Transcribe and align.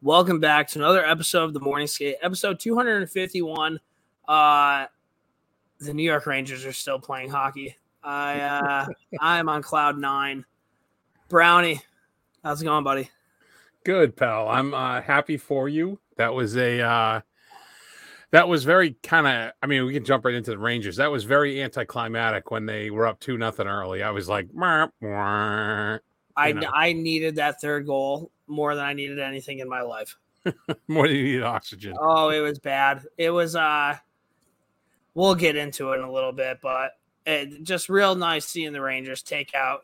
Welcome 0.00 0.40
back 0.40 0.68
to 0.68 0.78
another 0.78 1.04
episode 1.04 1.44
of 1.44 1.54
the 1.54 1.60
Morning 1.60 1.86
Skate, 1.86 2.16
episode 2.22 2.58
251. 2.58 3.78
Uh, 4.26 4.86
the 5.78 5.94
New 5.94 6.02
York 6.02 6.26
Rangers 6.26 6.64
are 6.64 6.72
still 6.72 6.98
playing 6.98 7.30
hockey. 7.30 7.76
I 8.02 8.40
uh, 8.40 8.86
I 9.20 9.38
am 9.38 9.48
on 9.48 9.62
cloud 9.62 9.96
nine. 9.96 10.44
Brownie, 11.28 11.80
how's 12.42 12.60
it 12.60 12.64
going, 12.64 12.82
buddy? 12.82 13.10
Good, 13.84 14.16
pal. 14.16 14.48
I'm 14.48 14.74
uh, 14.74 15.00
happy 15.00 15.36
for 15.36 15.68
you. 15.68 16.00
That 16.16 16.34
was 16.34 16.56
a 16.56 16.80
uh, 16.80 17.20
that 18.32 18.48
was 18.48 18.64
very 18.64 18.96
kind 19.02 19.26
of. 19.26 19.52
I 19.62 19.66
mean, 19.66 19.84
we 19.84 19.92
can 19.92 20.04
jump 20.04 20.24
right 20.24 20.34
into 20.34 20.50
the 20.50 20.58
Rangers. 20.58 20.96
That 20.96 21.12
was 21.12 21.22
very 21.24 21.62
anticlimactic 21.62 22.50
when 22.50 22.66
they 22.66 22.90
were 22.90 23.06
up 23.06 23.20
two 23.20 23.38
nothing 23.38 23.68
early. 23.68 24.02
I 24.02 24.10
was 24.10 24.28
like, 24.28 24.48
I 26.36 26.52
know, 26.52 26.70
I 26.72 26.92
needed 26.92 27.36
that 27.36 27.60
third 27.60 27.86
goal 27.86 28.30
more 28.46 28.74
than 28.74 28.84
I 28.84 28.92
needed 28.92 29.18
anything 29.18 29.58
in 29.58 29.68
my 29.68 29.82
life. 29.82 30.16
more 30.88 31.06
than 31.06 31.16
you 31.16 31.24
need 31.24 31.42
oxygen. 31.42 31.94
Oh, 32.00 32.30
it 32.30 32.40
was 32.40 32.58
bad. 32.58 33.04
It 33.16 33.30
was 33.30 33.56
uh 33.56 33.96
we'll 35.14 35.34
get 35.34 35.56
into 35.56 35.92
it 35.92 35.98
in 35.98 36.04
a 36.04 36.12
little 36.12 36.32
bit, 36.32 36.58
but 36.62 36.92
it, 37.26 37.62
just 37.62 37.88
real 37.88 38.14
nice 38.14 38.46
seeing 38.46 38.72
the 38.72 38.80
Rangers 38.80 39.22
take 39.22 39.54
out 39.54 39.82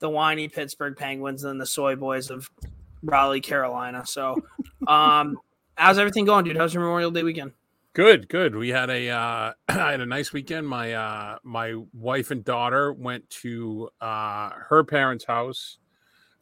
the 0.00 0.10
whiny 0.10 0.48
Pittsburgh 0.48 0.96
Penguins 0.96 1.44
and 1.44 1.60
the 1.60 1.66
soy 1.66 1.96
boys 1.96 2.30
of 2.30 2.50
Raleigh, 3.02 3.40
Carolina. 3.40 4.04
So 4.06 4.36
um 4.86 5.38
how's 5.76 5.98
everything 5.98 6.24
going, 6.24 6.44
dude? 6.44 6.56
How's 6.56 6.74
your 6.74 6.82
Memorial 6.82 7.10
Day 7.10 7.22
weekend? 7.22 7.52
Good, 7.94 8.28
good. 8.28 8.56
We 8.56 8.70
had 8.70 8.90
a 8.90 9.08
uh, 9.08 9.52
I 9.68 9.92
had 9.92 10.00
a 10.00 10.06
nice 10.06 10.32
weekend. 10.32 10.68
My 10.68 10.94
uh, 10.94 11.38
my 11.44 11.74
wife 11.92 12.32
and 12.32 12.44
daughter 12.44 12.92
went 12.92 13.30
to 13.30 13.88
uh, 14.00 14.50
her 14.68 14.82
parents' 14.82 15.24
house 15.24 15.78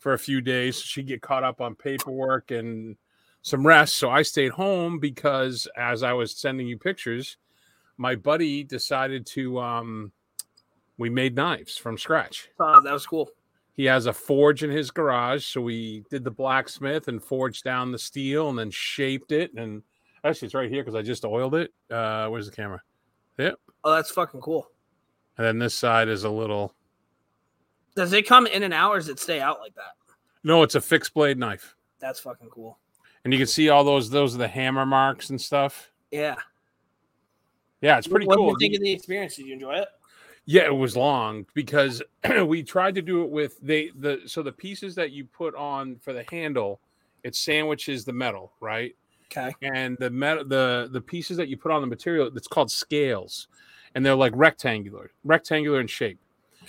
for 0.02 0.12
a 0.12 0.18
few 0.18 0.40
days. 0.40 0.80
She'd 0.80 1.06
get 1.06 1.22
caught 1.22 1.44
up 1.44 1.60
on 1.60 1.74
paperwork 1.74 2.50
and 2.50 2.96
some 3.42 3.66
rest. 3.66 3.96
So 3.96 4.10
I 4.10 4.22
stayed 4.22 4.52
home 4.52 4.98
because 4.98 5.68
as 5.76 6.02
I 6.02 6.12
was 6.12 6.36
sending 6.36 6.66
you 6.66 6.78
pictures, 6.78 7.36
my 7.96 8.14
buddy 8.14 8.64
decided 8.64 9.26
to 9.26 9.60
um, 9.60 10.12
we 10.98 11.08
made 11.08 11.36
knives 11.36 11.76
from 11.76 11.96
scratch. 11.96 12.48
Uh, 12.58 12.80
that 12.80 12.92
was 12.92 13.06
cool. 13.06 13.30
He 13.74 13.84
has 13.86 14.06
a 14.06 14.12
forge 14.12 14.62
in 14.62 14.70
his 14.70 14.90
garage, 14.90 15.46
so 15.46 15.60
we 15.62 16.04
did 16.10 16.24
the 16.24 16.30
blacksmith 16.30 17.08
and 17.08 17.22
forged 17.22 17.64
down 17.64 17.90
the 17.90 17.98
steel 17.98 18.50
and 18.50 18.58
then 18.58 18.70
shaped 18.70 19.32
it 19.32 19.54
and 19.54 19.82
Actually, 20.24 20.46
it's 20.46 20.54
right 20.54 20.70
here 20.70 20.82
because 20.82 20.94
I 20.94 21.02
just 21.02 21.24
oiled 21.24 21.54
it. 21.56 21.72
Uh, 21.90 22.28
where's 22.28 22.46
the 22.46 22.54
camera? 22.54 22.80
Yep. 23.38 23.54
Oh, 23.82 23.94
that's 23.94 24.10
fucking 24.10 24.40
cool. 24.40 24.68
And 25.36 25.46
then 25.46 25.58
this 25.58 25.74
side 25.74 26.08
is 26.08 26.24
a 26.24 26.30
little. 26.30 26.74
Does 27.94 28.12
it 28.12 28.26
come 28.26 28.46
in 28.46 28.62
and 28.62 28.72
out 28.74 28.92
or 28.92 28.98
does 28.98 29.08
it 29.08 29.18
stay 29.20 29.40
out 29.40 29.60
like 29.60 29.74
that? 29.74 29.92
No, 30.44 30.62
it's 30.62 30.74
a 30.74 30.80
fixed 30.80 31.14
blade 31.14 31.38
knife, 31.38 31.76
That's 32.00 32.18
fucking 32.20 32.48
cool. 32.50 32.78
and 33.24 33.32
you 33.32 33.38
can 33.38 33.46
see 33.46 33.68
all 33.68 33.84
those. 33.84 34.10
Those 34.10 34.34
are 34.34 34.38
the 34.38 34.48
hammer 34.48 34.84
marks 34.86 35.30
and 35.30 35.40
stuff. 35.40 35.90
Yeah. 36.10 36.36
Yeah, 37.80 37.98
it's 37.98 38.06
pretty 38.06 38.26
cool. 38.26 38.30
what 38.30 38.36
cool. 38.38 38.54
do 38.54 38.64
you 38.64 38.70
think 38.70 38.78
of 38.80 38.82
the 38.84 38.92
experience? 38.92 39.36
Did 39.36 39.46
you 39.46 39.54
enjoy 39.54 39.74
it? 39.74 39.88
Yeah, 40.44 40.64
it 40.66 40.74
was 40.74 40.96
long 40.96 41.46
because 41.54 42.02
we 42.46 42.62
tried 42.62 42.94
to 42.96 43.02
do 43.02 43.22
it 43.22 43.30
with 43.30 43.58
they 43.60 43.90
the 43.96 44.20
so 44.26 44.42
the 44.42 44.52
pieces 44.52 44.94
that 44.96 45.12
you 45.12 45.24
put 45.24 45.54
on 45.54 45.96
for 45.96 46.12
the 46.12 46.24
handle, 46.30 46.80
it 47.22 47.34
sandwiches 47.36 48.04
the 48.04 48.12
metal, 48.12 48.52
right? 48.60 48.94
Okay. 49.34 49.54
and 49.62 49.96
the 49.98 50.10
metal 50.10 50.44
the 50.44 50.90
the 50.92 51.00
pieces 51.00 51.38
that 51.38 51.48
you 51.48 51.56
put 51.56 51.72
on 51.72 51.80
the 51.80 51.86
material 51.86 52.30
it's 52.36 52.46
called 52.46 52.70
scales 52.70 53.48
and 53.94 54.04
they're 54.04 54.14
like 54.14 54.34
rectangular 54.36 55.10
rectangular 55.24 55.80
in 55.80 55.86
shape 55.86 56.18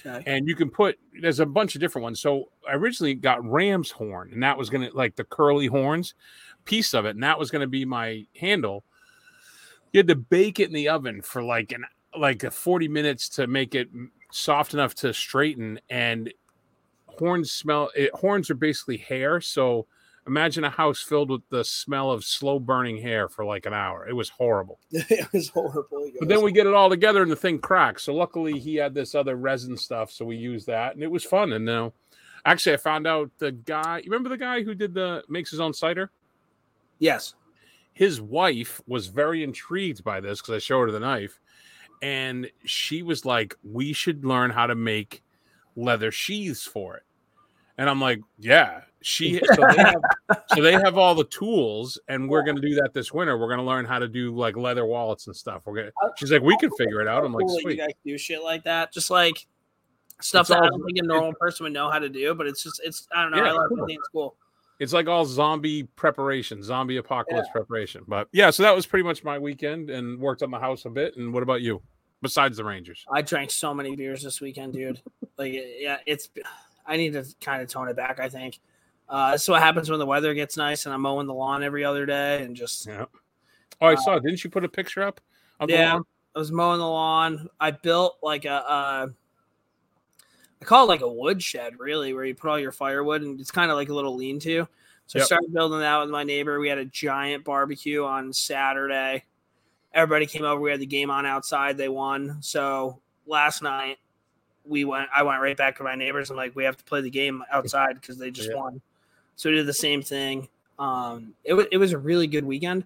Okay. 0.06 0.24
and 0.26 0.48
you 0.48 0.56
can 0.56 0.70
put 0.70 0.98
there's 1.22 1.40
a 1.40 1.46
bunch 1.46 1.76
of 1.76 1.82
different 1.82 2.04
ones 2.04 2.20
so 2.20 2.50
i 2.68 2.74
originally 2.74 3.14
got 3.14 3.44
ram's 3.46 3.92
horn 3.92 4.32
and 4.34 4.44
that 4.44 4.58
was 4.58 4.70
gonna 4.70 4.90
like 4.94 5.16
the 5.16 5.24
curly 5.24 5.68
horns 5.68 6.14
piece 6.66 6.94
of 6.94 7.06
it 7.06 7.12
and 7.12 7.24
that 7.24 7.38
was 7.38 7.52
gonna 7.52 7.68
be 7.68 7.86
my 7.86 8.26
handle 8.40 8.84
you 9.92 10.00
had 10.00 10.08
to 10.08 10.16
bake 10.16 10.60
it 10.60 10.68
in 10.68 10.74
the 10.74 10.90
oven 10.90 11.22
for 11.22 11.44
like 11.44 11.72
an 11.72 11.86
like 12.18 12.44
a 12.44 12.52
40 12.52 12.88
minutes 12.88 13.30
to 13.30 13.48
make 13.48 13.76
it 13.76 13.90
soft 14.32 14.74
enough 14.74 14.96
to 14.96 15.14
straighten 15.14 15.80
and 15.90 16.34
horns 17.08 17.52
smell 17.52 17.90
it, 17.96 18.14
horns 18.14 18.50
are 18.50 18.56
basically 18.56 18.98
hair 18.98 19.40
so 19.40 19.88
imagine 20.26 20.64
a 20.64 20.70
house 20.70 21.02
filled 21.02 21.30
with 21.30 21.42
the 21.50 21.64
smell 21.64 22.10
of 22.10 22.24
slow 22.24 22.60
burning 22.60 22.98
hair 22.98 23.28
for 23.28 23.44
like 23.44 23.66
an 23.66 23.74
hour 23.74 24.08
it 24.08 24.14
was 24.14 24.30
horrible 24.30 24.80
it 24.92 25.32
was 25.34 25.50
horrible. 25.50 26.10
but 26.20 26.30
then 26.30 26.42
we 26.42 26.52
get 26.52 26.66
it 26.68 26.74
all 26.74 26.90
together 26.90 27.22
and 27.22 27.32
the 27.32 27.36
thing 27.36 27.60
cracks. 27.60 28.04
So 28.04 28.14
luckily 28.14 28.58
he 28.60 28.76
had 28.76 28.94
this 28.94 29.16
other 29.16 29.36
resin 29.36 29.76
stuff, 29.78 30.12
so 30.12 30.24
we 30.26 30.38
used 30.38 30.68
that 30.68 30.94
and 30.94 31.04
it 31.04 31.12
was 31.12 31.24
fun. 31.24 31.54
And 31.54 31.66
now, 31.66 31.94
actually, 32.46 32.74
I 32.74 32.78
found 32.78 33.08
out 33.08 33.30
the 33.38 33.52
guy. 33.52 33.98
You 33.98 34.12
remember 34.12 34.30
the 34.30 34.38
guy 34.38 34.64
who 34.64 34.74
did 34.74 34.94
the 34.94 35.24
makes 35.28 35.52
his 35.52 35.60
own 35.60 35.74
cider? 35.74 36.10
yes. 37.00 37.34
His 37.96 38.20
wife 38.20 38.82
was 38.88 39.06
very 39.06 39.44
intrigued 39.44 40.04
by 40.04 40.20
this 40.20 40.42
because 40.42 40.56
I 40.56 40.60
showed 40.60 40.86
her 40.86 40.92
the 40.92 41.00
knife, 41.00 41.40
and 42.02 42.50
she 42.66 43.04
was 43.04 43.24
like, 43.24 43.56
"We 43.64 43.94
should 43.94 44.26
learn 44.26 44.50
how 44.50 44.66
to 44.66 44.74
make 44.74 45.22
leather 45.76 46.12
sheaths 46.12 46.66
for 46.66 46.98
it." 46.98 47.04
And 47.78 47.88
I'm 47.88 48.02
like, 48.02 48.22
"Yeah." 48.40 48.82
She 49.04 49.40
so 49.44 49.68
they 49.68 49.84
have 49.84 50.02
so 50.56 50.62
they 50.62 50.72
have 50.72 50.98
all 50.98 51.14
the 51.14 51.26
tools, 51.26 52.00
and 52.08 52.30
we're 52.30 52.44
gonna 52.44 52.62
do 52.62 52.76
that 52.76 52.94
this 52.94 53.12
winter. 53.12 53.38
We're 53.38 53.50
gonna 53.50 53.66
learn 53.66 53.86
how 53.86 54.00
to 54.00 54.08
do 54.08 54.36
like 54.36 54.56
leather 54.56 54.86
wallets 54.86 55.28
and 55.28 55.36
stuff. 55.36 55.64
We're 55.66 55.76
gonna. 55.76 55.92
Uh, 56.02 56.10
she's 56.18 56.32
like, 56.32 56.42
"We 56.42 56.58
can 56.58 56.72
figure 56.78 57.02
it 57.02 57.08
out." 57.08 57.26
I'm 57.26 57.34
like, 57.34 57.46
"Sweet." 57.62 57.78
You 57.78 57.78
guys 57.78 57.94
do 58.06 58.18
shit 58.18 58.42
like 58.42 58.64
that, 58.64 58.94
just 58.94 59.10
like 59.10 59.46
stuff 60.22 60.42
It's 60.42 60.50
that 60.50 60.64
I 60.64 60.70
don't 60.70 60.84
think 60.86 60.98
a 61.00 61.04
normal 61.04 61.34
person 61.34 61.66
would 61.66 61.74
know 61.74 61.90
how 61.92 62.00
to 62.00 62.10
do. 62.10 62.34
But 62.34 62.48
it's 62.48 62.64
just, 62.64 62.82
it's 62.84 63.08
I 63.14 63.24
don't 63.24 63.32
know. 63.32 63.44
Yeah, 63.44 63.52
I, 63.52 63.52
love, 63.52 63.70
cool. 63.70 63.84
I 63.84 63.88
think 63.88 64.00
it's 64.00 64.10
cool. 64.10 64.36
It's 64.80 64.94
like 64.94 65.08
all 65.08 65.26
zombie 65.26 65.84
preparation, 65.84 66.64
zombie 66.64 66.98
apocalypse 66.98 67.50
preparation. 67.52 68.04
But 68.08 68.28
yeah, 68.32 68.50
so 68.50 68.64
that 68.64 68.76
was 68.76 68.86
pretty 68.86 69.04
much 69.04 69.24
my 69.24 69.38
weekend 69.38 69.90
and 69.90 70.20
worked 70.20 70.44
on 70.44 70.52
the 70.52 70.60
house 70.60 70.86
a 70.86 70.90
bit. 70.90 71.16
And 71.18 71.34
what 71.34 71.44
about 71.44 71.62
you? 71.62 71.82
Besides 72.22 72.56
the 72.56 72.64
Rangers, 72.64 73.06
I 73.12 73.22
drank 73.22 73.52
so 73.52 73.74
many 73.74 73.98
beers 73.98 74.24
this 74.24 74.40
weekend, 74.40 74.74
dude. 74.74 75.02
like, 75.38 75.54
yeah, 75.54 75.98
it's. 76.06 76.30
I 76.86 76.98
need 76.98 77.14
to 77.14 77.26
kind 77.42 77.62
of 77.62 77.68
tone 77.68 77.90
it 77.90 77.98
back. 77.98 78.20
I 78.20 78.30
think. 78.30 78.60
Uh, 79.10 79.32
this 79.34 79.44
is 79.44 79.50
what 79.50 79.62
happens 79.62 79.90
when 79.90 80.00
the 80.00 80.06
weather 80.06 80.34
gets 80.34 80.58
nice 80.58 80.86
and 80.86 80.94
I'm 80.94 81.02
mowing 81.02 81.28
the 81.28 81.34
lawn 81.34 81.64
every 81.64 81.84
other 81.86 82.06
day 82.06 82.42
and 82.44 82.56
just 82.56 82.88
yeah. 82.88 83.06
Oh, 83.82 83.88
I 83.88 83.96
saw. 83.96 84.18
Didn't 84.20 84.44
you 84.44 84.50
put 84.50 84.64
a 84.64 84.70
picture 84.70 85.04
up? 85.04 85.20
Yeah. 85.68 85.94
lawn? 85.94 86.06
I 86.36 86.40
was 86.40 86.52
mowing 86.52 86.80
the 86.80 86.88
lawn. 86.88 87.50
I 87.60 87.72
built 87.72 88.18
like 88.24 88.46
a, 88.46 88.52
uh, 88.54 89.08
I 90.62 90.66
call 90.66 90.86
it 90.86 90.88
like 90.88 91.02
a 91.02 91.08
woodshed, 91.08 91.80
really, 91.80 92.14
where 92.14 92.24
you 92.26 92.34
put 92.34 92.50
all 92.50 92.60
your 92.60 92.72
firewood 92.72 93.22
and 93.22 93.40
it's 93.40 93.52
kind 93.52 93.70
of 93.70 93.78
like 93.78 93.90
a 93.90 93.94
little 93.94 94.16
lean 94.16 94.40
to. 94.40 94.68
So 95.06 95.20
I 95.20 95.24
started 95.24 95.54
building 95.54 95.80
that 95.80 96.00
with 96.00 96.10
my 96.10 96.24
neighbor. 96.24 96.60
We 96.60 96.70
had 96.70 96.78
a 96.78 96.86
giant 96.86 97.44
barbecue 97.44 98.04
on 98.06 98.32
Saturday. 98.32 99.26
Everybody 99.94 100.26
came 100.26 100.44
over. 100.44 100.60
We 100.62 100.72
had 100.72 100.80
the 100.80 100.86
game 100.86 101.12
on 101.12 101.26
outside. 101.26 101.78
They 101.78 101.90
won. 101.90 102.38
So 102.40 103.00
last 103.28 103.62
night 103.62 103.98
we 104.66 104.86
went. 104.86 105.10
I 105.14 105.24
went 105.24 105.42
right 105.42 105.58
back 105.58 105.78
to 105.78 105.84
my 105.84 105.96
neighbors. 105.96 106.32
I'm 106.32 106.38
like, 106.38 106.56
we 106.56 106.64
have 106.64 106.78
to 106.78 106.84
play 106.86 107.02
the 107.02 107.10
game 107.10 107.44
outside 107.52 108.00
because 108.00 108.18
they 108.18 108.32
just 108.32 108.50
Yeah. 108.50 108.56
won. 108.56 108.82
So 109.36 109.50
we 109.50 109.56
did 109.56 109.66
the 109.66 109.74
same 109.74 110.02
thing. 110.02 110.48
Um, 110.80 111.34
it 111.44 111.54
was 111.54 111.68
it 111.72 111.78
was 111.78 111.94
a 111.94 111.98
really 111.98 112.28
good 112.28 112.46
weekend. 112.46 112.86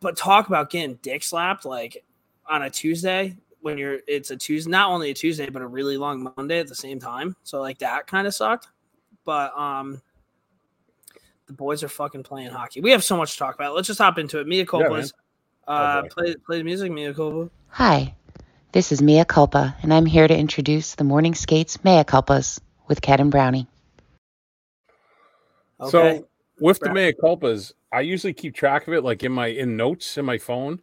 But 0.00 0.16
talk 0.16 0.48
about 0.48 0.70
getting 0.70 0.96
dick 0.96 1.22
slapped 1.22 1.64
like 1.64 2.04
on 2.46 2.62
a 2.62 2.70
Tuesday 2.70 3.36
when 3.60 3.78
you're 3.78 4.00
it's 4.06 4.30
a 4.30 4.36
Tuesday, 4.36 4.70
not 4.70 4.90
only 4.90 5.10
a 5.10 5.14
Tuesday, 5.14 5.48
but 5.48 5.62
a 5.62 5.66
really 5.66 5.96
long 5.96 6.32
Monday 6.36 6.60
at 6.60 6.68
the 6.68 6.74
same 6.74 7.00
time. 7.00 7.36
So 7.44 7.60
like 7.60 7.78
that 7.78 8.06
kind 8.06 8.26
of 8.26 8.34
sucked. 8.34 8.68
But 9.24 9.56
um 9.58 10.02
the 11.46 11.52
boys 11.52 11.82
are 11.82 11.88
fucking 11.88 12.22
playing 12.22 12.50
hockey. 12.50 12.80
We 12.80 12.90
have 12.90 13.04
so 13.04 13.16
much 13.16 13.32
to 13.32 13.38
talk 13.38 13.54
about. 13.54 13.74
Let's 13.74 13.88
just 13.88 14.00
hop 14.00 14.18
into 14.18 14.40
it. 14.40 14.46
Mia 14.46 14.58
man. 14.58 14.66
Culpas. 14.66 15.12
uh 15.66 16.02
boy. 16.02 16.08
play 16.08 16.34
play 16.36 16.58
the 16.58 16.64
music, 16.64 16.92
Mia 16.92 17.14
Culpa. 17.14 17.50
Hi, 17.68 18.14
this 18.72 18.92
is 18.92 19.00
Mia 19.00 19.24
Culpa, 19.24 19.76
and 19.82 19.92
I'm 19.92 20.06
here 20.06 20.28
to 20.28 20.36
introduce 20.36 20.94
the 20.94 21.04
Morning 21.04 21.34
Skates 21.34 21.82
Mea 21.84 22.04
Culpas 22.04 22.60
with 22.86 23.00
Cat 23.00 23.20
and 23.20 23.30
Brownie. 23.30 23.66
Okay. 25.84 26.18
So 26.18 26.28
with 26.60 26.78
the 26.80 26.92
mea 26.92 27.12
culpas, 27.12 27.72
I 27.92 28.00
usually 28.00 28.32
keep 28.32 28.54
track 28.54 28.86
of 28.88 28.94
it 28.94 29.02
like 29.02 29.22
in 29.24 29.32
my 29.32 29.48
in 29.48 29.76
notes 29.76 30.18
in 30.18 30.24
my 30.24 30.38
phone, 30.38 30.80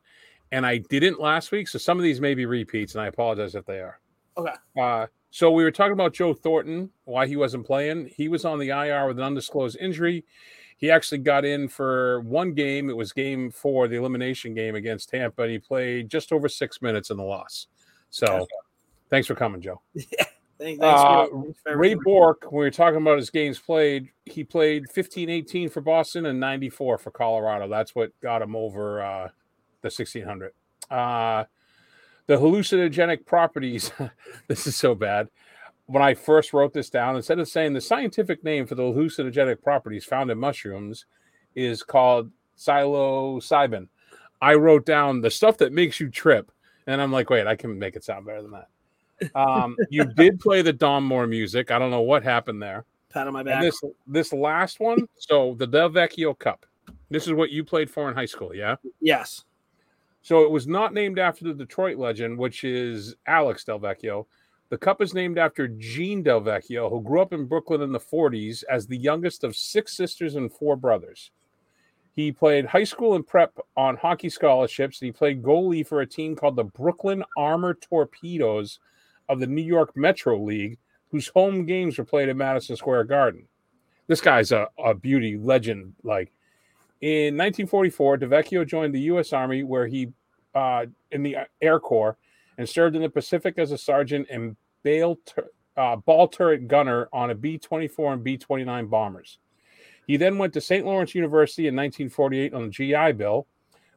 and 0.51 0.65
I 0.65 0.77
didn't 0.77 1.19
last 1.19 1.51
week. 1.51 1.67
So 1.67 1.77
some 1.79 1.97
of 1.97 2.03
these 2.03 2.19
may 2.21 2.33
be 2.33 2.45
repeats, 2.45 2.95
and 2.95 3.01
I 3.01 3.07
apologize 3.07 3.55
if 3.55 3.65
they 3.65 3.79
are. 3.79 3.99
Okay. 4.37 4.53
Uh, 4.79 5.07
so 5.29 5.51
we 5.51 5.63
were 5.63 5.71
talking 5.71 5.93
about 5.93 6.13
Joe 6.13 6.33
Thornton, 6.33 6.89
why 7.05 7.25
he 7.27 7.35
wasn't 7.37 7.65
playing. 7.65 8.11
He 8.15 8.27
was 8.27 8.43
on 8.45 8.59
the 8.59 8.69
IR 8.69 9.07
with 9.07 9.17
an 9.17 9.23
undisclosed 9.23 9.77
injury. 9.79 10.25
He 10.77 10.89
actually 10.89 11.19
got 11.19 11.45
in 11.45 11.67
for 11.67 12.21
one 12.21 12.53
game. 12.53 12.89
It 12.89 12.97
was 12.97 13.13
game 13.13 13.51
four, 13.51 13.87
the 13.87 13.95
elimination 13.97 14.53
game 14.53 14.75
against 14.75 15.09
Tampa, 15.09 15.43
and 15.43 15.51
he 15.51 15.59
played 15.59 16.09
just 16.09 16.33
over 16.33 16.49
six 16.49 16.81
minutes 16.81 17.11
in 17.11 17.17
the 17.17 17.23
loss. 17.23 17.67
So 18.09 18.25
Okay. 18.25 18.45
thanks 19.09 19.27
for 19.27 19.35
coming, 19.35 19.61
Joe. 19.61 19.79
Thank- 19.95 20.30
thanks 20.61 20.79
Uh, 20.81 21.27
for- 21.63 21.75
Ray. 21.77 21.95
Bourque, 21.95 22.43
when 22.51 22.59
we 22.59 22.65
were 22.65 22.71
talking 22.71 23.01
about 23.01 23.17
his 23.17 23.29
games 23.29 23.59
played, 23.59 24.09
he 24.25 24.43
played 24.43 24.89
15 24.89 25.29
18 25.29 25.69
for 25.69 25.81
Boston 25.81 26.25
and 26.25 26.39
94 26.39 26.97
for 26.97 27.11
Colorado. 27.11 27.67
That's 27.67 27.95
what 27.95 28.11
got 28.21 28.41
him 28.41 28.55
over 28.55 29.01
uh, 29.01 29.29
the 29.81 29.87
1600. 29.89 30.53
Uh, 30.89 31.45
the 32.27 32.37
hallucinogenic 32.37 33.25
properties, 33.25 33.91
this 34.47 34.67
is 34.67 34.75
so 34.75 34.95
bad. 34.95 35.29
When 35.87 36.03
I 36.03 36.13
first 36.13 36.53
wrote 36.53 36.73
this 36.73 36.89
down, 36.89 37.15
instead 37.17 37.39
of 37.39 37.47
saying 37.49 37.73
the 37.73 37.81
scientific 37.81 38.43
name 38.43 38.65
for 38.65 38.75
the 38.75 38.83
hallucinogenic 38.83 39.61
properties 39.61 40.05
found 40.05 40.31
in 40.31 40.37
mushrooms 40.37 41.05
is 41.55 41.83
called 41.83 42.31
psilocybin. 42.57 43.87
I 44.41 44.53
wrote 44.55 44.85
down 44.85 45.21
the 45.21 45.29
stuff 45.31 45.57
that 45.57 45.73
makes 45.73 45.99
you 45.99 46.09
trip, 46.09 46.51
and 46.87 47.01
I'm 47.01 47.11
like, 47.11 47.29
wait, 47.29 47.45
I 47.47 47.55
can 47.55 47.77
make 47.77 47.95
it 47.95 48.03
sound 48.03 48.25
better 48.25 48.41
than 48.41 48.51
that. 48.51 48.67
Um, 49.35 49.77
you 49.89 50.05
did 50.05 50.39
play 50.39 50.61
the 50.61 50.73
Don 50.73 51.03
Moore 51.03 51.27
music. 51.27 51.71
I 51.71 51.79
don't 51.79 51.91
know 51.91 52.01
what 52.01 52.23
happened 52.23 52.61
there. 52.61 52.85
Pat 53.09 53.27
on 53.27 53.33
my 53.33 53.41
And 53.41 53.63
this 53.63 53.79
this 54.07 54.33
last 54.33 54.79
one, 54.79 55.07
so 55.17 55.55
the 55.57 55.67
Del 55.67 55.89
Vecchio 55.89 56.37
Cup. 56.37 56.65
This 57.09 57.27
is 57.27 57.33
what 57.33 57.51
you 57.51 57.63
played 57.63 57.89
for 57.89 58.09
in 58.09 58.15
high 58.15 58.25
school, 58.25 58.55
yeah? 58.55 58.75
yes. 59.01 59.43
So 60.21 60.43
it 60.43 60.51
was 60.51 60.67
not 60.67 60.93
named 60.93 61.19
after 61.19 61.45
the 61.45 61.53
Detroit 61.53 61.97
legend, 61.97 62.37
which 62.37 62.63
is 62.63 63.15
Alex 63.27 63.63
Del 63.63 63.79
Vecchio. 63.79 64.27
The 64.69 64.77
cup 64.77 65.01
is 65.01 65.13
named 65.13 65.37
after 65.37 65.67
Jean 65.67 66.23
Del 66.23 66.41
Vecchio, 66.41 66.89
who 66.89 67.01
grew 67.01 67.21
up 67.21 67.33
in 67.33 67.45
Brooklyn 67.45 67.81
in 67.81 67.91
the 67.91 67.99
40s 67.99 68.63
as 68.69 68.87
the 68.87 68.97
youngest 68.97 69.43
of 69.43 69.55
six 69.55 69.97
sisters 69.97 70.35
and 70.35 70.51
four 70.51 70.77
brothers. 70.77 71.31
He 72.15 72.31
played 72.31 72.65
high 72.65 72.83
school 72.83 73.15
and 73.15 73.25
prep 73.25 73.57
on 73.75 73.97
hockey 73.97 74.29
scholarships, 74.29 75.01
and 75.01 75.07
he 75.07 75.11
played 75.11 75.41
goalie 75.41 75.85
for 75.85 76.01
a 76.01 76.07
team 76.07 76.35
called 76.35 76.55
the 76.55 76.63
Brooklyn 76.63 77.23
Armor 77.37 77.73
Torpedoes 77.73 78.79
of 79.31 79.39
the 79.39 79.47
New 79.47 79.63
York 79.63 79.95
Metro 79.95 80.37
League, 80.43 80.77
whose 81.09 81.29
home 81.29 81.65
games 81.65 81.97
were 81.97 82.03
played 82.03 82.27
at 82.27 82.35
Madison 82.35 82.75
Square 82.75 83.05
Garden. 83.05 83.47
This 84.07 84.19
guy's 84.19 84.51
a, 84.51 84.67
a 84.77 84.93
beauty 84.93 85.37
legend. 85.37 85.93
Like 86.03 86.33
in 86.99 87.37
1944, 87.37 88.17
DeVecchio 88.17 88.67
joined 88.67 88.93
the 88.93 88.99
U.S. 89.01 89.31
Army, 89.31 89.63
where 89.63 89.87
he 89.87 90.11
uh, 90.53 90.85
in 91.11 91.23
the 91.23 91.37
Air 91.61 91.79
Corps 91.79 92.17
and 92.57 92.67
served 92.67 92.97
in 92.97 93.01
the 93.01 93.09
Pacific 93.09 93.57
as 93.57 93.71
a 93.71 93.77
sergeant 93.77 94.27
and 94.29 94.57
bale 94.83 95.17
tur- 95.25 95.49
uh, 95.77 95.95
ball 95.95 96.27
turret 96.27 96.67
gunner 96.67 97.07
on 97.13 97.29
a 97.29 97.35
B 97.35 97.57
24 97.57 98.13
and 98.13 98.23
B 98.23 98.37
29 98.37 98.87
bombers. 98.87 99.39
He 100.07 100.17
then 100.17 100.37
went 100.37 100.51
to 100.55 100.61
St. 100.61 100.85
Lawrence 100.85 101.15
University 101.15 101.69
in 101.69 101.75
1948 101.75 102.53
on 102.53 102.63
the 102.63 102.69
GI 102.69 103.13
Bill, 103.13 103.47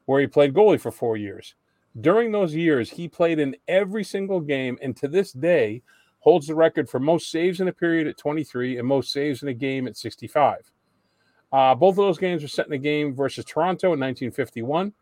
where 0.04 0.20
he 0.20 0.28
played 0.28 0.54
goalie 0.54 0.80
for 0.80 0.92
four 0.92 1.16
years. 1.16 1.56
During 2.00 2.32
those 2.32 2.54
years, 2.54 2.90
he 2.90 3.08
played 3.08 3.38
in 3.38 3.56
every 3.68 4.02
single 4.04 4.40
game 4.40 4.78
and 4.82 4.96
to 4.96 5.08
this 5.08 5.32
day 5.32 5.82
holds 6.20 6.46
the 6.46 6.54
record 6.54 6.88
for 6.88 6.98
most 6.98 7.30
saves 7.30 7.60
in 7.60 7.68
a 7.68 7.72
period 7.72 8.06
at 8.06 8.16
23 8.16 8.78
and 8.78 8.88
most 8.88 9.12
saves 9.12 9.42
in 9.42 9.48
a 9.48 9.54
game 9.54 9.86
at 9.86 9.96
65. 9.96 10.70
Uh, 11.52 11.74
both 11.74 11.92
of 11.92 11.96
those 12.04 12.18
games 12.18 12.42
were 12.42 12.48
set 12.48 12.66
in 12.66 12.72
a 12.72 12.78
game 12.78 13.14
versus 13.14 13.44
Toronto 13.44 13.88
in 13.88 14.00
1951. 14.00 14.92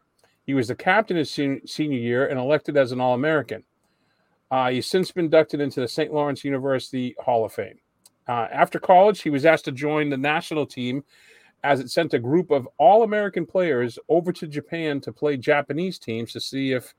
He 0.45 0.53
was 0.53 0.69
the 0.69 0.75
captain 0.75 1.17
his 1.17 1.31
sen- 1.31 1.67
senior 1.67 1.99
year 1.99 2.27
and 2.27 2.39
elected 2.39 2.77
as 2.77 2.93
an 2.93 3.01
All 3.01 3.15
American. 3.15 3.65
Uh, 4.51 4.71
he's 4.71 4.87
since 4.87 5.11
been 5.13 5.27
inducted 5.27 5.61
into 5.61 5.81
the 5.81 5.89
St. 5.89 6.13
Lawrence 6.13 6.45
University 6.45 7.15
Hall 7.19 7.45
of 7.45 7.55
Fame. 7.55 7.79
Uh, 8.29 8.49
after 8.53 8.79
college, 8.79 9.23
he 9.23 9.31
was 9.31 9.47
asked 9.47 9.65
to 9.65 9.73
join 9.73 10.11
the 10.11 10.17
national 10.17 10.67
team 10.67 11.05
as 11.65 11.81
it 11.81 11.91
sent 11.91 12.15
a 12.15 12.19
group 12.19 12.51
of 12.51 12.69
All 12.79 13.03
American 13.03 13.47
players 13.47 13.99
over 14.09 14.33
to 14.33 14.47
Japan 14.47 15.01
to 15.03 15.13
play 15.13 15.37
Japanese 15.37 15.99
teams 15.99 16.33
to 16.33 16.41
see 16.41 16.73
if 16.73 16.95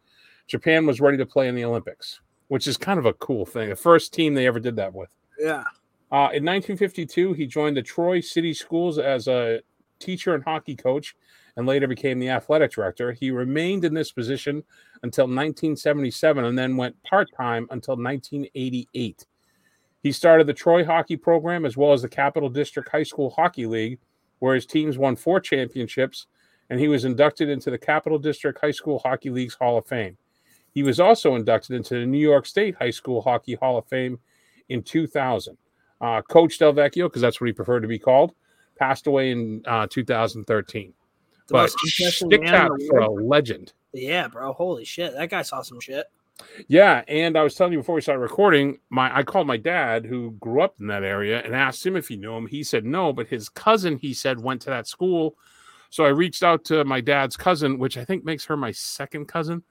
Japan 0.48 0.86
was 0.86 1.02
ready 1.02 1.18
to 1.18 1.26
play 1.26 1.48
in 1.48 1.56
the 1.56 1.66
Olympics, 1.66 2.22
which 2.48 2.68
is 2.68 2.78
kind 2.78 3.00
of 3.00 3.06
a 3.06 3.14
cool 3.14 3.46
thing. 3.46 3.70
The 3.70 3.76
first 3.76 4.14
team 4.14 4.34
they 4.34 4.48
ever 4.48 4.60
did 4.60 4.76
that 4.78 4.94
with. 4.94 5.10
Yeah. 5.40 5.64
Uh, 6.12 6.30
in 6.32 6.46
1952, 6.46 7.34
he 7.34 7.48
joined 7.48 7.76
the 7.76 7.82
Troy 7.82 8.20
City 8.20 8.54
Schools 8.54 9.00
as 9.00 9.28
a 9.28 9.62
teacher 10.00 10.36
and 10.36 10.44
hockey 10.44 10.76
coach 10.76 11.16
and 11.56 11.68
later 11.68 11.88
became 11.88 12.20
the 12.20 12.30
athletic 12.30 12.72
director. 12.72 13.12
He 13.12 13.32
remained 13.32 13.86
in 13.86 13.94
this 13.94 14.12
position 14.12 14.64
until 15.04 15.26
1977 15.26 16.46
and 16.46 16.58
then 16.58 16.78
went 16.78 17.02
part 17.04 17.30
time 17.36 17.68
until 17.72 17.96
1988. 17.96 19.26
He 20.02 20.12
started 20.12 20.48
the 20.48 20.54
Troy 20.54 20.84
hockey 20.84 21.16
program 21.16 21.66
as 21.66 21.78
well 21.78 21.94
as 21.94 22.02
the 22.02 22.10
Capital 22.10 22.50
District 22.50 22.90
High 22.90 23.04
School 23.04 23.30
Hockey 23.30 23.66
League, 23.66 24.00
where 24.44 24.56
his 24.56 24.66
teams 24.66 24.98
won 24.98 25.16
four 25.16 25.40
championships, 25.40 26.28
and 26.70 26.78
he 26.78 26.90
was 26.90 27.06
inducted 27.06 27.48
into 27.48 27.72
the 27.72 27.78
Capital 27.78 28.20
District 28.20 28.60
High 28.60 28.72
School 28.72 29.00
Hockey 29.00 29.30
League's 29.30 29.54
Hall 29.54 29.78
of 29.78 29.86
Fame. 29.86 30.18
He 30.74 30.84
was 30.84 31.00
also 31.00 31.36
inducted 31.36 31.78
into 31.78 31.94
the 31.94 32.06
New 32.06 32.20
York 32.20 32.46
State 32.46 32.76
High 32.76 32.90
School 32.90 33.22
Hockey 33.22 33.56
Hall 33.56 33.78
of 33.78 33.88
Fame 33.88 34.20
in 34.68 34.84
2000. 34.84 35.58
Uh, 36.02 36.22
Coach 36.24 36.60
Del 36.60 36.74
Vecchio, 36.74 37.06
because 37.06 37.22
that's 37.22 37.40
what 37.40 37.48
he 37.48 37.54
preferred 37.54 37.84
to 37.84 37.88
be 37.88 37.98
called, 37.98 38.34
passed 38.78 39.08
away 39.08 39.32
in 39.32 39.64
uh, 39.66 39.88
2013. 39.90 40.94
The 41.48 41.54
But 41.54 41.70
stick 41.70 42.42
man 42.42 42.52
tap 42.52 42.72
in 42.72 42.86
the 42.86 42.88
for 42.90 43.00
a 43.00 43.10
legend. 43.10 43.72
Yeah, 43.94 44.28
bro. 44.28 44.52
Holy 44.52 44.84
shit. 44.84 45.14
That 45.14 45.30
guy 45.30 45.44
saw 45.44 45.62
some 45.62 45.80
shit. 45.80 46.08
Yeah, 46.68 47.04
and 47.08 47.38
I 47.38 47.44
was 47.44 47.56
telling 47.56 47.74
you 47.74 47.80
before 47.80 47.96
we 47.96 48.02
started 48.02 48.22
recording, 48.22 48.80
my 48.90 49.16
I 49.16 49.24
called 49.24 49.48
my 49.48 49.58
dad 49.58 50.06
who 50.06 50.32
grew 50.40 50.62
up 50.62 50.76
in 50.80 50.88
that 50.88 51.04
area 51.04 51.42
and 51.44 51.56
asked 51.56 51.86
him 51.86 51.96
if 51.96 52.08
he 52.08 52.18
knew 52.18 52.34
him. 52.36 52.48
He 52.48 52.64
said 52.64 52.86
no, 52.86 53.14
but 53.14 53.28
his 53.28 53.50
cousin 53.50 53.98
he 53.98 54.14
said 54.14 54.42
went 54.42 54.62
to 54.64 54.70
that 54.70 54.88
school. 54.88 55.36
So 55.90 56.06
I 56.06 56.10
reached 56.10 56.42
out 56.44 56.66
to 56.66 56.84
my 56.86 57.02
dad's 57.02 57.38
cousin, 57.38 57.78
which 57.78 57.98
I 57.98 58.06
think 58.06 58.26
makes 58.26 58.46
her 58.46 58.58
my 58.58 58.72
second 58.72 59.28
cousin, 59.28 59.64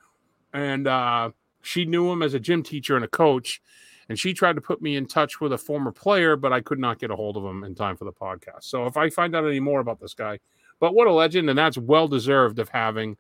and 0.53 0.87
uh, 0.87 1.31
she 1.63 1.85
knew 1.85 2.11
him 2.11 2.23
as 2.23 2.35
a 2.35 2.41
gym 2.41 2.63
teacher 2.63 2.97
and 2.97 3.05
a 3.05 3.09
coach. 3.09 3.61
And 4.09 4.19
she 4.19 4.35
tried 4.35 4.57
to 4.57 4.61
put 4.61 4.83
me 4.83 4.97
in 4.97 5.07
touch 5.07 5.41
with 5.41 5.53
a 5.53 5.59
former 5.59 5.91
player, 5.91 6.37
but 6.37 6.53
I 6.53 6.61
could 6.61 6.79
not 6.79 6.99
get 6.99 7.11
a 7.11 7.17
hold 7.17 7.37
of 7.37 7.45
him 7.45 7.65
in 7.65 7.75
time 7.75 7.97
for 7.97 8.05
the 8.05 8.13
podcast. 8.13 8.65
So 8.65 8.87
if 8.87 8.97
I 8.97 9.09
find 9.09 9.35
out 9.35 9.47
any 9.47 9.61
more 9.61 9.81
about 9.81 10.01
this 10.01 10.13
guy, 10.13 10.39
but 10.81 10.95
what 10.95 11.07
a 11.07 11.13
legend, 11.13 11.49
and 11.49 11.59
that's 11.59 11.79
well 11.79 12.09
deserved 12.09 12.59
of 12.59 12.69
having 12.69 13.17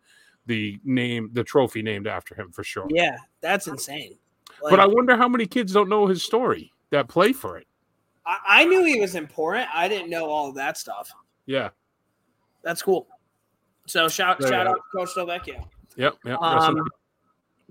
the 0.46 0.78
name, 0.84 1.30
the 1.32 1.44
trophy 1.44 1.82
named 1.82 2.06
after 2.06 2.34
him 2.34 2.50
for 2.50 2.64
sure. 2.64 2.86
Yeah, 2.90 3.16
that's 3.40 3.66
insane. 3.66 4.18
But 4.62 4.80
I 4.80 4.86
wonder 4.86 5.16
how 5.16 5.28
many 5.28 5.46
kids 5.46 5.72
don't 5.72 5.88
know 5.88 6.06
his 6.06 6.22
story 6.22 6.72
that 6.90 7.08
play 7.08 7.32
for 7.32 7.58
it. 7.58 7.66
I, 8.24 8.38
I 8.46 8.64
knew 8.64 8.84
he 8.84 9.00
was 9.00 9.14
important. 9.14 9.68
I 9.74 9.88
didn't 9.88 10.10
know 10.10 10.26
all 10.26 10.48
of 10.48 10.54
that 10.56 10.76
stuff. 10.76 11.10
Yeah. 11.46 11.70
That's 12.62 12.82
cool. 12.82 13.08
So 13.86 14.08
shout 14.08 14.38
you 14.40 14.46
shout 14.46 14.68
out 14.68 14.76
to 14.76 14.82
Coach 14.96 15.10
Delvecchio. 15.16 15.64
Yep. 15.96 16.14
Yep. 16.24 16.40
Um, 16.40 16.84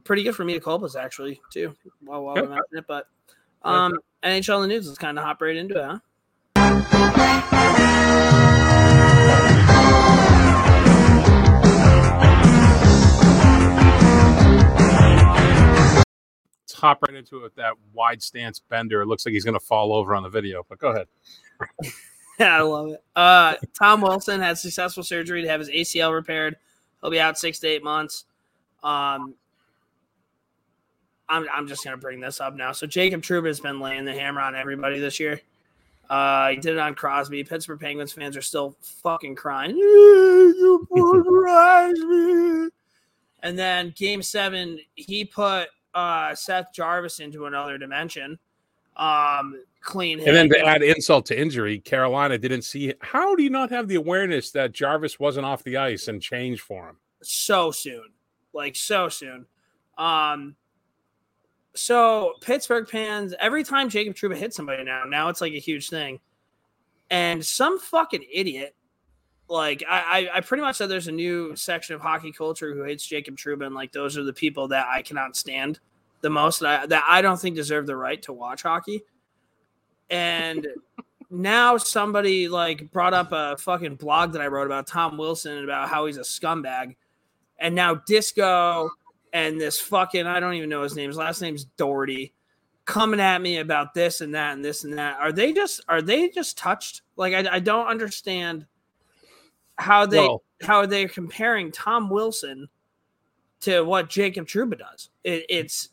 pretty 0.03 0.23
good 0.23 0.35
for 0.35 0.43
me 0.43 0.53
to 0.53 0.59
Culpas 0.59 0.99
actually 0.99 1.39
too. 1.51 1.73
While 2.01 2.23
while 2.25 2.35
Yep. 2.35 2.49
mention 2.49 2.77
it, 2.77 2.85
but 2.87 3.07
um, 3.63 3.93
NHL 4.23 4.63
in 4.63 4.69
the 4.69 4.75
news. 4.75 4.87
Let's 4.87 4.97
kind 4.97 5.17
of 5.17 5.23
hop 5.23 5.41
right 5.41 5.55
into 5.55 5.77
it, 5.77 6.01
huh? 6.55 7.90
Hop 16.81 17.03
right 17.03 17.15
into 17.15 17.37
it 17.37 17.43
with 17.43 17.55
that 17.55 17.73
wide 17.93 18.21
stance 18.21 18.59
bender. 18.59 19.01
It 19.01 19.05
looks 19.05 19.25
like 19.25 19.33
he's 19.33 19.45
going 19.45 19.53
to 19.53 19.59
fall 19.59 19.93
over 19.93 20.15
on 20.15 20.23
the 20.23 20.29
video, 20.29 20.65
but 20.67 20.79
go 20.79 20.89
ahead. 20.89 21.07
Yeah, 22.39 22.57
I 22.57 22.61
love 22.61 22.89
it. 22.89 23.03
Uh, 23.15 23.55
Tom 23.77 24.01
Wilson 24.01 24.41
had 24.41 24.57
successful 24.57 25.03
surgery 25.03 25.43
to 25.43 25.47
have 25.47 25.59
his 25.59 25.69
ACL 25.69 26.13
repaired. 26.13 26.57
He'll 27.01 27.11
be 27.11 27.19
out 27.19 27.37
six 27.37 27.59
to 27.59 27.67
eight 27.67 27.83
months. 27.83 28.25
Um, 28.83 29.35
I'm, 31.29 31.47
I'm 31.53 31.67
just 31.67 31.83
going 31.83 31.95
to 31.95 32.01
bring 32.01 32.19
this 32.19 32.41
up 32.41 32.55
now. 32.55 32.73
So 32.73 32.87
Jacob 32.87 33.21
Trouba 33.21 33.47
has 33.47 33.59
been 33.59 33.79
laying 33.79 34.05
the 34.05 34.13
hammer 34.13 34.41
on 34.41 34.55
everybody 34.55 34.99
this 34.99 35.19
year. 35.19 35.39
Uh, 36.09 36.49
he 36.49 36.57
did 36.57 36.73
it 36.73 36.79
on 36.79 36.93
Crosby. 36.93 37.43
Pittsburgh 37.43 37.79
Penguins 37.79 38.11
fans 38.11 38.35
are 38.35 38.41
still 38.41 38.75
fucking 38.81 39.35
crying. 39.35 39.77
You 39.77 40.85
Crosby. 41.25 42.69
And 43.43 43.57
then 43.57 43.93
game 43.95 44.21
seven, 44.21 44.79
he 44.95 45.23
put 45.23 45.69
uh, 45.93 46.35
Seth 46.35 46.67
Jarvis 46.73 47.19
into 47.19 47.45
another 47.45 47.77
dimension. 47.77 48.39
Um, 48.97 49.63
clean. 49.81 50.19
And 50.19 50.35
then 50.35 50.49
to 50.49 50.59
add 50.59 50.83
insult 50.83 51.25
to 51.27 51.39
injury, 51.39 51.79
Carolina 51.79 52.37
didn't 52.37 52.63
see. 52.63 52.93
How 52.99 53.35
do 53.35 53.43
you 53.43 53.49
not 53.49 53.69
have 53.69 53.87
the 53.87 53.95
awareness 53.95 54.51
that 54.51 54.73
Jarvis 54.73 55.19
wasn't 55.19 55.45
off 55.45 55.63
the 55.63 55.77
ice 55.77 56.07
and 56.07 56.21
changed 56.21 56.61
for 56.61 56.89
him? 56.89 56.97
so 57.23 57.71
soon, 57.71 58.05
like 58.53 58.75
so 58.75 59.09
soon. 59.09 59.45
Um, 59.97 60.55
so 61.73 62.33
Pittsburgh 62.41 62.87
fans, 62.87 63.33
every 63.39 63.63
time 63.63 63.89
Jacob 63.89 64.15
Trouba 64.15 64.35
hits 64.35 64.55
somebody 64.55 64.83
now, 64.83 65.03
now 65.07 65.29
it's 65.29 65.41
like 65.41 65.53
a 65.53 65.59
huge 65.59 65.89
thing. 65.89 66.19
And 67.09 67.45
some 67.45 67.79
fucking 67.79 68.25
idiot, 68.31 68.75
like 69.51 69.83
I, 69.87 70.29
I, 70.31 70.37
I 70.37 70.41
pretty 70.41 70.61
much 70.61 70.77
said 70.77 70.87
there's 70.87 71.09
a 71.09 71.11
new 71.11 71.55
section 71.55 71.93
of 71.93 72.01
hockey 72.01 72.31
culture 72.31 72.73
who 72.73 72.83
hates 72.83 73.05
Jacob 73.05 73.35
Trouba, 73.35 73.65
and 73.65 73.75
like 73.75 73.91
those 73.91 74.17
are 74.17 74.23
the 74.23 74.33
people 74.33 74.69
that 74.69 74.87
I 74.87 75.01
cannot 75.01 75.35
stand 75.35 75.79
the 76.21 76.29
most 76.29 76.59
that 76.61 76.83
I, 76.83 76.85
that 76.85 77.03
I 77.07 77.21
don't 77.21 77.39
think 77.39 77.55
deserve 77.55 77.85
the 77.85 77.95
right 77.95 78.21
to 78.23 78.33
watch 78.33 78.61
hockey. 78.61 79.03
And 80.09 80.67
now 81.29 81.77
somebody 81.77 82.47
like 82.47 82.91
brought 82.91 83.13
up 83.13 83.31
a 83.31 83.57
fucking 83.57 83.95
blog 83.95 84.33
that 84.33 84.41
I 84.41 84.47
wrote 84.47 84.67
about 84.67 84.87
Tom 84.87 85.17
Wilson 85.17 85.57
and 85.57 85.63
about 85.65 85.89
how 85.89 86.05
he's 86.05 86.17
a 86.17 86.21
scumbag. 86.21 86.95
And 87.59 87.75
now 87.75 87.95
Disco 87.95 88.89
and 89.33 89.59
this 89.59 89.79
fucking 89.79 90.27
I 90.27 90.39
don't 90.39 90.53
even 90.53 90.69
know 90.69 90.83
his 90.83 90.95
name. 90.95 91.09
His 91.09 91.17
last 91.17 91.41
name's 91.41 91.65
Doherty 91.65 92.33
coming 92.85 93.19
at 93.19 93.41
me 93.41 93.57
about 93.57 93.93
this 93.93 94.21
and 94.21 94.33
that 94.33 94.53
and 94.53 94.63
this 94.63 94.85
and 94.85 94.97
that. 94.97 95.19
Are 95.19 95.31
they 95.31 95.51
just 95.51 95.81
are 95.89 96.01
they 96.01 96.29
just 96.29 96.57
touched? 96.57 97.01
Like 97.17 97.33
I, 97.33 97.55
I 97.55 97.59
don't 97.59 97.87
understand 97.87 98.65
how 99.77 100.05
they 100.05 100.27
how 100.61 100.85
they're 100.85 101.07
comparing 101.07 101.71
Tom 101.71 102.09
Wilson 102.09 102.67
to 103.61 103.81
what 103.83 104.09
Jacob 104.09 104.47
Trouba 104.47 104.77
does. 104.79 105.09
It, 105.23 105.45
it's 105.49 105.89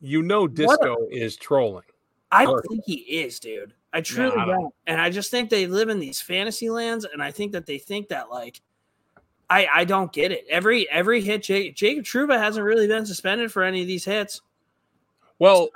You 0.00 0.22
know, 0.22 0.42
What 0.42 0.50
a- 0.50 0.54
Disco 0.54 0.96
is 1.10 1.36
trolling. 1.36 1.84
I 2.32 2.44
don't 2.44 2.60
think 2.68 2.82
he 2.84 2.94
is, 2.94 3.38
dude. 3.40 3.72
I 3.92 4.00
truly 4.00 4.36
I 4.36 4.44
don't. 4.44 4.60
don't. 4.60 4.74
And 4.86 5.00
I 5.00 5.10
just 5.10 5.30
think 5.30 5.48
they 5.48 5.66
live 5.66 5.88
in 5.88 5.98
these 6.00 6.20
fantasy 6.20 6.68
lands, 6.68 7.06
and 7.10 7.22
I 7.22 7.30
think 7.30 7.52
that 7.52 7.64
they 7.66 7.78
think 7.78 8.08
that 8.08 8.30
like 8.30 8.60
I 9.48 9.66
I 9.72 9.84
don't 9.84 10.12
get 10.12 10.32
it. 10.32 10.44
Every 10.50 10.88
every 10.90 11.20
hit, 11.22 11.44
Jake, 11.44 11.74
Jacob 11.76 12.04
Trouba 12.04 12.38
hasn't 12.38 12.66
really 12.66 12.88
been 12.88 13.06
suspended 13.06 13.52
for 13.52 13.62
any 13.62 13.80
of 13.80 13.86
these 13.86 14.04
hits. 14.04 14.42
Well, 15.38 15.68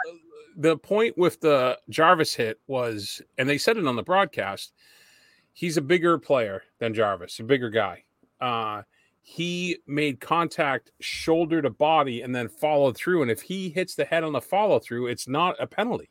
the 0.57 0.76
point 0.76 1.16
with 1.16 1.40
the 1.40 1.78
Jarvis 1.88 2.35
hit 2.35 2.59
was, 2.66 3.23
and 3.38 3.49
they 3.49 3.59
said 3.59 3.76
it 3.78 3.87
on 3.87 3.97
the 3.97 4.02
broadcast, 4.02 4.73
he's 5.52 5.76
a 5.76 5.83
bigger 5.83 6.19
player 6.19 6.62
than 6.78 6.95
Jarvis, 6.95 7.38
a 7.40 7.45
bigger 7.45 7.71
guy. 7.71 8.04
Uh, 8.40 8.83
he 9.23 9.78
made 9.87 10.21
contact 10.21 10.90
shoulder 11.00 11.62
to 11.62 11.71
body 11.71 12.23
and 12.23 12.35
then 12.35 12.49
followed 12.49 12.97
through. 12.97 13.23
And 13.23 13.30
if 13.30 13.42
he 13.42 13.69
hits 13.69 13.95
the 13.95 14.04
head 14.04 14.25
on 14.25 14.33
the 14.33 14.40
follow 14.40 14.78
through, 14.78 15.07
it's 15.09 15.28
not 15.28 15.57
a 15.61 15.66
penalty. 15.66 16.11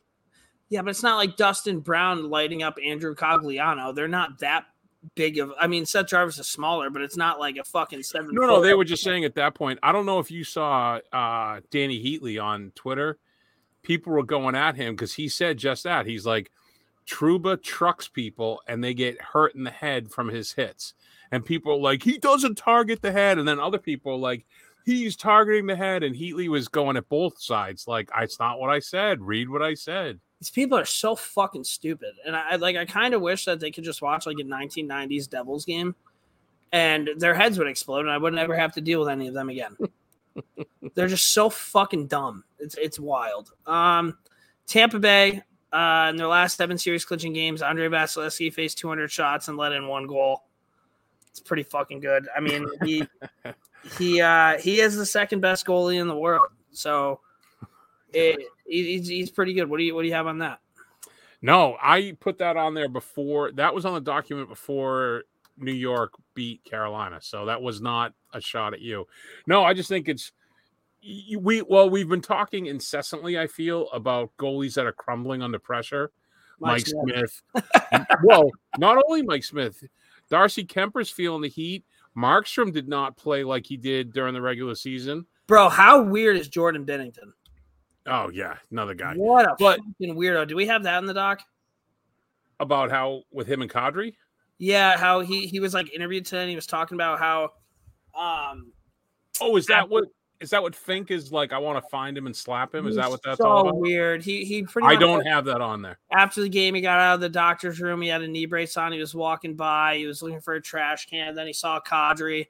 Yeah, 0.68 0.82
but 0.82 0.90
it's 0.90 1.02
not 1.02 1.16
like 1.16 1.36
Dustin 1.36 1.80
Brown 1.80 2.30
lighting 2.30 2.62
up 2.62 2.78
Andrew 2.82 3.14
Cogliano. 3.14 3.94
They're 3.94 4.06
not 4.06 4.38
that 4.38 4.66
big 5.16 5.38
of. 5.38 5.52
I 5.58 5.66
mean, 5.66 5.84
Seth 5.84 6.06
Jarvis 6.06 6.38
is 6.38 6.46
smaller, 6.46 6.90
but 6.90 7.02
it's 7.02 7.16
not 7.16 7.40
like 7.40 7.56
a 7.56 7.64
fucking 7.64 8.04
seven. 8.04 8.30
No, 8.32 8.46
no, 8.46 8.62
they 8.62 8.74
were 8.74 8.84
just 8.84 9.02
saying 9.02 9.24
at 9.24 9.34
that 9.34 9.54
point. 9.54 9.80
I 9.82 9.90
don't 9.90 10.06
know 10.06 10.20
if 10.20 10.30
you 10.30 10.44
saw 10.44 11.00
uh, 11.12 11.60
Dany 11.72 12.02
Heatley 12.02 12.42
on 12.42 12.72
Twitter. 12.76 13.18
People 13.82 14.12
were 14.12 14.22
going 14.22 14.54
at 14.54 14.76
him 14.76 14.94
because 14.94 15.14
he 15.14 15.28
said 15.28 15.58
just 15.58 15.84
that. 15.84 16.06
He's 16.06 16.24
like, 16.24 16.52
Trouba 17.10 17.62
trucks 17.62 18.08
people 18.08 18.60
and 18.68 18.82
they 18.82 18.94
get 18.94 19.20
hurt 19.20 19.54
in 19.54 19.64
the 19.64 19.70
head 19.70 20.10
from 20.10 20.28
his 20.28 20.52
hits. 20.52 20.94
And 21.32 21.44
people 21.44 21.72
are 21.72 21.78
like, 21.78 22.02
he 22.02 22.18
doesn't 22.18 22.56
target 22.56 23.02
the 23.02 23.12
head. 23.12 23.38
And 23.38 23.46
then 23.46 23.58
other 23.60 23.78
people 23.78 24.12
are 24.12 24.18
like, 24.18 24.44
he's 24.84 25.16
targeting 25.16 25.66
the 25.66 25.76
head. 25.76 26.02
And 26.02 26.14
Heatley 26.14 26.48
was 26.48 26.68
going 26.68 26.96
at 26.96 27.08
both 27.08 27.40
sides. 27.40 27.86
Like, 27.86 28.10
it's 28.18 28.38
not 28.38 28.58
what 28.60 28.70
I 28.70 28.78
said. 28.80 29.20
Read 29.22 29.48
what 29.48 29.62
I 29.62 29.74
said. 29.74 30.20
These 30.40 30.50
people 30.50 30.78
are 30.78 30.86
so 30.86 31.14
fucking 31.14 31.64
stupid, 31.64 32.14
and 32.24 32.34
I 32.34 32.52
I- 32.52 32.56
like. 32.56 32.74
I 32.74 32.86
kind 32.86 33.12
of 33.12 33.20
wish 33.20 33.44
that 33.44 33.60
they 33.60 33.70
could 33.70 33.84
just 33.84 34.00
watch 34.00 34.24
like 34.24 34.38
a 34.38 34.42
1990s 34.42 35.28
Devils 35.28 35.66
game, 35.66 35.94
and 36.72 37.10
their 37.18 37.34
heads 37.34 37.58
would 37.58 37.68
explode, 37.68 38.00
and 38.00 38.10
I 38.10 38.16
would 38.16 38.32
never 38.32 38.56
have 38.56 38.72
to 38.72 38.80
deal 38.80 39.00
with 39.00 39.10
any 39.10 39.28
of 39.28 39.34
them 39.34 39.50
again. 39.50 39.76
They're 40.94 41.08
just 41.08 41.34
so 41.34 41.50
fucking 41.50 42.06
dumb. 42.06 42.44
It's 42.58 42.74
it's 42.76 42.98
wild. 42.98 43.52
Um, 43.66 44.16
Tampa 44.66 44.98
Bay, 44.98 45.42
uh, 45.72 46.08
in 46.10 46.16
their 46.16 46.26
last 46.26 46.56
seven 46.56 46.76
series 46.78 47.04
clinching 47.04 47.32
games, 47.32 47.62
Andrei 47.62 47.88
Vasilevskiy 47.88 48.52
faced 48.52 48.78
200 48.78 49.10
shots 49.10 49.48
and 49.48 49.56
let 49.56 49.72
in 49.72 49.86
one 49.86 50.06
goal. 50.06 50.44
It's 51.30 51.40
pretty 51.40 51.62
fucking 51.62 52.00
good. 52.00 52.28
I 52.36 52.40
mean, 52.40 52.66
he 52.84 53.06
he 53.98 54.20
uh, 54.20 54.58
he 54.58 54.80
is 54.80 54.96
the 54.96 55.06
second 55.06 55.40
best 55.40 55.64
goalie 55.66 56.00
in 56.00 56.08
the 56.08 56.16
world. 56.16 56.48
So 56.72 57.20
it, 58.12 58.40
he- 58.66 58.96
he's, 58.98 59.08
he's 59.08 59.30
pretty 59.30 59.54
good. 59.54 59.68
What 59.70 59.78
do 59.78 59.84
you 59.84 59.94
what 59.94 60.02
do 60.02 60.08
you 60.08 60.14
have 60.14 60.26
on 60.26 60.38
that? 60.38 60.58
No, 61.42 61.76
I 61.80 62.16
put 62.20 62.38
that 62.38 62.56
on 62.56 62.74
there 62.74 62.88
before. 62.88 63.52
That 63.52 63.74
was 63.74 63.86
on 63.86 63.94
the 63.94 64.00
document 64.00 64.48
before 64.48 65.24
New 65.56 65.72
York 65.72 66.12
beat 66.34 66.62
Carolina. 66.64 67.18
So 67.22 67.46
that 67.46 67.62
was 67.62 67.80
not 67.80 68.12
a 68.34 68.40
shot 68.40 68.74
at 68.74 68.80
you. 68.80 69.06
No, 69.46 69.62
I 69.64 69.72
just 69.72 69.88
think 69.88 70.08
it's 70.08 70.32
we. 71.02 71.62
Well, 71.62 71.88
we've 71.90 72.08
been 72.08 72.20
talking 72.22 72.66
incessantly. 72.66 73.38
I 73.38 73.46
feel 73.46 73.88
about 73.90 74.30
goalies 74.38 74.74
that 74.74 74.86
are 74.86 74.92
crumbling 74.92 75.42
under 75.42 75.58
pressure. 75.58 76.12
Mike, 76.60 76.86
Smith. 76.86 77.42
well, 78.24 78.50
not 78.78 79.02
only 79.08 79.22
Mike 79.22 79.44
Smith, 79.44 79.82
Darcy 80.28 80.64
Kuemper's 80.64 81.10
feeling 81.10 81.42
the 81.42 81.48
heat. 81.48 81.84
Markstrom 82.16 82.72
did 82.72 82.88
not 82.88 83.16
play 83.16 83.44
like 83.44 83.64
he 83.64 83.76
did 83.76 84.12
during 84.12 84.34
the 84.34 84.42
regular 84.42 84.74
season. 84.74 85.26
Bro, 85.46 85.70
how 85.70 86.02
weird 86.02 86.36
is 86.36 86.48
Jordan 86.48 86.84
Binnington? 86.84 87.32
Oh 88.06 88.30
yeah, 88.30 88.56
another 88.70 88.94
guy. 88.94 89.14
What 89.14 89.46
a 89.46 89.54
But- 89.58 89.78
fucking 89.78 90.16
weirdo. 90.16 90.48
Do 90.48 90.56
we 90.56 90.66
have 90.66 90.82
that 90.82 90.98
in 90.98 91.06
the 91.06 91.14
doc? 91.14 91.42
About 92.58 92.90
how 92.90 93.22
with 93.32 93.46
him 93.46 93.62
and 93.62 93.70
Kadri. 93.70 94.14
Yeah, 94.58 94.98
how 94.98 95.20
he 95.20 95.46
he 95.46 95.60
was 95.60 95.72
like 95.72 95.92
interviewed 95.94 96.26
today 96.26 96.42
and 96.42 96.50
he 96.50 96.56
was 96.56 96.66
talking 96.66 96.96
about 96.96 97.18
how 97.18 97.50
um 98.14 98.72
Oh, 99.40 99.56
is 99.56 99.66
that 99.66 99.88
what 99.88 100.04
is 100.40 100.50
that 100.50 100.62
what 100.62 100.74
Fink 100.74 101.10
is 101.10 101.30
like? 101.32 101.52
I 101.52 101.58
want 101.58 101.82
to 101.82 101.88
find 101.90 102.16
him 102.16 102.26
and 102.26 102.34
slap 102.34 102.74
him. 102.74 102.86
Is 102.86 102.96
that 102.96 103.10
what 103.10 103.22
that's 103.22 103.38
so 103.38 103.46
all 103.46 103.60
about? 103.68 103.76
weird. 103.78 104.22
He 104.22 104.44
he 104.44 104.62
pretty 104.62 104.88
I 104.88 104.96
don't 104.96 105.24
have 105.26 105.44
that 105.44 105.60
on 105.60 105.82
there. 105.82 105.98
after 106.10 106.40
the 106.40 106.48
game 106.48 106.74
he 106.74 106.80
got 106.80 106.98
out 106.98 107.14
of 107.16 107.20
the 107.20 107.28
doctor's 107.28 107.80
room, 107.80 108.00
he 108.02 108.08
had 108.08 108.22
a 108.22 108.28
knee 108.28 108.46
brace 108.46 108.76
on, 108.76 108.92
he 108.92 108.98
was 108.98 109.14
walking 109.14 109.54
by, 109.54 109.96
he 109.98 110.06
was 110.06 110.22
looking 110.22 110.40
for 110.40 110.54
a 110.54 110.60
trash 110.62 111.06
can, 111.06 111.34
then 111.34 111.46
he 111.46 111.52
saw 111.52 111.78
Kadri. 111.80 112.48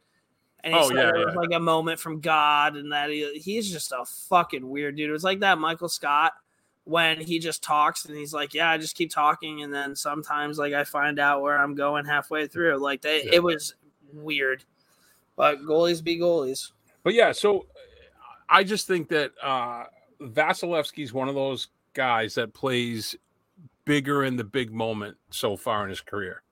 And 0.63 0.75
he 0.75 0.79
Oh, 0.81 0.89
said 0.89 0.97
yeah, 0.97 1.09
it 1.09 1.25
was 1.27 1.35
yeah. 1.35 1.41
like 1.41 1.53
a 1.53 1.59
moment 1.61 1.99
from 1.99 2.21
God, 2.21 2.77
and 2.77 2.93
that 2.93 3.09
he, 3.11 3.33
he's 3.39 3.71
just 3.73 3.93
a 3.93 4.05
fucking 4.29 4.69
weird 4.69 4.95
dude. 4.97 5.09
It 5.09 5.13
was 5.13 5.25
like 5.25 5.41
that 5.41 5.59
Michael 5.59 5.89
Scott 5.89 6.33
when 6.85 7.19
he 7.21 7.39
just 7.39 7.63
talks 7.63 8.05
and 8.05 8.15
he's 8.17 8.35
like, 8.35 8.53
"Yeah, 8.53 8.71
I 8.71 8.77
just 8.77 8.95
keep 8.95 9.11
talking," 9.11 9.63
and 9.63 9.73
then 9.73 9.97
sometimes 9.97 10.59
like 10.59 10.75
I 10.75 10.85
find 10.85 11.19
out 11.19 11.41
where 11.41 11.59
I'm 11.59 11.75
going 11.75 12.05
halfway 12.05 12.47
through. 12.47 12.77
Like 12.77 13.01
they, 13.01 13.25
Yeah. 13.25 13.31
it 13.37 13.43
was 13.43 13.75
weird. 14.13 14.63
But 15.35 15.63
goalies 15.63 16.05
be 16.05 16.19
goalies. 16.19 16.73
But 17.03 17.15
yeah, 17.15 17.33
so 17.33 17.67
I 18.49 18.65
just 18.65 18.87
think 18.87 19.09
that 19.09 19.33
uh 19.43 19.85
Vasilevskiy's 20.21 21.13
one 21.13 21.29
of 21.29 21.35
those 21.35 21.69
guys 21.95 22.35
that 22.35 22.53
plays 22.53 23.17
bigger 23.85 24.25
in 24.25 24.37
the 24.37 24.45
big 24.45 24.73
moment 24.73 25.17
so 25.31 25.57
far 25.57 25.83
in 25.85 25.89
his 25.89 26.01
career. 26.01 26.43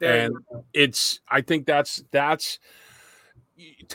Very 0.00 0.24
and 0.24 0.36
it's 0.72 1.20
I 1.28 1.40
think 1.40 1.66
that's 1.66 2.02
that's 2.10 2.58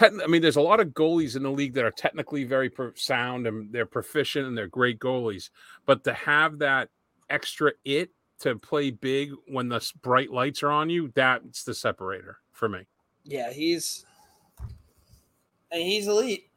I 0.01 0.27
mean, 0.27 0.41
there's 0.41 0.55
a 0.55 0.61
lot 0.61 0.79
of 0.79 0.89
goalies 0.89 1.35
in 1.35 1.43
the 1.43 1.51
league 1.51 1.73
that 1.73 1.83
are 1.83 1.91
technically 1.91 2.45
very 2.45 2.69
pro- 2.69 2.93
sound 2.93 3.45
and 3.45 3.71
they're 3.73 3.85
proficient 3.85 4.47
and 4.47 4.57
they're 4.57 4.67
great 4.67 4.99
goalies, 4.99 5.49
but 5.85 6.05
to 6.05 6.13
have 6.13 6.59
that 6.59 6.89
extra 7.29 7.73
it 7.83 8.11
to 8.39 8.55
play 8.55 8.89
big 8.89 9.33
when 9.47 9.67
the 9.67 9.85
bright 10.01 10.31
lights 10.31 10.63
are 10.63 10.71
on 10.71 10.89
you, 10.89 11.11
that's 11.13 11.65
the 11.65 11.73
separator 11.73 12.37
for 12.53 12.69
me. 12.69 12.87
yeah, 13.25 13.51
he's 13.51 14.05
and 15.71 15.81
he's 15.81 16.07
elite. 16.07 16.49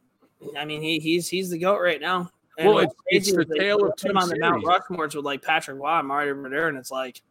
I 0.59 0.65
mean, 0.65 0.83
he 0.83 0.99
he's 0.99 1.29
he's 1.29 1.51
the 1.51 1.59
goat 1.59 1.81
right 1.81 2.01
now. 2.01 2.31
And 2.59 2.69
Well, 2.69 2.79
it's- 2.81 2.95
it's 3.07 3.33
the 3.33 3.45
tale 3.59 3.85
of 3.85 3.97
put 3.97 4.11
him 4.11 4.19
on 4.19 4.29
the 4.29 4.39
Mount. 4.39 4.65
Rushmores 4.65 5.15
with 5.15 5.25
like 5.25 5.43
Patrick 5.43 5.79
Roy, 5.81 5.99
and 5.99 6.09
Mario 6.09 6.35
Brodeur, 6.35 6.69
and 6.69 6.77
it's 6.77 6.91
like 6.91 7.23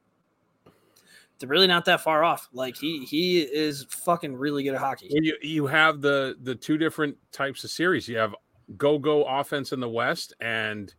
they're 1.39 1.49
really 1.49 1.67
not 1.67 1.85
that 1.85 2.01
far 2.01 2.23
off. 2.23 2.47
Like 2.53 2.77
he 2.77 3.03
he 3.05 3.41
is 3.41 3.85
fucking 3.89 4.35
really 4.35 4.63
good 4.63 4.75
at 4.75 4.79
hockey. 4.79 5.07
You 5.11 5.35
you 5.41 5.67
have 5.67 6.01
the 6.01 6.37
the 6.41 6.55
two 6.55 6.77
different 6.77 7.17
types 7.31 7.63
of 7.63 7.69
series. 7.71 8.07
You 8.07 8.17
have 8.17 8.35
go 8.77 8.97
go 8.99 9.23
offense 9.25 9.71
in 9.73 9.79
the 9.79 9.89
West 9.89 10.33
and 10.39 10.93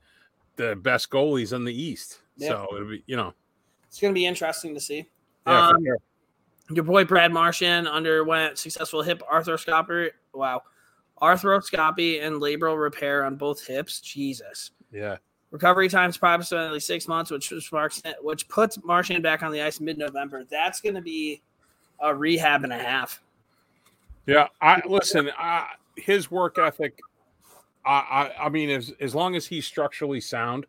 the 0.56 0.76
best 0.76 1.10
goalies 1.10 1.52
in 1.52 1.64
the 1.64 1.74
East. 1.74 2.20
Yeah. 2.36 2.48
So 2.48 2.68
it'll 2.76 2.88
be 2.90 3.02
you 3.06 3.16
know 3.16 3.34
It's 3.88 4.00
gonna 4.00 4.12
be 4.14 4.26
interesting 4.26 4.74
to 4.74 4.80
see. 4.80 5.08
yeah, 5.46 5.68
Um, 5.68 5.84
sure. 5.84 5.96
Your 6.72 6.84
boy 6.84 7.04
Brad 7.04 7.32
Marchand 7.32 7.86
underwent 7.88 8.58
successful 8.58 9.02
hip 9.02 9.22
arthroscopy. 9.30 10.10
Wow. 10.32 10.62
Arthroscopy 11.20 12.22
and 12.22 12.36
labral 12.36 12.80
repair 12.80 13.24
on 13.24 13.36
both 13.36 13.66
hips. 13.66 14.00
Jesus. 14.00 14.70
yeah. 14.92 15.16
Recovery 15.50 15.90
time's 15.90 16.16
approximately 16.16 16.80
six 16.80 17.06
months, 17.06 17.30
which 17.30 17.52
marks, 17.72 18.02
which 18.22 18.48
puts 18.48 18.82
Marchand 18.84 19.22
back 19.22 19.42
on 19.42 19.52
the 19.52 19.60
ice 19.60 19.80
mid-November. 19.80 20.44
That's 20.50 20.80
going 20.80 20.94
to 20.94 21.02
be 21.02 21.42
a 22.00 22.14
rehab 22.14 22.64
and 22.64 22.72
a 22.72 22.78
half. 22.78 23.22
Yeah, 24.26 24.48
I 24.62 24.80
listen. 24.86 25.30
I, 25.38 25.66
his 25.96 26.30
work 26.30 26.56
ethic. 26.58 26.98
I, 27.84 28.30
I 28.38 28.46
I 28.46 28.48
mean, 28.48 28.70
as 28.70 28.94
as 28.98 29.14
long 29.14 29.36
as 29.36 29.46
he's 29.46 29.66
structurally 29.66 30.22
sound, 30.22 30.64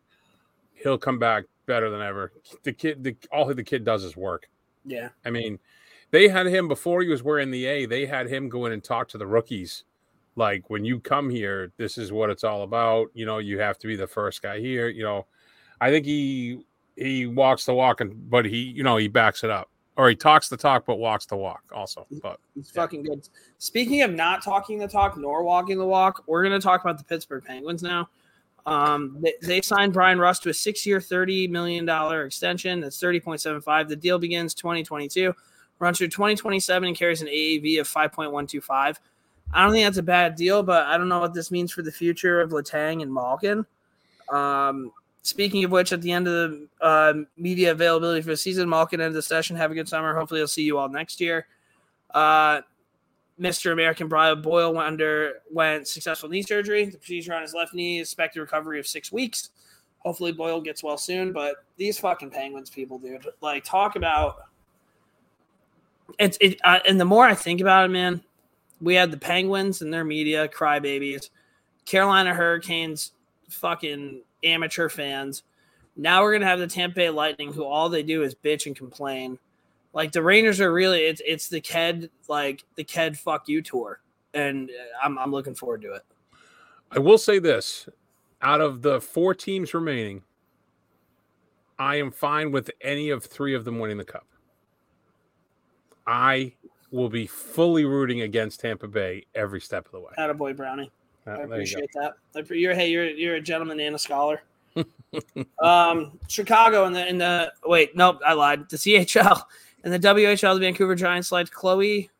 he'll 0.74 0.98
come 0.98 1.18
back 1.18 1.44
better 1.64 1.88
than 1.88 2.02
ever. 2.02 2.32
The 2.64 2.72
kid, 2.74 3.02
the, 3.02 3.16
all 3.32 3.46
the 3.46 3.64
kid 3.64 3.86
does 3.86 4.04
is 4.04 4.18
work. 4.18 4.50
Yeah, 4.84 5.08
I 5.24 5.30
mean, 5.30 5.58
they 6.14 6.28
had 6.28 6.46
him 6.46 6.68
before 6.68 7.02
he 7.02 7.08
was 7.08 7.24
wearing 7.24 7.50
the 7.50 7.66
A. 7.66 7.86
They 7.86 8.06
had 8.06 8.28
him 8.28 8.48
go 8.48 8.66
in 8.66 8.72
and 8.72 8.84
talk 8.84 9.08
to 9.08 9.18
the 9.18 9.26
rookies. 9.26 9.82
Like 10.36 10.70
when 10.70 10.84
you 10.84 11.00
come 11.00 11.28
here, 11.28 11.72
this 11.76 11.98
is 11.98 12.12
what 12.12 12.30
it's 12.30 12.44
all 12.44 12.62
about. 12.62 13.08
You 13.14 13.26
know, 13.26 13.38
you 13.38 13.58
have 13.58 13.78
to 13.80 13.88
be 13.88 13.96
the 13.96 14.06
first 14.06 14.40
guy 14.40 14.60
here. 14.60 14.88
You 14.88 15.02
know, 15.02 15.26
I 15.80 15.90
think 15.90 16.06
he 16.06 16.60
he 16.96 17.26
walks 17.26 17.64
the 17.66 17.74
walk, 17.74 18.00
and 18.00 18.30
but 18.30 18.44
he 18.44 18.58
you 18.58 18.84
know 18.84 18.96
he 18.96 19.08
backs 19.08 19.42
it 19.42 19.50
up, 19.50 19.68
or 19.96 20.08
he 20.08 20.14
talks 20.14 20.48
the 20.48 20.56
talk 20.56 20.86
but 20.86 20.96
walks 21.00 21.26
the 21.26 21.36
walk 21.36 21.62
also. 21.72 22.06
But 22.22 22.38
he's 22.54 22.70
Yeah. 22.72 22.82
fucking 22.82 23.02
good. 23.02 23.28
Speaking 23.58 24.02
of 24.02 24.12
not 24.12 24.42
talking 24.42 24.78
the 24.78 24.86
talk 24.86 25.16
nor 25.16 25.42
walking 25.42 25.78
the 25.78 25.86
walk, 25.86 26.22
we're 26.28 26.44
going 26.44 26.58
to 26.58 26.64
talk 26.64 26.80
about 26.80 26.98
the 26.98 27.04
Pittsburgh 27.04 27.44
Penguins 27.44 27.82
now. 27.82 28.08
Um, 28.66 29.18
they, 29.20 29.34
they 29.42 29.60
signed 29.60 29.92
Bryan 29.92 30.18
Rust 30.18 30.44
to 30.44 30.48
a 30.48 30.54
six-year, 30.54 31.00
thirty 31.00 31.48
million 31.48 31.84
dollar 31.84 32.24
extension. 32.24 32.80
That's 32.80 33.00
thirty 33.00 33.20
point 33.20 33.40
seven 33.40 33.60
five. 33.60 33.88
The 33.88 33.96
deal 33.96 34.18
begins 34.18 34.54
twenty 34.54 34.82
twenty-two, 34.82 35.34
runs 35.78 35.98
through 35.98 36.08
twenty 36.08 36.36
twenty-seven, 36.36 36.88
and 36.88 36.96
carries 36.96 37.22
an 37.22 37.28
AAV 37.28 37.80
of 37.80 37.88
five 37.88 38.12
point 38.12 38.32
one 38.32 38.46
two 38.46 38.60
five. 38.60 38.98
I 39.52 39.62
don't 39.62 39.72
think 39.72 39.84
that's 39.84 39.98
a 39.98 40.02
bad 40.02 40.36
deal, 40.36 40.62
but 40.62 40.86
I 40.86 40.96
don't 40.96 41.08
know 41.08 41.20
what 41.20 41.34
this 41.34 41.50
means 41.50 41.72
for 41.72 41.82
the 41.82 41.92
future 41.92 42.40
of 42.40 42.50
Letang 42.50 43.02
and 43.02 43.12
Malkin. 43.12 43.66
Um, 44.30 44.92
speaking 45.22 45.64
of 45.64 45.70
which, 45.70 45.92
at 45.92 46.02
the 46.02 46.12
end 46.12 46.26
of 46.26 46.50
the 46.50 46.68
uh, 46.80 47.14
media 47.36 47.72
availability 47.72 48.22
for 48.22 48.30
the 48.30 48.36
season, 48.36 48.68
Malkin 48.68 49.00
ended 49.00 49.16
the 49.16 49.22
session. 49.22 49.56
Have 49.56 49.70
a 49.70 49.74
good 49.74 49.88
summer. 49.88 50.14
Hopefully, 50.14 50.40
I'll 50.40 50.48
see 50.48 50.62
you 50.62 50.78
all 50.78 50.88
next 50.88 51.20
year. 51.20 51.46
Uh, 52.12 52.62
Mr. 53.40 53.72
American 53.72 54.08
Brian 54.08 54.40
Boyle 54.40 54.72
went 54.72 54.86
underwent 54.86 55.88
successful 55.88 56.28
knee 56.28 56.42
surgery. 56.42 56.86
The 56.86 56.98
procedure 56.98 57.34
on 57.34 57.42
his 57.42 57.52
left 57.52 57.74
knee 57.74 57.98
is 57.98 58.08
expected 58.08 58.40
recovery 58.40 58.78
of 58.78 58.86
six 58.86 59.10
weeks. 59.10 59.50
Hopefully 59.98 60.32
Boyle 60.32 60.60
gets 60.60 60.82
well 60.82 60.98
soon. 60.98 61.32
But 61.32 61.56
these 61.76 61.98
fucking 61.98 62.30
Penguins 62.30 62.70
people, 62.70 62.98
dude, 62.98 63.26
like 63.40 63.64
talk 63.64 63.96
about 63.96 64.36
it's 66.18 66.38
it. 66.40 66.60
Uh, 66.64 66.80
and 66.86 67.00
the 67.00 67.04
more 67.04 67.24
I 67.24 67.34
think 67.34 67.60
about 67.60 67.86
it, 67.86 67.92
man, 67.92 68.22
we 68.80 68.94
had 68.94 69.10
the 69.10 69.16
Penguins 69.16 69.82
and 69.82 69.92
their 69.92 70.04
media 70.04 70.48
crybabies, 70.48 71.30
Carolina 71.86 72.34
Hurricanes, 72.34 73.12
fucking 73.48 74.22
amateur 74.42 74.88
fans. 74.88 75.42
Now 75.96 76.22
we're 76.22 76.32
gonna 76.32 76.46
have 76.46 76.58
the 76.58 76.66
Tampa 76.66 76.96
Bay 76.96 77.10
Lightning, 77.10 77.52
who 77.52 77.64
all 77.64 77.88
they 77.88 78.02
do 78.02 78.22
is 78.22 78.34
bitch 78.34 78.66
and 78.66 78.76
complain. 78.76 79.38
Like 79.92 80.12
the 80.12 80.22
Rangers 80.22 80.60
are 80.60 80.72
really 80.72 81.04
it's 81.04 81.22
it's 81.24 81.48
the 81.48 81.60
Ked 81.60 82.10
like 82.28 82.64
the 82.74 82.84
Ked 82.84 83.16
fuck 83.16 83.48
you 83.48 83.62
tour, 83.62 84.00
and 84.34 84.70
I'm 85.02 85.18
I'm 85.18 85.30
looking 85.30 85.54
forward 85.54 85.82
to 85.82 85.94
it. 85.94 86.02
I 86.90 86.98
will 86.98 87.18
say 87.18 87.38
this: 87.38 87.88
out 88.42 88.60
of 88.60 88.82
the 88.82 89.00
four 89.00 89.34
teams 89.34 89.72
remaining, 89.72 90.22
I 91.78 91.96
am 91.96 92.10
fine 92.10 92.50
with 92.50 92.70
any 92.80 93.10
of 93.10 93.24
three 93.24 93.54
of 93.54 93.64
them 93.64 93.78
winning 93.78 93.98
the 93.98 94.04
cup. 94.04 94.26
I 96.06 96.52
will 96.90 97.08
be 97.08 97.26
fully 97.26 97.84
rooting 97.84 98.20
against 98.20 98.60
Tampa 98.60 98.86
Bay 98.86 99.24
every 99.34 99.60
step 99.60 99.86
of 99.86 99.92
the 99.92 100.00
way. 100.00 100.12
Attaboy, 100.18 100.56
Brownie. 100.56 100.90
Uh, 101.26 101.30
I 101.30 101.34
there 101.34 101.46
you 101.46 101.52
appreciate 101.52 101.90
that. 101.94 102.14
You're 102.50 102.74
hey, 102.74 102.90
you're 102.90 103.06
you're 103.06 103.34
a 103.36 103.40
gentleman 103.40 103.80
and 103.80 103.96
a 103.96 103.98
scholar. 103.98 104.42
um, 105.62 106.18
Chicago 106.28 106.86
in 106.86 106.92
the 106.92 107.06
in 107.06 107.18
the 107.18 107.52
wait, 107.64 107.96
nope, 107.96 108.20
I 108.26 108.34
lied. 108.34 108.68
The 108.68 108.76
CHL 108.76 109.42
and 109.84 109.92
the 109.92 109.98
WHL, 109.98 110.54
the 110.54 110.60
Vancouver 110.60 110.94
Giants 110.94 111.28
select 111.28 111.50
Chloe 111.50 112.10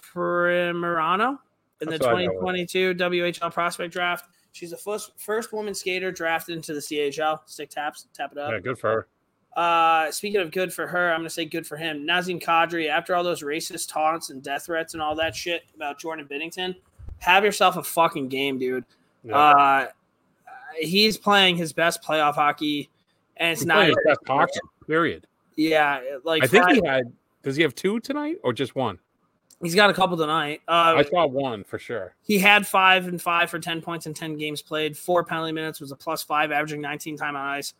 Primerano 0.00 1.38
in 1.80 1.86
the 1.86 1.98
That's 1.98 2.04
know. 2.04 2.10
2022 2.10 2.94
WHL 2.94 3.52
prospect 3.52 3.92
draft. 3.92 4.26
She's 4.52 4.70
the 4.70 4.76
first 4.76 5.12
first 5.16 5.52
woman 5.52 5.74
skater 5.74 6.12
drafted 6.12 6.56
into 6.56 6.74
the 6.74 6.80
CHL. 6.80 7.40
Stick 7.46 7.70
taps, 7.70 8.06
tap 8.14 8.32
it 8.32 8.38
up. 8.38 8.52
Yeah, 8.52 8.60
good 8.60 8.78
for 8.78 8.90
her. 8.90 9.08
Uh, 9.56 10.10
speaking 10.10 10.40
of 10.40 10.50
good 10.50 10.72
for 10.72 10.86
her, 10.86 11.12
I'm 11.12 11.20
gonna 11.20 11.30
say 11.30 11.44
good 11.44 11.66
for 11.66 11.76
him. 11.76 12.04
Nazem 12.06 12.42
Kadri, 12.42 12.88
after 12.88 13.14
all 13.14 13.22
those 13.22 13.42
racist 13.42 13.90
taunts 13.92 14.30
and 14.30 14.42
death 14.42 14.66
threats 14.66 14.94
and 14.94 15.02
all 15.02 15.14
that 15.16 15.34
shit 15.36 15.62
about 15.76 15.98
Jordan 16.00 16.26
Binnington, 16.28 16.74
have 17.20 17.44
yourself 17.44 17.76
a 17.76 17.82
fucking 17.82 18.28
game, 18.28 18.58
dude. 18.58 18.84
Yeah. 19.22 19.36
Uh, 19.36 19.86
he's 20.80 21.16
playing 21.16 21.56
his 21.56 21.72
best 21.72 22.02
playoff 22.02 22.34
hockey, 22.34 22.90
and 23.36 23.52
it's 23.52 23.60
He's 23.60 23.66
not. 23.66 23.86
his 23.86 23.96
best 24.04 24.20
hockey, 24.26 24.58
period. 24.86 25.26
Yeah, 25.56 26.00
like 26.24 26.42
I 26.42 26.46
think 26.48 26.64
Friday- 26.64 26.80
he 26.82 26.86
had. 26.86 27.12
Does 27.42 27.56
he 27.56 27.62
have 27.62 27.74
two 27.74 28.00
tonight 28.00 28.38
or 28.42 28.52
just 28.52 28.74
one? 28.74 28.98
he's 29.62 29.74
got 29.74 29.88
a 29.88 29.94
couple 29.94 30.14
tonight. 30.16 30.60
Uh, 30.68 30.94
I 30.98 31.04
saw 31.04 31.26
one 31.26 31.62
for 31.64 31.78
sure. 31.78 32.14
he 32.22 32.38
had 32.38 32.66
five 32.66 33.06
and 33.06 33.20
five 33.22 33.48
for 33.50 33.58
ten 33.58 33.80
points 33.80 34.06
in 34.06 34.12
ten 34.14 34.36
games 34.36 34.60
played. 34.62 34.96
Four 34.98 35.24
penalty 35.24 35.52
minutes 35.52 35.80
was 35.80 35.92
a 35.92 35.96
plus 35.96 36.22
five, 36.22 36.50
averaging 36.52 36.80
19 36.82 37.16
time 37.16 37.36
on 37.36 37.46
ice. 37.46 37.72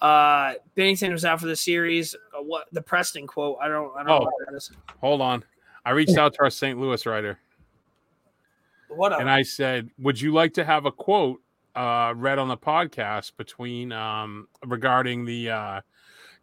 Uh, 0.00 0.54
Binnington 0.76 1.10
was 1.12 1.24
out 1.24 1.40
for 1.40 1.46
the 1.46 1.56
series. 1.56 2.14
Uh, 2.14 2.42
what 2.42 2.66
the 2.72 2.80
Preston 2.82 3.26
quote? 3.26 3.58
I 3.60 3.68
don't. 3.68 3.92
I 3.94 3.98
don't 3.98 4.06
know 4.06 4.18
Oh. 4.18 4.24
what 4.24 4.34
that 4.50 4.56
is. 4.56 4.70
Hold 5.00 5.20
on. 5.20 5.44
I 5.84 5.90
reached 5.90 6.16
out 6.18 6.34
to 6.34 6.42
our 6.42 6.50
St. 6.50 6.78
Louis 6.78 7.04
writer 7.06 7.38
What? 8.88 9.18
and 9.20 9.30
I 9.30 9.42
said, 9.42 9.90
"Would 9.98 10.20
you 10.20 10.32
like 10.32 10.54
to 10.54 10.64
have 10.64 10.86
a 10.86 10.92
quote 10.92 11.40
uh, 11.74 12.12
read 12.16 12.38
on 12.38 12.48
the 12.48 12.56
podcast 12.56 13.32
between 13.36 13.92
um, 13.92 14.48
regarding 14.66 15.24
the 15.24 15.50
uh, 15.50 15.80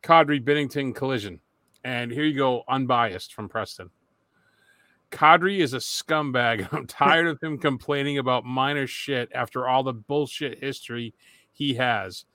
Kadri 0.04 0.44
Binnington 0.44 0.94
collision?" 0.96 1.40
And 1.84 2.12
here 2.12 2.24
you 2.26 2.36
go, 2.36 2.64
unbiased 2.68 3.34
from 3.34 3.48
Preston. 3.48 3.90
Kadri 5.12 5.60
is 5.60 5.74
a 5.74 5.78
scumbag. 5.78 6.68
I'm 6.74 6.88
tired 6.88 7.28
of 7.28 7.42
him 7.42 7.58
complaining 7.58 8.18
about 8.18 8.44
minor 8.44 8.88
shit 8.88 9.30
after 9.34 9.68
all 9.68 9.84
the 9.84 9.94
bullshit 9.94 10.60
history 10.64 11.14
he 11.54 11.76
has. 11.76 12.26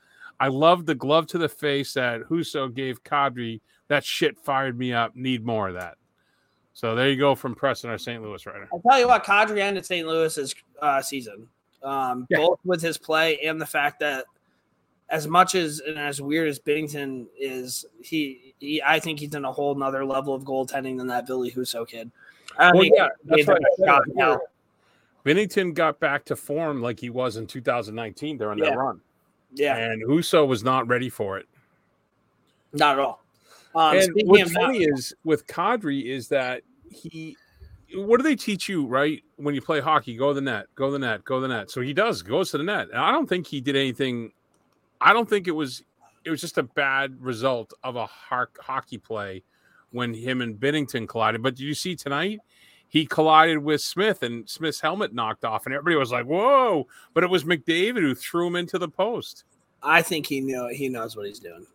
I 0.41 0.49
love 0.49 0.87
the 0.87 0.95
glove 0.95 1.27
to 1.29 1.39
the 1.39 1.49
face 1.49 1.93
that 1.95 2.23
Husso 2.23 2.75
gave 2.75 3.05
Kadri. 3.05 3.61
That 3.89 4.05
shit 4.05 4.39
fired 4.39 4.79
me 4.79 4.93
up. 4.93 5.15
Need 5.15 5.45
more 5.45 5.69
of 5.69 5.75
that. 5.75 5.97
So 6.73 6.95
there 6.95 7.11
you 7.11 7.17
go 7.17 7.35
from 7.35 7.55
Preston, 7.55 7.91
our 7.91 7.99
St. 7.99 8.23
Louis 8.23 8.45
writer. 8.47 8.69
I'll 8.73 8.81
tell 8.81 8.99
you 8.99 9.07
what, 9.09 9.23
Kadri 9.25 9.59
ended 9.61 9.85
St. 9.85 10.07
Louis's 10.09 10.55
uh, 10.81 11.03
season, 11.03 11.47
um, 11.83 12.27
Yeah. 12.31 12.39
both 12.39 12.59
with 12.65 12.81
his 12.81 12.97
play 12.97 13.39
and 13.41 13.61
the 13.61 13.67
fact 13.67 14.01
that, 14.01 14.25
as 15.11 15.27
much 15.27 15.57
as 15.57 15.81
and 15.81 15.99
as 15.99 16.23
weird 16.23 16.49
as 16.49 16.61
Binnington 16.61 17.27
is, 17.39 17.85
he, 18.01 18.55
he 18.61 18.81
I 18.81 19.01
think 19.01 19.19
he's 19.19 19.35
in 19.35 19.45
a 19.45 19.51
whole 19.53 19.75
nother 19.75 20.05
level 20.05 20.33
of 20.35 20.45
goaltending 20.45 20.97
than 20.99 21.09
that 21.09 21.27
Ville 21.27 21.51
Husso 21.51 21.87
kid. 21.87 22.11
I 22.57 22.71
Well, 22.73 22.85
yeah, 22.85 23.09
that's 23.25 23.47
right. 23.49 23.61
shot. 24.17 24.39
Binnington 25.25 25.75
got 25.75 26.01
back 26.01 26.25
to 26.27 26.37
form 26.37 26.81
like 26.81 26.99
he 27.01 27.11
was 27.11 27.37
in 27.37 27.47
2019 27.47 28.39
during 28.39 28.59
Yeah. 28.59 28.71
that 28.71 28.79
run, 28.79 29.01
Yeah, 29.55 29.77
and 29.77 30.07
Husso 30.07 30.47
was 30.47 30.63
not 30.63 30.87
ready 30.89 31.09
for 31.09 31.39
it. 31.39 31.47
not 32.73 32.99
at 32.99 33.05
all. 33.05 33.23
Um, 33.75 33.97
and 33.97 34.11
what's 34.25 34.53
not- 34.53 34.63
funny 34.63 34.85
is 34.85 35.15
with 35.25 35.47
Kadri 35.47 36.05
is 36.05 36.29
that 36.29 36.63
he. 36.91 37.37
What 37.95 38.19
do 38.19 38.23
they 38.23 38.37
teach 38.37 38.69
you, 38.69 38.87
right? 38.87 39.23
When 39.37 39.55
you 39.55 39.61
play 39.61 39.81
hockey, 39.81 40.17
go 40.17 40.29
to 40.29 40.35
the 40.35 40.41
net, 40.41 40.67
go 40.77 40.87
to 40.87 40.93
the 40.93 40.99
net, 41.01 41.25
go 41.25 41.37
to 41.37 41.41
the 41.41 41.49
net. 41.49 41.73
So 41.73 41.81
he 41.81 41.93
does, 41.93 42.23
goes 42.23 42.53
to 42.53 42.59
the 42.59 42.63
net. 42.65 42.87
And 42.91 42.99
I 42.99 43.11
don't 43.11 43.29
think 43.29 43.49
he 43.49 43.61
did 43.61 43.75
anything. 43.75 44.31
I 45.01 45.13
don't 45.13 45.29
think 45.29 45.49
it 45.49 45.53
was. 45.53 45.83
It 46.25 46.31
was 46.31 46.41
just 46.41 46.59
a 46.59 46.63
bad 46.63 47.21
result 47.21 47.73
of 47.83 47.97
a 47.97 48.07
hockey 48.07 48.99
play 48.99 49.43
when 49.91 50.15
him 50.15 50.41
and 50.41 50.55
Binnington 50.61 51.09
collided. 51.09 51.43
But 51.43 51.57
did 51.57 51.65
you 51.65 51.75
see 51.75 51.97
tonight? 51.97 52.41
He 52.91 53.07
collided 53.07 53.59
with 53.59 53.81
Smith, 53.81 54.23
and 54.23 54.47
Smith's 54.51 54.81
helmet 54.81 55.15
knocked 55.15 55.45
off, 55.45 55.65
and 55.65 55.75
everybody 55.75 55.97
was 55.97 56.11
like, 56.13 56.27
"Whoa!" 56.27 56.87
But 57.15 57.25
it 57.25 57.31
was 57.31 57.45
McDavid 57.45 58.01
who 58.01 58.15
threw 58.15 58.49
him 58.49 58.57
into 58.57 58.79
the 58.79 58.89
post. 58.89 59.45
I 59.83 60.03
think 60.03 60.27
he 60.27 60.41
knew 60.41 60.69
he 60.69 60.89
knows 60.89 61.17
what 61.17 61.27
he's 61.27 61.39
doing. 61.39 61.67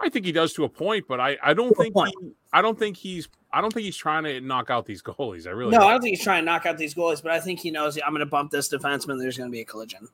I 0.00 0.08
think 0.08 0.26
he 0.26 0.32
does 0.32 0.52
to 0.54 0.64
a 0.64 0.68
point, 0.68 1.04
but 1.08 1.20
I, 1.20 1.36
I 1.42 1.54
don't 1.54 1.68
To 1.68 1.74
think 1.74 1.94
he, 1.94 2.32
I 2.52 2.60
don't 2.62 2.78
think 2.78 2.96
he's 2.96 3.28
I 3.52 3.60
don't 3.60 3.72
think 3.72 3.84
he's 3.84 3.96
trying 3.96 4.24
to 4.24 4.40
knock 4.40 4.68
out 4.70 4.84
these 4.84 5.00
goalies. 5.02 5.46
I 5.46 5.50
really 5.50 5.70
No, 5.70 5.78
I 5.78 5.80
don't. 5.80 5.90
don't 5.92 6.00
think 6.02 6.16
he's 6.16 6.24
trying 6.24 6.42
to 6.42 6.44
knock 6.46 6.66
out 6.66 6.76
these 6.76 6.94
goalies, 6.94 7.22
but 7.22 7.32
I 7.32 7.40
think 7.40 7.60
he 7.60 7.70
knows 7.70 7.96
I'm 8.04 8.10
going 8.12 8.20
to 8.20 8.26
bump 8.26 8.50
this 8.50 8.68
defenseman. 8.68 9.18
There's 9.18 9.38
going 9.38 9.48
to 9.50 9.52
be 9.52 9.60
a 9.60 9.64
collision. 9.64 10.08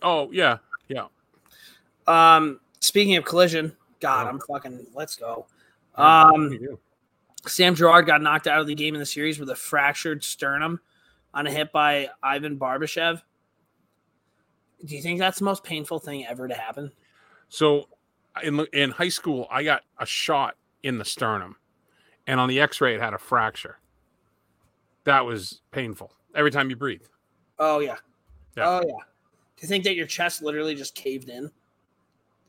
Oh 0.00 0.28
yeah, 0.32 0.58
yeah. 0.88 1.06
Um, 2.06 2.60
speaking 2.80 3.16
of 3.16 3.24
collision, 3.24 3.76
God, 4.00 4.24
Yeah. 4.24 4.30
I'm 4.30 4.40
fucking. 4.40 4.86
Let's 4.94 5.14
go. 5.16 5.46
Um. 5.96 6.58
Sam 7.46 7.74
Girard 7.74 8.06
got 8.06 8.22
knocked 8.22 8.46
out 8.46 8.60
of 8.60 8.66
the 8.66 8.74
game 8.74 8.94
in 8.94 9.00
the 9.00 9.06
series 9.06 9.38
with 9.38 9.50
a 9.50 9.56
fractured 9.56 10.22
sternum 10.22 10.80
on 11.34 11.46
a 11.46 11.50
hit 11.50 11.72
by 11.72 12.08
Ivan 12.22 12.58
Barbashev. 12.58 13.22
Do 14.84 14.96
you 14.96 15.02
think 15.02 15.18
that's 15.18 15.38
the 15.38 15.44
most 15.44 15.64
painful 15.64 15.98
thing 15.98 16.26
ever 16.26 16.48
to 16.48 16.54
happen? 16.54 16.92
So 17.48 17.88
in 18.42 18.66
in 18.72 18.90
high 18.90 19.08
school, 19.08 19.46
I 19.50 19.62
got 19.62 19.82
a 19.98 20.06
shot 20.06 20.56
in 20.82 20.98
the 20.98 21.04
sternum, 21.04 21.56
and 22.26 22.40
on 22.40 22.48
the 22.48 22.60
X-ray, 22.60 22.94
it 22.94 23.00
had 23.00 23.14
a 23.14 23.18
fracture. 23.18 23.78
That 25.04 25.24
was 25.24 25.62
painful 25.70 26.12
every 26.34 26.50
time 26.50 26.70
you 26.70 26.76
breathe. 26.76 27.02
Oh 27.58 27.80
yeah. 27.80 27.96
Yeah. 28.56 28.68
Oh 28.68 28.82
yeah. 28.86 29.04
To 29.58 29.66
think 29.66 29.84
that 29.84 29.94
your 29.94 30.06
chest 30.06 30.42
literally 30.42 30.74
just 30.74 30.94
caved 30.94 31.28
in. 31.28 31.50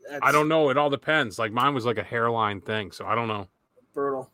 That's 0.09 0.21
I 0.23 0.31
don't 0.31 0.47
know. 0.47 0.69
It 0.69 0.77
all 0.77 0.89
depends. 0.89 1.37
Like 1.39 1.51
mine 1.51 1.73
was 1.73 1.85
like 1.85 1.97
a 1.97 2.03
hairline 2.03 2.61
thing, 2.61 2.91
so 2.91 3.05
I 3.05 3.15
don't 3.15 3.27
know. 3.27 3.47
brutal. 3.93 4.29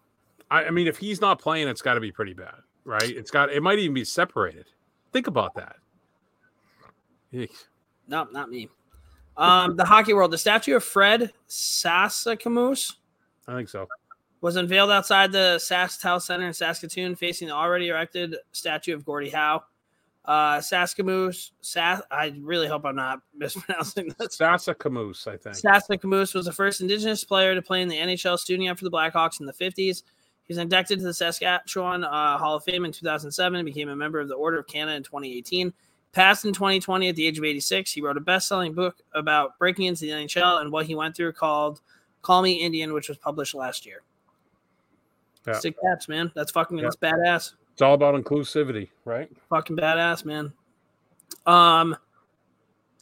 I, 0.51 0.65
I 0.65 0.69
mean, 0.71 0.87
if 0.87 0.97
he's 0.97 1.21
not 1.21 1.39
playing, 1.39 1.67
it's 1.67 1.81
got 1.81 1.93
to 1.95 1.99
be 1.99 2.11
pretty 2.11 2.33
bad, 2.33 2.55
right? 2.85 3.03
It's 3.03 3.31
got. 3.31 3.51
It 3.51 3.61
might 3.61 3.79
even 3.79 3.93
be 3.93 4.05
separated. 4.05 4.65
Think 5.11 5.27
about 5.27 5.55
that. 5.55 5.75
Eek. 7.31 7.51
No, 8.07 8.27
not 8.31 8.49
me. 8.49 8.69
Um, 9.37 9.75
the 9.75 9.85
hockey 9.85 10.13
world. 10.13 10.31
The 10.31 10.37
statue 10.37 10.75
of 10.75 10.83
Fred 10.83 11.31
Sasakamoose 11.47 12.95
I 13.47 13.55
think 13.55 13.69
so. 13.69 13.87
was 14.41 14.55
unveiled 14.55 14.91
outside 14.91 15.31
the 15.31 15.55
SaskTel 15.59 16.21
Center 16.21 16.47
in 16.47 16.53
Saskatoon, 16.53 17.15
facing 17.15 17.47
the 17.47 17.53
already 17.53 17.89
erected 17.89 18.35
statue 18.51 18.93
of 18.93 19.05
Gordie 19.05 19.29
Howe. 19.29 19.63
Uh, 20.25 20.57
Saskamoose, 20.59 21.51
Sas- 21.61 22.03
I 22.11 22.33
really 22.41 22.67
hope 22.67 22.85
I'm 22.85 22.95
not 22.95 23.21
mispronouncing 23.35 24.13
this. 24.19 24.35
Sasa 24.35 24.75
Camus, 24.75 25.25
I 25.25 25.37
think. 25.37 25.55
Saskamoose 25.55 26.35
was 26.35 26.45
the 26.45 26.51
first 26.51 26.81
Indigenous 26.81 27.23
player 27.23 27.55
to 27.55 27.61
play 27.61 27.81
in 27.81 27.87
the 27.87 27.95
NHL, 27.97 28.37
studing 28.37 28.67
up 28.67 28.77
for 28.77 28.83
the 28.83 28.91
Blackhawks 28.91 29.39
in 29.39 29.45
the 29.45 29.53
50s. 29.53 30.03
He 30.49 30.53
was 30.53 30.57
inducted 30.57 30.97
to 30.97 31.05
the 31.05 31.13
Saskatchewan 31.13 32.03
uh, 32.03 32.35
Hall 32.39 32.55
of 32.55 32.63
Fame 32.63 32.83
in 32.83 32.91
2007 32.91 33.59
and 33.59 33.63
became 33.67 33.87
a 33.89 33.95
member 33.95 34.19
of 34.19 34.27
the 34.27 34.33
Order 34.33 34.57
of 34.57 34.65
Canada 34.65 34.97
in 34.97 35.03
2018. 35.03 35.71
Passed 36.11 36.43
in 36.43 36.53
2020 36.53 37.07
at 37.07 37.15
the 37.15 37.27
age 37.27 37.37
of 37.37 37.43
86. 37.43 37.91
He 37.91 38.01
wrote 38.01 38.17
a 38.17 38.19
best 38.19 38.47
selling 38.47 38.73
book 38.73 38.97
about 39.13 39.59
breaking 39.59 39.85
into 39.85 40.01
the 40.05 40.09
NHL 40.09 40.61
and 40.61 40.71
what 40.71 40.87
he 40.87 40.95
went 40.95 41.15
through 41.15 41.33
called 41.33 41.81
Call 42.23 42.41
Me 42.41 42.53
Indian, 42.53 42.93
which 42.93 43.09
was 43.09 43.19
published 43.19 43.53
last 43.53 43.85
year. 43.85 44.01
Yeah. 45.45 45.53
Sick 45.53 45.75
caps, 45.83 46.09
man. 46.09 46.31
That's 46.33 46.49
fucking 46.51 46.79
Yeah. 46.79 46.85
that's 46.85 46.95
badass. 46.95 47.53
It's 47.73 47.83
all 47.83 47.93
about 47.93 48.15
inclusivity, 48.15 48.89
right? 49.05 49.29
Fucking 49.51 49.77
badass, 49.77 50.25
man. 50.25 50.51
Um, 51.45 51.95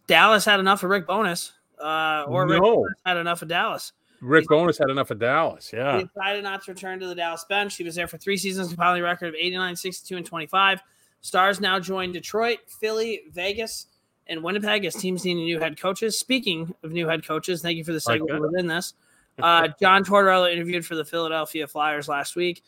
Dallas 0.07 0.43
had 0.43 0.60
enough 0.60 0.83
of 0.83 0.89
Rick 0.89 1.07
Bowness, 1.07 1.53
uh, 1.81 2.25
or 2.27 2.45
Rick 2.45 2.62
No. 2.62 2.75
Bowness 2.75 2.93
had 3.05 3.15
enough 3.15 3.41
of 3.41 3.47
Dallas. 3.47 3.93
Rick 4.21 4.45
Bowness 4.47 4.77
had 4.77 4.89
enough 4.89 5.12
of 5.12 5.19
Dallas. 5.19 5.71
Yeah. 5.73 5.97
He 5.97 6.03
decided 6.06 6.43
not 6.43 6.63
to 6.65 6.71
return 6.71 6.99
to 6.99 7.08
the 7.08 7.15
Dallas 7.15 7.45
bench. 7.47 7.75
He 7.75 7.84
was 7.84 7.95
there 7.95 8.08
for 8.08 8.17
three 8.17 8.38
seasons, 8.38 8.69
compiling 8.69 9.01
a 9.01 9.03
record 9.03 9.27
of 9.27 9.36
89, 9.36 9.75
62, 9.75 10.17
and 10.17 10.25
25. 10.25 10.82
Stars 11.21 11.60
now 11.60 11.80
join 11.80 12.12
Detroit, 12.12 12.60
Philly, 12.67 13.21
Vegas, 13.32 13.88
and 14.27 14.43
Winnipeg 14.43 14.86
as 14.86 14.95
teams 14.95 15.25
need 15.25 15.36
new 15.36 15.60
head 15.60 15.80
coaches. 15.80 16.19
Speaking 16.19 16.73
of 16.84 16.91
new 16.91 17.08
head 17.08 17.25
coaches, 17.25 17.62
thank 17.62 17.77
you 17.77 17.84
for 17.84 17.93
the 17.93 17.99
segue 17.99 18.39
within 18.39 18.67
this. 18.67 18.93
Uh, 19.39 19.67
John 19.80 20.03
Tortorella 20.03 20.51
interviewed 20.51 20.84
for 20.84 20.95
the 20.95 21.06
Philadelphia 21.06 21.67
Flyers 21.67 22.08
last 22.08 22.36
week. 22.36 22.63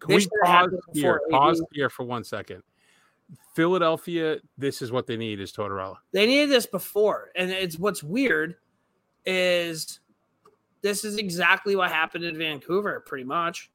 Can 0.00 0.08
They 0.08 0.16
we 0.16 0.28
pause 0.44 0.70
here? 0.92 1.20
Pause 1.30 1.62
here 1.72 1.88
for 1.88 2.02
one 2.02 2.24
second. 2.24 2.64
Philadelphia, 3.54 4.38
this 4.56 4.82
is 4.82 4.90
what 4.90 5.06
they 5.06 5.16
need 5.16 5.38
is 5.38 5.52
Tortorella. 5.52 5.98
They 6.10 6.26
needed 6.26 6.50
this 6.50 6.66
before, 6.66 7.30
and 7.36 7.52
it's 7.52 7.78
what's 7.78 8.02
weird 8.02 8.56
is 9.26 10.00
this 10.82 11.04
is 11.04 11.16
exactly 11.16 11.76
what 11.76 11.90
happened 11.90 12.24
in 12.24 12.36
Vancouver, 12.36 13.00
pretty 13.00 13.24
much. 13.24 13.70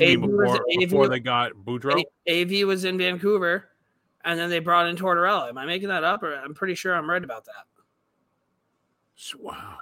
AV 0.00 0.20
was- 0.20 0.58
before, 0.78 1.04
AV 1.04 1.10
they 1.10 1.20
got 1.20 1.52
Boudreau? 1.52 2.02
AV 2.28 2.66
was 2.66 2.84
in 2.84 2.98
Vancouver, 2.98 3.68
and 4.24 4.38
then 4.38 4.48
they 4.50 4.60
brought 4.60 4.86
in 4.86 4.96
Tortorella. 4.96 5.48
Am 5.48 5.58
I 5.58 5.66
making 5.66 5.88
that 5.88 6.04
up, 6.04 6.22
or 6.22 6.34
I'm 6.34 6.54
pretty 6.54 6.74
sure 6.74 6.94
I'm 6.94 7.10
right 7.10 7.22
about 7.22 7.44
that? 7.46 7.66
Wow. 9.38 9.78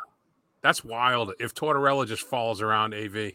That's 0.62 0.84
wild. 0.84 1.32
If 1.38 1.54
Tortorella 1.54 2.06
just 2.06 2.22
falls 2.22 2.62
around 2.62 2.94
AV. 2.94 3.32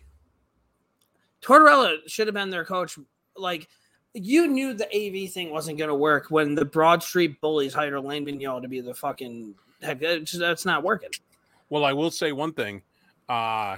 Tortorella 1.41 1.97
should 2.07 2.27
have 2.27 2.33
been 2.33 2.49
their 2.49 2.65
coach. 2.65 2.97
Like 3.35 3.69
you 4.13 4.47
knew 4.47 4.73
the 4.73 4.87
AV 4.87 5.31
thing 5.31 5.51
wasn't 5.51 5.77
going 5.77 5.89
to 5.89 5.95
work 5.95 6.29
when 6.29 6.55
the 6.55 6.65
Broad 6.65 7.01
Street 7.01 7.39
Bullies 7.39 7.73
hired 7.73 7.93
Alain 7.93 8.25
Vigneault 8.25 8.63
to 8.63 8.67
be 8.67 8.81
the 8.81 8.93
fucking 8.93 9.55
That's 9.81 10.65
not 10.65 10.83
working. 10.83 11.09
Well, 11.69 11.83
I 11.85 11.93
will 11.93 12.11
say 12.11 12.31
one 12.31 12.53
thing. 12.53 12.83
Uh 13.27 13.77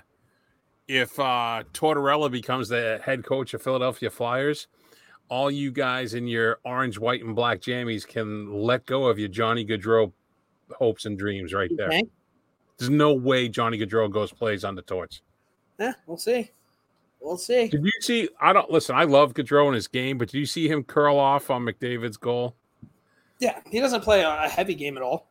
if 0.88 1.20
uh 1.20 1.64
Tortorella 1.74 2.30
becomes 2.32 2.70
the 2.70 3.00
head 3.04 3.24
coach 3.24 3.54
of 3.54 3.62
Philadelphia 3.62 4.10
Flyers, 4.10 4.68
all 5.30 5.50
you 5.50 5.72
guys 5.72 6.14
in 6.14 6.28
your 6.28 6.60
orange, 6.64 7.00
white, 7.00 7.24
and 7.24 7.36
black 7.36 7.62
jammies 7.62 8.06
can 8.06 8.52
let 8.54 8.86
go 8.86 9.06
of 9.06 9.18
your 9.18 9.30
Johnny 9.30 9.66
Gaudreau 9.66 10.12
hopes 10.72 11.06
and 11.06 11.18
dreams 11.18 11.54
right 11.54 11.72
there. 11.76 11.88
Okay. 11.88 12.04
There's 12.78 12.90
no 12.90 13.14
way 13.14 13.48
Johnny 13.50 13.78
Gaudreau 13.78 14.12
goes 14.12 14.32
plays 14.32 14.64
on 14.64 14.76
the 14.76 14.82
torch. 14.82 15.22
Yeah, 15.80 15.94
we'll 16.06 16.18
see. 16.18 16.52
We'll 17.22 17.38
see. 17.38 17.68
Did 17.68 17.84
you 17.84 17.92
see? 18.02 18.30
I 18.42 18.52
don't 18.52 18.70
listen. 18.70 18.96
I 18.96 19.06
love 19.06 19.34
Gaudreau 19.34 19.68
in 19.70 19.74
his 19.74 19.88
game, 19.88 20.18
but 20.18 20.30
did 20.30 20.38
you 20.38 20.46
see 20.46 20.68
him 20.68 20.84
curl 20.84 21.18
off 21.18 21.50
on 21.50 21.64
McDavid's 21.64 22.18
goal? 22.18 22.56
Yeah, 23.40 23.60
he 23.70 23.80
doesn't 23.80 24.02
play 24.02 24.22
a 24.24 24.50
heavy 24.50 24.76
game 24.76 24.98
at 24.98 25.04
all. 25.04 25.28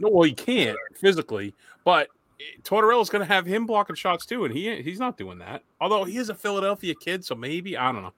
No, 0.00 0.08
well, 0.10 0.22
he 0.22 0.32
can't 0.32 0.76
physically, 0.94 1.54
but 1.84 2.08
eh, 2.40 2.44
Tortorella's 2.62 3.10
going 3.10 3.26
to 3.26 3.32
have 3.32 3.46
him 3.46 3.66
blocking 3.66 3.96
shots 3.96 4.26
too, 4.26 4.44
and 4.44 4.54
he 4.54 4.82
he's 4.82 4.98
not 4.98 5.16
doing 5.16 5.38
that. 5.38 5.62
Although 5.80 6.04
he 6.04 6.16
is 6.16 6.28
a 6.28 6.34
Philadelphia 6.34 6.94
kid, 6.94 7.24
so 7.24 7.34
maybe 7.34 7.76
I 7.76 7.92
don't 7.92 8.02
know. 8.02 8.12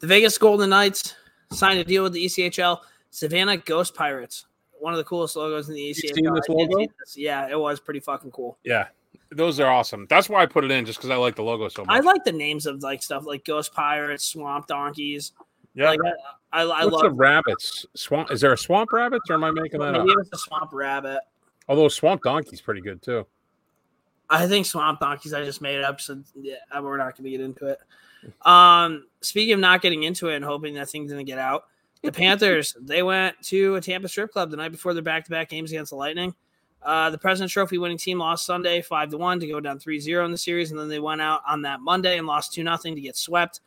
The 0.00 0.06
Vegas 0.06 0.36
Golden 0.36 0.70
Knights 0.70 1.14
signed 1.52 1.78
a 1.78 1.84
deal 1.84 2.02
with 2.02 2.12
the 2.12 2.24
ECHL. 2.24 2.80
Savannah 3.10 3.58
Ghost 3.58 3.94
Pirates, 3.94 4.46
one 4.80 4.92
of 4.92 4.96
the 4.96 5.04
coolest 5.04 5.36
logos 5.36 5.68
in 5.68 5.74
the 5.74 5.90
ECHL. 5.90 6.14
seen 6.14 6.34
this 6.34 6.48
logo? 6.48 6.78
this. 6.98 7.16
Yeah, 7.16 7.48
it 7.48 7.58
was 7.58 7.78
pretty 7.78 8.00
fucking 8.00 8.30
cool. 8.30 8.58
Yeah, 8.64 8.88
those 9.30 9.60
are 9.60 9.70
awesome. 9.70 10.06
That's 10.08 10.28
why 10.28 10.42
I 10.42 10.46
put 10.46 10.64
it 10.64 10.70
in, 10.70 10.84
just 10.86 10.98
because 10.98 11.10
I 11.10 11.16
like 11.16 11.36
the 11.36 11.42
logo 11.42 11.68
so 11.68 11.84
much. 11.84 11.94
I 11.94 12.00
like 12.00 12.24
the 12.24 12.32
names 12.32 12.66
of 12.66 12.82
like 12.82 13.02
stuff 13.02 13.24
like 13.26 13.44
Ghost 13.44 13.72
Pirates, 13.74 14.24
Swamp 14.24 14.66
Donkeys. 14.66 15.32
Yeah. 15.74 15.90
Like 15.90 16.00
I, 16.52 16.62
I, 16.62 16.62
I 16.62 16.84
What's 16.84 17.02
the 17.02 17.08
love. 17.08 17.18
rabbits? 17.18 17.86
Swamp? 17.94 18.30
Is 18.30 18.40
there 18.40 18.52
a 18.52 18.58
swamp 18.58 18.92
rabbits, 18.92 19.30
or 19.30 19.34
am 19.34 19.44
I 19.44 19.50
making 19.50 19.80
that 19.80 19.94
up? 19.94 20.02
Maybe 20.02 20.12
it 20.12 20.18
was 20.18 20.30
a 20.32 20.38
Swamp 20.38 20.70
Rabbit. 20.72 21.20
Although 21.68 21.88
swamp 21.88 22.22
donkey's 22.22 22.60
pretty 22.60 22.80
good 22.80 23.02
too. 23.02 23.26
I 24.28 24.46
think 24.46 24.66
Swamp 24.66 25.00
Donkeys. 25.00 25.34
I 25.34 25.44
just 25.44 25.60
made 25.60 25.76
it 25.76 25.84
up, 25.84 26.00
so 26.00 26.22
yeah, 26.34 26.56
we're 26.80 26.96
not 26.96 27.16
going 27.16 27.24
to 27.24 27.30
get 27.30 27.40
into 27.40 27.66
it. 27.66 27.78
Um, 28.46 29.06
speaking 29.20 29.52
of 29.52 29.60
not 29.60 29.82
getting 29.82 30.04
into 30.04 30.28
it 30.28 30.36
and 30.36 30.44
hoping 30.44 30.74
that 30.74 30.88
thing's 30.88 31.12
going 31.12 31.24
to 31.24 31.30
get 31.30 31.38
out, 31.38 31.64
the 32.02 32.12
Panthers 32.12 32.74
they 32.80 33.02
went 33.02 33.40
to 33.42 33.74
a 33.76 33.80
Tampa 33.80 34.08
strip 34.08 34.32
club 34.32 34.50
the 34.50 34.56
night 34.56 34.72
before 34.72 34.94
their 34.94 35.02
back-to-back 35.02 35.50
games 35.50 35.70
against 35.70 35.90
the 35.90 35.96
Lightning. 35.96 36.34
Uh, 36.82 37.10
the 37.10 37.18
President's 37.18 37.52
Trophy 37.52 37.78
winning 37.78 37.98
team 37.98 38.18
lost 38.18 38.46
Sunday 38.46 38.80
five 38.82 39.10
to 39.10 39.18
one 39.18 39.38
to 39.38 39.46
go 39.46 39.60
down 39.60 39.78
3-0 39.78 40.24
in 40.24 40.32
the 40.32 40.38
series, 40.38 40.70
and 40.70 40.80
then 40.80 40.88
they 40.88 40.98
went 40.98 41.20
out 41.20 41.42
on 41.46 41.62
that 41.62 41.80
Monday 41.80 42.18
and 42.18 42.26
lost 42.26 42.54
two 42.54 42.64
nothing 42.64 42.94
to 42.94 43.00
get 43.00 43.16
swept. 43.16 43.60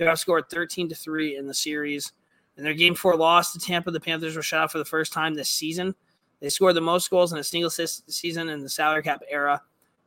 They 0.00 0.06
outscored 0.06 0.48
thirteen 0.48 0.88
to 0.88 0.94
three 0.94 1.36
in 1.36 1.46
the 1.46 1.52
series. 1.52 2.12
In 2.56 2.64
their 2.64 2.72
game 2.72 2.94
four 2.94 3.16
loss 3.16 3.52
to 3.52 3.58
Tampa, 3.58 3.90
the 3.90 4.00
Panthers 4.00 4.34
were 4.34 4.42
shut 4.42 4.62
out 4.62 4.72
for 4.72 4.78
the 4.78 4.84
first 4.84 5.12
time 5.12 5.34
this 5.34 5.50
season. 5.50 5.94
They 6.40 6.48
scored 6.48 6.74
the 6.74 6.80
most 6.80 7.10
goals 7.10 7.34
in 7.34 7.38
a 7.38 7.44
single 7.44 7.68
season 7.68 8.48
in 8.48 8.62
the 8.62 8.68
salary 8.70 9.02
cap 9.02 9.20
era. 9.30 9.60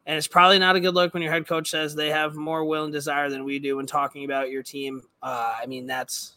And 0.07 0.17
it's 0.17 0.27
probably 0.27 0.57
not 0.57 0.75
a 0.75 0.79
good 0.79 0.95
look 0.95 1.13
when 1.13 1.21
your 1.21 1.31
head 1.31 1.45
coach 1.45 1.69
says 1.69 1.93
they 1.93 2.09
have 2.09 2.33
more 2.33 2.65
will 2.65 2.85
and 2.85 2.91
desire 2.91 3.29
than 3.29 3.43
we 3.43 3.59
do 3.59 3.77
when 3.77 3.85
talking 3.85 4.25
about 4.25 4.49
your 4.49 4.63
team. 4.63 5.03
Uh, 5.21 5.57
I 5.61 5.67
mean, 5.67 5.85
that's 5.85 6.33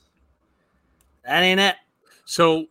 that 1.24 1.42
ain't 1.42 1.58
it. 1.58 1.76
So 2.26 2.66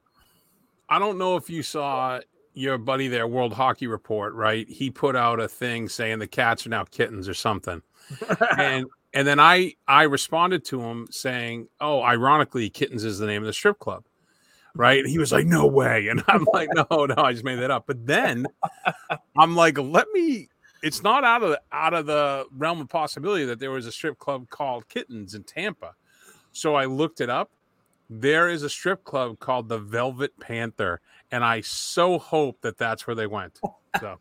I 0.88 1.00
don't 1.00 1.17
know 1.17 1.36
if 1.36 1.50
you 1.50 1.63
saw 1.63 2.19
your 2.54 2.78
buddy 2.78 3.08
there, 3.08 3.28
World 3.28 3.54
Hockey 3.54 3.88
Report, 3.88 4.36
right? 4.36 4.69
He 4.69 4.91
put 4.91 5.15
out 5.15 5.39
a 5.39 5.48
thing 5.48 5.89
saying 5.89 6.19
the 6.19 6.28
cats 6.28 6.67
are 6.67 6.69
now 6.69 6.84
kittens 6.84 7.28
or 7.28 7.34
something. 7.34 7.82
and 8.60 8.86
and 9.15 9.25
then 9.25 9.39
I 9.39 9.73
I 9.88 10.04
responded 10.04 10.65
to 10.65 10.82
him 10.82 11.08
saying, 11.10 11.69
"Oh, 11.80 12.04
ironically, 12.04 12.69
kittens 12.69 13.04
is 13.04 13.17
the 13.17 13.25
name 13.25 13.41
of 13.41 13.47
the 13.47 13.54
strip 13.54 13.80
club." 13.80 14.04
Right? 14.75 14.99
And 14.99 15.10
he 15.10 15.17
was 15.17 15.32
like, 15.32 15.45
"No 15.45 15.65
way." 15.65 16.10
And 16.10 16.21
I'm 16.28 16.45
like, 16.54 16.69
"No, 16.75 17.06
no, 17.06 17.15
I 17.17 17.32
just 17.32 17.45
made 17.45 17.60
that 17.60 17.71
up." 17.71 17.86
But 17.88 18.06
then 18.06 18.45
I'm 19.38 19.56
like, 19.56 19.78
"Let 19.80 20.08
me 20.13 20.49
it's 20.84 21.01
not 21.01 21.23
out 21.23 21.41
of 21.41 21.49
the, 21.51 21.62
out 21.71 21.93
of 21.95 22.06
the 22.06 22.45
realm 22.56 22.82
of 22.82 22.89
possibility 22.89 23.45
that 23.45 23.60
there 23.60 23.71
was 23.71 23.88
a 23.88 23.91
strip 23.91 24.19
club 24.19 24.49
called 24.49 24.88
Kittens 24.89 25.34
in 25.34 25.43
Tampa." 25.43 25.95
So 26.51 26.75
I 26.75 26.86
looked 26.86 27.21
it 27.21 27.30
up. 27.30 27.51
There 28.10 28.49
is 28.49 28.63
a 28.63 28.69
strip 28.69 29.04
club 29.04 29.39
called 29.39 29.69
the 29.69 29.80
Velvet 29.80 30.38
Panther, 30.39 31.01
and 31.32 31.43
I 31.43 31.62
so 31.62 32.19
hope 32.19 32.62
that 32.62 32.78
that's 32.78 33.08
where 33.08 33.15
they 33.15 33.28
went. 33.28 33.60
So, 33.99 34.17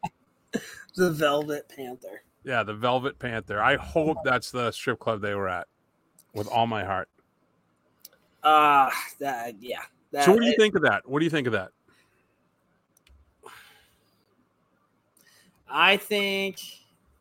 the 0.97 1.11
Velvet 1.11 1.69
Panther. 1.69 2.24
Yeah, 2.45 2.63
the 2.63 2.75
Velvet 2.75 3.19
Panther. 3.19 3.61
I 3.61 3.77
hope 3.77 4.19
that's 4.25 4.51
the 4.51 4.71
strip 4.71 4.99
club 4.99 5.21
they 5.21 5.35
were 5.35 5.49
at 5.49 5.67
with 6.33 6.49
all 6.49 6.67
my 6.67 6.85
heart. 6.85 7.09
Uh 8.43 8.91
that 9.19 9.55
yeah. 9.61 9.81
That, 10.13 10.25
So, 10.25 10.33
what 10.33 10.43
do 10.43 10.47
you 10.47 10.57
think 10.57 10.77
of 10.77 10.83
that? 10.83 11.09
What 11.09 11.19
do 11.19 11.25
you 11.25 11.31
think 11.31 11.47
of 11.47 11.55
that? 11.55 11.71
I 15.69 15.97
think 15.97 16.61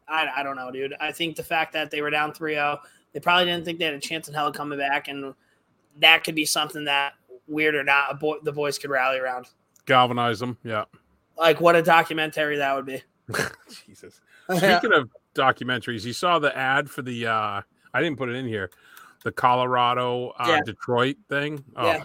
I, 0.07 0.27
I 0.37 0.43
don't 0.43 0.55
know, 0.55 0.69
dude. 0.69 0.93
I 0.99 1.11
think 1.11 1.35
the 1.35 1.43
fact 1.43 1.73
that 1.73 1.89
they 1.89 2.01
were 2.01 2.09
down 2.09 2.33
3-0, 2.33 2.79
they 3.13 3.19
probably 3.19 3.45
didn't 3.45 3.65
think 3.65 3.79
they 3.79 3.85
had 3.85 3.93
a 3.93 3.99
chance 3.99 4.27
in 4.27 4.33
hell 4.33 4.51
coming 4.51 4.77
back, 4.77 5.07
and 5.07 5.33
that 5.99 6.23
could 6.23 6.35
be 6.35 6.45
something 6.45 6.85
that 6.85 7.13
weird 7.47 7.75
or 7.75 7.83
not, 7.83 8.11
a 8.11 8.15
boy, 8.15 8.35
the 8.43 8.51
boys 8.51 8.77
could 8.77 8.89
rally 8.89 9.17
around. 9.17 9.47
Galvanize 9.85 10.39
them. 10.39 10.57
Yeah. 10.63 10.85
Like 11.37 11.61
what 11.61 11.75
a 11.75 11.81
documentary 11.81 12.57
that 12.57 12.75
would 12.75 12.85
be. 12.85 13.01
Jesus. 13.87 14.21
Speaking 14.57 14.93
of 14.93 15.09
documentaries, 15.35 16.05
you 16.05 16.13
saw 16.13 16.39
the 16.39 16.55
ad 16.55 16.89
for 16.89 17.01
the, 17.01 17.27
uh, 17.27 17.61
I 17.93 18.01
didn't 18.01 18.17
put 18.17 18.29
it 18.29 18.35
in 18.35 18.45
here, 18.45 18.69
the 19.23 19.31
Colorado 19.31 20.29
uh, 20.39 20.45
Yeah. 20.47 20.59
Detroit 20.65 21.17
thing. 21.29 21.63
Oh, 21.75 21.85
Yeah. 21.85 22.03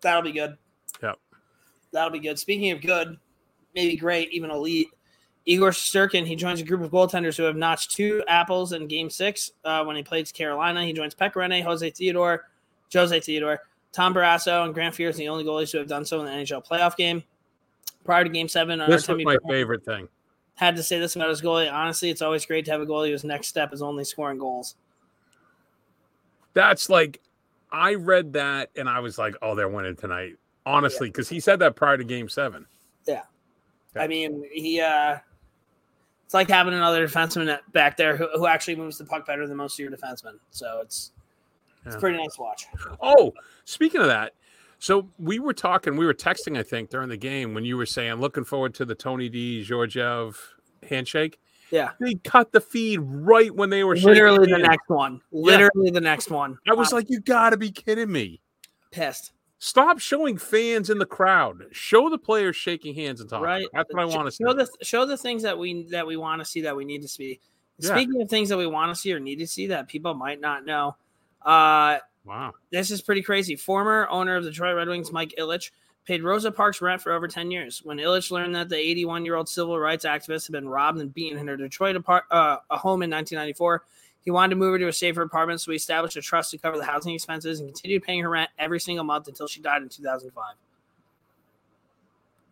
That'll 0.00 0.22
be 0.22 0.32
good. 0.32 0.56
Yep. 1.02 1.18
That'll 1.92 2.10
be 2.10 2.18
good. 2.18 2.38
Speaking 2.38 2.72
of 2.72 2.80
good, 2.80 3.18
maybe 3.74 3.96
great, 3.96 4.32
even 4.32 4.50
elite. 4.50 4.88
Igor 5.44 5.70
Shesterkin, 5.70 6.26
he 6.26 6.36
joins 6.36 6.60
a 6.60 6.64
group 6.64 6.82
of 6.82 6.90
goaltenders 6.90 7.36
who 7.36 7.42
have 7.44 7.56
notched 7.56 7.92
two 7.92 8.22
apples 8.28 8.72
in 8.72 8.86
game 8.86 9.10
six 9.10 9.50
uh, 9.64 9.84
when 9.84 9.96
he 9.96 10.02
plays 10.02 10.30
Carolina. 10.30 10.84
He 10.84 10.92
joins 10.92 11.14
Pecorine, 11.14 11.62
Jose 11.62 11.88
Theodore, 11.90 12.48
Jose 12.92 13.20
Theodore, 13.20 13.60
Tom 13.92 14.14
Barrasso, 14.14 14.64
and 14.64 14.72
Grant 14.72 14.94
Fuhr, 14.94 15.14
the 15.14 15.28
only 15.28 15.44
goalies 15.44 15.72
who 15.72 15.78
have 15.78 15.88
done 15.88 16.04
so 16.04 16.20
in 16.20 16.26
the 16.26 16.32
NHL 16.32 16.66
playoff 16.66 16.96
game. 16.96 17.24
Prior 18.04 18.24
to 18.24 18.30
game 18.30 18.48
seven, 18.48 18.78
this 18.88 19.08
was 19.08 19.24
my 19.24 19.36
favorite 19.48 19.84
thing. 19.84 20.08
Had 20.54 20.76
to 20.76 20.82
say 20.82 20.98
this 20.98 21.16
about 21.16 21.28
his 21.28 21.42
goalie. 21.42 21.72
Honestly, 21.72 22.10
it's 22.10 22.22
always 22.22 22.44
great 22.46 22.64
to 22.66 22.70
have 22.70 22.80
a 22.80 22.86
goalie 22.86 23.10
whose 23.10 23.24
next 23.24 23.48
step 23.48 23.72
is 23.72 23.82
only 23.82 24.04
scoring 24.04 24.38
goals. 24.38 24.76
That's 26.54 26.88
like, 26.90 27.20
I 27.70 27.94
read 27.94 28.34
that 28.34 28.70
and 28.76 28.88
I 28.88 29.00
was 29.00 29.18
like, 29.18 29.34
oh, 29.42 29.54
they're 29.54 29.68
winning 29.68 29.96
tonight. 29.96 30.36
Honestly, 30.64 31.08
because 31.08 31.28
he 31.28 31.40
said 31.40 31.58
that 31.58 31.74
prior 31.74 31.96
to 31.96 32.04
game 32.04 32.28
seven. 32.28 32.66
Yeah, 33.06 33.22
I 33.96 34.06
mean, 34.06 34.44
he 34.52 34.80
uh 34.80 35.18
it's 36.24 36.34
like 36.34 36.48
having 36.48 36.72
another 36.72 37.06
defenseman 37.08 37.58
back 37.72 37.96
there 37.96 38.16
who, 38.16 38.28
who 38.34 38.46
actually 38.46 38.76
moves 38.76 38.96
the 38.96 39.04
puck 39.04 39.26
better 39.26 39.48
than 39.48 39.56
most 39.56 39.74
of 39.74 39.78
your 39.80 39.90
defensemen. 39.90 40.38
So 40.50 40.80
it's 40.80 41.10
it's 41.84 41.96
Yeah. 41.96 42.00
pretty 42.00 42.16
nice 42.16 42.36
to 42.36 42.42
watch. 42.42 42.66
Oh, 43.00 43.32
speaking 43.64 44.02
of 44.02 44.06
that, 44.06 44.34
so 44.82 45.08
we 45.16 45.38
were 45.38 45.52
talking, 45.52 45.96
we 45.96 46.04
were 46.04 46.12
texting, 46.12 46.58
I 46.58 46.64
think, 46.64 46.90
during 46.90 47.08
the 47.08 47.16
game 47.16 47.54
when 47.54 47.64
you 47.64 47.76
were 47.76 47.86
saying, 47.86 48.14
looking 48.14 48.42
forward 48.42 48.74
to 48.74 48.84
the 48.84 48.96
Tony 48.96 49.28
D. 49.28 49.62
Georgiev 49.62 50.36
handshake. 50.88 51.38
Yeah. 51.70 51.90
They 52.00 52.14
cut 52.14 52.50
the 52.50 52.60
feed 52.60 52.98
right 53.00 53.54
when 53.54 53.70
they 53.70 53.84
were 53.84 53.94
Literally 53.94 54.46
the 54.50 54.56
hands. 54.56 54.68
next 54.68 54.88
one. 54.88 55.20
Literally 55.30 55.92
the 55.92 56.00
next 56.00 56.30
one. 56.32 56.58
I 56.68 56.74
was 56.74 56.92
I'm 56.92 56.96
like, 56.96 57.10
you 57.10 57.20
got 57.20 57.50
to 57.50 57.56
be 57.56 57.70
kidding 57.70 58.10
me. 58.10 58.40
pissed. 58.90 59.30
Stop 59.60 60.00
showing 60.00 60.36
fans 60.36 60.90
in 60.90 60.98
the 60.98 61.06
crowd. 61.06 61.62
Show 61.70 62.10
the 62.10 62.18
players 62.18 62.56
shaking 62.56 62.96
hands 62.96 63.20
and 63.20 63.30
talking. 63.30 63.44
Right. 63.44 63.66
That's 63.72 63.88
what 63.94 64.02
I 64.02 64.06
want 64.06 64.26
to 64.26 64.32
see. 64.32 64.42
Show 64.42 64.52
the 64.52 64.68
show 64.82 65.06
the 65.06 65.16
things 65.16 65.44
that 65.44 65.56
we 65.56 65.84
that 65.92 66.08
we 66.08 66.16
want 66.16 66.40
to 66.40 66.44
see 66.44 66.62
that 66.62 66.74
we 66.74 66.84
need 66.84 67.02
to 67.02 67.08
see. 67.08 67.38
Yeah. 67.78 67.90
Speaking 67.94 68.20
of 68.20 68.28
things 68.28 68.48
that 68.48 68.58
we 68.58 68.66
want 68.66 68.92
to 68.92 69.00
see 69.00 69.12
or 69.12 69.20
need 69.20 69.38
to 69.38 69.46
see 69.46 69.68
that 69.68 69.86
people 69.86 70.14
might 70.14 70.40
not 70.40 70.66
know, 70.66 70.96
uh 71.42 71.98
Wow. 72.24 72.52
This 72.70 72.90
is 72.90 73.02
pretty 73.02 73.22
crazy. 73.22 73.56
Former 73.56 74.06
owner 74.08 74.36
of 74.36 74.44
the 74.44 74.50
Detroit 74.50 74.76
Red 74.76 74.88
Wings, 74.88 75.12
Mike 75.12 75.34
Ilitch, 75.38 75.70
paid 76.06 76.22
Rosa 76.22 76.50
Parks 76.50 76.80
rent 76.80 77.00
for 77.00 77.12
over 77.12 77.28
10 77.28 77.50
years. 77.50 77.80
When 77.84 77.98
Ilitch 77.98 78.30
learned 78.30 78.54
that 78.54 78.68
the 78.68 78.76
81 78.76 79.24
year 79.24 79.36
old 79.36 79.48
civil 79.48 79.78
rights 79.78 80.04
activist 80.04 80.46
had 80.46 80.52
been 80.52 80.68
robbed 80.68 81.00
and 81.00 81.12
beaten 81.12 81.38
in 81.38 81.46
her 81.46 81.56
Detroit 81.56 81.96
apart, 81.96 82.24
uh, 82.30 82.58
a 82.70 82.76
home 82.76 83.02
in 83.02 83.10
1994, 83.10 83.82
he 84.24 84.30
wanted 84.30 84.50
to 84.50 84.56
move 84.56 84.72
her 84.72 84.78
to 84.78 84.88
a 84.88 84.92
safer 84.92 85.22
apartment, 85.22 85.60
so 85.60 85.72
he 85.72 85.76
established 85.76 86.16
a 86.16 86.22
trust 86.22 86.52
to 86.52 86.58
cover 86.58 86.78
the 86.78 86.84
housing 86.84 87.14
expenses 87.14 87.60
and 87.60 87.68
continued 87.68 88.04
paying 88.04 88.22
her 88.22 88.30
rent 88.30 88.50
every 88.58 88.78
single 88.78 89.04
month 89.04 89.26
until 89.26 89.48
she 89.48 89.60
died 89.60 89.82
in 89.82 89.88
2005. 89.88 90.54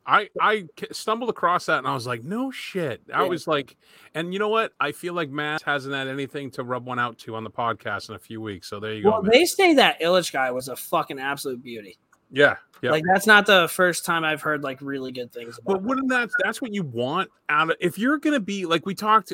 I 0.06 0.28
I 0.40 0.64
stumbled 0.92 1.30
across 1.30 1.66
that 1.66 1.78
and 1.78 1.86
I 1.86 1.94
was 1.94 2.06
like, 2.06 2.24
no 2.24 2.50
shit. 2.50 3.02
I 3.12 3.22
Yeah. 3.22 3.28
was 3.28 3.46
like, 3.46 3.76
and 4.14 4.32
you 4.32 4.38
know 4.38 4.48
what? 4.48 4.72
I 4.80 4.92
feel 4.92 5.14
like 5.14 5.30
Matt 5.30 5.62
hasn't 5.62 5.94
had 5.94 6.08
anything 6.08 6.50
to 6.52 6.64
rub 6.64 6.86
one 6.86 6.98
out 6.98 7.18
to 7.18 7.36
on 7.36 7.44
the 7.44 7.50
podcast 7.50 8.08
in 8.08 8.14
a 8.14 8.18
few 8.18 8.40
weeks. 8.40 8.68
So 8.68 8.80
there 8.80 8.94
you 8.94 9.02
go. 9.02 9.10
Well, 9.10 9.22
they 9.22 9.44
say 9.44 9.74
that 9.74 10.00
Ilitch 10.00 10.32
guy 10.32 10.50
was 10.50 10.68
a 10.68 10.76
fucking 10.76 11.18
absolute 11.18 11.62
beauty. 11.62 11.98
yeah, 12.30 12.56
yeah. 12.82 12.92
Like 12.92 13.04
that's 13.06 13.26
not 13.26 13.44
the 13.46 13.68
first 13.70 14.04
time 14.04 14.24
I've 14.24 14.40
heard 14.40 14.62
like 14.62 14.80
really 14.80 15.12
good 15.12 15.32
things 15.32 15.58
about. 15.58 15.74
But 15.74 15.82
wouldn't 15.82 16.08
that 16.08 16.30
that's 16.42 16.62
what 16.62 16.72
you 16.72 16.82
want 16.82 17.28
out 17.48 17.70
of 17.70 17.76
if 17.80 17.98
you're 17.98 18.18
gonna 18.18 18.40
be 18.40 18.64
like 18.66 18.86
we 18.86 18.94
talked 18.94 19.32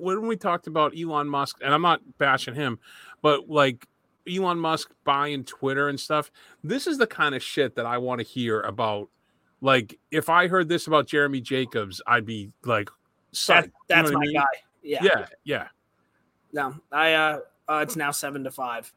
when 0.00 0.26
we 0.26 0.36
talked 0.36 0.66
about 0.66 0.94
Elon 0.98 1.28
Musk, 1.28 1.58
and 1.62 1.72
I'm 1.72 1.82
not 1.82 2.00
bashing 2.18 2.54
him, 2.54 2.78
but 3.22 3.48
like 3.48 3.86
Elon 4.28 4.58
Musk 4.58 4.90
buying 5.04 5.44
Twitter 5.44 5.88
and 5.88 5.98
stuff, 5.98 6.30
this 6.64 6.86
is 6.86 6.98
the 6.98 7.06
kind 7.06 7.34
of 7.34 7.42
shit 7.42 7.76
that 7.76 7.86
I 7.86 7.98
want 7.98 8.20
to 8.20 8.26
hear 8.26 8.60
about. 8.62 9.08
Like 9.60 9.98
if 10.10 10.28
I 10.28 10.46
heard 10.48 10.68
this 10.68 10.86
about 10.86 11.06
Jeremy 11.06 11.40
Jacobs, 11.40 12.00
I'd 12.06 12.26
be 12.26 12.52
like. 12.64 12.90
That, 13.46 13.64
You 13.64 13.70
know 13.70 13.72
that's 13.88 14.10
I 14.10 14.14
my 14.14 14.20
mean? 14.20 14.34
guy. 14.34 14.44
Yeah. 14.82 15.02
Yeah, 15.02 15.26
yeah. 15.44 15.68
No, 16.52 16.74
I 16.90 17.12
uh, 17.12 17.40
uh 17.68 17.80
it's 17.82 17.96
now 17.96 18.10
seven 18.10 18.42
to 18.44 18.50
five. 18.50 18.92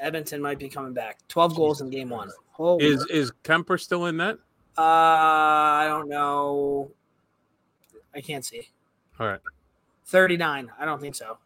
Edmonton 0.00 0.42
might 0.42 0.58
be 0.58 0.68
coming 0.68 0.92
back. 0.92 1.18
Twelve 1.28 1.54
goals 1.54 1.80
in 1.80 1.90
game 1.90 2.10
one. 2.10 2.30
Holy 2.52 2.84
Is 2.84 3.06
is 3.06 3.30
Kuemper 3.44 3.78
still 3.80 4.06
in 4.06 4.16
that? 4.16 4.38
uh 4.78 4.82
I 4.82 5.86
don't 5.88 6.08
know. 6.08 6.90
I 8.14 8.20
can't 8.20 8.44
see. 8.44 8.68
All 9.20 9.26
right. 9.26 9.40
39. 10.06 10.70
I 10.78 10.84
don't 10.84 11.00
think 11.00 11.14
so. 11.14 11.38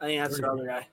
I 0.00 0.06
think 0.06 0.22
that's 0.22 0.38
the 0.40 0.50
other 0.50 0.66
guy. 0.66 0.86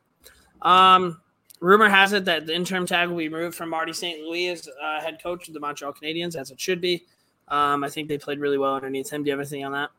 Um, 0.96 1.22
rumor 1.62 1.88
has 1.88 2.12
it 2.12 2.26
that 2.26 2.45
the 2.45 2.54
interim 2.54 2.86
tag 2.86 3.08
will 3.08 3.17
be 3.17 3.30
removed 3.30 3.56
from 3.56 3.69
Marty 3.69 3.93
St. 3.93 4.19
Louis 4.21 4.50
as 4.50 4.67
uh, 4.67 5.00
head 5.00 5.21
coach 5.24 5.47
of 5.47 5.54
the 5.54 5.60
Montreal 5.60 5.93
Canadiens, 5.93 6.36
as 6.36 6.52
it 6.52 6.60
should 6.60 6.82
be. 6.82 7.06
Um, 7.47 7.84
I 7.84 7.89
think 7.89 8.10
they 8.10 8.17
played 8.17 8.39
really 8.39 8.58
well 8.58 8.76
underneath 8.76 9.10
him. 9.10 9.24
Do 9.24 9.28
you 9.28 9.32
have 9.32 9.39
anything 9.39 9.63
on 9.63 9.71
that? 9.71 9.91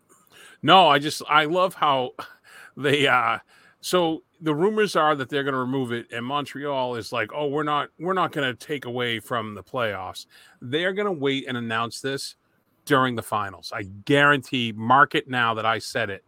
No, 0.63 0.89
I 0.89 0.99
just 0.99 1.23
I 1.29 1.47
love 1.47 1.75
how 1.75 2.13
they 2.77 3.07
uh 3.07 3.39
so 3.81 4.23
the 4.41 4.55
rumors 4.55 4.97
are 4.97 5.15
that 5.15 5.29
they're 5.29 5.45
going 5.45 5.53
to 5.53 5.59
remove 5.59 5.93
it 5.93 6.07
and 6.13 6.25
Montreal 6.25 6.97
is 6.97 7.13
like, 7.13 7.31
"Oh, 7.35 7.49
we're 7.49 7.63
not 7.63 7.91
we're 7.99 8.13
not 8.13 8.33
going 8.33 8.57
to 8.57 8.67
take 8.67 8.85
away 8.85 9.21
from 9.21 9.55
the 9.55 9.63
playoffs." 9.63 10.27
They're 10.61 10.93
going 10.93 11.07
to 11.07 11.13
wait 11.13 11.47
and 11.47 11.57
announce 11.57 12.01
this 12.01 12.37
during 12.85 13.15
the 13.15 13.23
finals. 13.23 13.73
I 13.75 13.83
guarantee 13.83 14.73
mark 14.75 15.15
it 15.15 15.29
now 15.29 15.55
that 15.55 15.67
I 15.67 15.79
said 15.79 16.11
it 16.11 16.25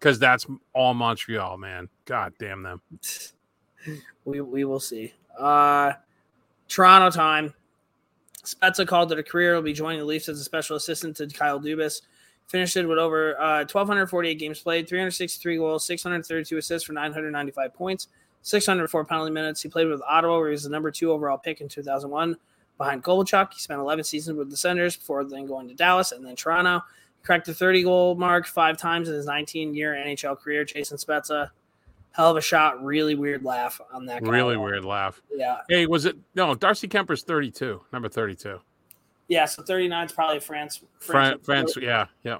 cuz 0.00 0.18
that's 0.18 0.46
all 0.72 0.94
Montreal, 0.94 1.56
man. 1.58 1.88
God 2.04 2.34
damn 2.38 2.62
them. 2.62 2.82
We 4.24 4.40
we 4.40 4.64
will 4.64 4.80
see. 4.80 5.14
Uh, 5.38 5.92
Toronto 6.68 7.10
time. 7.10 7.54
Spezza 8.44 8.86
called 8.86 9.12
it 9.12 9.18
a 9.18 9.22
career. 9.22 9.54
Will 9.54 9.62
be 9.62 9.72
joining 9.72 9.98
the 9.98 10.04
Leafs 10.04 10.28
as 10.28 10.40
a 10.40 10.44
special 10.44 10.76
assistant 10.76 11.16
to 11.16 11.26
Kyle 11.28 11.60
Dubas. 11.60 12.02
Finished 12.46 12.76
it 12.76 12.86
with 12.86 12.98
over 12.98 13.38
uh, 13.38 13.58
1,248 13.58 14.38
games 14.38 14.60
played, 14.60 14.88
363 14.88 15.58
goals, 15.58 15.84
632 15.84 16.56
assists 16.56 16.86
for 16.86 16.94
995 16.94 17.74
points, 17.74 18.08
604 18.40 19.04
penalty 19.04 19.30
minutes. 19.30 19.60
He 19.60 19.68
played 19.68 19.86
with 19.86 20.00
Ottawa, 20.00 20.38
where 20.38 20.48
he 20.48 20.52
was 20.52 20.62
the 20.62 20.70
number 20.70 20.90
two 20.90 21.12
overall 21.12 21.36
pick 21.36 21.60
in 21.60 21.68
2001 21.68 22.36
behind 22.78 23.04
Kovalchuk. 23.04 23.52
He 23.52 23.60
spent 23.60 23.80
11 23.80 24.04
seasons 24.04 24.38
with 24.38 24.48
the 24.48 24.56
Senators 24.56 24.96
before 24.96 25.24
then 25.24 25.46
going 25.46 25.68
to 25.68 25.74
Dallas 25.74 26.12
and 26.12 26.24
then 26.24 26.36
Toronto. 26.36 26.82
He 27.20 27.26
cracked 27.26 27.44
the 27.44 27.52
30 27.52 27.82
goal 27.82 28.14
mark 28.14 28.46
five 28.46 28.78
times 28.78 29.10
in 29.10 29.14
his 29.14 29.26
19 29.26 29.74
year 29.74 29.92
NHL 29.92 30.38
career. 30.38 30.64
Jason 30.64 30.96
Spezza, 30.96 31.50
hell 32.12 32.30
of 32.30 32.36
a 32.36 32.40
shot. 32.40 32.82
Really 32.84 33.14
weird 33.14 33.44
laugh 33.44 33.80
on 33.92 34.06
that 34.06 34.22
guy. 34.24 34.30
Really 34.30 34.56
weird 34.56 34.84
laugh. 34.84 35.20
Yeah. 35.32 35.58
Hey, 35.68 35.86
was 35.86 36.04
it 36.04 36.16
No, 36.34 36.54
Darcy 36.54 36.88
Kuemper's 36.88 37.22
32, 37.22 37.80
number 37.92 38.08
32. 38.08 38.58
Yeah, 39.28 39.44
so 39.44 39.62
39 39.62 40.06
is 40.06 40.12
probably 40.12 40.40
France. 40.40 40.82
France, 41.00 41.40
France 41.44 41.76
yeah, 41.80 42.06
yeah. 42.22 42.38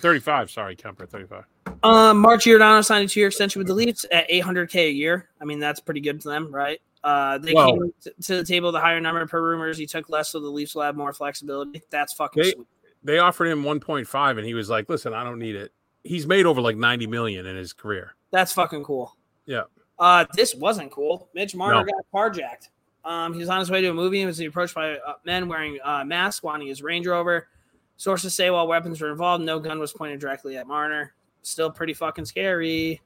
35, 0.00 0.50
sorry, 0.50 0.74
Kemper, 0.74 1.06
35. 1.06 1.44
Um, 1.82 2.18
Mark 2.18 2.40
Giordano 2.40 2.80
signed 2.80 3.04
a 3.04 3.08
two-year 3.08 3.26
extension 3.28 3.60
with 3.60 3.66
the 3.66 3.74
Leafs 3.74 4.06
at 4.10 4.28
800k 4.30 4.86
a 4.86 4.90
year. 4.90 5.28
I 5.40 5.44
mean, 5.44 5.58
that's 5.58 5.80
pretty 5.80 6.00
good 6.00 6.20
to 6.22 6.28
them, 6.28 6.54
right? 6.54 6.80
Uh, 7.02 7.36
they 7.36 7.52
came 7.52 7.92
to 8.22 8.36
the 8.36 8.44
table 8.44 8.68
with 8.68 8.76
a 8.76 8.80
higher 8.80 8.98
number 9.00 9.26
per 9.26 9.42
rumors. 9.42 9.76
He 9.76 9.84
took 9.84 10.08
less, 10.08 10.30
so 10.30 10.40
the 10.40 10.48
Leafs 10.48 10.74
will 10.74 10.82
have 10.82 10.96
more 10.96 11.12
flexibility. 11.12 11.82
That's 11.90 12.14
fucking 12.14 12.42
They- 12.42 12.50
sweet. 12.52 12.66
They 13.02 13.18
offered 13.18 13.48
him 13.48 13.62
1.5 13.64 14.38
and 14.38 14.46
he 14.46 14.54
was 14.54 14.70
like, 14.70 14.88
"Listen, 14.88 15.12
I 15.12 15.24
don't 15.24 15.38
need 15.38 15.56
it." 15.56 15.72
He's 16.04 16.26
made 16.26 16.46
over 16.46 16.62
like 16.62 16.78
90 16.78 17.06
million 17.06 17.44
in 17.44 17.54
his 17.54 17.74
career. 17.74 18.14
That's 18.34 18.52
fucking 18.52 18.82
cool. 18.84 19.16
Yeah. 19.46 19.62
Uh, 19.98 20.24
this 20.34 20.54
wasn't 20.54 20.90
cool. 20.90 21.28
Mitch 21.34 21.54
Marner 21.54 21.84
No. 21.84 21.92
got 21.92 22.04
carjacked. 22.12 22.68
Um, 23.04 23.32
he 23.32 23.38
was 23.38 23.48
on 23.48 23.60
his 23.60 23.70
way 23.70 23.80
to 23.80 23.88
a 23.90 23.94
movie 23.94 24.20
and 24.22 24.26
was 24.26 24.40
approached 24.40 24.74
by 24.74 24.96
uh, 24.96 25.14
men 25.24 25.46
wearing 25.46 25.78
uh, 25.84 26.04
masks, 26.04 26.42
wanting 26.42 26.66
his 26.68 26.82
Range 26.82 27.06
Rover. 27.06 27.48
Sources 27.96 28.34
say 28.34 28.50
while 28.50 28.66
weapons 28.66 29.00
were 29.00 29.10
involved, 29.10 29.44
no 29.44 29.60
gun 29.60 29.78
was 29.78 29.92
pointed 29.92 30.18
directly 30.18 30.56
at 30.56 30.66
Marner. 30.66 31.12
Still 31.42 31.70
pretty 31.70 31.94
fucking 31.94 32.24
scary. 32.24 33.00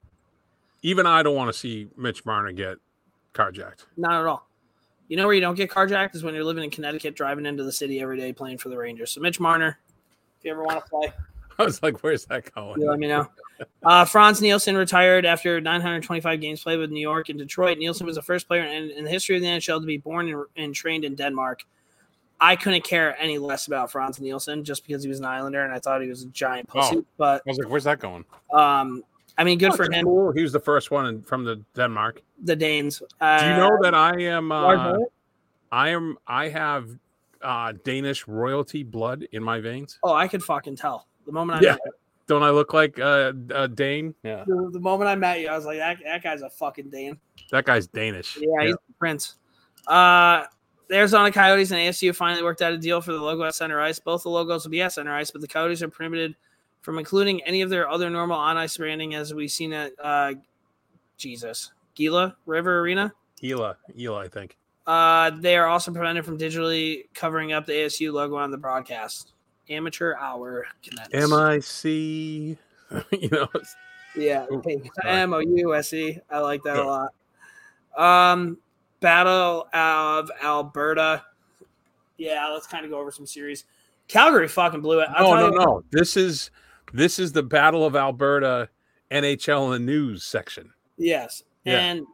Even 0.83 1.05
I 1.07 1.23
don't 1.23 1.35
want 1.35 1.53
to 1.53 1.59
see 1.59 1.89
Mitch 1.97 2.25
Marner 2.25 2.53
get 2.53 2.79
carjacked. 3.35 3.85
Not 3.97 4.21
at 4.21 4.27
all. 4.27 4.49
You 5.09 5.17
know 5.17 5.27
where 5.27 5.35
you 5.35 5.41
don't 5.41 5.57
get 5.57 5.71
carjacked 5.71 6.15
is 6.15 6.23
when 6.23 6.35
you're 6.35 6.45
living 6.45 6.65
in 6.65 6.71
Connecticut, 6.71 7.15
driving 7.15 7.45
into 7.45 7.65
the 7.65 7.73
city 7.73 8.01
every 8.01 8.17
day, 8.17 8.33
playing 8.33 8.59
for 8.59 8.69
the 8.69 8.79
Rangers. 8.79 9.11
So 9.11 9.21
Mitch 9.21 9.41
Marner, 9.41 9.79
if 10.39 10.45
you 10.45 10.53
ever 10.53 10.63
want 10.63 10.83
to 10.83 10.89
play, 10.89 11.13
I 11.59 11.65
was 11.65 11.83
like, 11.83 12.03
"Where's 12.03 12.25
that 12.27 12.55
going?" 12.55 12.81
you 12.81 12.89
let 12.89 12.99
me 12.99 13.09
know. 13.09 13.29
Uh, 13.85 14.05
Frans 14.05 14.41
Nielsen 14.41 14.77
retired 14.77 15.25
after 15.25 15.61
925 15.61 16.41
games 16.41 16.63
played 16.63 16.79
with 16.79 16.91
New 16.91 17.01
York 17.01 17.29
and 17.29 17.39
Detroit. 17.39 17.79
Nielsen 17.79 18.07
was 18.07 18.17
the 18.17 18.23
first 18.23 18.47
player 18.47 18.63
in, 18.65 18.91
in 18.91 19.05
the 19.05 19.11
history 19.11 19.37
of 19.37 19.43
the 19.43 19.49
NHL 19.49 19.81
to 19.81 19.87
be 19.87 19.99
born 19.99 20.29
and, 20.29 20.45
and 20.57 20.75
trained 20.75 21.05
in 21.05 21.15
Denmark. 21.15 21.65
I 22.41 22.55
couldn't 22.55 22.85
care 22.85 23.17
any 23.21 23.39
less 23.39 23.67
about 23.67 23.91
Frans 23.91 24.21
Nielsen 24.21 24.63
just 24.65 24.87
because 24.87 25.03
he 25.03 25.09
was 25.09 25.19
an 25.19 25.25
Islander 25.25 25.65
and 25.65 25.73
I 25.73 25.79
thought 25.81 26.03
he 26.03 26.09
was 26.09 26.23
a 26.23 26.29
giant 26.29 26.69
pussy. 26.69 26.99
Oh. 26.99 27.05
But 27.17 27.43
I 27.47 27.51
was 27.51 27.59
like, 27.59 27.69
"Where's 27.69 27.85
that 27.85 27.99
going?" 27.99 28.25
um, 28.53 29.03
I 29.37 29.45
mean, 29.45 29.59
good 29.59 29.73
Oh, 29.73 29.77
for 29.77 29.91
him. 29.91 30.05
Cool. 30.05 30.33
He 30.33 30.43
was 30.43 30.53
the 30.53 30.61
first 30.61 30.91
one 30.91 31.07
in, 31.07 31.23
from 31.23 31.45
the 31.45 31.63
Denmark. 31.75 32.23
The 32.45 32.57
Danes. 32.57 33.03
Uh, 33.21 33.41
Do 33.41 33.47
you 33.47 33.57
know 33.57 33.79
that 33.83 33.95
I 33.95 34.21
am? 34.23 34.53
Uh, 34.53 34.99
I 35.71 35.91
am. 35.91 36.17
I 36.27 36.49
have 36.49 36.91
uh, 37.43 37.73
Danish 37.85 38.27
royalty 38.27 38.83
blood 38.83 39.27
in 39.33 39.43
my 39.43 39.61
veins. 39.61 39.99
Oh, 40.03 40.13
I 40.13 40.27
could 40.29 40.43
fucking 40.43 40.77
tell. 40.77 41.07
The 41.27 41.33
moment 41.33 41.63
I 41.63 41.67
Yeah. 41.67 41.77
Met 42.29 42.35
you. 42.35 42.41
Don't 42.41 42.43
I 42.43 42.51
look 42.51 42.73
like 42.75 42.99
uh, 42.99 43.33
a 43.55 43.69
Dane? 43.69 44.15
Yeah, 44.23 44.45
The, 44.47 44.71
the 44.73 44.81
moment 44.81 45.09
I 45.09 45.15
met 45.15 45.41
you, 45.41 45.49
I 45.49 45.57
was 45.57 45.65
like, 45.67 45.79
that, 45.79 45.99
that 46.05 46.23
guy's 46.23 46.43
a 46.43 46.51
fucking 46.51 46.91
Dane. 46.91 47.19
that 47.51 47.65
guy's 47.65 47.87
Danish. 47.87 48.37
Yeah, 48.41 48.67
he's 48.67 48.75
the 48.75 48.95
prince. 48.99 49.37
Uh, 49.87 50.45
the 50.89 50.97
Arizona 50.97 51.31
Coyotes 51.31 51.71
and 51.71 51.81
ASU 51.81 52.15
finally 52.15 52.43
worked 52.43 52.63
out 52.63 52.73
a 52.73 52.79
deal 52.79 53.01
for 53.01 53.13
the 53.13 53.21
logo 53.21 53.45
at 53.45 53.55
center 53.55 53.81
ice. 53.81 53.99
Both 53.99 54.23
the 54.23 54.31
logos 54.31 54.65
will 54.65 54.71
be 54.71 54.83
at 54.83 54.93
center 54.93 55.15
ice, 55.15 55.31
but 55.31 55.41
the 55.41 55.49
Coyotes 55.49 55.83
are 55.83 55.89
prohibited 55.89 56.35
from 56.81 56.99
including 56.99 57.43
any 57.43 57.63
of 57.63 57.71
their 57.71 57.89
other 57.89 58.09
normal 58.09 58.39
on 58.39 58.57
ice 58.57 58.77
branding, 58.77 59.15
as 59.15 59.35
we've 59.35 59.51
seen 59.51 59.73
at 59.73 59.93
uh, 60.03 60.35
Jesus 61.17 61.73
Gila 61.95 62.37
River 62.47 62.81
Arena. 62.81 63.13
Gila, 63.41 63.77
Gila, 63.97 64.19
I 64.19 64.29
think. 64.29 64.57
Uh, 64.87 65.31
they 65.31 65.57
are 65.57 65.67
also 65.67 65.93
prevented 65.93 66.25
from 66.25 66.39
digitally 66.39 67.05
covering 67.13 67.53
up 67.53 67.67
the 67.67 67.73
ASU 67.73 68.13
logo 68.13 68.37
on 68.37 68.51
the 68.51 68.57
broadcast. 68.57 69.33
Amateur 69.71 70.15
hour. 70.17 70.67
Cadets. 70.83 71.09
M 71.13 71.33
I 71.33 71.59
C. 71.61 72.57
You 73.13 73.29
know, 73.29 73.49
Yeah, 74.17 74.47
M 75.05 75.35
O 75.35 75.41
U 75.41 75.75
S 75.75 75.93
E. 75.93 76.19
I 76.31 76.39
like 76.39 76.63
that 76.63 76.77
Yeah. 76.77 76.85
a 76.85 77.09
lot. 77.99 78.33
Um, 78.33 78.59
Battle 79.01 79.69
of 79.75 80.31
Alberta. 80.43 81.23
Yeah, 82.17 82.49
let's 82.49 82.67
kind 82.67 82.85
of 82.87 82.91
go 82.91 82.99
over 82.99 83.11
some 83.13 83.27
series. 83.27 83.65
Calgary 84.09 84.49
fucking 84.49 84.81
blew 84.81 85.01
it. 85.01 85.09
I'll 85.15 85.35
no, 85.35 85.51
no, 85.51 85.57
no. 85.65 85.85
This 85.91 86.17
is 86.17 86.51
this 86.95 87.19
is 87.19 87.31
the 87.33 87.43
Battle 87.43 87.85
of 87.85 87.95
Alberta 87.95 88.71
NHL 89.11 89.67
in 89.67 89.73
the 89.73 89.79
news 89.93 90.25
section. 90.25 90.73
Yes, 90.97 91.43
Yeah. 91.65 91.79
and 91.79 92.07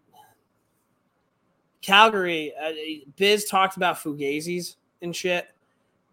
Calgary. 1.82 2.52
Uh, 2.60 2.72
Biz 3.16 3.44
talked 3.44 3.76
about 3.76 3.96
Fugazis 3.96 4.76
and 5.02 5.14
shit, 5.14 5.46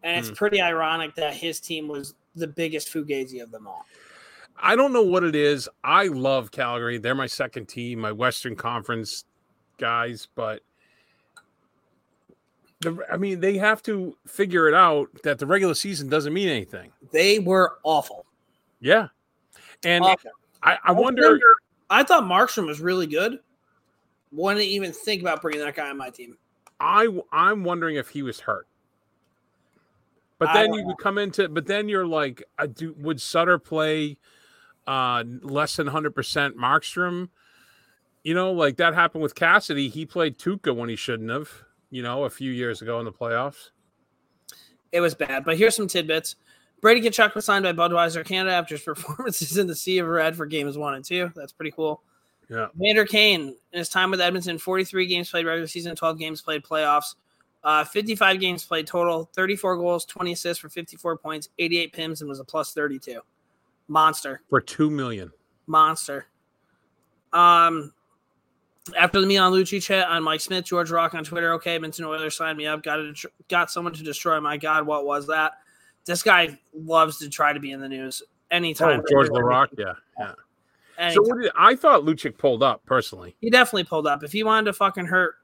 and 0.03 0.17
it's 0.17 0.29
Hmm. 0.29 0.35
pretty 0.35 0.61
ironic 0.61 1.15
that 1.15 1.33
his 1.33 1.59
team 1.59 1.87
was 1.87 2.15
the 2.35 2.47
biggest 2.47 2.87
Fugazi 2.89 3.41
of 3.41 3.51
them 3.51 3.67
all. 3.67 3.85
I 4.63 4.75
don't 4.75 4.93
know 4.93 5.01
what 5.03 5.23
it 5.23 5.35
is. 5.35 5.67
I 5.83 6.05
love 6.07 6.51
Calgary. 6.51 6.97
They're 6.97 7.15
my 7.15 7.25
second 7.27 7.67
team, 7.67 7.99
my 7.99 8.11
Western 8.11 8.55
Conference 8.55 9.25
guys, 9.77 10.27
but 10.35 10.61
the 12.81 12.97
I 13.11 13.17
mean, 13.17 13.39
they 13.39 13.57
have 13.57 13.81
to 13.83 14.15
figure 14.27 14.67
it 14.67 14.73
out 14.73 15.09
that 15.23 15.39
the 15.39 15.45
regular 15.45 15.73
season 15.73 16.09
doesn't 16.09 16.33
mean 16.33 16.49
anything. 16.49 16.91
They 17.11 17.39
were 17.39 17.77
awful. 17.83 18.25
Yeah. 18.79 19.07
And 19.83 20.03
Awful. 20.03 20.31
I, 20.63 20.77
I 20.83 20.91
wonder 20.91 21.39
I 21.89 22.03
thought 22.03 22.23
Markstrom 22.23 22.67
was 22.67 22.79
really 22.81 23.07
good, 23.07 23.39
wouldn't 24.31 24.63
even 24.65 24.91
think 24.93 25.21
about 25.21 25.41
bringing 25.41 25.61
that 25.61 25.75
guy 25.75 25.89
on 25.89 25.97
my 25.97 26.09
team. 26.09 26.37
I 26.79 27.07
I'm 27.31 27.63
wondering 27.63 27.95
if 27.95 28.09
he 28.09 28.21
was 28.23 28.39
hurt. 28.39 28.67
But 30.41 30.53
then 30.53 30.73
you 30.73 30.81
know. 30.81 30.87
would 30.87 30.97
come 30.97 31.19
into 31.19 31.47
but 31.49 31.67
then 31.67 31.87
you're 31.87 32.07
like 32.07 32.43
uh, 32.57 32.65
do, 32.65 32.95
would 32.97 33.21
Sutter 33.21 33.59
play 33.59 34.17
uh 34.87 35.23
less 35.43 35.75
than 35.75 35.85
100% 35.85 36.13
Markstrom? 36.53 37.29
You 38.23 38.33
know, 38.33 38.51
like 38.51 38.77
that 38.77 38.95
happened 38.95 39.21
with 39.21 39.35
Cassidy. 39.35 39.87
He 39.87 40.03
played 40.03 40.39
Tuukka 40.39 40.75
when 40.75 40.89
he 40.89 40.95
shouldn't 40.95 41.29
have, 41.29 41.49
you 41.91 42.01
know, 42.01 42.23
a 42.23 42.29
few 42.31 42.51
years 42.51 42.81
ago 42.81 42.97
in 42.97 43.05
the 43.05 43.11
playoffs. 43.11 43.69
It 44.91 44.99
was 44.99 45.13
bad, 45.13 45.45
but 45.45 45.57
here's 45.57 45.75
some 45.75 45.87
tidbits. 45.87 46.37
Brady 46.81 47.07
Tkachuk 47.07 47.35
was 47.35 47.45
signed 47.45 47.63
by 47.63 47.73
Budweiser 47.73 48.25
Canada 48.25 48.55
after 48.55 48.73
his 48.73 48.83
performances 48.85 49.59
in 49.59 49.67
the 49.67 49.75
Sea 49.75 49.99
of 49.99 50.07
Red 50.07 50.35
for 50.35 50.47
games 50.47 50.75
one 50.75 50.95
and 50.95 51.05
two. 51.05 51.31
That's 51.35 51.53
pretty 51.53 51.71
cool. 51.71 52.01
Yeah. 52.49 52.69
Vander 52.73 53.05
Kane, 53.05 53.55
in 53.71 53.77
his 53.77 53.89
time 53.89 54.09
with 54.09 54.19
Edmonton, 54.19 54.57
43 54.57 55.05
games 55.05 55.29
played 55.29 55.45
regular 55.45 55.67
season, 55.67 55.95
12 55.95 56.17
games 56.17 56.41
played 56.41 56.63
playoffs, 56.63 57.13
uh, 57.63 57.83
55 57.83 58.39
games 58.39 58.65
played 58.65 58.87
total, 58.87 59.29
34 59.33 59.77
goals, 59.77 60.05
20 60.05 60.31
assists 60.31 60.61
for 60.61 60.69
54 60.69 61.17
points, 61.17 61.49
88 61.59 61.93
pims, 61.93 62.21
and 62.21 62.29
was 62.29 62.39
a 62.39 62.43
plus 62.43 62.73
32. 62.73 63.21
Monster. 63.87 64.41
For 64.49 64.61
2 64.61 64.89
million. 64.89 65.31
Monster. 65.67 66.27
Um, 67.33 67.93
after 68.97 69.21
the 69.21 69.27
Milan 69.27 69.51
Lucic 69.51 69.87
hit 69.87 70.05
on 70.05 70.23
Mike 70.23 70.41
Smith, 70.41 70.65
George 70.65 70.89
Rock 70.89 71.13
on 71.13 71.23
Twitter, 71.23 71.53
okay, 71.53 71.77
Minton 71.77 72.05
Oilers 72.05 72.35
signed 72.35 72.57
me 72.57 72.65
up, 72.65 72.81
got 72.81 72.99
a, 72.99 73.13
got 73.47 73.69
someone 73.69 73.93
to 73.93 74.03
destroy. 74.03 74.39
My 74.39 74.57
God, 74.57 74.87
what 74.87 75.05
was 75.05 75.27
that? 75.27 75.53
This 76.05 76.23
guy 76.23 76.57
loves 76.73 77.19
to 77.19 77.29
try 77.29 77.53
to 77.53 77.59
be 77.59 77.71
in 77.71 77.79
the 77.79 77.87
news 77.87 78.23
anytime. 78.49 79.01
Oh, 79.01 79.05
George 79.09 79.29
Laraque, 79.29 79.77
yeah. 79.77 79.93
Yeah. 80.19 80.33
Anytime. 80.97 81.13
So 81.13 81.21
what 81.21 81.41
did, 81.41 81.51
I 81.55 81.75
thought 81.75 82.03
Lucic 82.03 82.37
pulled 82.37 82.63
up 82.63 82.83
personally. 82.85 83.35
He 83.39 83.51
definitely 83.51 83.83
pulled 83.83 84.07
up. 84.07 84.23
If 84.23 84.31
he 84.31 84.43
wanted 84.43 84.65
to 84.65 84.73
fucking 84.73 85.05
hurt 85.05 85.35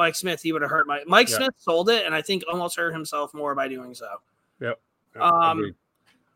Mike 0.00 0.14
Smith, 0.14 0.40
he 0.40 0.50
would 0.52 0.62
have 0.62 0.70
hurt 0.70 0.86
Mike. 0.86 1.06
Mike 1.06 1.28
Yeah. 1.28 1.36
Smith 1.36 1.54
sold 1.58 1.90
it, 1.90 2.06
and 2.06 2.14
I 2.14 2.22
think 2.22 2.42
almost 2.50 2.74
hurt 2.76 2.94
himself 2.94 3.34
more 3.34 3.54
by 3.54 3.68
doing 3.68 3.92
so. 3.94 4.08
Yep. 4.58 4.80
Um, 5.20 5.58
agreed. 5.58 5.74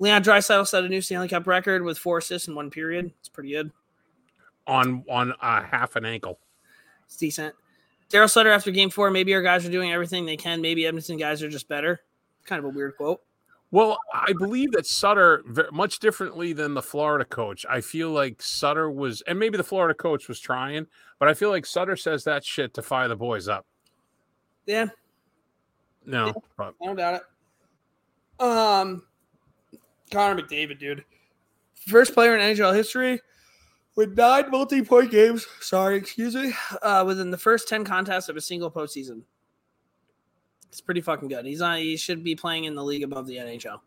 Leon 0.00 0.22
Draisaitl 0.22 0.66
set 0.66 0.84
a 0.84 0.88
new 0.88 1.00
Stanley 1.00 1.28
Cup 1.28 1.46
record 1.46 1.82
with 1.82 1.96
four 1.96 2.18
assists 2.18 2.46
in 2.46 2.54
one 2.54 2.70
period. 2.70 3.10
It's 3.20 3.28
pretty 3.30 3.52
good. 3.52 3.72
on 4.66 5.02
on 5.08 5.32
uh, 5.40 5.62
half 5.62 5.96
an 5.96 6.04
ankle. 6.04 6.38
It's 7.06 7.16
decent. 7.16 7.54
Darryl 8.10 8.30
Sutter 8.30 8.50
after 8.50 8.70
game 8.70 8.90
four, 8.90 9.10
maybe 9.10 9.32
our 9.34 9.40
guys 9.40 9.64
are 9.66 9.70
doing 9.70 9.90
everything 9.92 10.26
they 10.26 10.36
can. 10.36 10.60
Maybe 10.60 10.86
Edmonton 10.86 11.16
guys 11.16 11.42
are 11.42 11.48
just 11.48 11.68
better. 11.68 12.02
Kind 12.44 12.58
of 12.58 12.66
a 12.66 12.68
weird 12.68 12.98
quote. 12.98 13.22
Well, 13.74 13.98
I 14.14 14.32
believe 14.38 14.70
that 14.70 14.86
Sutter, 14.86 15.42
much 15.72 15.98
differently 15.98 16.52
than 16.52 16.74
the 16.74 16.80
Florida 16.80 17.24
coach, 17.24 17.66
I 17.68 17.80
feel 17.80 18.10
like 18.10 18.40
Sutter 18.40 18.88
was, 18.88 19.20
and 19.22 19.36
maybe 19.36 19.56
the 19.56 19.64
Florida 19.64 19.94
coach 19.94 20.28
was 20.28 20.38
trying, 20.38 20.86
but 21.18 21.28
I 21.28 21.34
feel 21.34 21.50
like 21.50 21.66
Sutter 21.66 21.96
says 21.96 22.22
that 22.22 22.44
shit 22.44 22.72
to 22.74 22.82
fire 22.82 23.08
the 23.08 23.16
boys 23.16 23.48
up. 23.48 23.66
Yeah, 24.64 24.90
No, 26.06 26.32
but 26.56 26.72
I 26.80 26.86
don't 26.86 26.94
doubt 26.94 27.14
it. 27.14 28.44
Um, 28.44 29.02
Connor 30.12 30.40
McDavid, 30.40 30.78
dude, 30.78 31.04
first 31.74 32.14
player 32.14 32.36
in 32.36 32.56
NHL 32.56 32.76
history 32.76 33.20
with 33.96 34.16
nine 34.16 34.52
multi-point 34.52 35.10
games. 35.10 35.48
Sorry, 35.58 35.96
excuse 35.96 36.36
me. 36.36 36.52
Uh, 36.80 37.02
within 37.04 37.32
the 37.32 37.38
first 37.38 37.66
ten 37.66 37.84
contests 37.84 38.28
of 38.28 38.36
a 38.36 38.40
single 38.40 38.70
postseason. 38.70 39.22
It's 40.74 40.80
pretty 40.80 41.02
fucking 41.02 41.28
good. 41.28 41.46
He's 41.46 41.60
on. 41.60 41.78
He 41.78 41.96
should 41.96 42.24
be 42.24 42.34
playing 42.34 42.64
in 42.64 42.74
the 42.74 42.82
league 42.82 43.04
above 43.04 43.28
the 43.28 43.36
NHL. 43.36 43.78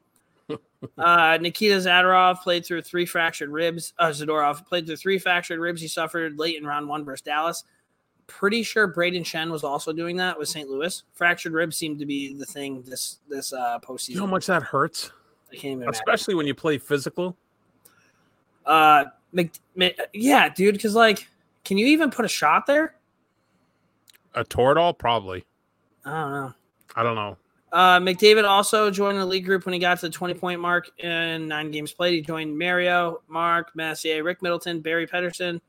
uh, 0.98 1.38
Nikita 1.42 1.76
Zadorov 1.76 2.42
played 2.42 2.66
through 2.66 2.82
three 2.82 3.06
fractured 3.06 3.50
ribs. 3.50 3.92
Uh, 4.00 4.08
Zadorov 4.08 4.66
played 4.66 4.86
through 4.86 4.96
three 4.96 5.20
fractured 5.20 5.60
ribs 5.60 5.82
he 5.82 5.90
suffered 5.90 6.40
late 6.40 6.58
in 6.58 6.66
round 6.66 6.88
one 6.88 7.04
versus 7.04 7.24
Dallas. 7.24 7.66
Pretty 8.28 8.64
sure 8.64 8.88
Brayden 8.90 9.26
Schenn 9.26 9.52
was 9.52 9.66
also 9.66 9.92
doing 9.92 10.16
that 10.16 10.40
with 10.40 10.48
St. 10.48 10.70
Louis. 10.70 11.04
Fractured 11.12 11.52
ribs 11.52 11.76
seemed 11.76 12.00
to 12.00 12.06
be 12.06 12.34
the 12.34 12.46
thing 12.46 12.84
this 12.84 13.18
this 13.28 13.52
uh, 13.52 13.80
postseason. 13.80 14.10
you 14.12 14.16
know 14.16 14.26
how 14.26 14.32
much 14.32 14.46
that 14.46 14.64
hurts, 14.64 15.12
I 15.52 15.56
can't 15.56 15.66
even 15.66 15.84
imagine. 15.84 15.94
especially 15.94 16.36
when 16.36 16.48
you 16.48 16.56
play 16.56 16.78
physical. 16.78 17.36
Uh, 18.66 19.04
Mc, 19.34 19.52
Mc- 19.76 20.00
yeah, 20.14 20.48
dude. 20.48 20.76
Because 20.76 20.96
like, 20.96 21.28
can 21.66 21.78
you 21.78 21.88
even 21.88 22.12
put 22.12 22.24
a 22.24 22.30
shot 22.30 22.66
there? 22.66 22.96
A 24.36 24.46
Toradol, 24.46 24.98
probably. 24.98 25.44
I 26.06 26.12
don't 26.12 26.32
know. 26.32 26.54
I 26.98 27.04
don't 27.04 27.16
know. 27.16 27.38
Uh, 27.72 28.00
McDavid 28.00 28.44
also 28.44 28.90
joined 28.90 29.20
the 29.20 29.26
league 29.26 29.46
group 29.46 29.66
when 29.66 29.74
he 29.74 29.80
got 29.80 30.00
to 30.00 30.08
the 30.08 30.14
20 30.14 30.34
point 30.34 30.60
mark 30.60 30.90
in 31.00 31.48
nine 31.48 31.70
games 31.70 31.94
played. 31.94 32.14
He 32.14 32.22
joined 32.22 32.58
Mario, 32.58 33.22
Mark, 33.28 33.76
Messier, 33.76 34.24
Rick 34.24 34.42
Middleton, 34.42 34.80
Barry 34.80 35.06
Pederson, 35.06 35.60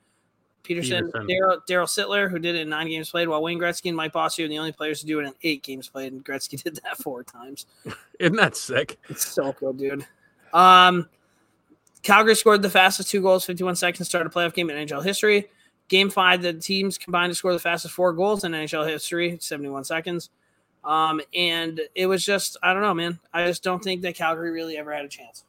Peterson, 0.63 1.07
Peterson. 1.07 1.27
Daryl 1.27 1.59
Darryl 1.69 1.87
Sittler, 1.87 2.31
who 2.31 2.39
did 2.39 2.55
it 2.55 2.61
in 2.61 2.69
nine 2.71 2.89
games 2.89 3.11
played, 3.11 3.29
while 3.29 3.43
Wayne 3.43 3.59
Gretzky 3.59 3.89
and 3.89 3.97
Mike 3.97 4.13
Bossy 4.13 4.45
are 4.45 4.49
the 4.49 4.59
only 4.59 4.73
players 4.73 5.01
to 5.01 5.07
do 5.07 5.19
it 5.21 5.27
in 5.27 5.35
eight 5.43 5.63
games 5.63 5.89
played. 5.89 6.13
And 6.13 6.25
Gretzky 6.25 6.63
did 6.65 6.77
that 6.85 6.97
four 6.99 7.25
times. 7.25 7.67
Isn't 8.19 8.37
that 8.37 8.57
sick? 8.57 8.99
It's 9.09 9.27
so 9.27 9.53
cool, 9.53 9.75
dude. 9.75 10.07
Um, 10.53 11.09
Calgary 12.03 12.37
scored 12.37 12.63
the 12.63 12.71
fastest 12.71 13.11
two 13.11 13.21
goals, 13.21 13.45
51 13.45 13.77
seconds, 13.77 13.99
to 13.99 14.05
start 14.05 14.27
a 14.27 14.31
playoff 14.31 14.55
game 14.55 14.71
in 14.71 14.87
NHL 14.87 15.05
history. 15.05 15.51
Game 15.89 16.11
five, 16.11 16.43
the 16.43 16.53
teams 16.53 16.97
combined 16.97 17.33
to 17.33 17.35
score 17.35 17.53
the 17.53 17.59
fastest 17.59 17.93
four 17.93 18.13
goals 18.13 18.45
in 18.45 18.53
NHL 18.53 18.89
history, 18.89 19.37
71 19.41 19.85
seconds. 19.85 20.31
Um, 20.89 21.21
and 21.35 21.83
it 21.95 22.07
was 22.07 22.25
just, 22.25 22.57
I 22.63 22.73
don't 22.73 22.81
know, 22.81 22.95
man. 22.95 23.21
I 23.35 23.45
just 23.45 23.63
don't 23.63 23.85
think 23.85 24.01
that 24.03 24.15
Calgary 24.15 24.51
really 24.51 24.79
ever 24.79 24.91
had 24.91 25.05
a 25.05 25.09
chance. 25.09 25.45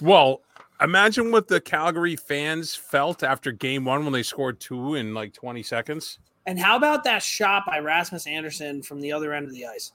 Well, 0.00 0.40
imagine 0.80 1.30
what 1.30 1.46
the 1.46 1.60
Calgary 1.60 2.16
fans 2.16 2.74
felt 2.74 3.22
after 3.22 3.52
game 3.52 3.84
one 3.84 4.02
when 4.02 4.14
they 4.14 4.22
scored 4.22 4.60
two 4.60 4.94
in 4.94 5.12
like 5.12 5.34
20 5.34 5.62
seconds. 5.62 6.18
And 6.46 6.58
how 6.58 6.76
about 6.76 7.04
that 7.04 7.22
shot 7.22 7.66
by 7.66 7.80
Rasmus 7.80 8.26
Andersson 8.26 8.80
from 8.82 9.02
the 9.02 9.12
other 9.12 9.34
end 9.34 9.46
of 9.46 9.52
the 9.52 9.66
ice? 9.66 9.92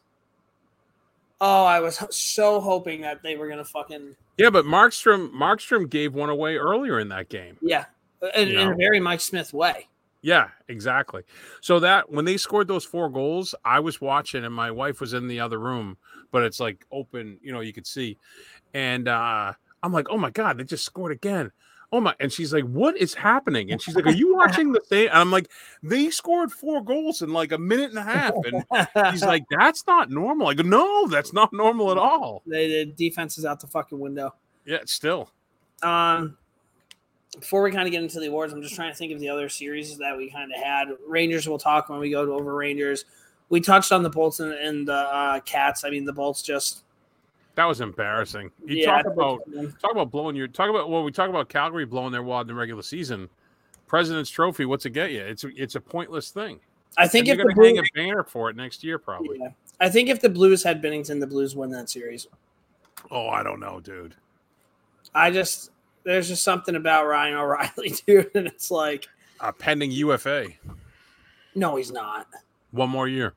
Oh, 1.42 1.66
I 1.66 1.80
was 1.80 2.00
so 2.16 2.62
hoping 2.62 3.02
that 3.02 3.24
they 3.24 3.36
were 3.36 3.48
gonna 3.48 3.66
fucking 3.66 4.16
Yeah, 4.38 4.52
but 4.52 4.66
Markstrom 4.66 5.32
Markstrom 5.32 5.90
gave 5.90 6.14
one 6.14 6.30
away 6.30 6.56
earlier 6.56 7.00
in 7.00 7.10
that 7.10 7.30
game. 7.30 7.58
yeah, 7.62 7.86
in, 8.36 8.50
in 8.50 8.70
a 8.70 8.76
very 8.76 9.00
Mike 9.00 9.22
Smith 9.22 9.54
way. 9.54 9.88
Yeah, 10.28 10.50
exactly. 10.68 11.24
So 11.62 11.80
that 11.80 12.12
when 12.12 12.26
they 12.26 12.36
scored 12.36 12.68
those 12.68 12.84
four 12.84 13.08
goals, 13.08 13.56
I 13.64 13.80
was 13.80 14.02
watching 14.02 14.44
and 14.44 14.54
my 14.54 14.70
wife 14.70 15.00
was 15.00 15.14
in 15.14 15.30
the 15.30 15.40
other 15.40 15.58
room, 15.58 15.96
but 16.32 16.44
it's 16.44 16.60
like 16.60 16.86
open, 16.92 17.40
you 17.42 17.54
know, 17.54 17.62
you 17.62 17.72
could 17.72 17.88
see. 17.88 18.18
And 18.74 19.08
uh 19.08 19.54
I'm 19.82 19.94
like, 19.94 20.08
"Oh 20.10 20.18
my 20.18 20.30
god, 20.30 20.58
they 20.58 20.66
just 20.66 20.84
scored 20.84 21.14
again." 21.14 21.54
Oh 21.94 22.02
my 22.02 22.14
and 22.20 22.30
she's 22.30 22.52
like, 22.52 22.66
"What 22.66 22.98
is 22.98 23.14
happening?" 23.14 23.72
And 23.72 23.82
she's 23.82 23.96
like, 23.96 24.06
"Are 24.06 24.12
you 24.12 24.36
watching 24.36 24.74
the 24.74 24.82
thing?" 24.82 25.08
And 25.08 25.18
I'm 25.18 25.32
like, 25.32 25.50
"They 25.82 26.10
scored 26.10 26.52
four 26.52 26.84
goals 26.84 27.22
in 27.22 27.32
like 27.32 27.54
a 27.54 27.58
minute 27.58 27.92
and 27.92 28.00
a 28.00 28.04
half." 28.04 28.34
And 28.44 28.66
he's 29.14 29.24
like, 29.24 29.46
"That's 29.58 29.88
not 29.88 30.10
normal." 30.10 30.48
I 30.48 30.56
go, 30.56 30.64
"No, 30.64 31.08
that's 31.08 31.32
not 31.32 31.54
normal 31.54 31.90
at 31.90 31.98
all." 31.98 32.44
the, 32.46 32.68
the 32.68 32.86
defense 32.98 33.38
is 33.38 33.46
out 33.46 33.62
the 33.62 33.68
fucking 33.68 33.98
window. 33.98 34.36
Yeah, 34.66 34.80
still. 34.84 35.32
Um, 35.82 36.38
before 37.40 37.62
we 37.62 37.72
kind 37.72 37.88
of 37.88 37.92
get 37.92 38.02
into 38.02 38.20
the 38.20 38.28
awards, 38.28 38.54
I'm 38.54 38.62
just 38.62 38.76
trying 38.76 38.92
to 38.92 38.98
think 38.98 39.12
of 39.12 39.20
the 39.20 39.30
other 39.30 39.50
series 39.50 39.98
that 39.98 40.16
we 40.18 40.30
kind 40.30 40.52
of 40.52 40.62
had. 40.62 40.90
Rangers, 41.08 41.48
we'll 41.48 41.58
talk 41.58 41.90
when 41.90 42.00
we 42.00 42.10
go 42.10 42.26
to 42.26 42.32
over 42.34 42.54
Rangers. 42.56 43.06
We 43.50 43.62
touched 43.62 43.92
on 43.92 44.04
the 44.04 44.10
Bolts 44.10 44.40
and, 44.40 44.52
and 44.54 44.88
the 44.88 44.94
uh, 44.94 45.40
Cats. 45.42 45.84
I 45.86 45.90
mean, 45.90 46.06
the 46.06 46.14
Bolts 46.14 46.42
just 46.42 46.84
That 47.56 47.66
was 47.66 47.80
embarrassing. 47.82 48.52
You 48.66 48.78
yeah. 48.78 49.02
talk 49.02 49.06
about 49.06 49.40
talk 49.82 49.92
about 49.92 50.12
blowing 50.12 50.36
your 50.36 50.48
talk 50.48 50.70
about 50.70 50.90
well 50.90 51.04
we 51.04 51.12
talk 51.12 51.30
about 51.30 51.48
Calgary 51.50 51.86
blowing 51.86 52.12
their 52.12 52.24
wad 52.24 52.42
in 52.42 52.48
the 52.48 52.54
regular 52.56 52.82
season. 52.82 53.30
President's 53.88 54.30
Trophy, 54.30 54.66
what's 54.66 54.86
it 54.86 54.90
get 54.90 55.12
you? 55.12 55.22
It's 55.22 55.46
it's 55.56 55.76
a 55.76 55.82
pointless 55.82 56.30
thing. 56.30 56.60
I 56.98 57.08
think 57.08 57.28
And 57.28 57.40
if 57.40 57.44
you're 57.46 57.48
the 57.48 57.54
gonna 57.54 57.68
hang 57.68 57.78
a 57.78 57.84
banner 57.96 58.24
for 58.24 58.50
it 58.50 58.56
next 58.56 58.84
year, 58.84 58.98
probably. 59.00 59.38
yeah. 59.40 59.50
I 59.80 59.90
think 59.90 60.10
if 60.10 60.20
the 60.20 60.30
Blues 60.30 60.64
had 60.64 60.82
Binnington, 60.82 61.20
the 61.20 61.28
Blues 61.28 61.56
win 61.56 61.70
that 61.72 61.90
series. 61.90 62.28
Oh, 63.12 63.28
I 63.30 63.44
don't 63.44 63.60
know, 63.60 63.80
dude. 63.80 64.16
I 65.14 65.32
just 65.32 65.72
there's 66.08 66.28
just 66.30 66.44
something 66.44 66.76
about 66.76 67.06
Ryan 67.08 67.36
O'Reilly, 67.36 67.94
dude, 68.08 68.32
and 68.36 68.48
it's 68.48 68.72
like, 68.72 69.08
A 69.40 69.52
pending 69.54 69.92
UFA, 69.92 70.48
no, 71.56 71.76
he's 71.76 71.92
not. 71.92 72.28
one 72.72 72.90
more 72.90 73.08
year. 73.08 73.34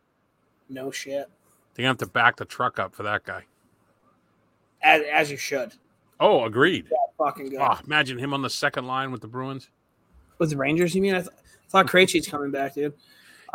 No 0.69 0.91
shit. 0.91 1.29
They 1.75 1.83
have 1.85 1.99
to 1.99 2.07
back 2.07 2.37
the 2.37 2.45
truck 2.45 2.79
up 2.79 2.95
for 2.95 3.03
that 3.03 3.25
guy. 3.25 3.45
As, 4.83 5.03
as 5.13 5.31
you 5.31 5.37
should. 5.37 5.73
Oh, 6.21 6.45
agreed. 6.45 6.87
Fucking 7.19 7.51
good. 7.51 7.59
Oh, 7.61 7.79
imagine 7.87 8.19
him 8.19 8.33
on 8.35 8.43
the 8.43 8.51
second 8.51 8.87
line 8.87 9.11
with 9.11 9.21
the 9.21 9.27
Bruins. 9.27 9.69
With 10.39 10.51
the 10.51 10.57
Rangers, 10.57 10.95
you 10.95 11.03
mean? 11.03 11.15
I, 11.15 11.19
th- 11.21 11.31
I 11.33 11.69
thought 11.69 11.87
Krejci's 11.87 12.27
coming 12.29 12.51
back, 12.51 12.75
dude. 12.75 12.93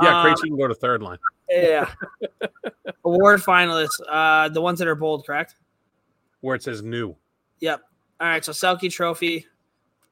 Yeah, 0.01 0.22
Um, 0.22 0.26
Krejci 0.28 0.41
can 0.43 0.57
go 0.57 0.68
to 0.68 0.76
third 0.76 1.01
line. 1.01 1.18
Yeah. 1.49 1.89
Award 3.05 3.41
finalists, 3.41 3.99
uh, 4.09 4.49
the 4.49 4.61
ones 4.61 4.80
that 4.80 4.88
are 4.88 4.95
bold, 4.95 5.26
correct? 5.26 5.55
Where 6.41 6.55
it 6.55 6.63
says 6.63 6.82
new. 6.84 7.16
Yep. 7.59 7.82
All 8.20 8.28
right. 8.28 8.43
So 8.43 8.51
Selke 8.51 8.91
Trophy, 8.91 9.45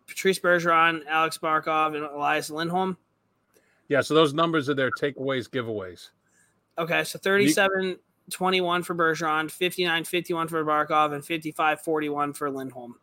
Patrice 0.08 0.40
Bergeron, 0.40 1.02
Alex 1.08 1.38
Barkov, 1.38 1.96
and 1.96 2.04
Elias 2.04 2.50
Lindholm. 2.50 2.98
Yeah, 3.90 4.02
so 4.02 4.14
those 4.14 4.34
numbers 4.34 4.70
are 4.70 4.74
their 4.74 4.92
takeaways, 4.92 5.50
giveaways. 5.50 6.10
Okay. 6.78 7.04
So 7.04 7.20
37 7.20 7.98
21 8.32 8.84
for 8.84 8.96
Bergeron, 8.96 9.52
59 9.52 10.04
51 10.04 10.48
for 10.48 10.64
Barkov, 10.64 11.14
and 11.14 11.24
55 11.24 11.82
41 11.82 12.34
for 12.34 12.50
Lindholm. 12.50 12.96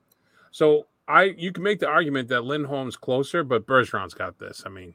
So 0.51 0.87
I 1.09 1.35
you 1.37 1.53
can 1.53 1.63
make 1.63 1.81
the 1.81 1.89
argument 1.89 2.29
that 2.29 2.45
Lindholm's 2.45 2.97
closer, 2.97 3.45
but 3.45 3.67
Bergeron's 3.67 4.15
got 4.15 4.39
this. 4.39 4.63
I 4.65 4.69
mean, 4.69 4.95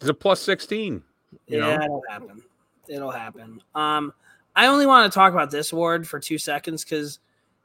It's 0.00 0.08
a 0.08 0.14
plus 0.14 0.40
16. 0.42 1.02
You 1.46 1.58
yeah, 1.58 1.76
know? 1.76 1.84
it'll 1.84 2.02
happen. 2.08 2.42
It'll 2.88 3.10
happen. 3.10 3.62
Um, 3.74 4.12
I 4.54 4.66
only 4.66 4.86
want 4.86 5.10
to 5.10 5.14
talk 5.14 5.32
about 5.32 5.50
this 5.50 5.72
award 5.72 6.06
for 6.06 6.20
two 6.20 6.38
seconds 6.38 6.84
because 6.84 7.18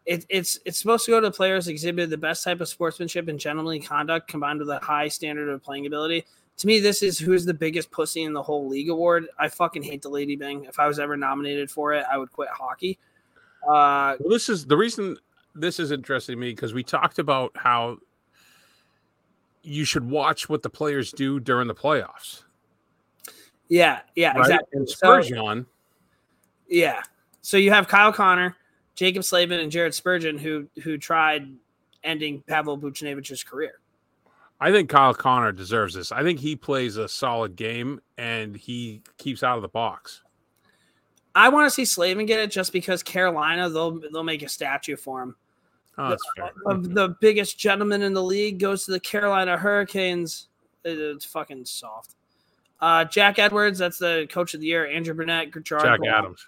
it, 0.06 0.26
it's 0.30 0.60
it's 0.66 0.80
supposed 0.80 1.06
to 1.06 1.12
go 1.12 1.20
to 1.22 1.30
players 1.32 1.68
exhibited 1.68 2.10
the 2.10 2.18
best 2.18 2.43
type 2.43 2.62
of 2.62 2.68
sportsmanship 2.68 3.28
and 3.28 3.39
gentlemanly 3.39 3.80
conduct 3.80 4.28
combined 4.28 4.60
with 4.60 4.70
a 4.70 4.80
high 4.80 5.08
standard 5.08 5.50
of 5.50 5.62
playing 5.64 5.86
ability. 5.86 6.26
To 6.58 6.68
me, 6.68 6.80
this 6.80 7.04
is 7.04 7.18
who's 7.18 7.45
the 7.45 7.54
biggest 7.54 7.89
pussy 7.91 8.24
in 8.24 8.34
the 8.34 8.43
whole 8.43 8.68
league 8.68 8.89
award. 8.89 9.28
I 9.38 9.47
fucking 9.47 9.84
hate 9.84 10.02
the 10.02 10.10
Lady 10.10 10.36
Byng. 10.36 10.66
If 10.66 10.78
I 10.80 10.88
was 10.88 11.00
ever 11.00 11.16
nominated 11.16 11.72
for 11.72 11.93
it, 11.93 12.06
I 12.12 12.18
would 12.18 12.32
quit 12.34 12.50
hockey. 12.50 12.97
Uh, 13.64 14.16
Well, 14.20 14.30
this 14.30 14.50
is 14.50 14.66
the 14.66 14.76
reason 14.76 15.16
this 15.56 15.80
is 15.80 15.91
interesting 15.91 16.36
to 16.36 16.39
me 16.39 16.52
because 16.52 16.74
we 16.74 16.84
talked 16.84 17.18
about 17.20 17.52
how 17.56 17.97
you 19.64 19.86
should 19.86 20.10
watch 20.10 20.50
what 20.50 20.62
the 20.64 20.70
players 20.70 21.12
do 21.12 21.39
during 21.39 21.68
the 21.68 21.76
playoffs. 21.76 22.43
yeah, 23.68 24.00
yeah, 24.16 24.32
Right? 24.32 24.39
exactly. 24.39 24.78
And 24.80 24.89
So- 24.89 24.97
Yeah. 26.68 27.04
So 27.41 27.58
you 27.58 27.72
have 27.72 27.88
Kyle 27.88 28.12
Connor, 28.12 28.56
Jaccob 29.00 29.24
Slavin, 29.24 29.60
and 29.60 29.72
Jared 29.72 29.93
Spurgeon 29.93 30.38
who 30.38 30.68
who 30.84 30.97
tried 30.97 31.47
ending 32.04 32.41
Pavel 32.47 32.78
Buchnevich's 32.78 33.43
career. 33.43 33.80
I 34.60 34.72
think 34.72 34.89
Kyle 34.89 35.14
Connor 35.14 35.54
deserves 35.54 35.93
this. 35.93 36.12
I 36.12 36.22
think 36.22 36.39
he 36.39 36.56
plays 36.56 36.97
a 36.97 37.08
solid 37.08 37.56
game 37.56 38.02
and 38.18 38.56
he 38.58 39.02
keeps 39.18 39.41
out 39.41 39.56
of 39.56 39.62
the 39.62 39.70
box. 39.70 40.22
I 41.34 41.47
want 41.47 41.66
to 41.66 41.72
see 41.72 41.86
Slavin 41.86 42.26
get 42.26 42.39
it 42.41 42.52
just 42.52 42.74
because 42.74 43.02
Carolina 43.02 43.70
they'll 43.70 44.00
they'll 44.12 44.24
make 44.24 44.41
a 44.43 44.50
statue 44.50 44.97
for 44.97 45.22
him. 45.22 45.36
Oh. 45.97 46.16
Of 46.66 46.93
the 46.93 47.16
biggest 47.22 47.58
gentleman 47.60 48.02
in 48.02 48.14
the 48.14 48.24
league 48.24 48.60
goes 48.60 48.86
to 48.86 48.91
the 48.91 49.00
Carolina 49.00 49.58
Hurricanes. 49.58 50.47
It- 50.84 50.97
It's 51.00 51.26
fucking 51.26 51.66
soft. 51.66 52.16
Uh, 52.82 53.04
Jack 53.04 53.39
Edwards, 53.39 53.78
that's 53.80 53.97
the 53.97 54.26
coach 54.30 54.54
of 54.54 54.62
the 54.62 54.68
year. 54.68 54.88
Andrew 54.88 55.14
Brunette, 55.14 55.52
Gerard 55.64 55.84
Jack. 56.02 56.10
Adams. 56.10 56.45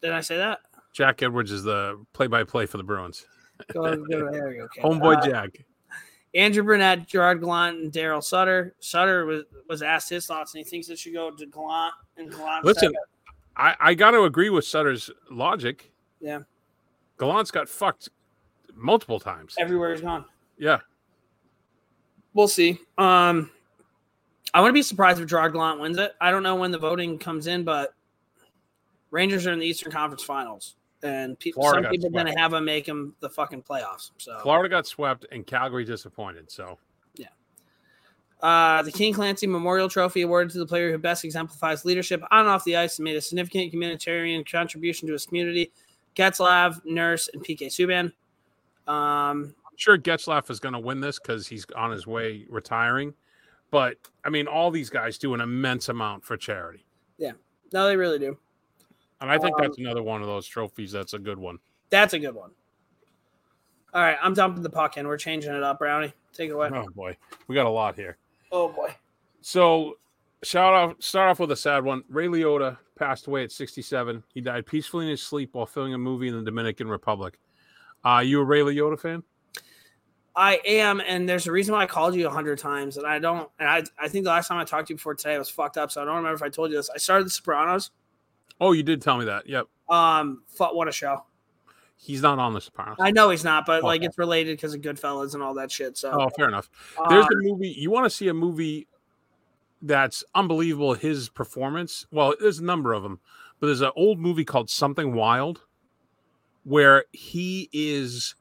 Did 0.00 0.12
I 0.12 0.20
say 0.20 0.36
that? 0.36 0.60
Jack 0.96 1.22
Edwards 1.22 1.52
is 1.52 1.62
the 1.62 2.02
play-by-play 2.14 2.64
for 2.64 2.78
the 2.78 2.82
Bruins. 2.82 3.26
Go, 3.72 3.82
go, 3.96 4.30
there 4.30 4.48
we 4.48 4.56
go. 4.56 4.64
Okay. 4.64 4.80
Homeboy 4.82 5.16
Uh, 5.18 5.26
Jack. 5.26 5.64
Andrew 6.34 6.62
Brunette, 6.62 7.06
Gerard 7.06 7.40
Gallant, 7.40 7.78
and 7.78 7.92
Darryl 7.92 8.22
Sutter. 8.24 8.74
Sutter 8.80 9.24
was, 9.26 9.44
was 9.68 9.82
asked 9.82 10.08
his 10.10 10.26
thoughts, 10.26 10.54
and 10.54 10.62
he 10.64 10.68
thinks 10.68 10.88
it 10.88 10.98
should 10.98 11.12
go 11.14 11.30
to 11.30 11.46
Gallant 11.46 11.92
and 12.16 12.30
Gallant. 12.30 12.64
Listen. 12.64 12.94
I, 13.56 13.74
I 13.80 13.94
got 13.94 14.10
to 14.12 14.22
agree 14.24 14.50
with 14.50 14.64
Sutter's 14.66 15.10
logic. 15.30 15.90
Yeah. 16.20 16.40
Gallant's 17.18 17.50
got 17.50 17.68
fucked 17.68 18.08
multiple 18.74 19.18
times. 19.20 19.54
everywhere 19.58 19.92
he's 19.92 20.02
gone. 20.02 20.24
Yeah. 20.58 20.78
We'll 22.34 22.48
see. 22.48 22.78
Um, 22.98 23.50
I 24.52 24.60
wouldn't 24.60 24.74
be 24.74 24.82
surprised 24.82 25.20
if 25.20 25.26
Gerard 25.28 25.52
Gallant 25.54 25.80
wins 25.80 25.96
it. 25.98 26.12
I 26.20 26.30
don't 26.30 26.42
know 26.42 26.56
when 26.56 26.70
the 26.70 26.78
voting 26.78 27.18
comes 27.18 27.46
in, 27.46 27.64
but 27.64 27.94
Rangers 29.10 29.46
are 29.46 29.52
in 29.52 29.58
the 29.58 29.66
Eastern 29.66 29.90
Conference 29.90 30.22
Finals, 30.22 30.76
and 31.06 31.38
pe- 31.38 31.52
Florida 31.52 31.84
some 31.84 31.90
people 31.90 32.08
are 32.08 32.10
going 32.10 32.32
to 32.34 32.38
have 32.38 32.50
them 32.50 32.64
make 32.64 32.84
them 32.86 33.14
the 33.20 33.30
fucking 33.30 33.62
playoffs. 33.62 34.10
So 34.18 34.38
Florida 34.40 34.68
got 34.68 34.86
swept 34.86 35.26
and 35.32 35.46
Calgary 35.46 35.84
disappointed. 35.84 36.50
So 36.50 36.78
yeah, 37.14 37.28
Uh, 38.42 38.82
the 38.82 38.92
King 38.92 39.14
Clancy 39.14 39.46
Memorial 39.46 39.88
Trophy 39.88 40.22
awarded 40.22 40.52
to 40.52 40.58
the 40.58 40.66
player 40.66 40.90
who 40.90 40.98
best 40.98 41.24
exemplifies 41.24 41.84
leadership 41.84 42.22
on 42.30 42.40
and 42.40 42.48
off 42.48 42.64
the 42.64 42.76
ice 42.76 42.98
and 42.98 43.04
made 43.04 43.16
a 43.16 43.20
significant 43.20 43.72
humanitarian 43.72 44.44
contribution 44.44 45.06
to 45.06 45.12
his 45.12 45.24
community. 45.26 45.72
Getzlaf, 46.14 46.84
Nurse, 46.84 47.28
and 47.32 47.44
PK 47.44 47.66
Subban. 47.66 48.12
Um, 48.90 49.54
I'm 49.66 49.76
sure 49.76 49.98
Getzlaf 49.98 50.50
is 50.50 50.60
going 50.60 50.72
to 50.72 50.78
win 50.78 51.00
this 51.00 51.18
because 51.18 51.46
he's 51.46 51.66
on 51.76 51.90
his 51.90 52.06
way 52.06 52.46
retiring. 52.48 53.14
But 53.70 53.96
I 54.24 54.30
mean, 54.30 54.46
all 54.46 54.70
these 54.70 54.88
guys 54.90 55.18
do 55.18 55.34
an 55.34 55.40
immense 55.40 55.88
amount 55.88 56.24
for 56.24 56.36
charity. 56.36 56.86
Yeah, 57.18 57.32
no, 57.72 57.86
they 57.86 57.96
really 57.96 58.18
do. 58.18 58.38
And 59.20 59.30
I 59.30 59.38
think 59.38 59.56
Um, 59.56 59.62
that's 59.62 59.78
another 59.78 60.02
one 60.02 60.20
of 60.20 60.26
those 60.26 60.46
trophies 60.46 60.92
that's 60.92 61.14
a 61.14 61.18
good 61.18 61.38
one. 61.38 61.58
That's 61.90 62.12
a 62.14 62.18
good 62.18 62.34
one. 62.34 62.50
All 63.94 64.02
right, 64.02 64.18
I'm 64.20 64.34
dumping 64.34 64.62
the 64.62 64.70
puck 64.70 64.96
in. 64.98 65.06
We're 65.06 65.16
changing 65.16 65.54
it 65.54 65.62
up, 65.62 65.78
Brownie. 65.78 66.12
Take 66.34 66.50
it 66.50 66.52
away. 66.52 66.70
Oh 66.72 66.86
boy, 66.94 67.16
we 67.48 67.54
got 67.54 67.66
a 67.66 67.70
lot 67.70 67.94
here. 67.94 68.18
Oh 68.52 68.68
boy. 68.68 68.94
So, 69.40 69.96
shout 70.42 70.74
out, 70.74 71.02
start 71.02 71.30
off 71.30 71.40
with 71.40 71.50
a 71.52 71.56
sad 71.56 71.84
one. 71.84 72.02
Ray 72.08 72.26
Liotta 72.26 72.76
passed 72.98 73.26
away 73.26 73.44
at 73.44 73.52
67. 73.52 74.22
He 74.34 74.40
died 74.40 74.66
peacefully 74.66 75.06
in 75.06 75.10
his 75.12 75.22
sleep 75.22 75.50
while 75.54 75.66
filming 75.66 75.94
a 75.94 75.98
movie 75.98 76.28
in 76.28 76.36
the 76.36 76.42
Dominican 76.42 76.88
Republic. 76.88 77.38
Uh, 78.04 78.22
you 78.24 78.40
a 78.40 78.44
Ray 78.44 78.60
Liotta 78.60 78.98
fan? 79.00 79.22
I 80.34 80.60
am, 80.66 81.00
and 81.00 81.26
there's 81.26 81.46
a 81.46 81.52
reason 81.52 81.74
why 81.74 81.84
I 81.84 81.86
called 81.86 82.14
you 82.14 82.26
a 82.26 82.30
hundred 82.30 82.58
times, 82.58 82.98
and 82.98 83.06
I 83.06 83.18
don't. 83.18 83.48
And 83.58 83.68
I, 83.68 83.82
I 83.98 84.08
think 84.08 84.24
the 84.24 84.30
last 84.30 84.48
time 84.48 84.58
I 84.58 84.64
talked 84.64 84.88
to 84.88 84.92
you 84.92 84.96
before 84.96 85.14
today, 85.14 85.34
I 85.34 85.38
was 85.38 85.48
fucked 85.48 85.78
up, 85.78 85.90
so 85.90 86.02
I 86.02 86.04
don't 86.04 86.16
remember 86.16 86.34
if 86.34 86.42
I 86.42 86.50
told 86.50 86.70
you 86.70 86.76
this. 86.76 86.90
I 86.94 86.98
started 86.98 87.24
The 87.26 87.30
Sopranos. 87.30 87.90
Oh, 88.60 88.72
you 88.72 88.82
did 88.82 89.02
tell 89.02 89.18
me 89.18 89.26
that. 89.26 89.48
Yep. 89.48 89.66
Um, 89.88 90.42
what 90.58 90.88
a 90.88 90.92
show! 90.92 91.24
He's 91.96 92.22
not 92.22 92.38
on 92.38 92.52
the 92.52 92.60
Sopranos. 92.60 92.98
I 93.00 93.10
know 93.10 93.30
he's 93.30 93.44
not, 93.44 93.64
but 93.66 93.82
like 93.82 94.02
it's 94.02 94.18
related 94.18 94.56
because 94.56 94.74
of 94.74 94.82
Goodfellas 94.82 95.34
and 95.34 95.42
all 95.42 95.54
that 95.54 95.70
shit. 95.70 95.96
So 95.96 96.10
Oh, 96.12 96.28
fair 96.36 96.46
enough. 96.46 96.68
There's 97.08 97.24
uh, 97.24 97.28
a 97.32 97.36
movie. 97.36 97.68
You 97.68 97.90
want 97.90 98.04
to 98.04 98.10
see 98.10 98.28
a 98.28 98.34
movie 98.34 98.86
that's 99.80 100.22
unbelievable? 100.34 100.94
His 100.94 101.28
performance. 101.28 102.06
Well, 102.10 102.34
there's 102.38 102.58
a 102.58 102.64
number 102.64 102.92
of 102.92 103.02
them, 103.02 103.20
but 103.58 103.68
there's 103.68 103.80
an 103.80 103.92
old 103.96 104.18
movie 104.18 104.44
called 104.44 104.68
Something 104.68 105.14
Wild, 105.14 105.62
where 106.64 107.04
he 107.12 107.70
is. 107.72 108.34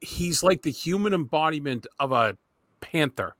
He's 0.00 0.42
like 0.42 0.62
the 0.62 0.70
human 0.70 1.12
embodiment 1.12 1.86
of 1.98 2.12
a 2.12 2.38
panther. 2.80 3.34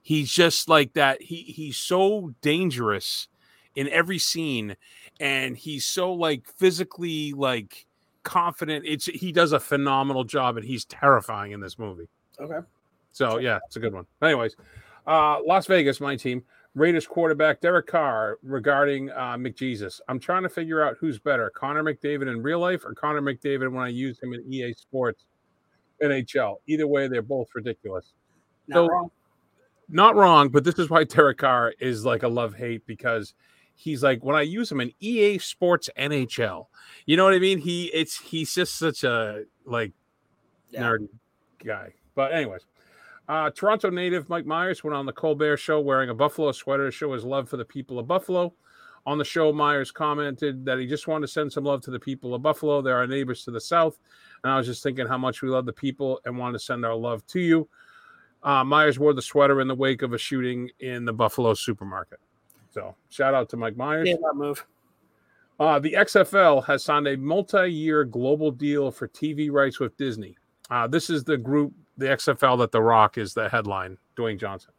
He's 0.00 0.32
just 0.32 0.68
like 0.68 0.92
that. 0.94 1.22
He 1.22 1.42
he's 1.42 1.76
so 1.76 2.34
dangerous 2.40 3.28
in 3.74 3.88
every 3.88 4.18
scene, 4.18 4.76
and 5.20 5.56
he's 5.56 5.84
so 5.86 6.12
like 6.12 6.46
physically 6.56 7.32
like 7.32 7.86
confident. 8.22 8.84
It's 8.86 9.06
he 9.06 9.32
does 9.32 9.52
a 9.52 9.60
phenomenal 9.60 10.24
job, 10.24 10.56
and 10.56 10.66
he's 10.66 10.84
terrifying 10.84 11.52
in 11.52 11.60
this 11.60 11.78
movie. 11.78 12.08
okay. 12.40 12.58
So 13.12 13.38
yeah, 13.38 13.58
it's 13.66 13.76
a 13.76 13.80
good 13.80 13.92
one. 13.92 14.06
Anyways, 14.22 14.56
uh, 15.06 15.38
Las 15.46 15.66
Vegas, 15.66 16.00
my 16.00 16.16
team. 16.16 16.42
Raiders 16.76 17.04
quarterback 17.04 17.60
Derek 17.60 17.88
Carr 17.88 18.38
regarding 18.44 19.10
uh, 19.10 19.34
McJesus. 19.36 20.00
I'm 20.08 20.20
trying 20.20 20.44
to 20.44 20.48
figure 20.48 20.84
out 20.84 20.96
who's 21.00 21.18
better, 21.18 21.50
Connor 21.50 21.82
McDavid 21.82 22.30
in 22.30 22.40
real 22.40 22.60
life 22.60 22.84
or 22.84 22.94
Connor 22.94 23.20
McDavid 23.20 23.72
when 23.72 23.82
I 23.84 23.88
use 23.88 24.20
him 24.22 24.32
in 24.34 24.40
EA 24.52 24.72
Sports 24.74 25.24
NHL. 26.00 26.58
Either 26.68 26.86
way, 26.86 27.08
they're 27.08 27.22
both 27.22 27.48
ridiculous. 27.56 28.12
Not 28.68 28.76
So- 28.76 28.86
wrong. 28.86 29.10
Not 29.92 30.14
wrong, 30.14 30.50
but 30.50 30.62
this 30.62 30.78
is 30.78 30.88
why 30.88 31.02
Derek 31.02 31.38
Carr 31.38 31.74
is 31.80 32.04
like 32.04 32.22
a 32.22 32.28
love 32.28 32.54
hate 32.54 32.86
because 32.86 33.34
he's 33.80 34.02
like 34.02 34.22
when 34.22 34.36
I 34.36 34.42
use 34.42 34.70
him 34.70 34.80
in 34.80 34.92
EA 35.00 35.38
Sports 35.38 35.88
NHL. 35.98 36.66
You 37.06 37.16
know 37.16 37.24
what 37.24 37.34
I 37.34 37.38
mean? 37.38 37.58
He 37.58 37.86
it's 37.86 38.18
he's 38.20 38.54
just 38.54 38.76
such 38.78 39.04
a 39.04 39.44
like 39.64 39.92
Yeah. 40.70 40.82
nerdy 40.82 41.08
guy. 41.64 41.94
But 42.14 42.32
anyways, 42.32 42.66
uh, 43.28 43.50
Toronto 43.50 43.90
native 43.90 44.28
Mike 44.28 44.46
Myers 44.46 44.84
went 44.84 44.94
on 44.94 45.06
the 45.06 45.12
Colbert 45.12 45.56
Show 45.56 45.80
wearing 45.80 46.10
a 46.10 46.14
Buffalo 46.14 46.52
sweater 46.52 46.86
to 46.86 46.90
show 46.90 47.12
his 47.12 47.24
love 47.24 47.48
for 47.48 47.56
the 47.56 47.64
people 47.64 47.98
of 47.98 48.06
Buffalo. 48.06 48.52
On 49.06 49.16
the 49.16 49.24
show, 49.24 49.50
Myers 49.50 49.90
commented 49.90 50.64
that 50.66 50.78
he 50.78 50.86
just 50.86 51.08
wanted 51.08 51.26
to 51.26 51.32
send 51.32 51.50
some 51.50 51.64
love 51.64 51.80
to 51.82 51.90
the 51.90 51.98
people 51.98 52.34
of 52.34 52.42
Buffalo. 52.42 52.82
They're 52.82 52.98
our 52.98 53.06
neighbors 53.06 53.44
to 53.44 53.50
the 53.50 53.60
south, 53.60 53.98
and 54.44 54.52
I 54.52 54.58
was 54.58 54.66
just 54.66 54.82
thinking 54.82 55.06
how 55.06 55.16
much 55.16 55.40
we 55.40 55.48
love 55.48 55.64
the 55.64 55.72
people 55.72 56.20
and 56.26 56.36
wanted 56.36 56.58
to 56.58 56.64
send 56.64 56.84
our 56.84 56.94
love 56.94 57.24
to 57.28 57.40
you. 57.40 57.66
Uh, 58.42 58.62
Myers 58.62 58.98
wore 58.98 59.14
the 59.14 59.22
sweater 59.22 59.60
in 59.62 59.68
the 59.68 59.74
wake 59.74 60.02
of 60.02 60.12
a 60.12 60.18
shooting 60.18 60.68
in 60.80 61.06
the 61.06 61.12
Buffalo 61.14 61.54
supermarket. 61.54 62.18
So, 62.70 62.94
shout 63.08 63.34
out 63.34 63.48
to 63.50 63.56
Mike 63.56 63.76
Myers. 63.76 64.08
Yeah, 64.08 64.16
that 64.22 64.34
move. 64.34 64.64
Uh, 65.58 65.78
the 65.78 65.92
XFL 65.92 66.64
has 66.64 66.82
signed 66.82 67.06
a 67.06 67.16
multi-year 67.16 68.04
global 68.04 68.50
deal 68.50 68.90
for 68.90 69.08
TV 69.08 69.50
rights 69.50 69.78
with 69.78 69.96
Disney. 69.96 70.38
Uh, 70.70 70.86
this 70.86 71.10
is 71.10 71.24
the 71.24 71.36
group, 71.36 71.74
the 71.98 72.06
XFL, 72.06 72.58
that 72.58 72.72
The 72.72 72.80
Rock 72.80 73.18
is 73.18 73.34
the 73.34 73.48
headline, 73.48 73.98
Dwayne 74.16 74.38
Johnson. 74.38 74.72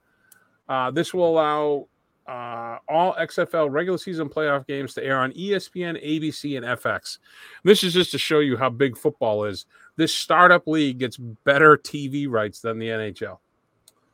Uh, 0.68 0.90
this 0.90 1.14
will 1.14 1.30
allow 1.30 1.88
uh, 2.28 2.78
all 2.88 3.14
XFL 3.16 3.70
regular 3.70 3.98
season 3.98 4.30
playoff 4.30 4.66
games 4.66 4.94
to 4.94 5.04
air 5.04 5.20
on 5.20 5.34
ESPN, 5.34 6.04
ABC, 6.04 6.58
and 6.58 6.66
FX. 6.66 7.20
This 7.64 7.84
is 7.84 7.94
just 7.94 8.12
to 8.12 8.18
show 8.18 8.40
you 8.40 8.58
how 8.58 8.70
big 8.70 8.98
football 8.98 9.44
is. 9.44 9.66
This 9.98 10.14
startup 10.14 10.66
league 10.66 11.00
gets 11.00 11.18
better 11.18 11.78
TV 11.78 12.30
rights 12.30 12.62
than 12.62 12.80
the 12.80 12.88
NHL. 12.88 13.38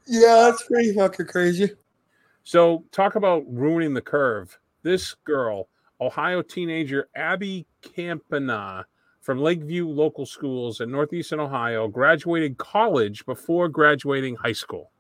Yeah, 0.08 0.50
that's 0.50 0.64
pretty 0.64 0.94
fucking 0.94 1.28
crazy. 1.28 1.72
So, 2.48 2.86
talk 2.94 3.16
about 3.16 3.44
ruining 3.46 3.94
the 3.94 4.00
curve. 4.00 4.58
This 4.82 5.16
girl, 5.26 5.68
Ohio 6.00 6.42
teenager 6.42 7.10
Abby 7.14 7.68
Campana 7.82 8.86
from 9.20 9.40
Lakeview 9.40 9.86
Local 9.86 10.26
Schools 10.26 10.80
in 10.80 10.90
Northeastern 10.90 11.42
Ohio, 11.42 11.90
graduated 11.90 12.58
college 12.58 13.26
before 13.26 13.68
graduating 13.68 14.38
high 14.38 14.54
school. 14.54 14.92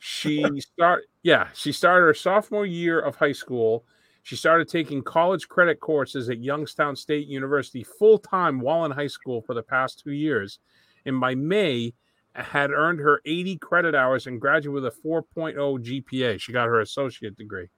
She 0.00 0.44
start 0.58 1.04
yeah, 1.22 1.50
she 1.54 1.70
started 1.70 2.06
her 2.06 2.14
sophomore 2.14 2.66
year 2.66 2.98
of 2.98 3.14
high 3.14 3.30
school. 3.30 3.84
She 4.24 4.34
started 4.34 4.68
taking 4.68 5.04
college 5.04 5.46
credit 5.48 5.78
courses 5.78 6.28
at 6.30 6.42
Youngstown 6.42 6.96
State 6.96 7.28
University 7.28 7.84
full 7.84 8.18
time 8.18 8.58
while 8.58 8.84
in 8.86 8.90
high 8.90 9.06
school 9.06 9.40
for 9.40 9.54
the 9.54 9.62
past 9.62 10.02
two 10.02 10.10
years. 10.10 10.58
And 11.06 11.20
by 11.20 11.36
May, 11.36 11.94
had 12.38 12.70
earned 12.70 13.00
her 13.00 13.20
80 13.24 13.56
credit 13.58 13.94
hours 13.94 14.26
and 14.26 14.40
graduated 14.40 14.82
with 14.82 14.86
a 14.86 15.06
4.0 15.06 15.56
GPA. 15.56 16.40
She 16.40 16.52
got 16.52 16.66
her 16.66 16.80
associate 16.80 17.36
degree. 17.36 17.68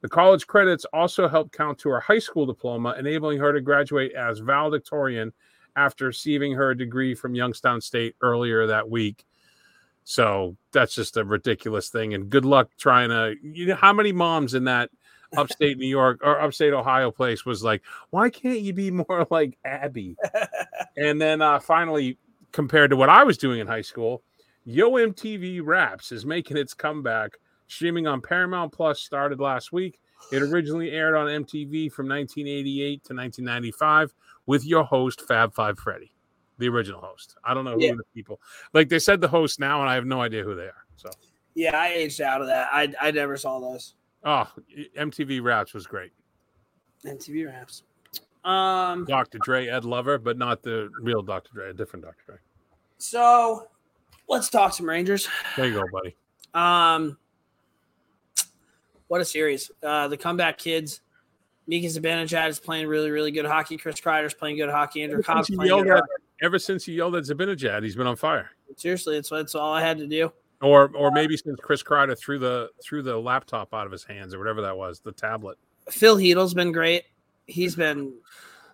The 0.00 0.08
college 0.08 0.46
credits 0.46 0.86
also 0.92 1.28
helped 1.28 1.52
count 1.52 1.78
to 1.80 1.90
her 1.90 2.00
high 2.00 2.18
school 2.18 2.46
diploma, 2.46 2.94
enabling 2.98 3.38
her 3.38 3.52
to 3.52 3.60
graduate 3.60 4.12
as 4.12 4.38
valedictorian 4.38 5.32
after 5.76 6.06
receiving 6.06 6.52
her 6.52 6.74
degree 6.74 7.14
from 7.14 7.34
Youngstown 7.34 7.80
State 7.80 8.16
earlier 8.22 8.66
that 8.66 8.88
week. 8.88 9.26
So 10.04 10.56
that's 10.72 10.94
just 10.94 11.16
a 11.16 11.24
ridiculous 11.24 11.90
thing. 11.90 12.14
And 12.14 12.30
good 12.30 12.44
luck 12.44 12.70
trying 12.78 13.10
to, 13.10 13.34
you 13.42 13.66
know, 13.66 13.76
how 13.76 13.92
many 13.92 14.12
moms 14.12 14.54
in 14.54 14.64
that 14.64 14.90
upstate 15.36 15.78
New 15.78 15.86
York 15.86 16.20
or 16.22 16.40
upstate 16.40 16.72
Ohio 16.72 17.10
place 17.10 17.44
was 17.44 17.62
like, 17.62 17.82
why 18.08 18.30
can't 18.30 18.60
you 18.60 18.72
be 18.72 18.90
more 18.90 19.26
like 19.30 19.58
Abby? 19.64 20.16
and 20.96 21.20
then 21.20 21.42
uh, 21.42 21.60
finally, 21.60 22.18
compared 22.52 22.90
to 22.90 22.96
what 22.96 23.08
I 23.08 23.24
was 23.24 23.38
doing 23.38 23.60
in 23.60 23.66
high 23.66 23.82
school, 23.82 24.22
Yo 24.64 24.90
MTV 24.90 25.60
Raps 25.64 26.12
is 26.12 26.26
making 26.26 26.56
its 26.56 26.74
comeback 26.74 27.32
Streaming 27.70 28.08
on 28.08 28.20
Paramount 28.20 28.72
Plus 28.72 29.00
started 29.00 29.38
last 29.38 29.70
week. 29.70 30.00
It 30.32 30.42
originally 30.42 30.90
aired 30.90 31.14
on 31.14 31.28
MTV 31.28 31.92
from 31.92 32.08
1988 32.08 33.04
to 33.04 33.14
1995 33.14 34.12
with 34.46 34.66
your 34.66 34.82
host 34.82 35.22
Fab 35.28 35.54
Five 35.54 35.78
Freddy, 35.78 36.12
the 36.58 36.68
original 36.68 37.00
host. 37.00 37.36
I 37.44 37.54
don't 37.54 37.64
know 37.64 37.74
who 37.74 37.84
yeah. 37.84 37.92
the 37.92 38.02
people 38.12 38.40
like. 38.74 38.88
They 38.88 38.98
said 38.98 39.20
the 39.20 39.28
host 39.28 39.60
now, 39.60 39.80
and 39.80 39.88
I 39.88 39.94
have 39.94 40.04
no 40.04 40.20
idea 40.20 40.42
who 40.42 40.56
they 40.56 40.64
are. 40.64 40.84
So 40.96 41.10
yeah, 41.54 41.78
I 41.78 41.92
aged 41.92 42.20
out 42.20 42.40
of 42.40 42.48
that. 42.48 42.68
I 42.72 42.92
I 43.00 43.12
never 43.12 43.36
saw 43.36 43.60
those. 43.60 43.94
Oh, 44.24 44.50
MTV 44.98 45.40
Raps 45.40 45.72
was 45.72 45.86
great. 45.86 46.10
MTV 47.06 47.46
Raps. 47.46 47.84
Um, 48.44 49.04
Dr. 49.04 49.38
Dre, 49.38 49.68
Ed 49.68 49.84
Lover, 49.84 50.18
but 50.18 50.38
not 50.38 50.62
the 50.62 50.90
real 51.00 51.22
Dr. 51.22 51.50
Dre, 51.52 51.70
a 51.70 51.74
different 51.74 52.04
Dr. 52.04 52.22
Dre. 52.26 52.36
So 52.98 53.66
let's 54.28 54.48
talk 54.48 54.72
some 54.72 54.88
Rangers. 54.88 55.28
There 55.56 55.66
you 55.66 55.74
go, 55.74 55.84
buddy. 55.92 56.16
Um, 56.54 57.18
what 59.08 59.20
a 59.20 59.24
series. 59.24 59.70
Uh, 59.82 60.08
the 60.08 60.16
comeback 60.16 60.58
kids. 60.58 61.00
Mika 61.66 61.86
Zibanejad 61.86 62.48
is 62.48 62.58
playing 62.58 62.88
really, 62.88 63.10
really 63.10 63.30
good 63.30 63.44
hockey. 63.44 63.76
Chris 63.76 64.00
Kreider's 64.00 64.34
playing 64.34 64.56
good 64.56 64.70
hockey. 64.70 65.02
Andrew 65.02 65.22
Copp's 65.22 65.50
playing 65.50 65.84
good 65.84 65.98
at, 65.98 66.04
Ever 66.42 66.58
since 66.58 66.84
he 66.84 66.94
yelled 66.94 67.14
at 67.16 67.24
Zibanejad, 67.24 67.82
he's 67.82 67.94
been 67.94 68.06
on 68.06 68.16
fire. 68.16 68.50
Seriously, 68.76 69.16
it's 69.16 69.28
that's 69.28 69.54
all 69.54 69.72
I 69.72 69.80
had 69.80 69.98
to 69.98 70.06
do. 70.06 70.32
Or 70.62 70.90
or 70.96 71.10
maybe 71.10 71.36
since 71.36 71.58
Chris 71.60 71.82
Kreider 71.82 72.18
threw 72.18 72.38
the 72.38 72.70
threw 72.82 73.02
the 73.02 73.16
laptop 73.16 73.72
out 73.72 73.86
of 73.86 73.92
his 73.92 74.04
hands 74.04 74.34
or 74.34 74.38
whatever 74.38 74.62
that 74.62 74.76
was, 74.76 75.00
the 75.00 75.12
tablet. 75.12 75.58
Phil 75.90 76.16
Chytil's 76.16 76.54
been 76.54 76.72
great. 76.72 77.04
He's 77.50 77.74
been 77.74 78.14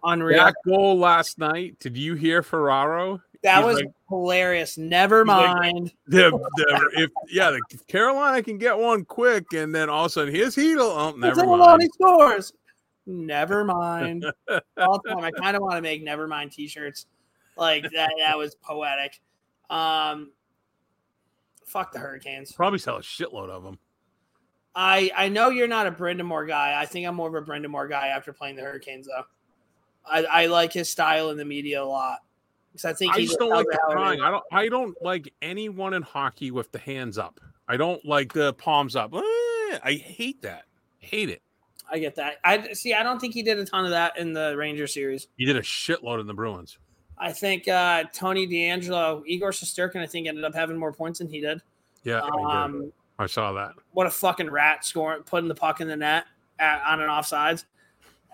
unreal. 0.03 0.45
That 0.45 0.55
goal 0.65 0.99
last 0.99 1.39
night. 1.39 1.79
Did 1.81 1.97
you 1.97 2.15
hear 2.15 2.43
Ferraro? 2.43 3.21
That 3.43 3.65
was 3.65 3.77
like, 3.77 3.91
hilarious. 4.09 4.77
Never 4.77 5.25
mind. 5.25 5.85
Like, 5.85 5.95
the, 6.09 6.31
the, 6.57 6.91
if 6.95 7.11
yeah, 7.31 7.51
the, 7.51 7.61
if 7.71 7.87
Carolina 7.87 8.43
can 8.43 8.59
get 8.59 8.77
one 8.77 9.05
quick, 9.05 9.53
and 9.53 9.75
then 9.75 9.89
all 9.89 10.07
of 10.07 10.11
a 10.11 10.13
sudden 10.13 10.35
here's 10.35 10.57
Chytil. 10.57 10.81
Oh, 10.81 11.15
never 11.17 11.47
mind. 11.47 11.83
He 11.83 11.89
scores. 11.89 12.53
Never 13.07 13.65
mind. 13.65 14.25
all 14.79 15.01
the 15.05 15.11
time. 15.11 15.25
I 15.25 15.31
kind 15.31 15.57
of 15.57 15.63
want 15.63 15.77
to 15.77 15.83
make 15.83 16.03
never 16.03 16.27
mind 16.27 16.53
t-shirts. 16.53 17.07
Like 17.57 17.85
that. 17.95 18.11
That 18.19 18.37
was 18.37 18.55
poetic. 18.57 19.21
Um, 19.71 20.33
fuck 21.67 21.93
the 21.93 21.99
Hurricanes. 21.99 22.53
Probably 22.53 22.79
sell 22.79 22.97
a 22.97 23.01
shitload 23.01 23.49
of 23.49 23.63
them. 23.63 23.79
I 24.77 25.11
I 25.17 25.29
know 25.31 25.49
you're 25.49 25.67
not 25.67 25.87
a 25.87 25.91
Brind'Amour 25.91 26.47
guy. 26.47 26.79
I 26.79 26.85
think 26.85 27.07
I'm 27.07 27.15
more 27.15 27.29
of 27.29 27.35
a 27.35 27.51
Brind'Amour 27.51 27.89
guy 27.89 28.09
after 28.09 28.33
playing 28.33 28.57
the 28.57 28.63
Hurricanes, 28.63 29.07
though. 29.07 29.25
I, 30.05 30.25
I 30.25 30.47
like 30.47 30.73
his 30.73 30.91
style 30.91 31.31
in 31.31 31.39
the 31.39 31.45
media 31.45 31.83
a 31.83 31.85
lot. 31.85 32.19
Because 32.73 32.85
I 32.85 32.93
think 32.93 33.15
I 33.15 33.23
just 33.23 33.39
don't 33.39 33.49
like 33.49 33.67
the 33.67 33.79
crying. 33.91 34.21
I 34.21 34.31
don't. 34.31 34.45
I 34.53 34.69
don't 34.69 35.03
like 35.03 35.33
anyone 35.41 35.95
in 35.95 36.03
hockey 36.03 36.51
with 36.51 36.71
the 36.73 36.79
hands 36.79 37.17
up. 37.17 37.41
I 37.67 37.79
don't 37.79 38.05
like 38.05 38.35
the 38.35 38.53
palms 38.53 38.95
up. 38.95 39.15
Eh, 39.15 39.79
I 39.83 40.01
hate 40.05 40.43
that. 40.43 40.65
Hate 40.99 41.31
it. 41.31 41.41
I 41.91 41.99
get 41.99 42.17
that. 42.17 42.35
I 42.45 42.75
see. 42.75 42.93
I 42.93 43.03
don't 43.03 43.19
think 43.19 43.33
he 43.33 43.43
did 43.43 43.59
a 43.59 43.65
ton 43.65 43.87
of 43.87 43.93
that 43.93 44.19
in 44.19 44.35
the 44.35 44.55
Ranger 44.59 44.87
series. 44.87 45.29
He 45.39 45.47
did 45.47 45.57
a 45.57 45.63
shitload 45.63 46.21
in 46.21 46.27
the 46.27 46.35
Bruins. 46.35 46.77
I 47.17 47.33
think 47.33 47.67
uh, 47.67 48.05
Tony 48.13 48.47
DeAngelo, 48.47 49.23
Igor 49.27 49.53
Shesterkin, 49.53 50.03
I 50.03 50.07
think 50.07 50.27
ended 50.27 50.45
up 50.45 50.55
having 50.55 50.77
more 50.77 50.93
points 50.93 51.19
than 51.21 51.29
he 51.29 51.41
did. 51.41 51.63
Yeah, 52.05 52.21
um. 52.21 52.93
I 53.19 53.27
saw 53.27 53.53
that. 53.53 53.73
What 53.93 54.07
a 54.07 54.11
fucking 54.11 54.51
rat 54.51 54.85
scoring, 54.85 55.23
putting 55.23 55.49
the 55.49 55.55
puck 55.55 55.81
in 55.81 55.89
the 55.89 55.97
net 55.97 56.25
at, 56.59 56.83
on 56.87 57.01
an 57.01 57.09
offsides, 57.09 57.65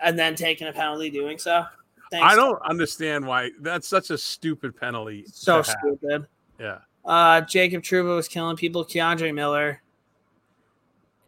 and 0.01 0.17
then 0.17 0.35
taking 0.35 0.67
a 0.67 0.73
penalty 0.73 1.09
doing 1.09 1.37
so. 1.37 1.65
Thanks. 2.11 2.31
I 2.31 2.35
don't 2.35 2.61
understand 2.63 3.25
why 3.25 3.51
that's 3.61 3.87
such 3.87 4.09
a 4.09 4.17
stupid 4.17 4.75
penalty. 4.75 5.25
So 5.27 5.61
stupid. 5.61 6.27
Yeah. 6.59 6.79
Uh, 7.03 7.41
Jacob 7.41 7.81
Trouba 7.81 8.15
was 8.15 8.27
killing 8.27 8.55
people. 8.55 8.85
K'Andre 8.85 9.33
Miller 9.33 9.81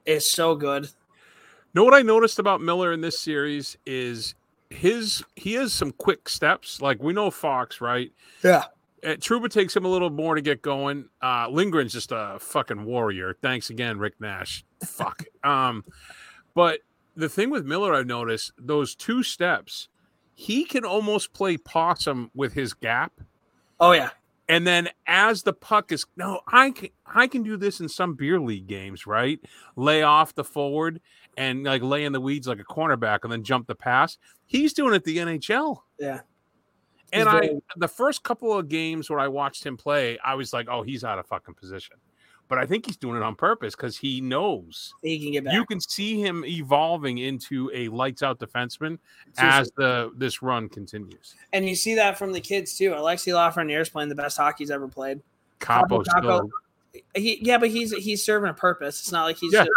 is 0.05 0.29
so 0.29 0.55
good. 0.55 0.87
Know 1.73 1.83
what 1.83 1.93
I 1.93 2.01
noticed 2.01 2.39
about 2.39 2.61
Miller 2.61 2.93
in 2.93 3.01
this 3.01 3.19
series 3.19 3.77
is 3.85 4.35
his 4.69 5.23
he 5.35 5.53
has 5.53 5.73
some 5.73 5.91
quick 5.91 6.29
steps. 6.29 6.81
Like 6.81 7.01
we 7.01 7.13
know 7.13 7.31
Fox, 7.31 7.81
right? 7.81 8.11
Yeah. 8.43 8.65
Uh, 9.05 9.09
Trouba 9.09 9.49
takes 9.49 9.75
him 9.75 9.85
a 9.85 9.87
little 9.87 10.09
more 10.09 10.35
to 10.35 10.41
get 10.41 10.61
going. 10.61 11.09
Uh, 11.21 11.47
Lindgren's 11.47 11.93
just 11.93 12.11
a 12.11 12.37
fucking 12.39 12.85
warrior. 12.85 13.35
Thanks 13.41 13.69
again, 13.69 13.99
Rick 13.99 14.15
Nash. 14.19 14.63
Fuck. 14.83 15.23
Um, 15.43 15.85
but 16.55 16.79
the 17.15 17.29
thing 17.29 17.51
with 17.51 17.67
Miller, 17.67 17.93
I've 17.93 18.07
noticed 18.07 18.51
those 18.57 18.95
two 18.95 19.21
steps 19.21 19.89
he 20.35 20.65
can 20.65 20.83
almost 20.83 21.33
play 21.33 21.57
possum 21.57 22.29
with 22.35 22.53
his 22.53 22.73
gap. 22.73 23.13
Oh 23.79 23.93
yeah. 23.93 24.09
And 24.47 24.67
then 24.67 24.89
as 25.07 25.41
the 25.41 25.53
puck 25.53 25.91
is 25.91 26.05
no, 26.15 26.41
I 26.47 26.71
can 26.71 26.89
I 27.05 27.27
can 27.27 27.41
do 27.41 27.57
this 27.57 27.79
in 27.79 27.89
some 27.89 28.13
beer 28.13 28.39
league 28.39 28.67
games, 28.67 29.07
right? 29.07 29.39
Lay 29.75 30.03
off 30.03 30.35
the 30.35 30.43
forward 30.43 31.01
and 31.35 31.63
like 31.63 31.81
lay 31.81 32.05
in 32.05 32.11
the 32.11 32.21
weeds 32.21 32.47
like 32.47 32.59
a 32.59 32.63
cornerback 32.63 33.19
and 33.23 33.31
then 33.31 33.43
jump 33.43 33.67
the 33.67 33.75
pass. 33.75 34.17
He's 34.45 34.73
doing 34.73 34.93
it 34.93 35.03
the 35.05 35.17
NHL. 35.17 35.77
Yeah. 35.97 36.21
And 37.15 37.29
I 37.29 37.49
the 37.77 37.87
first 37.87 38.23
couple 38.23 38.53
of 38.53 38.67
games 38.69 39.09
where 39.09 39.19
I 39.19 39.27
watched 39.27 39.65
him 39.65 39.77
play, 39.77 40.17
I 40.23 40.35
was 40.35 40.53
like, 40.53 40.67
oh, 40.69 40.83
he's 40.83 41.03
out 41.03 41.19
of 41.19 41.25
fucking 41.27 41.55
position 41.55 41.97
but 42.47 42.57
I 42.57 42.65
think 42.65 42.85
he's 42.85 42.97
doing 42.97 43.17
it 43.17 43.23
on 43.23 43.35
purpose 43.35 43.75
because 43.75 43.97
he 43.97 44.21
knows 44.21 44.93
he 45.01 45.19
can 45.19 45.31
get 45.31 45.45
back. 45.45 45.53
You 45.53 45.65
can 45.65 45.79
see 45.79 46.21
him 46.21 46.45
evolving 46.45 47.17
into 47.17 47.71
a 47.73 47.89
lights 47.89 48.23
out 48.23 48.39
defenseman 48.39 48.99
as 49.37 49.71
the 49.77 50.11
this 50.15 50.41
run 50.41 50.69
continues. 50.69 51.35
And 51.53 51.67
you 51.67 51.75
see 51.75 51.95
that 51.95 52.17
from 52.17 52.33
the 52.33 52.41
kids 52.41 52.77
too. 52.77 52.91
Alexi 52.91 53.33
Lafreniere 53.33 53.81
is 53.81 53.89
playing 53.89 54.09
the 54.09 54.15
best 54.15 54.37
hockey 54.37 54.63
he's 54.63 54.71
ever 54.71 54.87
played. 54.87 55.21
Kaapo, 55.59 56.03
Kaapo 56.05 56.49
he, 57.13 57.39
yeah, 57.41 57.57
but 57.57 57.69
he's 57.69 57.91
he's 57.93 58.23
serving 58.23 58.49
a 58.49 58.53
purpose. 58.53 59.01
It's 59.01 59.11
not 59.11 59.23
like 59.23 59.37
he's 59.37 59.53
yeah. 59.53 59.65
Just, 59.65 59.71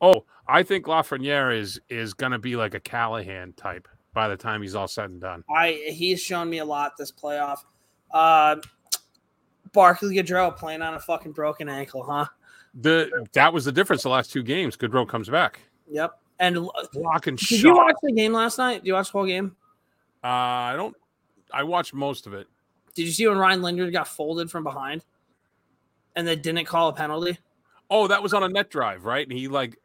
oh, 0.00 0.24
I 0.46 0.62
think 0.62 0.86
Lafreniere 0.86 1.56
is 1.56 1.80
is 1.88 2.14
gonna 2.14 2.38
be 2.38 2.56
like 2.56 2.74
a 2.74 2.80
Callahan 2.80 3.52
type 3.54 3.88
by 4.18 4.26
the 4.26 4.36
time 4.36 4.60
he's 4.62 4.74
all 4.74 4.88
said 4.88 5.10
and 5.10 5.20
done. 5.20 5.44
I 5.48 5.80
he's 5.90 6.20
shown 6.20 6.50
me 6.50 6.58
a 6.58 6.64
lot 6.64 6.96
this 6.98 7.12
playoff. 7.12 7.58
Uh, 8.10 8.56
Barclay 9.72 10.16
Goodrow 10.16 10.56
playing 10.56 10.82
on 10.82 10.94
a 10.94 10.98
fucking 10.98 11.30
broken 11.30 11.68
ankle, 11.68 12.02
huh? 12.02 12.26
The 12.74 13.28
that 13.34 13.52
was 13.52 13.64
the 13.64 13.70
difference 13.70 14.02
the 14.02 14.08
last 14.08 14.32
two 14.32 14.42
games. 14.42 14.76
Goodrow 14.76 15.08
comes 15.08 15.28
back. 15.28 15.60
Yep. 15.88 16.18
And 16.40 16.68
blocking 16.92 17.36
did 17.36 17.46
shot. 17.46 17.62
you 17.62 17.76
watch 17.76 17.94
the 18.02 18.10
game 18.12 18.32
last 18.32 18.58
night? 18.58 18.78
Did 18.78 18.88
you 18.88 18.94
watch 18.94 19.06
the 19.06 19.12
whole 19.12 19.26
game? 19.26 19.54
Uh, 20.24 20.26
I 20.26 20.74
don't. 20.74 20.96
I 21.54 21.62
watched 21.62 21.94
most 21.94 22.26
of 22.26 22.34
it. 22.34 22.48
Did 22.96 23.02
you 23.02 23.12
see 23.12 23.28
when 23.28 23.38
Ryan 23.38 23.62
Lindgren 23.62 23.92
got 23.92 24.08
folded 24.08 24.50
from 24.50 24.64
behind, 24.64 25.04
and 26.16 26.26
they 26.26 26.34
didn't 26.34 26.64
call 26.64 26.88
a 26.88 26.92
penalty? 26.92 27.38
Oh, 27.88 28.08
that 28.08 28.20
was 28.20 28.34
on 28.34 28.42
a 28.42 28.48
net 28.48 28.68
drive, 28.68 29.04
right? 29.04 29.24
And 29.24 29.38
he 29.38 29.46
like. 29.46 29.78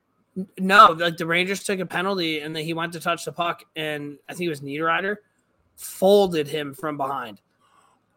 No, 0.58 0.96
like 0.98 1.18
the 1.18 1.28
Rangers 1.28 1.64
took 1.64 1.80
a 1.80 1.86
penalty, 1.86 2.40
and 2.40 2.56
then 2.56 2.64
he 2.64 2.74
went 2.74 2.94
to 2.94 3.00
touch 3.00 3.26
the 3.26 3.32
puck, 3.32 3.64
and 3.76 4.18
I 4.28 4.34
think 4.34 4.48
it 4.48 4.50
was 4.50 4.62
Niederreiter 4.62 5.18
folded 5.76 6.48
him 6.48 6.74
from 6.74 6.98
behind. 6.98 7.42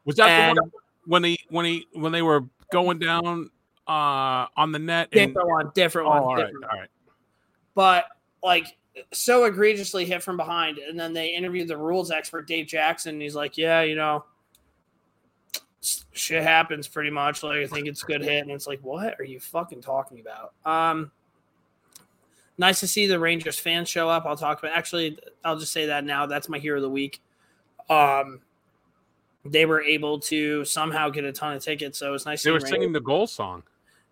Was 0.05 0.17
that 0.17 0.29
and, 0.29 0.59
one? 0.59 0.71
when 1.07 1.25
he 1.25 1.39
when 1.51 1.65
he 1.65 1.87
when 1.93 2.13
they 2.13 2.23
were 2.23 2.45
going 2.73 2.99
down 2.99 3.51
uh 3.87 4.47
on 4.57 4.73
the 4.73 4.79
net. 4.79 5.11
Different 5.11 5.37
and, 5.37 5.49
one, 5.49 5.73
different 5.75 6.09
one. 6.09 6.19
Oh, 6.19 6.25
all 6.25 6.37
different 6.37 6.63
right, 6.63 6.71
all 6.73 6.81
right. 6.81 6.89
But 7.75 8.05
like 8.43 8.77
so 9.13 9.45
egregiously 9.45 10.05
hit 10.05 10.23
from 10.23 10.37
behind, 10.37 10.79
and 10.79 10.99
then 10.99 11.13
they 11.13 11.29
interviewed 11.29 11.69
the 11.69 11.77
rules 11.77 12.11
expert 12.11 12.47
Dave 12.47 12.67
Jackson. 12.67 13.15
And 13.15 13.23
he's 13.23 13.35
like, 13.35 13.59
"Yeah, 13.59 13.83
you 13.83 13.95
know, 13.95 14.25
shit 16.13 16.43
happens 16.43 16.89
pretty 16.89 17.11
much. 17.11 17.43
Like 17.43 17.59
I 17.59 17.67
think 17.67 17.87
it's 17.89 18.03
a 18.03 18.07
good 18.07 18.23
hit." 18.23 18.43
And 18.43 18.51
it's 18.51 18.67
like, 18.67 18.81
"What 18.81 19.19
are 19.19 19.25
you 19.25 19.41
fucking 19.41 19.83
talking 19.83 20.21
about?" 20.21 20.53
Um, 20.65 21.11
nice 22.59 22.81
to 22.81 22.87
see 22.87 23.07
the 23.07 23.19
Rangers 23.19 23.59
fans 23.59 23.89
show 23.89 24.09
up. 24.09 24.25
I'll 24.27 24.37
talk 24.37 24.59
about. 24.59 24.77
Actually, 24.77 25.19
I'll 25.45 25.59
just 25.59 25.73
say 25.73 25.87
that 25.87 26.05
now. 26.05 26.27
That's 26.27 26.49
my 26.49 26.59
hero 26.59 26.77
of 26.77 26.83
the 26.83 26.91
week. 26.91 27.21
Um, 27.89 28.41
they 29.45 29.67
were 29.67 29.83
able 29.83 30.19
to 30.21 30.65
somehow 30.65 31.09
get 31.09 31.25
a 31.25 31.33
ton 31.33 31.55
of 31.55 31.63
tickets. 31.63 31.99
So 31.99 32.15
it's 32.15 32.27
nice. 32.27 32.43
They 32.43 32.51
were 32.51 32.61
singing 32.61 32.93
the 32.93 33.01
goal 33.01 33.27
song. 33.27 33.63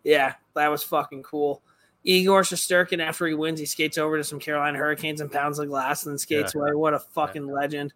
Yeah, 0.05 0.35
that 0.55 0.69
was 0.69 0.83
fucking 0.83 1.23
cool. 1.23 1.63
Igor 2.05 2.43
Shesterkin, 2.43 3.01
after 3.01 3.27
he 3.27 3.33
wins, 3.33 3.59
he 3.59 3.65
skates 3.65 3.97
over 3.97 4.19
to 4.19 4.25
some 4.25 4.39
Carolina 4.39 4.77
Hurricanes 4.77 5.23
and 5.23 5.33
pounds 5.33 5.57
the 5.57 5.67
glass 5.67 6.05
and 6.05 6.13
then 6.13 6.19
skates 6.19 6.55
yeah. 6.55 6.61
away. 6.61 6.73
What 6.75 6.93
a 6.93 6.99
fucking 6.99 7.47
yeah. 7.47 7.55
legend. 7.55 7.95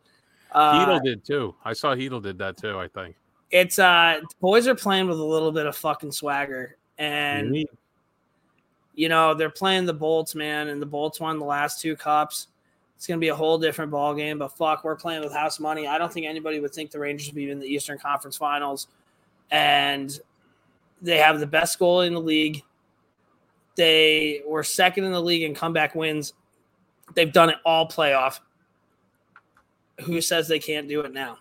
Uh, 0.50 0.86
Chytil 0.86 1.04
did 1.04 1.24
too. 1.26 1.54
I 1.62 1.74
saw 1.74 1.94
Chytil 1.94 2.22
did 2.22 2.38
that 2.38 2.56
too. 2.56 2.78
I 2.78 2.88
think. 2.88 3.16
It's 3.50 3.78
uh 3.78 4.20
boys 4.40 4.66
are 4.66 4.74
playing 4.74 5.08
with 5.08 5.18
a 5.18 5.24
little 5.24 5.52
bit 5.52 5.66
of 5.66 5.76
fucking 5.76 6.12
swagger. 6.12 6.76
And. 6.96 7.54
You 8.98 9.08
know, 9.08 9.32
they're 9.32 9.48
playing 9.48 9.86
the 9.86 9.94
Bolts, 9.94 10.34
man, 10.34 10.66
and 10.66 10.82
the 10.82 10.86
Bolts 10.86 11.20
won 11.20 11.38
the 11.38 11.44
last 11.44 11.80
two 11.80 11.94
cups. 11.94 12.48
It's 12.96 13.06
gonna 13.06 13.20
be 13.20 13.28
a 13.28 13.34
whole 13.34 13.56
different 13.56 13.92
ball 13.92 14.12
game, 14.12 14.40
but 14.40 14.48
fuck, 14.48 14.82
we're 14.82 14.96
playing 14.96 15.22
with 15.22 15.32
house 15.32 15.60
money. 15.60 15.86
I 15.86 15.98
don't 15.98 16.12
think 16.12 16.26
anybody 16.26 16.58
would 16.58 16.74
think 16.74 16.90
the 16.90 16.98
Rangers 16.98 17.28
would 17.28 17.36
be 17.36 17.48
in 17.48 17.60
the 17.60 17.66
Eastern 17.66 17.96
Conference 17.96 18.36
Finals, 18.36 18.88
and 19.52 20.18
they 21.00 21.18
have 21.18 21.38
the 21.38 21.46
best 21.46 21.78
goalie 21.78 22.08
in 22.08 22.14
the 22.14 22.20
league. 22.20 22.64
They 23.76 24.42
were 24.44 24.64
second 24.64 25.04
in 25.04 25.12
the 25.12 25.22
league 25.22 25.44
in 25.44 25.54
comeback 25.54 25.94
wins. 25.94 26.32
They've 27.14 27.32
done 27.32 27.50
it 27.50 27.58
all 27.64 27.88
playoff. 27.88 28.40
Who 30.00 30.20
says 30.20 30.48
they 30.48 30.58
can't 30.58 30.88
do 30.88 31.02
it 31.02 31.12
now? 31.12 31.38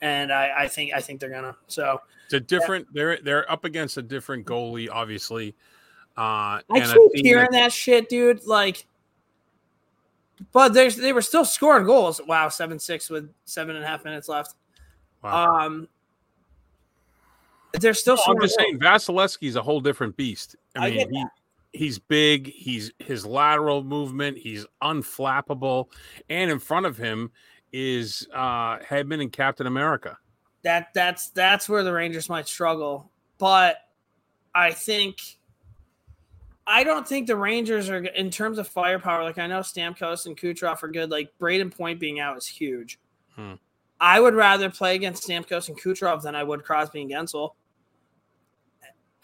And 0.00 0.32
I, 0.32 0.52
I 0.56 0.68
think 0.68 0.92
I 0.94 1.00
think 1.00 1.18
they're 1.18 1.30
gonna. 1.30 1.56
So 1.66 2.00
It's 2.26 2.34
a 2.34 2.40
different. 2.40 2.86
They're 2.94 3.18
they're 3.20 3.50
up 3.50 3.64
against 3.64 3.96
a 3.96 4.02
different 4.02 4.46
goalie, 4.46 4.88
obviously. 4.88 5.56
Uh, 6.16 6.60
I 6.60 6.62
and 6.70 6.92
keep 7.12 7.24
hearing 7.24 7.50
that- 7.52 7.72
shit, 7.72 8.08
dude. 8.08 8.46
Like, 8.46 8.86
but 10.52 10.72
there's 10.72 10.96
they 10.96 11.12
were 11.12 11.22
still 11.22 11.44
scoring 11.44 11.86
goals. 11.86 12.20
Wow, 12.26 12.48
seven 12.48 12.78
six 12.78 13.10
with 13.10 13.30
seven 13.44 13.76
and 13.76 13.84
a 13.84 13.88
half 13.88 14.04
minutes 14.04 14.28
left. 14.28 14.54
Wow. 15.22 15.66
Um, 15.66 15.88
they're 17.80 17.94
still. 17.94 18.14
I'm 18.14 18.18
scoring 18.18 18.40
just 18.42 18.58
saying, 18.58 18.78
Vasilevskiy's 18.78 19.56
a 19.56 19.62
whole 19.62 19.80
different 19.80 20.16
beast. 20.16 20.56
I 20.76 20.86
I 20.86 20.90
mean, 20.90 21.10
he, 21.12 21.24
he's 21.78 21.98
big. 21.98 22.46
He's 22.52 22.92
his 22.98 23.26
lateral 23.26 23.82
movement. 23.84 24.38
He's 24.38 24.64
unflappable, 24.82 25.86
and 26.30 26.50
in 26.50 26.58
front 26.58 26.86
of 26.86 26.96
him 26.96 27.30
is 27.72 28.26
uh 28.32 28.78
Hedman 28.78 29.20
and 29.20 29.32
Captain 29.32 29.66
America. 29.66 30.16
that 30.62 30.88
that's 30.94 31.28
that's 31.30 31.68
where 31.68 31.82
the 31.84 31.92
Rangers 31.92 32.28
might 32.30 32.48
struggle. 32.48 33.10
But 33.38 33.76
I 34.54 34.72
think 34.72 35.35
I 36.66 36.82
don't 36.82 37.06
think 37.06 37.26
the 37.26 37.36
Rangers 37.36 37.88
are 37.88 38.04
in 38.04 38.30
terms 38.30 38.58
of 38.58 38.66
firepower. 38.66 39.22
Like 39.22 39.38
I 39.38 39.46
know 39.46 39.60
Stamkos 39.60 40.26
and 40.26 40.36
Kucherov 40.36 40.82
are 40.82 40.88
good. 40.88 41.10
Like 41.10 41.30
Brayden 41.40 41.74
Point 41.74 42.00
being 42.00 42.18
out 42.18 42.36
is 42.36 42.46
huge. 42.46 42.98
Hmm. 43.34 43.54
I 44.00 44.20
would 44.20 44.34
rather 44.34 44.68
play 44.68 44.94
against 44.94 45.26
Stamkos 45.26 45.68
and 45.68 45.80
Kucherov 45.80 46.22
than 46.22 46.34
I 46.34 46.42
would 46.42 46.64
Crosby 46.64 47.02
and 47.02 47.10
Guentzel. 47.10 47.52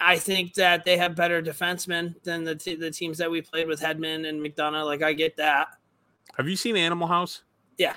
I 0.00 0.18
think 0.18 0.54
that 0.54 0.84
they 0.84 0.96
have 0.96 1.14
better 1.14 1.42
defensemen 1.42 2.14
than 2.22 2.44
the 2.44 2.54
t- 2.54 2.74
the 2.74 2.90
teams 2.90 3.18
that 3.18 3.30
we 3.30 3.40
played 3.40 3.68
with 3.68 3.80
Hedman 3.80 4.28
and 4.28 4.40
McDonagh. 4.40 4.84
Like 4.84 5.02
I 5.02 5.12
get 5.12 5.36
that. 5.36 5.68
Have 6.36 6.48
you 6.48 6.56
seen 6.56 6.76
Animal 6.76 7.08
House? 7.08 7.42
Yeah. 7.76 7.94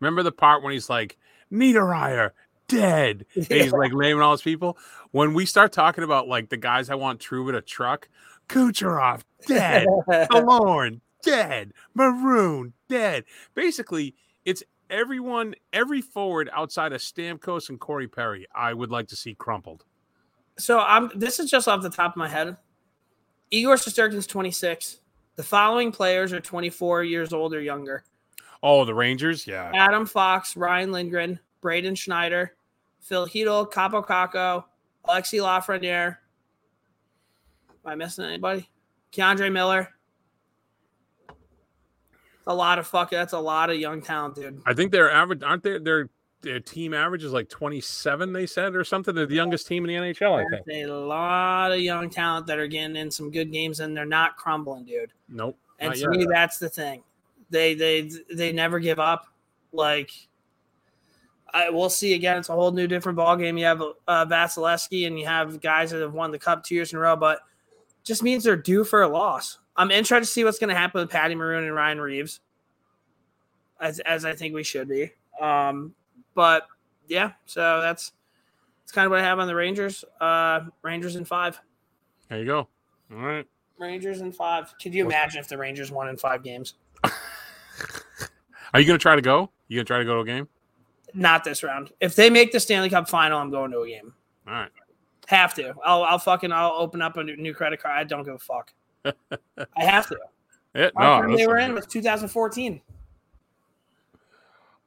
Remember 0.00 0.22
the 0.22 0.32
part 0.32 0.62
when 0.62 0.72
he's 0.72 0.90
like, 0.90 1.18
Niederreiter, 1.52 2.30
dead. 2.68 3.26
And 3.34 3.46
he's 3.46 3.72
like 3.72 3.92
naming 3.92 4.22
all 4.22 4.32
his 4.32 4.42
people. 4.42 4.78
When 5.10 5.34
we 5.34 5.46
start 5.46 5.72
talking 5.72 6.04
about 6.04 6.28
like 6.28 6.48
the 6.48 6.56
guys 6.56 6.88
I 6.90 6.94
want 6.94 7.20
Trouba 7.20 7.52
to 7.52 7.60
truck, 7.60 8.08
Kucherov, 8.48 9.22
dead. 9.46 9.86
Alorn, 10.30 11.00
dead. 11.22 11.72
Maroon, 11.94 12.72
dead. 12.88 13.24
Basically, 13.54 14.14
it's 14.44 14.62
everyone, 14.90 15.54
every 15.72 16.00
forward 16.00 16.50
outside 16.52 16.92
of 16.92 17.00
Stamkos 17.00 17.68
and 17.68 17.80
Corey 17.80 18.08
Perry, 18.08 18.46
I 18.54 18.74
would 18.74 18.90
like 18.90 19.08
to 19.08 19.16
see 19.16 19.34
crumpled. 19.34 19.84
So 20.58 20.80
I'm 20.80 21.10
this 21.14 21.40
is 21.40 21.50
just 21.50 21.66
off 21.66 21.82
the 21.82 21.90
top 21.90 22.12
of 22.12 22.16
my 22.16 22.28
head. 22.28 22.56
Igor 23.50 23.76
Shesterkin's 23.76 24.26
26. 24.26 25.00
The 25.36 25.42
following 25.42 25.92
players 25.92 26.32
are 26.32 26.40
24 26.40 27.04
years 27.04 27.32
old 27.32 27.54
or 27.54 27.60
younger. 27.60 28.04
Oh, 28.62 28.84
the 28.84 28.94
Rangers? 28.94 29.46
Yeah. 29.46 29.72
Adam 29.74 30.06
Fox, 30.06 30.56
Ryan 30.56 30.92
Lindgren, 30.92 31.40
Braden 31.60 31.94
Schneider, 31.94 32.54
Phil 33.00 33.26
Chytil, 33.26 33.70
Kaapo 33.70 34.06
Kakko, 34.06 34.64
Alexi 35.06 35.40
Lafreniere. 35.40 36.18
Am 37.84 37.92
I 37.92 37.94
missing 37.94 38.24
anybody? 38.24 38.68
K'Andre 39.12 39.52
Miller. 39.52 39.88
A 42.46 42.54
lot 42.54 42.78
of 42.78 42.86
fuck. 42.86 43.10
That's 43.10 43.32
a 43.32 43.38
lot 43.38 43.70
of 43.70 43.76
young 43.76 44.02
talent, 44.02 44.34
dude. 44.34 44.62
I 44.66 44.74
think 44.74 44.90
their 44.90 45.10
average, 45.10 45.42
aren't 45.42 45.62
they? 45.62 45.78
Their, 45.78 46.08
their 46.40 46.60
team 46.60 46.92
average 46.92 47.22
is 47.22 47.32
like 47.32 47.48
27, 47.48 48.32
they 48.32 48.46
said, 48.46 48.74
or 48.74 48.82
something. 48.82 49.14
They're 49.14 49.26
the 49.26 49.34
youngest 49.34 49.66
team 49.66 49.84
in 49.84 49.88
the 49.88 50.12
NHL, 50.12 50.44
I 50.44 50.58
think. 50.64 50.66
A 50.66 50.92
lot 50.92 51.70
of 51.72 51.80
young 51.80 52.10
talent 52.10 52.46
that 52.48 52.58
are 52.58 52.66
getting 52.66 52.96
in 52.96 53.10
some 53.10 53.30
good 53.30 53.52
games, 53.52 53.80
and 53.80 53.96
they're 53.96 54.04
not 54.04 54.36
crumbling, 54.36 54.84
dude. 54.84 55.12
Nope. 55.28 55.56
And 55.78 55.94
to 55.94 56.08
me, 56.08 56.26
that's 56.28 56.58
the 56.58 56.68
thing. 56.68 57.02
They 57.50 57.74
they 57.74 58.10
they 58.32 58.52
never 58.52 58.78
give 58.78 58.98
up. 58.98 59.26
Like 59.72 60.10
I 61.52 61.70
we'll 61.70 61.90
see 61.90 62.14
again. 62.14 62.38
It's 62.38 62.48
a 62.48 62.54
whole 62.54 62.70
new 62.70 62.86
different 62.86 63.16
ball 63.16 63.36
game. 63.36 63.58
You 63.58 63.66
have 63.66 63.82
uh, 63.82 64.26
Vasilevskiy 64.26 65.06
and 65.06 65.18
you 65.18 65.26
have 65.26 65.60
guys 65.60 65.90
that 65.90 66.00
have 66.00 66.14
won 66.14 66.30
the 66.30 66.38
cup 66.38 66.64
two 66.64 66.74
years 66.74 66.92
in 66.92 66.98
a 66.98 67.02
row, 67.02 67.16
but 67.16 67.40
just 68.04 68.22
means 68.22 68.44
they're 68.44 68.56
due 68.56 68.84
for 68.84 69.02
a 69.02 69.08
loss. 69.08 69.58
I'm 69.76 69.90
interested 69.90 70.26
to 70.26 70.32
see 70.32 70.44
what's 70.44 70.58
going 70.58 70.68
to 70.68 70.76
happen 70.76 71.00
with 71.00 71.10
Patty 71.10 71.34
Maroon 71.34 71.64
and 71.64 71.74
Ryan 71.74 72.00
Reaves, 72.00 72.40
as 73.80 74.00
as 74.00 74.24
I 74.24 74.34
think 74.34 74.54
we 74.54 74.62
should 74.62 74.88
be. 74.88 75.12
Um, 75.40 75.94
but 76.34 76.66
yeah, 77.08 77.32
so 77.46 77.80
that's 77.80 78.12
that's 78.82 78.92
kind 78.92 79.06
of 79.06 79.10
what 79.10 79.20
I 79.20 79.24
have 79.24 79.38
on 79.38 79.46
the 79.46 79.54
Rangers. 79.54 80.04
Uh, 80.20 80.60
Rangers 80.82 81.16
in 81.16 81.24
five. 81.24 81.60
There 82.28 82.38
you 82.38 82.46
go. 82.46 82.68
All 83.12 83.18
right. 83.18 83.46
Rangers 83.78 84.20
in 84.20 84.32
five. 84.32 84.74
Could 84.80 84.94
you 84.94 85.04
imagine 85.04 85.40
if 85.40 85.48
the 85.48 85.58
Rangers 85.58 85.90
won 85.90 86.08
in 86.08 86.16
five 86.16 86.42
games? 86.42 86.74
Are 87.04 88.80
you 88.80 88.86
going 88.86 88.98
to 88.98 89.02
try 89.02 89.16
to 89.16 89.22
go? 89.22 89.50
You 89.68 89.76
going 89.76 89.84
to 89.84 89.88
try 89.88 89.98
to 89.98 90.04
go 90.04 90.14
to 90.14 90.20
a 90.20 90.24
game? 90.24 90.48
Not 91.14 91.44
this 91.44 91.62
round. 91.62 91.92
If 92.00 92.14
they 92.16 92.30
make 92.30 92.52
the 92.52 92.60
Stanley 92.60 92.88
Cup 92.88 93.08
final, 93.08 93.38
I'm 93.38 93.50
going 93.50 93.70
to 93.72 93.80
a 93.80 93.88
game. 93.88 94.14
All 94.46 94.54
right. 94.54 94.70
Have 95.32 95.54
to. 95.54 95.72
I'll 95.82 96.04
I'll 96.04 96.18
fucking 96.18 96.52
I'll 96.52 96.72
open 96.76 97.00
up 97.00 97.16
a 97.16 97.24
new- 97.24 97.54
credit 97.54 97.80
card. 97.82 97.96
I 97.98 98.04
don't 98.04 98.22
give 98.22 98.34
a 98.34 98.38
fuck. 98.38 98.72
I 99.04 99.84
have 99.84 100.06
to. 100.08 100.18
Yeah, 100.74 100.90
Last 100.94 101.26
no, 101.28 101.36
they 101.36 101.46
were 101.46 101.58
in 101.58 101.74
was 101.74 101.86
2014. 101.86 102.80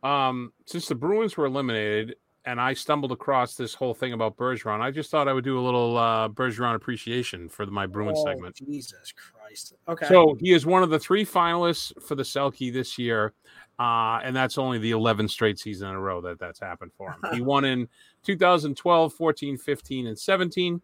Um, 0.03 0.53
since 0.65 0.87
the 0.87 0.93
Bruins 0.95 1.35
were 1.35 1.45
eliminated, 1.45 2.15
and 2.45 2.61
I 2.61 2.75
stumbled 2.75 3.11
across 3.11 3.55
this 3.55 3.73
whole 3.73 3.95
thing 3.95 4.13
about 4.13 4.37
Bergeron, 4.37 4.79
I 4.81 4.91
just 4.91 5.09
thought 5.09 5.27
I 5.27 5.33
would 5.33 5.43
do 5.43 5.57
a 5.59 5.63
little 5.63 5.97
uh, 5.97 6.29
Bergeron 6.29 6.75
appreciation 6.75 7.49
for 7.49 7.65
the, 7.65 7.71
my 7.71 7.87
Bruins 7.87 8.19
Oh, 8.21 8.25
segment. 8.25 8.55
Jesus 8.55 9.11
Christ. 9.13 9.73
Okay. 9.87 10.05
So 10.07 10.35
he 10.39 10.53
is 10.53 10.65
one 10.65 10.83
of 10.83 10.91
the 10.91 10.99
three 10.99 11.25
finalists 11.25 11.91
for 12.03 12.13
the 12.13 12.21
Selke 12.23 12.71
this 12.71 12.99
year, 12.99 13.33
uh, 13.79 14.19
and 14.23 14.35
that's 14.35 14.57
only 14.57 14.77
the 14.77 14.91
11th 14.91 15.29
straight 15.29 15.59
season 15.59 15.89
in 15.89 15.95
a 15.95 15.99
row 15.99 16.21
that 16.21 16.39
that's 16.39 16.59
happened 16.59 16.91
for 16.97 17.11
him. 17.11 17.19
he 17.33 17.41
won 17.41 17.65
in 17.65 17.87
2012, 18.23 19.13
14, 19.13 19.57
15, 19.57 20.07
and 20.07 20.17
17. 20.17 20.81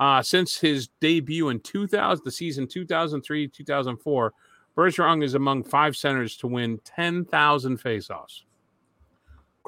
Uh, 0.00 0.22
since 0.22 0.58
his 0.58 0.88
debut 1.00 1.48
in 1.48 1.58
2000, 1.60 2.24
the 2.24 2.30
season 2.30 2.66
2003, 2.66 3.48
2004, 3.48 4.32
Bergeron 4.76 5.24
is 5.24 5.34
among 5.34 5.64
five 5.64 5.96
centers 5.96 6.36
to 6.36 6.46
win 6.46 6.78
10,000 6.84 7.82
faceoffs. 7.82 8.42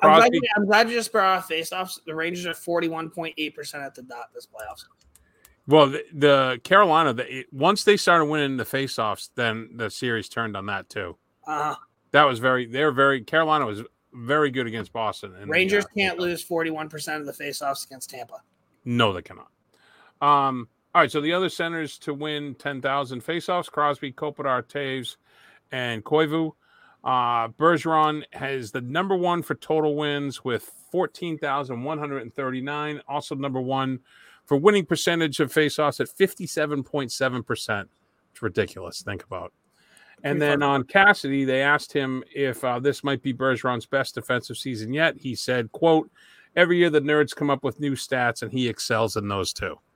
I'm 0.03 0.17
glad, 0.17 0.33
you, 0.33 0.41
I'm 0.57 0.67
glad 0.67 0.89
you 0.89 0.97
just 0.97 1.13
brought 1.13 1.39
off 1.39 1.49
faceoffs. 1.49 1.99
The 2.07 2.15
Rangers 2.15 2.47
are 2.47 2.53
41.8% 2.53 3.75
at 3.75 3.95
the 3.95 4.03
dot 4.03 4.31
this 4.35 4.47
playoffs. 4.47 4.85
well, 5.67 5.89
the, 5.89 6.05
the 6.15 6.61
Carolina, 6.65 7.13
the, 7.13 7.41
it, 7.41 7.53
once 7.53 7.85
they 7.85 7.97
started 7.97 8.27
winning 8.27 8.57
the 8.57 8.65
faceoffs, 8.65 9.31
then 9.35 9.71
the 9.75 9.91
series 9.91 10.29
turned 10.29 10.57
on 10.57 10.67
that 10.67 10.89
too. 10.89 11.17
Uh, 11.47 11.75
That 12.13 12.25
was 12.25 12.39
very, 12.39 12.67
they're 12.67 12.93
very, 12.93 13.23
Carolina 13.23 13.67
was 13.67 13.83
very 14.13 14.51
good 14.51 14.67
against 14.67 14.93
Boston. 14.93 15.33
the, 15.39 15.47
Rangers 15.47 15.85
uh, 15.85 15.89
can't 15.97 16.19
lose 16.19 16.45
41% 16.45 17.21
of 17.21 17.27
the 17.27 17.33
faceoffs 17.33 17.87
against 17.87 18.11
Tampa. 18.11 18.43
No, 18.85 19.13
they 19.13 19.23
cannot. 19.23 19.51
Um, 20.21 20.69
all 20.95 21.03
right, 21.03 21.11
so 21.11 21.21
the 21.21 21.33
other 21.33 21.49
centers 21.49 21.99
to 21.99 22.13
win 22.13 22.57
10,000 22.57 23.25
faceoffs 23.25 23.71
Crosby, 23.71 24.13
Kopitar, 24.13 24.65
Toews, 24.65 25.17
and 25.71 26.05
Koivu. 26.05 26.53
Uh, 27.03 27.49
Bergeron 27.49 28.25
has 28.33 28.73
the 28.73 28.81
number 28.81 29.17
one 29.17 29.43
for 29.43 29.55
total 29.55 29.97
wins 29.97 30.45
with 30.45 30.71
14,139. 30.91 33.01
Also, 33.09 33.35
number 33.35 33.61
one 33.61 34.01
for 34.45 34.57
winning 34.57 34.85
percentage 34.85 35.41
of 35.41 35.53
faceoffs 35.53 36.01
at 36.01 36.09
57.7%. 36.09 37.85
It's 38.33 38.43
ridiculous. 38.43 39.03
Think 39.03 39.25
about. 39.25 39.53
And 40.23 40.41
then 40.41 40.62
on 40.62 40.85
Cassidy, 40.85 41.45
they 41.45 41.62
asked 41.62 41.93
him 41.93 42.23
if 42.35 42.62
uh, 42.64 42.79
this 42.79 43.03
might 43.03 43.23
be 43.23 43.33
Bergeron's 43.33 43.87
best 43.87 44.14
defensive 44.14 44.59
season 44.59 44.93
yet. 44.93 45.16
He 45.16 45.35
said, 45.35 45.73
"quote 45.73 46.11
Every 46.57 46.79
year 46.79 46.91
the 46.91 47.01
nerds 47.01 47.35
come 47.35 47.49
up 47.49 47.64
with 47.64 47.81
new 47.81 47.95
stats, 47.95 48.43
and 48.43 48.53
he 48.53 48.68
excels 48.68 49.16
in 49.16 49.29
those 49.29 49.53
too." 49.53 49.79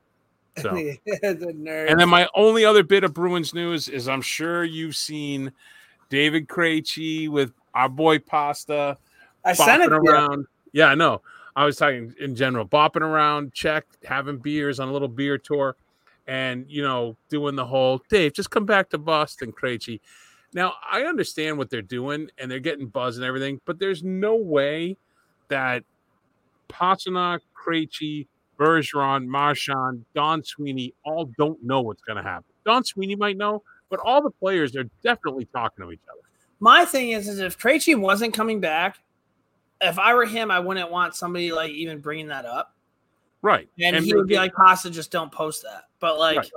So, 0.62 0.70
the 0.72 1.87
and 1.89 1.99
then 1.99 2.09
my 2.09 2.29
only 2.37 2.64
other 2.64 2.85
bit 2.85 3.03
of 3.03 3.12
Bruins 3.12 3.55
news 3.55 3.89
is 3.89 4.09
I'm 4.09 4.22
sure 4.22 4.62
you've 4.62 4.95
seen 4.95 5.51
David 6.11 6.47
Krejci 6.47 7.29
with 7.29 7.53
our 7.75 7.89
boy 7.89 8.20
Pasta 8.20 8.97
I 9.45 9.53
sent 9.53 9.83
it 9.83 9.93
around. 9.93 10.47
Yeah, 10.72 10.87
I 10.87 10.95
know. 10.95 11.22
I 11.57 11.64
was 11.64 11.77
talking 11.77 12.14
in 12.18 12.35
general, 12.35 12.66
bopping 12.66 13.03
around, 13.03 13.53
check, 13.53 13.87
having 14.05 14.39
beers 14.39 14.81
on 14.81 14.89
a 14.89 14.93
little 14.93 15.09
beer 15.09 15.39
tour, 15.39 15.77
and 16.27 16.66
you 16.68 16.83
know, 16.83 17.16
doing 17.29 17.57
the 17.57 17.66
whole 17.66 18.01
Dave, 18.09 18.35
just 18.35 18.51
come 18.51 18.66
back 18.66 18.91
to 18.91 18.99
Boston, 18.99 19.53
Krejci. 19.53 20.01
Now 20.53 20.75
I 20.91 21.03
understand 21.03 21.59
what 21.59 21.70
they're 21.70 21.83
doing 21.83 22.31
and 22.39 22.51
they're 22.51 22.61
getting 22.61 22.87
buzz 22.87 23.16
and 23.16 23.25
everything, 23.25 23.61
but 23.64 23.79
there's 23.79 24.03
no 24.03 24.37
way 24.37 24.97
that 25.49 25.85
Pastrnak, 26.68 27.41
Krejci, 27.55 28.27
Bergeron, 28.59 29.27
Marchand, 29.27 30.05
Don 30.14 30.43
Sweeney 30.45 30.95
all 31.05 31.27
don't 31.37 31.62
know 31.62 31.81
what's 31.81 32.03
going 32.03 32.16
to 32.16 32.22
happen. 32.22 32.45
Don 32.64 32.85
Sweeney 32.85 33.16
might 33.16 33.37
know, 33.37 33.62
but 33.91 34.01
all 34.01 34.22
the 34.22 34.31
players 34.31 34.75
are 34.77 34.85
definitely 35.03 35.47
talking 35.47 35.85
to 35.85 35.93
each 35.93 36.01
other. 36.11 36.20
My 36.61 36.85
thing 36.85 37.11
is, 37.11 37.29
is 37.29 37.41
if 37.41 37.59
Krejci 37.59 37.99
wasn't 37.99 38.33
coming 38.33 38.61
back, 38.61 38.99
if 39.81 39.99
I 39.99 40.14
were 40.14 40.25
him, 40.25 40.51
I 40.51 40.61
wouldn't 40.61 40.91
want 40.91 41.14
somebody 41.14 41.53
like 41.53 41.72
even 41.72 42.01
bringing 42.01 42.29
that 42.29 42.47
up. 42.47 42.75
Right. 43.45 43.68
And, 43.78 43.95
and 43.95 44.07
he 44.07 44.14
would 44.14 44.26
be 44.26 44.36
like, 44.36 44.55
Pasta, 44.55 44.88
just 44.88 45.11
don't 45.11 45.30
post 45.30 45.64
that. 45.64 45.82
But 46.01 46.18
like, 46.18 46.38
right. 46.38 46.51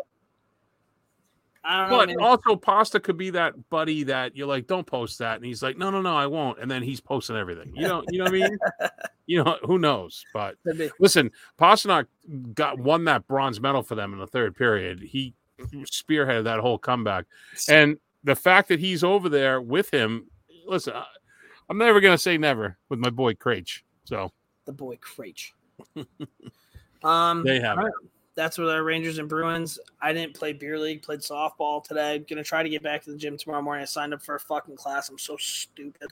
I 1.66 1.90
don't 1.90 2.08
know. 2.08 2.16
But 2.16 2.24
also, 2.24 2.56
Pasta 2.56 2.98
could 3.02 3.18
be 3.18 3.30
that 3.32 3.70
buddy 3.70 4.04
that 4.04 4.38
you're 4.38 4.48
like, 4.48 4.68
don't 4.68 4.88
post 4.88 5.20
that, 5.20 5.36
and 5.36 5.44
he's 5.44 5.62
like, 5.62 5.78
no, 5.78 5.90
no, 5.90 6.02
no, 6.02 6.16
I 6.16 6.28
won't, 6.28 6.60
and 6.60 6.72
then 6.72 6.82
he's 6.82 7.02
posting 7.02 7.36
everything. 7.36 7.74
You 7.76 7.90
know, 7.90 8.04
you 8.10 8.20
know 8.20 8.24
what 8.24 8.34
I 8.34 8.38
mean? 8.38 8.58
you 9.26 9.44
know, 9.44 9.58
who 9.64 9.78
knows? 9.78 10.24
But 10.34 10.56
listen, 10.98 11.30
Pastrnak 11.60 12.06
got 12.54 12.80
won 12.80 13.04
that 13.04 13.28
bronze 13.28 13.60
medal 13.60 13.84
for 13.84 13.96
them 13.96 14.14
in 14.14 14.20
the 14.20 14.28
third 14.28 14.56
period. 14.56 15.02
He 15.02 15.34
spearheaded 15.60 16.46
that 16.46 16.62
whole 16.62 16.78
comeback, 16.78 17.26
and 17.68 17.98
the 18.24 18.36
fact 18.36 18.70
that 18.70 18.80
he's 18.80 19.04
over 19.04 19.28
there 19.28 19.60
with 19.62 19.94
him. 19.94 20.28
Listen, 20.66 20.94
I'm 21.70 21.78
never 21.78 22.00
gonna 22.00 22.18
say 22.18 22.38
never 22.38 22.78
with 22.88 23.00
my 23.00 23.10
boy 23.10 23.34
Krejci. 23.34 23.82
So 24.06 24.32
the 24.66 24.72
boy 24.72 24.98
Krejci. 24.98 25.52
um, 27.04 27.44
they 27.44 27.60
have 27.60 27.80
that's 28.38 28.60
with 28.60 28.70
our 28.70 28.84
Rangers 28.84 29.18
and 29.18 29.28
Bruins. 29.28 29.80
I 30.00 30.14
didn't 30.14 30.36
play 30.36 30.54
beer 30.54 30.78
league, 30.80 31.02
played 31.02 31.22
softball 31.22 31.84
today. 31.84 32.20
Gonna 32.20 32.44
try 32.44 32.62
to 32.62 32.70
get 32.70 32.84
back 32.84 33.04
to 33.04 33.12
the 33.12 33.18
gym 33.18 33.36
tomorrow 33.36 33.64
morning. 33.64 33.82
I 33.82 33.86
signed 33.86 34.14
up 34.14 34.22
for 34.22 34.36
a 34.36 34.40
fucking 34.40 34.76
class. 34.76 35.10
I'm 35.10 35.18
so 35.18 35.36
stupid. 35.38 36.12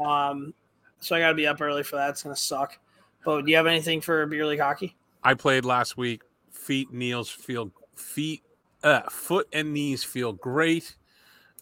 Um, 0.00 0.54
so 1.00 1.14
I 1.14 1.20
gotta 1.20 1.34
be 1.34 1.46
up 1.46 1.60
early 1.60 1.82
for 1.82 1.96
that. 1.96 2.10
It's 2.10 2.22
gonna 2.22 2.34
suck. 2.34 2.78
But 3.24 3.42
do 3.42 3.50
you 3.50 3.56
have 3.58 3.66
anything 3.66 4.00
for 4.00 4.24
beer 4.26 4.46
league 4.46 4.60
hockey? 4.60 4.96
I 5.22 5.34
played 5.34 5.64
last 5.64 5.96
week. 5.96 6.22
Feet, 6.50 6.90
knees 6.90 7.28
feel 7.28 7.70
feet, 7.94 8.42
uh, 8.82 9.02
foot 9.10 9.46
and 9.52 9.74
knees 9.74 10.02
feel 10.02 10.32
great. 10.32 10.96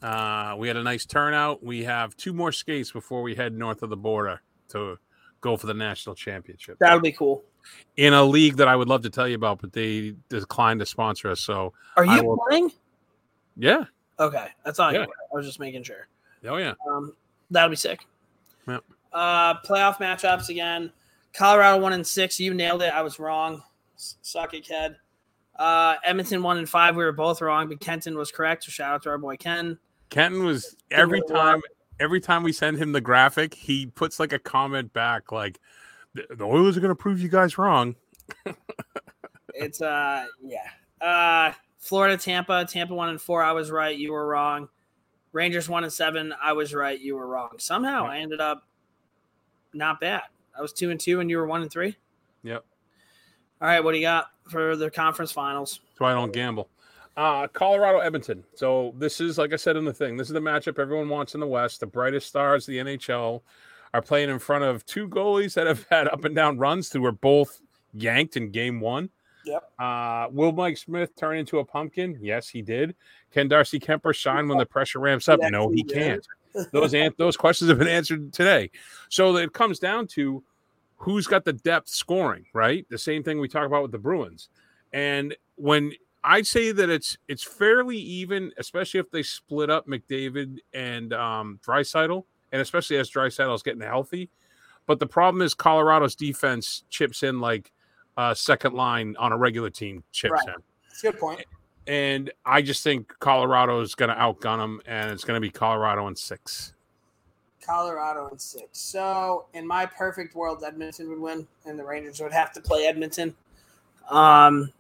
Uh, 0.00 0.54
we 0.56 0.68
had 0.68 0.76
a 0.76 0.82
nice 0.82 1.04
turnout. 1.04 1.64
We 1.64 1.84
have 1.84 2.16
two 2.16 2.32
more 2.32 2.52
skates 2.52 2.92
before 2.92 3.22
we 3.22 3.34
head 3.34 3.52
north 3.52 3.82
of 3.82 3.90
the 3.90 3.96
border 3.96 4.40
to 4.68 4.98
go 5.40 5.56
for 5.56 5.66
the 5.66 5.74
national 5.74 6.14
championship. 6.14 6.78
That'll 6.78 7.00
be 7.00 7.12
cool 7.12 7.44
in 7.96 8.12
a 8.12 8.24
league 8.24 8.56
that 8.56 8.68
I 8.68 8.76
would 8.76 8.88
love 8.88 9.02
to 9.02 9.10
tell 9.10 9.28
you 9.28 9.34
about, 9.34 9.60
but 9.60 9.72
they 9.72 10.14
declined 10.28 10.80
to 10.80 10.86
sponsor 10.86 11.30
us. 11.30 11.40
So 11.40 11.72
are 11.96 12.04
you 12.04 12.24
will... 12.24 12.38
playing? 12.48 12.70
Yeah. 13.56 13.84
Okay, 14.18 14.48
that's 14.64 14.78
all. 14.78 14.92
Yeah. 14.92 15.04
I 15.04 15.36
was 15.36 15.46
just 15.46 15.60
making 15.60 15.82
sure. 15.82 16.08
Oh 16.46 16.56
yeah. 16.56 16.74
Um, 16.88 17.14
that'll 17.50 17.70
be 17.70 17.76
sick. 17.76 18.06
Yeah. 18.66 18.78
Uh, 19.12 19.54
playoff 19.60 19.96
matchups 19.96 20.48
again. 20.48 20.92
Colorado 21.32 21.80
one 21.80 21.92
and 21.92 22.06
six. 22.06 22.38
You 22.40 22.54
nailed 22.54 22.82
it. 22.82 22.92
I 22.92 23.02
was 23.02 23.18
wrong. 23.18 23.62
Suck 23.96 24.54
it, 24.54 24.66
Ked. 24.66 24.96
Uh, 25.56 25.96
Edmonton 26.04 26.42
one 26.42 26.58
and 26.58 26.68
five. 26.68 26.96
We 26.96 27.04
were 27.04 27.12
both 27.12 27.40
wrong, 27.40 27.68
but 27.68 27.80
Kenton 27.80 28.16
was 28.16 28.30
correct. 28.30 28.64
So 28.64 28.70
shout 28.70 28.94
out 28.94 29.02
to 29.04 29.10
our 29.10 29.18
boy 29.18 29.36
Ken. 29.36 29.78
Kenton 30.08 30.44
was 30.44 30.76
every 30.90 31.22
time. 31.22 31.60
Every 31.98 32.18
time 32.18 32.42
we 32.42 32.52
send 32.52 32.78
him 32.78 32.92
the 32.92 33.02
graphic, 33.02 33.52
he 33.52 33.84
puts 33.84 34.18
like 34.18 34.32
a 34.32 34.38
comment 34.38 34.94
back, 34.94 35.32
like 35.32 35.60
the 36.14 36.44
Oilers 36.44 36.76
are 36.76 36.80
going 36.80 36.90
to 36.90 36.94
prove 36.94 37.20
you 37.20 37.28
guys 37.28 37.58
wrong. 37.58 37.94
it's 39.54 39.82
uh 39.82 40.26
yeah. 40.42 41.06
Uh 41.06 41.52
Florida 41.78 42.16
Tampa, 42.16 42.66
Tampa 42.66 42.94
1 42.94 43.08
and 43.08 43.20
4, 43.20 43.42
I 43.42 43.52
was 43.52 43.70
right, 43.70 43.96
you 43.96 44.12
were 44.12 44.26
wrong. 44.26 44.68
Rangers 45.32 45.68
1 45.68 45.82
and 45.82 45.92
7, 45.92 46.34
I 46.40 46.52
was 46.52 46.74
right, 46.74 47.00
you 47.00 47.16
were 47.16 47.26
wrong. 47.26 47.52
Somehow 47.58 48.06
I 48.06 48.18
ended 48.18 48.40
up 48.40 48.66
not 49.72 49.98
bad. 49.98 50.22
I 50.56 50.60
was 50.60 50.74
2 50.74 50.90
and 50.90 51.00
2 51.00 51.20
and 51.20 51.30
you 51.30 51.38
were 51.38 51.46
1 51.46 51.62
and 51.62 51.70
3. 51.70 51.96
Yep. 52.42 52.64
All 53.62 53.68
right, 53.68 53.82
what 53.82 53.92
do 53.92 53.98
you 53.98 54.04
got 54.04 54.26
for 54.48 54.76
the 54.76 54.90
conference 54.90 55.32
finals? 55.32 55.80
So 55.96 56.04
I 56.04 56.12
don't 56.12 56.32
gamble. 56.32 56.68
Uh, 57.16 57.46
Colorado 57.48 57.98
Edmonton. 57.98 58.44
So 58.54 58.94
this 58.98 59.20
is 59.20 59.38
like 59.38 59.52
I 59.52 59.56
said 59.56 59.76
in 59.76 59.84
the 59.84 59.92
thing. 59.92 60.16
This 60.16 60.28
is 60.28 60.34
the 60.34 60.40
matchup 60.40 60.78
everyone 60.78 61.08
wants 61.08 61.34
in 61.34 61.40
the 61.40 61.46
West. 61.46 61.80
The 61.80 61.86
brightest 61.86 62.28
stars, 62.28 62.66
the 62.66 62.78
NHL 62.78 63.42
are 63.92 64.02
playing 64.02 64.30
in 64.30 64.38
front 64.38 64.64
of 64.64 64.84
two 64.86 65.08
goalies 65.08 65.54
that 65.54 65.66
have 65.66 65.86
had 65.90 66.08
up 66.08 66.24
and 66.24 66.34
down 66.34 66.58
runs 66.58 66.92
who 66.92 67.00
were 67.00 67.12
both 67.12 67.60
yanked 67.92 68.36
in 68.36 68.50
game 68.50 68.80
one. 68.80 69.10
Yep. 69.44 69.72
Uh, 69.78 70.26
will 70.30 70.52
Mike 70.52 70.76
Smith 70.76 71.16
turn 71.16 71.38
into 71.38 71.58
a 71.58 71.64
pumpkin? 71.64 72.18
Yes, 72.20 72.48
he 72.48 72.62
did. 72.62 72.94
Can 73.32 73.48
Darcy 73.48 73.80
Kuemper 73.80 74.14
shine 74.14 74.48
when 74.48 74.58
the 74.58 74.66
pressure 74.66 74.98
ramps 74.98 75.28
up? 75.28 75.40
Yes, 75.40 75.50
no, 75.50 75.70
he, 75.70 75.76
he 75.76 75.84
can't. 75.84 76.26
those 76.72 76.94
an- 76.94 77.14
those 77.16 77.36
questions 77.36 77.70
have 77.70 77.78
been 77.78 77.88
answered 77.88 78.32
today. 78.32 78.70
So 79.08 79.36
it 79.36 79.52
comes 79.52 79.78
down 79.78 80.06
to 80.08 80.42
who's 80.96 81.26
got 81.26 81.44
the 81.44 81.52
depth 81.52 81.88
scoring, 81.88 82.44
right? 82.52 82.86
The 82.90 82.98
same 82.98 83.22
thing 83.22 83.40
we 83.40 83.48
talk 83.48 83.66
about 83.66 83.82
with 83.82 83.92
the 83.92 83.98
Bruins. 83.98 84.48
And 84.92 85.34
when 85.56 85.92
I'd 86.22 86.46
say 86.46 86.72
that 86.72 86.90
it's 86.90 87.16
it's 87.28 87.42
fairly 87.42 87.96
even, 87.96 88.52
especially 88.58 89.00
if 89.00 89.10
they 89.10 89.22
split 89.22 89.70
up 89.70 89.86
McDavid 89.86 90.58
and 90.74 91.12
um 91.12 91.60
Draisaitl 91.64 92.24
and 92.52 92.60
especially 92.60 92.96
as 92.96 93.10
Draisaitl's 93.10 93.62
getting 93.62 93.80
healthy. 93.80 94.30
But 94.86 94.98
the 94.98 95.06
problem 95.06 95.42
is 95.42 95.54
Colorado's 95.54 96.14
defense 96.14 96.84
chips 96.90 97.22
in 97.22 97.40
like 97.40 97.72
a 98.16 98.34
second 98.34 98.74
line 98.74 99.16
on 99.18 99.32
a 99.32 99.36
regular 99.36 99.70
team 99.70 100.02
chips 100.12 100.32
right. 100.32 100.48
in. 100.48 100.62
That's 100.88 101.04
a 101.04 101.12
good 101.12 101.20
point. 101.20 101.44
And 101.86 102.30
I 102.44 102.62
just 102.62 102.84
think 102.84 103.12
Colorado 103.20 103.80
is 103.80 103.94
going 103.94 104.10
to 104.10 104.14
outgun 104.14 104.58
them, 104.58 104.80
and 104.86 105.10
it's 105.10 105.24
going 105.24 105.36
to 105.36 105.40
be 105.40 105.50
Colorado 105.50 106.06
in 106.08 106.14
six. 106.14 106.74
Colorado 107.64 108.28
in 108.28 108.38
six. 108.38 108.78
So, 108.78 109.46
in 109.54 109.66
my 109.66 109.86
perfect 109.86 110.34
world, 110.34 110.62
Edmonton 110.64 111.08
would 111.08 111.20
win, 111.20 111.46
and 111.66 111.78
the 111.78 111.84
Rangers 111.84 112.20
would 112.20 112.32
have 112.32 112.52
to 112.52 112.60
play 112.60 112.86
Edmonton. 112.86 113.34
Um, 114.08 114.72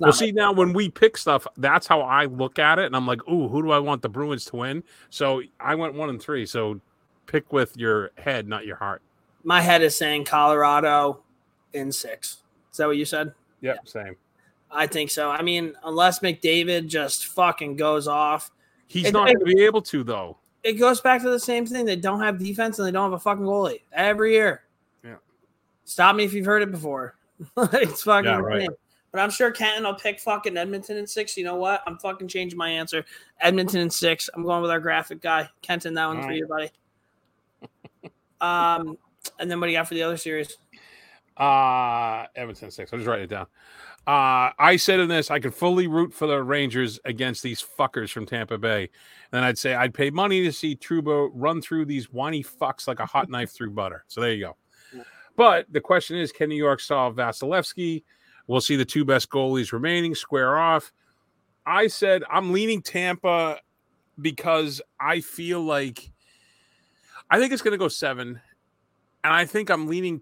well, 0.00 0.12
see 0.12 0.32
now 0.32 0.52
when 0.52 0.72
we 0.72 0.88
pick 0.88 1.16
stuff, 1.16 1.46
that's 1.56 1.86
how 1.86 2.00
I 2.00 2.26
look 2.26 2.58
at 2.58 2.78
it, 2.78 2.86
and 2.86 2.96
I'm 2.96 3.06
like, 3.06 3.26
"Ooh, 3.28 3.48
who 3.48 3.62
do 3.62 3.70
I 3.70 3.78
want 3.78 4.02
the 4.02 4.08
Bruins 4.08 4.44
to 4.46 4.56
win?" 4.56 4.84
So 5.10 5.42
I 5.60 5.74
went 5.74 5.94
one 5.94 6.08
and 6.08 6.20
three. 6.20 6.46
So 6.46 6.80
pick 7.26 7.52
with 7.52 7.76
your 7.76 8.10
head, 8.16 8.48
not 8.48 8.66
your 8.66 8.76
heart. 8.76 9.02
My 9.42 9.60
head 9.60 9.82
is 9.82 9.96
saying 9.96 10.24
Colorado 10.24 11.22
in 11.72 11.92
six. 11.92 12.38
Is 12.70 12.78
that 12.78 12.86
what 12.86 12.96
you 12.96 13.04
said? 13.04 13.34
Yep, 13.60 13.76
yeah. 13.76 13.90
same. 13.90 14.16
I 14.70 14.86
think 14.86 15.10
so. 15.10 15.30
I 15.30 15.42
mean, 15.42 15.74
unless 15.84 16.20
McDavid 16.20 16.88
just 16.88 17.26
fucking 17.26 17.76
goes 17.76 18.08
off, 18.08 18.50
he's 18.86 19.06
it, 19.06 19.12
not 19.12 19.26
going 19.26 19.38
to 19.38 19.44
be 19.44 19.62
able 19.62 19.82
to 19.82 20.02
though. 20.02 20.38
It 20.62 20.74
goes 20.74 21.00
back 21.00 21.22
to 21.22 21.30
the 21.30 21.38
same 21.38 21.66
thing. 21.66 21.84
They 21.84 21.96
don't 21.96 22.20
have 22.20 22.38
defense 22.38 22.78
and 22.78 22.88
they 22.88 22.92
don't 22.92 23.10
have 23.10 23.12
a 23.12 23.20
fucking 23.20 23.44
goalie 23.44 23.82
every 23.92 24.32
year. 24.32 24.62
Yeah. 25.04 25.16
Stop 25.84 26.16
me 26.16 26.24
if 26.24 26.32
you've 26.32 26.46
heard 26.46 26.62
it 26.62 26.70
before. 26.70 27.16
it's 27.56 28.02
fucking 28.02 28.30
yeah, 28.30 28.38
right. 28.38 28.70
But 29.14 29.20
I'm 29.20 29.30
sure 29.30 29.52
Kenton 29.52 29.84
will 29.84 29.94
pick 29.94 30.18
fucking 30.18 30.56
Edmonton 30.56 30.96
in 30.96 31.06
six. 31.06 31.36
You 31.36 31.44
know 31.44 31.54
what? 31.54 31.84
I'm 31.86 31.98
fucking 31.98 32.26
changing 32.26 32.58
my 32.58 32.68
answer. 32.68 33.04
Edmonton 33.40 33.80
in 33.80 33.88
six. 33.88 34.28
I'm 34.34 34.42
going 34.42 34.60
with 34.60 34.72
our 34.72 34.80
graphic 34.80 35.20
guy. 35.22 35.48
Kenton, 35.62 35.94
that 35.94 36.08
one's 36.08 36.26
for 36.26 36.32
you, 36.32 36.48
buddy. 36.48 36.70
um, 38.40 38.98
and 39.38 39.48
then 39.48 39.60
what 39.60 39.66
do 39.68 39.72
you 39.72 39.78
got 39.78 39.86
for 39.86 39.94
the 39.94 40.02
other 40.02 40.16
series? 40.16 40.58
Uh 41.36 42.26
Edmonton 42.34 42.72
six. 42.72 42.92
I'll 42.92 42.98
just 42.98 43.08
write 43.08 43.20
it 43.20 43.28
down. 43.28 43.46
Uh, 44.06 44.50
I 44.58 44.76
said 44.76 44.98
in 44.98 45.08
this, 45.08 45.30
I 45.30 45.38
could 45.38 45.54
fully 45.54 45.86
root 45.86 46.12
for 46.12 46.26
the 46.26 46.42
Rangers 46.42 46.98
against 47.04 47.42
these 47.44 47.62
fuckers 47.62 48.10
from 48.10 48.26
Tampa 48.26 48.58
Bay. 48.58 48.82
And 48.82 48.90
then 49.30 49.44
I'd 49.44 49.58
say 49.58 49.74
I'd 49.74 49.94
pay 49.94 50.10
money 50.10 50.42
to 50.42 50.52
see 50.52 50.74
Trouba 50.74 51.30
run 51.32 51.62
through 51.62 51.86
these 51.86 52.12
whiny 52.12 52.42
fucks 52.42 52.88
like 52.88 52.98
a 52.98 53.06
hot 53.06 53.30
knife 53.30 53.52
through 53.52 53.70
butter. 53.70 54.04
So 54.08 54.20
there 54.20 54.32
you 54.32 54.44
go. 54.44 54.56
But 55.36 55.72
the 55.72 55.80
question 55.80 56.18
is, 56.18 56.32
can 56.32 56.48
New 56.48 56.56
York 56.56 56.80
solve 56.80 57.14
Vasilevskiy? 57.14 58.02
We'll 58.46 58.60
see 58.60 58.76
the 58.76 58.84
two 58.84 59.04
best 59.04 59.30
goalies 59.30 59.72
remaining 59.72 60.14
square 60.14 60.58
off. 60.58 60.92
I 61.66 61.86
said 61.86 62.24
I'm 62.30 62.52
leaning 62.52 62.82
Tampa 62.82 63.60
because 64.20 64.82
I 65.00 65.20
feel 65.20 65.62
like 65.62 66.10
I 67.30 67.38
think 67.38 67.52
it's 67.52 67.62
going 67.62 67.72
to 67.72 67.78
go 67.78 67.88
seven, 67.88 68.40
and 69.22 69.32
I 69.32 69.46
think 69.46 69.70
I'm 69.70 69.88
leaning. 69.88 70.20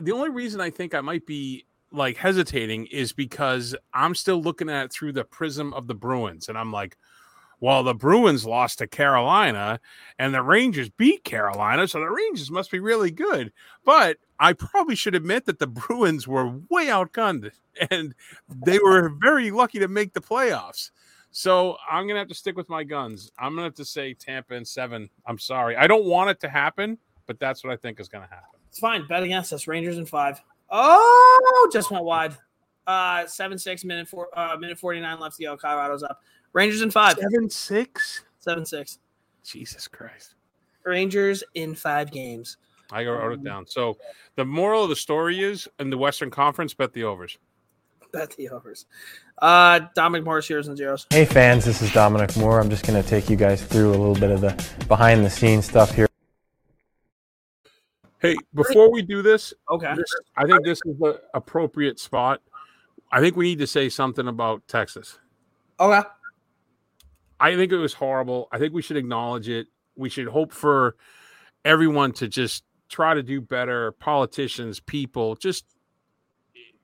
The 0.00 0.12
only 0.12 0.30
reason 0.30 0.60
I 0.60 0.70
think 0.70 0.94
I 0.94 1.00
might 1.00 1.26
be 1.26 1.66
like 1.92 2.16
hesitating 2.16 2.86
is 2.86 3.12
because 3.12 3.74
I'm 3.92 4.14
still 4.14 4.40
looking 4.40 4.70
at 4.70 4.86
it 4.86 4.92
through 4.92 5.12
the 5.12 5.24
prism 5.24 5.74
of 5.74 5.86
the 5.86 5.94
Bruins, 5.94 6.48
and 6.48 6.56
I'm 6.56 6.72
like, 6.72 6.96
well, 7.60 7.82
the 7.82 7.94
Bruins 7.94 8.44
lost 8.44 8.78
to 8.78 8.86
Carolina 8.86 9.80
and 10.18 10.34
the 10.34 10.42
Rangers 10.42 10.90
beat 10.90 11.24
Carolina, 11.24 11.88
so 11.88 12.00
the 12.00 12.10
Rangers 12.10 12.50
must 12.50 12.70
be 12.70 12.80
really 12.80 13.10
good. 13.10 13.52
But 13.84 14.18
I 14.38 14.52
probably 14.52 14.94
should 14.94 15.14
admit 15.14 15.46
that 15.46 15.58
the 15.58 15.66
Bruins 15.66 16.28
were 16.28 16.48
way 16.68 16.86
outgunned 16.86 17.50
and 17.90 18.14
they 18.48 18.78
were 18.78 19.08
very 19.20 19.50
lucky 19.50 19.78
to 19.78 19.88
make 19.88 20.12
the 20.12 20.20
playoffs. 20.20 20.90
So 21.30 21.76
I'm 21.90 22.04
going 22.04 22.14
to 22.14 22.20
have 22.20 22.28
to 22.28 22.34
stick 22.34 22.56
with 22.56 22.68
my 22.68 22.84
guns. 22.84 23.30
I'm 23.38 23.52
going 23.52 23.58
to 23.58 23.64
have 23.64 23.74
to 23.74 23.84
say 23.84 24.14
Tampa 24.14 24.54
in 24.54 24.64
seven. 24.64 25.10
I'm 25.26 25.38
sorry. 25.38 25.76
I 25.76 25.86
don't 25.86 26.06
want 26.06 26.30
it 26.30 26.40
to 26.40 26.48
happen, 26.48 26.98
but 27.26 27.38
that's 27.38 27.62
what 27.62 27.72
I 27.72 27.76
think 27.76 28.00
is 28.00 28.08
going 28.08 28.24
to 28.24 28.30
happen. 28.30 28.58
It's 28.68 28.78
fine. 28.78 29.06
Bet 29.06 29.22
against 29.22 29.52
us. 29.52 29.66
Rangers 29.66 29.98
in 29.98 30.06
five. 30.06 30.40
Oh, 30.70 31.70
just 31.72 31.90
went 31.90 32.04
wide. 32.04 32.36
Uh, 32.86 33.26
seven 33.26 33.58
six 33.58 33.84
minute 33.84 34.06
four 34.06 34.28
uh 34.38 34.56
minute 34.56 34.78
forty 34.78 35.00
nine 35.00 35.18
left 35.18 35.36
to 35.36 35.42
go. 35.42 35.56
Colorado's 35.56 36.02
up. 36.02 36.22
Rangers 36.52 36.82
in 36.82 36.90
five. 36.90 37.18
Seven 37.18 37.50
six. 37.50 38.22
Seven 38.38 38.64
six. 38.64 38.98
Jesus 39.44 39.88
Christ. 39.88 40.34
Rangers 40.84 41.42
in 41.54 41.74
five 41.74 42.12
games. 42.12 42.56
I 42.92 43.04
wrote 43.04 43.32
it 43.32 43.44
down. 43.44 43.66
So 43.66 43.96
the 44.36 44.44
moral 44.44 44.84
of 44.84 44.90
the 44.90 44.96
story 44.96 45.42
is 45.42 45.68
in 45.78 45.90
the 45.90 45.98
Western 45.98 46.30
Conference, 46.30 46.74
bet 46.74 46.92
the 46.92 47.04
overs. 47.04 47.38
Bet 48.12 48.30
the 48.36 48.48
overs. 48.50 48.86
Uh, 49.42 49.80
Dominic 49.94 50.24
Moore's, 50.24 50.46
heroes 50.46 50.68
and 50.68 50.76
zeros. 50.76 51.06
Hey 51.10 51.24
fans, 51.24 51.64
this 51.64 51.82
is 51.82 51.92
Dominic 51.92 52.36
Moore. 52.36 52.60
I'm 52.60 52.70
just 52.70 52.86
going 52.86 53.02
to 53.02 53.08
take 53.08 53.28
you 53.28 53.36
guys 53.36 53.62
through 53.62 53.90
a 53.90 53.98
little 53.98 54.14
bit 54.14 54.30
of 54.30 54.40
the 54.40 54.84
behind 54.86 55.24
the 55.24 55.30
scenes 55.30 55.66
stuff 55.66 55.94
here. 55.94 56.06
Hey, 58.20 58.36
before 58.54 58.90
we 58.90 59.02
do 59.02 59.20
this, 59.22 59.52
Okay. 59.70 59.94
this, 59.94 60.14
I 60.36 60.46
think 60.46 60.64
this 60.64 60.80
is 60.86 60.96
the 60.98 61.20
appropriate 61.34 62.00
spot. 62.00 62.40
I 63.12 63.20
think 63.20 63.36
we 63.36 63.44
need 63.46 63.58
to 63.58 63.66
say 63.66 63.88
something 63.88 64.26
about 64.26 64.66
Texas. 64.68 65.18
Okay. 65.78 66.00
I 67.38 67.54
think 67.54 67.72
it 67.72 67.76
was 67.76 67.92
horrible. 67.92 68.48
I 68.50 68.58
think 68.58 68.72
we 68.72 68.80
should 68.80 68.96
acknowledge 68.96 69.48
it. 69.48 69.66
We 69.96 70.08
should 70.08 70.28
hope 70.28 70.52
for 70.52 70.96
everyone 71.64 72.12
to 72.12 72.28
just 72.28 72.64
try 72.88 73.14
to 73.14 73.22
do 73.22 73.40
better. 73.40 73.92
Politicians, 73.92 74.80
people, 74.80 75.34
just 75.36 75.64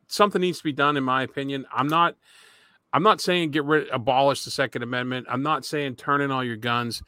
something 0.06 0.40
needs 0.40 0.58
to 0.58 0.64
be 0.64 0.72
done, 0.72 0.96
in 0.96 1.04
my 1.04 1.22
opinion. 1.22 1.66
I'm 1.72 1.88
not. 1.88 2.16
I'm 2.94 3.02
not 3.02 3.22
saying 3.22 3.52
get 3.52 3.64
rid, 3.64 3.88
abolish 3.88 4.44
the 4.44 4.50
Second 4.50 4.82
Amendment. 4.82 5.26
I'm 5.30 5.42
not 5.42 5.64
saying 5.64 5.96
turn 5.96 6.20
in 6.20 6.30
all 6.30 6.44
your 6.44 6.58
guns. 6.58 7.02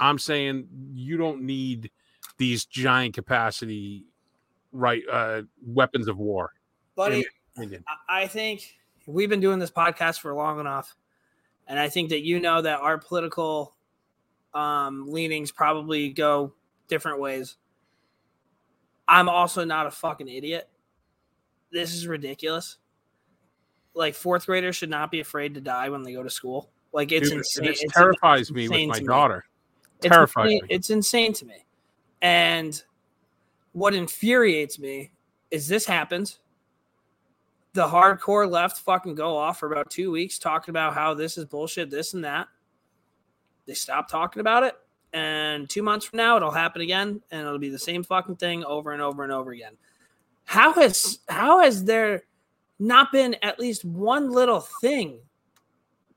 I'm 0.00 0.18
saying 0.18 0.68
you 0.94 1.18
don't 1.18 1.42
need 1.42 1.90
these 2.38 2.64
giant 2.64 3.14
capacity 3.14 4.06
right 4.72 5.02
uh, 5.10 5.42
weapons 5.66 6.08
of 6.08 6.18
war. 6.18 6.52
Buddy, 6.94 7.26
I- 8.08 8.26
think 8.26 8.76
we've 9.06 9.28
been 9.28 9.40
doing 9.40 9.58
this 9.58 9.70
podcast 9.70 10.20
for 10.20 10.34
long 10.34 10.60
enough. 10.60 10.96
And 11.66 11.78
I 11.78 11.88
think 11.88 12.10
that 12.10 12.22
you 12.22 12.38
know 12.40 12.62
that 12.62 12.80
our 12.80 12.98
political 12.98 13.74
um, 14.54 15.06
leanings 15.08 15.50
probably 15.50 16.10
go 16.10 16.54
different 16.88 17.20
ways. 17.20 17.56
I'm 19.08 19.28
also 19.28 19.64
not 19.64 19.86
a 19.86 19.90
fucking 19.90 20.28
idiot. 20.28 20.68
This 21.70 21.94
is 21.94 22.06
ridiculous. 22.06 22.78
Like 23.94 24.14
fourth 24.14 24.46
graders 24.46 24.76
should 24.76 24.90
not 24.90 25.10
be 25.10 25.20
afraid 25.20 25.54
to 25.54 25.60
die 25.60 25.88
when 25.88 26.02
they 26.02 26.12
go 26.12 26.22
to 26.22 26.30
school. 26.30 26.70
Like 26.92 27.12
it's 27.12 27.28
Dude, 27.28 27.38
insane. 27.38 27.64
It 27.66 27.78
It's 27.82 27.92
terrifies 27.94 28.50
me 28.52 28.68
with 28.68 28.88
my 28.88 28.98
me. 29.00 29.06
daughter. 29.06 29.44
It's 29.98 30.08
Terrifies 30.08 30.44
insane- 30.52 30.62
me. 30.62 30.74
It's 30.74 30.90
insane 30.90 31.32
to 31.34 31.46
me. 31.46 31.64
And 32.22 32.82
what 33.72 33.94
infuriates 33.94 34.78
me 34.78 35.10
is 35.50 35.68
this 35.68 35.86
happens. 35.86 36.38
The 37.74 37.86
hardcore 37.86 38.50
left 38.50 38.78
fucking 38.78 39.14
go 39.14 39.36
off 39.36 39.60
for 39.60 39.70
about 39.70 39.90
two 39.90 40.10
weeks 40.10 40.38
talking 40.38 40.72
about 40.72 40.94
how 40.94 41.12
this 41.14 41.36
is 41.36 41.44
bullshit, 41.44 41.90
this 41.90 42.14
and 42.14 42.24
that. 42.24 42.48
They 43.66 43.74
stop 43.74 44.08
talking 44.08 44.40
about 44.40 44.62
it. 44.62 44.76
And 45.16 45.70
two 45.70 45.82
months 45.82 46.04
from 46.04 46.18
now, 46.18 46.36
it'll 46.36 46.50
happen 46.50 46.82
again, 46.82 47.22
and 47.30 47.40
it'll 47.46 47.58
be 47.58 47.70
the 47.70 47.78
same 47.78 48.02
fucking 48.02 48.36
thing 48.36 48.62
over 48.66 48.92
and 48.92 49.00
over 49.00 49.22
and 49.22 49.32
over 49.32 49.50
again. 49.50 49.72
How 50.44 50.74
has 50.74 51.20
how 51.26 51.60
has 51.60 51.84
there 51.84 52.24
not 52.78 53.12
been 53.12 53.34
at 53.42 53.58
least 53.58 53.82
one 53.82 54.30
little 54.30 54.60
thing 54.82 55.20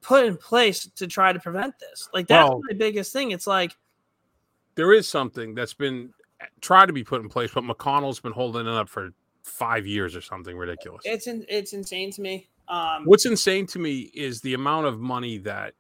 put 0.02 0.26
in 0.26 0.36
place 0.36 0.86
to 0.97 1.08
try 1.08 1.32
to 1.32 1.39
prevent 1.39 1.80
this? 1.80 2.10
Like 2.14 2.28
that's 2.28 2.50
Well- 2.50 2.62
my 2.70 2.76
biggest 2.76 3.14
thing. 3.14 3.32
It's 3.32 3.47
like 3.47 3.78
there 4.76 4.91
is 4.91 5.08
something 5.08 5.56
that's 5.56 5.74
been 5.74 6.14
eh, 6.41 6.45
tried 6.60 6.88
to 6.88 6.93
be 6.93 7.06
put 7.06 7.22
in 7.22 7.30
place, 7.30 7.52
but 7.54 7.64
McConnell's 7.64 8.20
been 8.20 8.34
holding 8.34 8.68
it 8.68 8.74
up 8.74 8.89
for 8.89 9.12
five 9.43 9.88
years 9.88 10.14
or 10.14 10.22
something 10.22 10.58
ridiculous. 10.58 11.02
it's 11.06 11.28
in, 11.28 11.45
it's 11.47 11.72
insane 11.72 12.12
to 12.12 12.22
me. 12.22 12.50
Um, 12.68 13.06
What's 13.06 13.26
insane 13.26 13.66
to 13.68 13.80
me 13.80 14.12
is 14.14 14.41
the 14.41 14.54
amount 14.56 14.88
of 14.88 15.00
money 15.00 15.38
that 15.39 15.74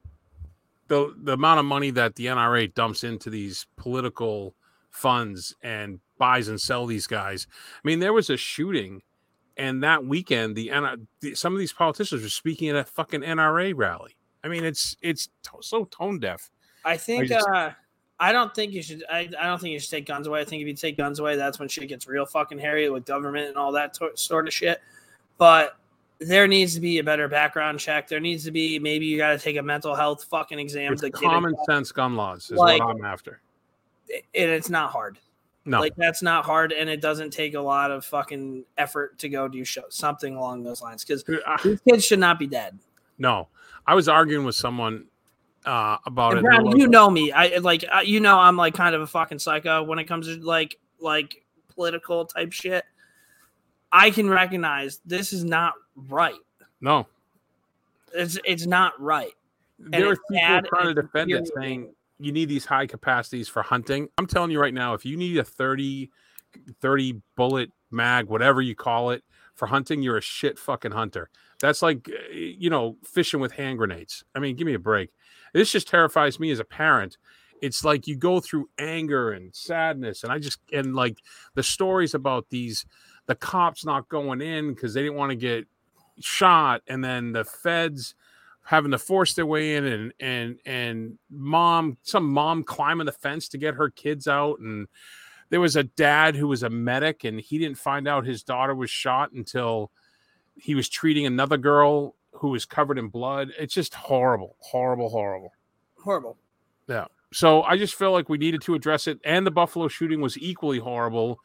the 0.89 1.15
the 1.23 1.33
amount 1.33 1.59
of 1.59 1.65
money 1.65 1.91
that 1.91 2.15
the 2.15 2.25
NRA 2.25 2.73
dumps 2.73 3.03
into 3.05 3.29
these 3.29 3.65
political 3.77 4.53
funds 4.89 5.55
and 5.63 5.99
buys 6.17 6.47
and 6.49 6.59
sell 6.59 6.85
these 6.85 7.07
guys. 7.07 7.47
I 7.51 7.87
mean, 7.87 7.99
there 7.99 8.11
was 8.13 8.29
a 8.29 8.35
shooting, 8.37 9.01
and 9.55 9.81
that 9.83 10.05
weekend, 10.05 10.55
the, 10.55 10.69
N- 10.71 11.07
the 11.21 11.35
some 11.35 11.53
of 11.53 11.59
these 11.59 11.71
politicians 11.71 12.21
were 12.23 12.29
speaking 12.29 12.69
at 12.69 12.75
a 12.75 12.83
fucking 12.83 13.21
NRA 13.21 13.73
rally. 13.75 14.15
I 14.43 14.47
mean, 14.49 14.65
it's 14.65 14.97
it's 15.01 15.29
to- 15.43 15.61
so 15.61 15.85
tone 15.85 16.19
deaf. 16.19 16.51
I 16.83 16.97
think 16.97 17.27
just- 17.27 17.47
uh, 17.47 17.71
I 18.21 18.33
don't 18.33 18.53
think 18.53 18.73
you 18.73 18.81
should. 18.83 19.03
I, 19.09 19.29
I 19.39 19.47
don't 19.47 19.61
think 19.61 19.71
you 19.71 19.79
should 19.79 19.91
take 19.91 20.05
guns 20.05 20.27
away. 20.27 20.41
I 20.41 20.43
think 20.45 20.61
if 20.61 20.67
you 20.67 20.73
take 20.73 20.97
guns 20.97 21.19
away, 21.19 21.37
that's 21.37 21.57
when 21.57 21.69
shit 21.69 21.87
gets 21.87 22.05
real 22.07 22.25
fucking 22.25 22.59
hairy 22.59 22.89
with 22.89 23.05
government 23.05 23.47
and 23.47 23.55
all 23.55 23.71
that 23.73 23.93
to- 23.95 24.11
sort 24.15 24.45
of 24.47 24.53
shit. 24.53 24.81
But 25.37 25.77
there 26.19 26.47
needs 26.47 26.73
to 26.75 26.81
be 26.81 26.99
a 26.99 27.03
better 27.03 27.27
background 27.27 27.79
check. 27.79 28.07
There 28.07 28.19
needs 28.19 28.43
to 28.43 28.51
be 28.51 28.77
maybe 28.79 29.05
you 29.05 29.17
got 29.17 29.29
to 29.31 29.39
take 29.39 29.57
a 29.57 29.63
mental 29.63 29.95
health 29.95 30.25
fucking 30.25 30.59
exam. 30.59 30.93
It's 30.93 31.01
to 31.01 31.09
get 31.09 31.21
common 31.21 31.55
sense 31.65 31.91
gun 31.91 32.15
laws 32.15 32.45
is 32.51 32.57
Like- 32.57 32.83
what 32.83 32.95
I'm 32.95 33.05
after. 33.05 33.41
and 34.11 34.49
it's 34.49 34.69
not 34.69 34.91
hard. 34.91 35.19
No, 35.65 35.79
Like 35.81 35.95
that's 35.97 36.23
not 36.23 36.45
hard, 36.45 36.71
and 36.71 36.89
it 36.89 36.99
doesn't 36.99 37.31
take 37.31 37.53
a 37.53 37.59
lot 37.59 37.91
of 37.91 38.03
fucking 38.05 38.63
effort 38.77 39.19
to 39.19 39.29
go 39.29 39.47
do 39.47 39.63
show, 39.63 39.83
something 39.89 40.35
along 40.35 40.63
those 40.63 40.81
lines. 40.81 41.03
Because 41.05 41.23
Uh, 41.45 41.57
these 41.63 41.79
kids 41.87 42.05
should 42.05 42.19
not 42.19 42.39
be 42.39 42.47
dead. 42.47 42.79
no. 43.17 43.47
I 43.87 43.95
was 43.95 44.07
arguing 44.07 44.45
with 44.45 44.55
someone 44.55 45.05
uh, 45.65 45.97
about 46.05 46.37
And 46.37 46.45
it. 46.45 46.51
They're 46.51 46.77
you 46.77 46.87
know 46.87 47.09
me. 47.09 47.31
I 47.31 47.57
like 47.57 47.83
you 48.05 48.19
know 48.19 48.37
I'm 48.39 48.55
like 48.55 48.73
kind 48.75 48.93
of 48.95 49.01
a 49.01 49.07
fucking 49.07 49.39
psycho 49.39 49.83
when 49.83 49.97
it 49.99 50.05
comes 50.05 50.27
to 50.27 50.35
like 50.43 50.77
like 50.99 51.43
political 51.73 52.25
type 52.25 52.51
shit. 52.51 52.83
I 53.91 54.11
can 54.11 54.29
recognize 54.29 54.99
this 55.05 55.33
is 55.33 55.43
not 55.43 55.73
right. 55.95 56.35
no, 56.81 57.07
It's 58.13 58.37
it's 58.45 58.65
not 58.65 58.99
right. 59.01 59.33
there 59.79 60.11
are 60.11 60.15
people 60.29 60.69
trying 60.69 60.93
to 60.95 61.01
defend 61.01 61.31
it, 61.31 61.49
saying 61.55 61.93
you 62.19 62.31
need 62.31 62.49
these 62.49 62.65
high 62.65 62.85
capacities 62.85 63.47
for 63.47 63.61
hunting. 63.61 64.09
I'm 64.17 64.27
telling 64.27 64.51
you 64.51 64.59
right 64.59 64.73
now, 64.73 64.93
if 64.93 65.05
you 65.05 65.15
need 65.15 65.37
a 65.37 65.43
30, 65.43 66.09
30 66.81 67.21
bullet 67.35 67.71
mag, 67.91 68.27
whatever 68.27 68.61
you 68.61 68.75
call 68.75 69.11
it, 69.11 69.23
for 69.55 69.67
hunting, 69.67 70.01
you're 70.01 70.17
a 70.17 70.21
shit 70.21 70.59
fucking 70.59 70.91
hunter. 70.91 71.29
That's 71.61 71.81
like, 71.81 72.09
uh, 72.09 72.33
you 72.33 72.69
know, 72.69 72.97
fishing 73.03 73.39
with 73.39 73.53
hand 73.53 73.77
grenades. 73.77 74.23
I 74.35 74.39
mean, 74.39 74.55
give 74.55 74.65
me 74.67 74.73
a 74.73 74.79
break. 74.79 75.09
This 75.53 75.71
just 75.71 75.87
terrifies 75.87 76.39
me 76.39 76.51
as 76.51 76.59
a 76.59 76.63
parent. 76.65 77.17
It's 77.61 77.83
like 77.83 78.07
you 78.07 78.15
go 78.15 78.39
through 78.39 78.69
anger 78.77 79.31
and 79.31 79.53
sadness, 79.53 80.23
and 80.23 80.31
I 80.31 80.39
just 80.39 80.59
and 80.71 80.95
like 80.95 81.17
the 81.55 81.63
stories 81.63 82.13
about 82.13 82.49
these 82.49 82.85
the 83.29 83.35
cops 83.35 83.85
not 83.85 84.09
going 84.09 84.41
in 84.41 84.73
because 84.73 84.95
they 84.95 85.03
didn't 85.03 85.15
want 85.15 85.29
to 85.29 85.35
get 85.35 85.67
shot, 86.19 86.81
and 86.87 87.03
then 87.03 87.31
the 87.31 87.45
feds 87.45 88.15
having 88.65 88.89
to 88.89 88.97
force 88.97 89.35
their 89.35 89.45
way 89.45 89.75
in 89.75 89.85
and 89.85 90.13
and 90.19 90.59
and 90.65 91.17
mom 91.29 91.97
some 92.01 92.23
mom 92.23 92.63
climbing 92.63 93.05
the 93.05 93.11
fence 93.11 93.47
to 93.47 93.57
get 93.57 93.75
her 93.75 93.89
kids 93.89 94.27
out 94.27 94.59
and 94.59 94.87
there 95.49 95.59
was 95.59 95.75
a 95.75 95.83
dad 95.83 96.35
who 96.35 96.47
was 96.47 96.61
a 96.61 96.69
medic 96.69 97.23
and 97.23 97.39
he 97.39 97.57
didn't 97.57 97.79
find 97.79 98.07
out 98.07 98.27
his 98.27 98.43
daughter 98.43 98.75
was 98.75 98.91
shot 98.91 99.31
until 99.31 99.89
he 100.55 100.75
was 100.75 100.87
treating 100.87 101.25
another 101.25 101.57
girl 101.57 102.13
who 102.33 102.49
was 102.49 102.63
covered 102.63 102.99
in 102.99 103.07
blood 103.07 103.49
it's 103.57 103.73
just 103.73 103.95
horrible 103.95 104.55
horrible 104.59 105.09
horrible 105.09 105.51
Horrible. 105.97 106.37
Yeah. 106.87 107.05
So 107.33 107.63
i 107.63 107.75
just 107.75 107.95
feel 107.95 108.11
like 108.11 108.29
we 108.29 108.37
needed 108.37 108.61
to 108.61 108.75
address 108.75 109.07
it 109.07 109.19
and 109.23 109.47
the 109.47 109.51
buffalo 109.51 109.87
shooting 109.87 110.21
was 110.21 110.37
equally 110.37 110.77
horrible 110.77 111.39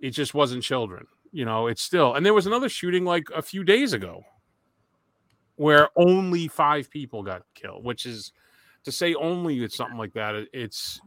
it 0.00 0.10
just 0.10 0.34
wasn't 0.34 0.64
children 0.64 1.06
you 1.34 1.44
know 1.44 1.66
it's 1.66 1.82
still 1.82 2.14
and 2.14 2.24
there 2.24 2.32
was 2.32 2.46
another 2.46 2.68
shooting 2.68 3.04
like 3.04 3.26
a 3.34 3.42
few 3.42 3.64
days 3.64 3.92
ago 3.92 4.22
where 5.56 5.88
only 5.96 6.46
five 6.46 6.88
people 6.88 7.22
got 7.24 7.42
killed 7.54 7.84
which 7.84 8.06
is 8.06 8.32
to 8.84 8.92
say 8.92 9.14
only 9.14 9.62
it's 9.62 9.76
something 9.76 9.98
like 9.98 10.12
that 10.12 10.46
it's 10.52 11.00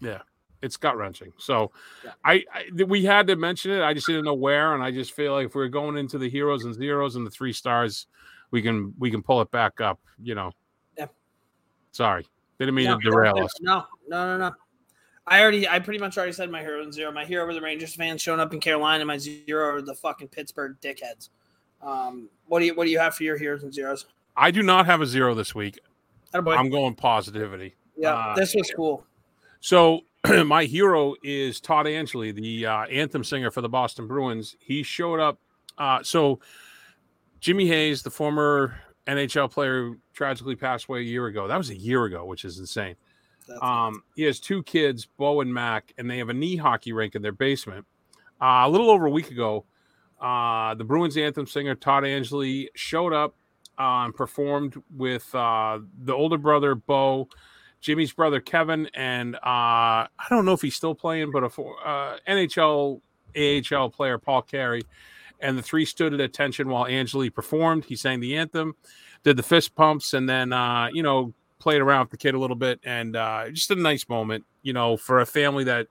yeah 0.00 0.18
it's 0.62 0.76
gut 0.76 0.96
wrenching 0.96 1.32
so 1.38 1.70
Yeah. 2.04 2.10
I, 2.24 2.44
I 2.52 2.84
we 2.84 3.04
had 3.04 3.28
to 3.28 3.36
mention 3.36 3.70
it 3.70 3.82
i 3.82 3.94
just 3.94 4.06
didn't 4.08 4.24
know 4.24 4.34
where 4.34 4.74
and 4.74 4.82
i 4.82 4.90
just 4.90 5.12
feel 5.12 5.32
like 5.32 5.46
if 5.46 5.54
we're 5.54 5.68
going 5.68 5.96
into 5.96 6.18
the 6.18 6.28
heroes 6.28 6.64
and 6.64 6.74
zeros 6.74 7.14
and 7.14 7.24
the 7.24 7.30
three 7.30 7.52
stars 7.52 8.08
we 8.50 8.62
can 8.62 8.92
we 8.98 9.12
can 9.12 9.22
pull 9.22 9.40
it 9.42 9.50
back 9.52 9.80
up 9.80 10.00
you 10.20 10.34
know 10.34 10.50
Yeah. 10.98 11.06
sorry 11.92 12.26
didn't 12.58 12.74
mean 12.74 12.86
No, 12.86 12.98
to 12.98 13.10
derail 13.10 13.34
no, 13.36 13.44
us 13.44 13.52
No, 13.60 13.84
no, 14.08 14.26
no, 14.26 14.48
no. 14.48 14.54
I 15.26 15.40
already, 15.40 15.68
I 15.68 15.78
pretty 15.78 16.00
much 16.00 16.16
already 16.16 16.32
said 16.32 16.50
my 16.50 16.60
hero 16.60 16.82
and 16.82 16.92
zero. 16.92 17.12
My 17.12 17.24
hero 17.24 17.46
were 17.46 17.54
the 17.54 17.60
Rangers 17.60 17.94
fans 17.94 18.20
showing 18.20 18.40
up 18.40 18.52
in 18.52 18.60
Carolina. 18.60 19.04
My 19.04 19.18
zero 19.18 19.76
are 19.76 19.82
the 19.82 19.94
fucking 19.94 20.28
Pittsburgh 20.28 20.76
dickheads. 20.82 21.28
Um, 21.80 22.28
what 22.46 22.60
do 22.60 22.66
you, 22.66 22.74
what 22.74 22.84
do 22.84 22.90
you 22.90 22.98
have 22.98 23.14
for 23.14 23.22
your 23.22 23.36
heroes 23.36 23.62
and 23.62 23.72
zeros? 23.72 24.06
i 24.34 24.50
do 24.50 24.62
not 24.62 24.86
have 24.86 25.02
a 25.02 25.06
zero 25.06 25.34
this 25.34 25.54
week 25.54 25.78
Attaboy. 26.32 26.56
i'm 26.56 26.70
going 26.70 26.94
positivity 26.94 27.74
yeah, 27.96 28.14
uh, 28.14 28.34
this 28.34 28.54
was 28.54 28.70
cool. 28.74 29.04
So 29.60 30.00
my 30.44 30.64
hero 30.64 31.14
is 31.22 31.60
Todd 31.60 31.86
Angilly, 31.86 32.34
the 32.34 32.66
uh, 32.66 32.84
anthem 32.86 33.24
singer 33.24 33.50
for 33.50 33.60
the 33.60 33.68
Boston 33.68 34.06
Bruins. 34.06 34.56
He 34.58 34.82
showed 34.82 35.20
up. 35.20 35.38
Uh, 35.78 36.02
so 36.02 36.40
Jimmy 37.40 37.66
Hayes, 37.68 38.02
the 38.02 38.10
former 38.10 38.74
NHL 39.06 39.50
player, 39.50 39.82
who 39.82 39.96
tragically 40.12 40.56
passed 40.56 40.88
away 40.88 41.00
a 41.00 41.02
year 41.02 41.26
ago. 41.26 41.48
That 41.48 41.56
was 41.56 41.70
a 41.70 41.76
year 41.76 42.04
ago, 42.04 42.24
which 42.24 42.44
is 42.44 42.58
insane. 42.58 42.96
That's- 43.46 43.62
Um, 43.62 44.02
he 44.14 44.22
has 44.24 44.40
two 44.40 44.62
kids, 44.62 45.06
Bo 45.16 45.40
and 45.40 45.52
Mac, 45.52 45.92
and 45.98 46.10
they 46.10 46.18
have 46.18 46.28
a 46.28 46.34
knee 46.34 46.56
hockey 46.56 46.92
rink 46.92 47.14
in 47.14 47.22
their 47.22 47.32
basement. 47.32 47.86
Uh, 48.40 48.62
a 48.64 48.68
little 48.70 48.90
over 48.90 49.06
a 49.06 49.10
week 49.10 49.30
ago, 49.30 49.64
uh, 50.20 50.74
the 50.74 50.84
Bruins 50.84 51.16
anthem 51.16 51.46
singer 51.46 51.74
Todd 51.74 52.04
Angilly 52.04 52.68
showed 52.74 53.12
up 53.12 53.34
uh, 53.78 54.04
and 54.04 54.14
performed 54.14 54.80
with 54.96 55.32
uh, 55.34 55.78
the 56.04 56.12
older 56.12 56.38
brother 56.38 56.74
Bo, 56.74 57.28
Jimmy's 57.80 58.12
brother 58.12 58.40
Kevin, 58.40 58.88
and 58.94 59.34
uh, 59.36 59.38
I 59.44 60.26
don't 60.30 60.44
know 60.44 60.52
if 60.52 60.62
he's 60.62 60.76
still 60.76 60.94
playing, 60.94 61.32
but 61.32 61.42
a 61.42 61.46
uh, 61.46 62.18
NHL 62.28 63.00
AHL 63.36 63.90
player 63.90 64.18
Paul 64.18 64.42
Carey, 64.42 64.82
and 65.40 65.58
the 65.58 65.62
three 65.62 65.84
stood 65.84 66.14
at 66.14 66.20
attention 66.20 66.68
while 66.68 66.84
Angilly 66.84 67.32
performed. 67.32 67.86
He 67.86 67.96
sang 67.96 68.20
the 68.20 68.36
anthem, 68.36 68.76
did 69.24 69.36
the 69.36 69.42
fist 69.42 69.74
pumps, 69.74 70.12
and 70.14 70.28
then 70.28 70.52
uh, 70.52 70.88
you 70.92 71.02
know 71.02 71.32
played 71.62 71.80
around 71.80 72.00
with 72.02 72.10
the 72.10 72.16
kid 72.16 72.34
a 72.34 72.38
little 72.38 72.56
bit, 72.56 72.80
and 72.84 73.16
uh, 73.16 73.50
just 73.50 73.70
a 73.70 73.74
nice 73.74 74.08
moment, 74.08 74.44
you 74.62 74.72
know, 74.72 74.96
for 74.96 75.20
a 75.20 75.26
family 75.26 75.64
that 75.64 75.86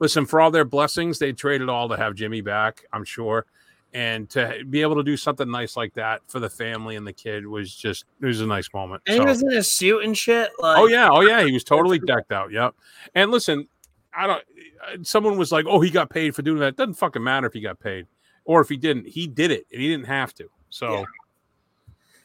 listen 0.00 0.26
for 0.26 0.40
all 0.40 0.50
their 0.50 0.64
blessings, 0.64 1.18
they 1.18 1.32
traded 1.32 1.68
all 1.68 1.88
to 1.88 1.96
have 1.96 2.14
Jimmy 2.14 2.40
back. 2.40 2.84
I'm 2.92 3.04
sure 3.04 3.46
and 3.94 4.28
to 4.28 4.62
be 4.68 4.82
able 4.82 4.96
to 4.96 5.02
do 5.02 5.16
something 5.16 5.50
nice 5.50 5.76
like 5.76 5.94
that 5.94 6.20
for 6.28 6.40
the 6.40 6.50
family 6.50 6.96
and 6.96 7.06
the 7.06 7.12
kid 7.12 7.46
was 7.46 7.74
just 7.74 8.04
it 8.20 8.26
was 8.26 8.40
a 8.40 8.46
nice 8.46 8.68
moment. 8.74 9.02
And 9.06 9.16
so. 9.16 9.22
he 9.22 9.26
was 9.26 9.42
in 9.42 9.52
a 9.52 9.62
suit 9.62 10.04
and 10.04 10.16
shit. 10.16 10.50
Like, 10.58 10.78
oh 10.78 10.86
yeah, 10.86 11.08
oh 11.10 11.22
yeah, 11.22 11.44
he 11.44 11.52
was 11.52 11.64
totally 11.64 11.98
decked 11.98 12.32
out. 12.32 12.52
Yep. 12.52 12.74
And 13.14 13.30
listen, 13.30 13.66
I 14.14 14.26
don't. 14.26 15.06
Someone 15.06 15.38
was 15.38 15.52
like, 15.52 15.66
"Oh, 15.66 15.80
he 15.80 15.90
got 15.90 16.10
paid 16.10 16.34
for 16.34 16.42
doing 16.42 16.58
that." 16.60 16.68
It 16.68 16.76
doesn't 16.76 16.94
fucking 16.94 17.22
matter 17.22 17.46
if 17.46 17.52
he 17.52 17.60
got 17.60 17.80
paid 17.80 18.06
or 18.44 18.60
if 18.60 18.68
he 18.68 18.76
didn't. 18.76 19.06
He 19.06 19.26
did 19.26 19.50
it, 19.50 19.66
and 19.72 19.80
he 19.80 19.88
didn't 19.88 20.06
have 20.06 20.34
to. 20.34 20.48
So. 20.70 20.98
Yeah. 20.98 21.04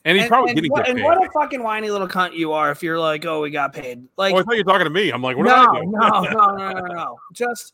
And 0.06 0.18
he 0.18 0.24
and, 0.24 0.30
probably 0.30 0.52
and 0.52 0.58
didn't 0.58 0.72
what, 0.72 0.86
get 0.86 0.96
paid. 0.96 1.02
And 1.02 1.06
what 1.06 1.26
a 1.26 1.30
fucking 1.32 1.64
whiny 1.64 1.90
little 1.90 2.08
cunt 2.08 2.34
you 2.36 2.52
are 2.52 2.72
if 2.72 2.84
you're 2.84 3.00
like, 3.00 3.26
oh, 3.26 3.42
we 3.42 3.50
got 3.50 3.74
paid. 3.74 4.04
Like, 4.18 4.36
oh, 4.36 4.40
I 4.40 4.44
thought 4.44 4.56
you 4.56 4.64
were 4.66 4.72
talking 4.72 4.86
to 4.86 4.90
me. 4.90 5.12
I'm 5.12 5.22
like, 5.22 5.38
what 5.38 5.46
no, 5.46 5.56
did 5.56 5.70
I 5.70 5.80
do? 5.80 5.92
no, 5.92 6.22
no, 6.22 6.56
no, 6.58 6.72
no, 6.74 6.86
no. 6.88 7.20
Just 7.34 7.74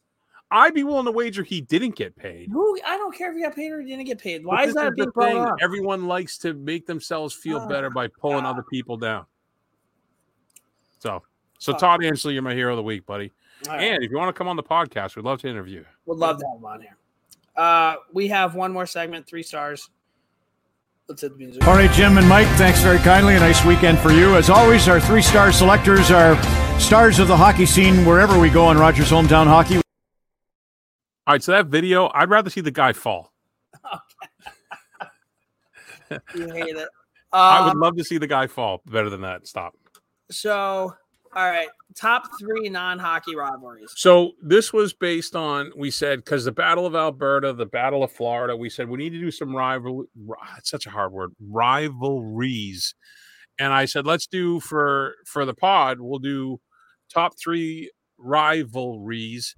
I'd 0.52 0.74
be 0.74 0.84
willing 0.84 1.06
to 1.06 1.12
wager 1.12 1.44
he 1.44 1.62
didn't 1.62 1.96
get 1.96 2.16
paid. 2.16 2.50
Who 2.52 2.80
I 2.86 2.98
don't 2.98 3.16
care 3.16 3.30
if 3.30 3.36
he 3.36 3.44
got 3.44 3.56
paid 3.56 3.72
or 3.72 3.82
he 3.82 3.88
didn't 3.88 4.06
get 4.06 4.20
paid. 4.20 4.46
Why 4.46 4.64
is 4.64 4.74
that 4.74 4.96
the 4.96 5.12
thing. 5.12 5.38
up? 5.38 5.56
Everyone 5.62 6.08
likes 6.08 6.38
to 6.40 6.54
make 6.54 6.88
themselves 6.88 7.34
feel 7.34 7.60
Oh, 7.60 7.68
better 7.68 7.90
by 7.90 8.08
pulling 8.08 8.44
God. 8.44 8.52
other 8.52 8.64
people 8.64 8.98
down. 8.98 9.26
So, 11.00 11.24
so 11.60 11.74
Fuck. 11.74 11.82
Todd 11.82 12.00
Angilly, 12.02 12.34
you're 12.34 12.42
my 12.42 12.54
hero 12.54 12.74
of 12.74 12.78
the 12.78 12.84
week, 12.84 13.06
buddy. 13.06 13.32
Right. 13.68 13.82
And 13.82 14.04
if 14.04 14.10
you 14.10 14.18
want 14.18 14.34
to 14.34 14.38
come 14.38 14.48
on 14.48 14.56
the 14.56 14.64
podcast, 14.64 15.16
we'd 15.16 15.26
love 15.26 15.42
to 15.42 15.48
interview. 15.48 15.84
Would 16.06 16.18
love 16.18 16.40
to 16.40 16.46
have 16.48 16.58
him 16.58 16.66
on 16.66 16.82
here. 16.82 16.98
Uh, 17.56 17.96
we 18.14 18.28
have 18.30 18.56
one 18.56 18.72
more 18.72 18.86
segment, 18.86 19.28
three 19.28 19.44
stars. 19.44 19.90
Let's 21.10 21.22
hit 21.24 21.32
the 21.32 21.38
music. 21.38 21.68
All 21.68 21.74
right, 21.74 21.92
Jim 21.92 22.18
and 22.20 22.30
Mike, 22.30 22.48
thanks 22.50 22.82
very 22.82 23.00
kindly. 23.00 23.36
A 23.36 23.40
nice 23.40 23.66
weekend 23.66 23.98
for 23.98 24.12
you. 24.12 24.36
As 24.36 24.50
always, 24.50 24.88
our 24.88 25.00
three 25.00 25.24
star 25.24 25.52
selectors 25.52 26.12
are 26.12 26.42
stars 26.80 27.18
of 27.18 27.28
the 27.28 27.36
hockey 27.36 27.66
scene 27.66 28.06
wherever 28.06 28.40
we 28.40 28.50
go 28.50 28.64
on 28.66 28.78
Rogers 28.78 29.10
Hometown 29.10 29.48
Hockey. 29.48 29.78
All 29.78 29.82
right, 31.34 31.42
so 31.44 31.52
that 31.52 31.66
video, 31.66 32.10
I'd 32.14 32.30
rather 32.30 32.50
see 32.52 32.62
the 32.62 32.72
guy 32.72 32.94
fall. 32.94 33.34
You 36.34 36.48
hate 36.52 36.76
it. 36.76 36.88
I 37.32 37.66
would 37.66 37.74
Um, 37.74 37.80
love 37.80 37.96
to 37.98 38.04
see 38.04 38.18
the 38.18 38.26
guy 38.26 38.48
fall. 38.48 38.82
Better 38.88 39.12
than 39.12 39.22
that. 39.22 39.46
Stop. 39.46 39.76
so, 40.32 40.96
all 41.36 41.50
right, 41.50 41.68
top 41.96 42.24
three 42.40 42.70
non-hockey 42.70 43.36
rivalries. 43.36 43.92
So 43.96 44.34
this 44.42 44.72
was 44.72 44.94
based 44.94 45.36
on 45.36 45.72
we 45.76 45.92
said 45.92 46.20
because 46.20 46.46
the 46.46 46.52
Battle 46.52 46.86
of 46.86 46.96
Alberta, 46.96 47.54
the 47.54 47.66
Battle 47.66 48.04
of 48.04 48.12
Florida, 48.12 48.56
we 48.56 48.70
said 48.70 48.90
we 48.90 48.98
need 48.98 49.12
to 49.12 49.20
do 49.20 49.32
some 49.32 49.56
rival. 49.56 50.06
It's 50.58 50.70
such 50.70 50.86
a 50.86 50.90
hard 50.90 51.12
word, 51.12 51.32
rivalries. 51.40 52.96
And 53.58 53.74
I 53.74 53.86
said 53.86 54.06
let's 54.06 54.28
do 54.28 54.60
for 54.60 55.16
for 55.26 55.46
the 55.46 55.54
pod. 55.54 56.00
We'll 56.00 56.20
do 56.20 56.60
top 57.14 57.34
three 57.42 57.92
rivalries, 58.18 59.56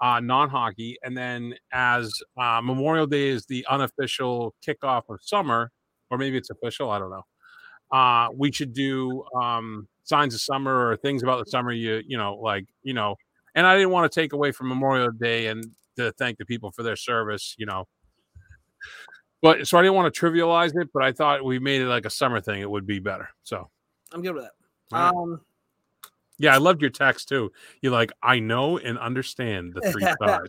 uh, 0.00 0.20
non-hockey, 0.20 0.96
and 1.02 1.16
then 1.16 1.54
as 1.72 2.12
uh, 2.40 2.60
Memorial 2.62 3.06
Day 3.06 3.28
is 3.28 3.46
the 3.46 3.66
unofficial 3.68 4.54
kickoff 4.66 5.02
of 5.08 5.18
summer, 5.22 5.70
or 6.10 6.18
maybe 6.18 6.36
it's 6.36 6.50
official. 6.50 6.90
I 6.90 6.98
don't 6.98 7.10
know. 7.10 7.22
Uh, 7.92 8.28
we 8.34 8.50
should 8.50 8.72
do 8.72 9.24
um, 9.40 9.86
signs 10.06 10.34
of 10.34 10.40
summer 10.40 10.88
or 10.88 10.96
things 10.96 11.22
about 11.22 11.44
the 11.44 11.50
summer. 11.50 11.72
You 11.72 12.02
you 12.06 12.16
know 12.16 12.36
like 12.36 12.66
you 12.82 12.94
know 12.94 13.16
and 13.54 13.66
I 13.66 13.74
didn't 13.74 13.90
want 13.90 14.10
to 14.10 14.20
take 14.20 14.32
away 14.32 14.52
from 14.52 14.68
Memorial 14.68 15.10
Day 15.10 15.46
and 15.46 15.64
to 15.96 16.12
thank 16.12 16.38
the 16.38 16.44
people 16.44 16.70
for 16.70 16.82
their 16.82 16.94
service, 16.94 17.54
you 17.58 17.66
know. 17.66 17.88
But 19.42 19.66
so 19.66 19.78
I 19.78 19.82
didn't 19.82 19.94
want 19.94 20.12
to 20.12 20.20
trivialize 20.20 20.76
it, 20.80 20.90
but 20.92 21.02
I 21.02 21.12
thought 21.12 21.44
we 21.44 21.58
made 21.58 21.80
it 21.80 21.86
like 21.86 22.04
a 22.04 22.10
summer 22.10 22.40
thing, 22.40 22.60
it 22.60 22.70
would 22.70 22.86
be 22.86 22.98
better. 22.98 23.28
So 23.42 23.70
I'm 24.12 24.22
good 24.22 24.34
with 24.34 24.44
that. 24.44 24.52
Right. 24.92 25.08
Um, 25.08 25.40
yeah, 26.38 26.54
I 26.54 26.58
loved 26.58 26.82
your 26.82 26.90
text 26.90 27.28
too. 27.28 27.50
You're 27.80 27.92
like, 27.92 28.12
I 28.22 28.38
know 28.38 28.78
and 28.78 28.98
understand 28.98 29.74
the 29.74 29.90
three 29.90 30.04
stars. 30.04 30.48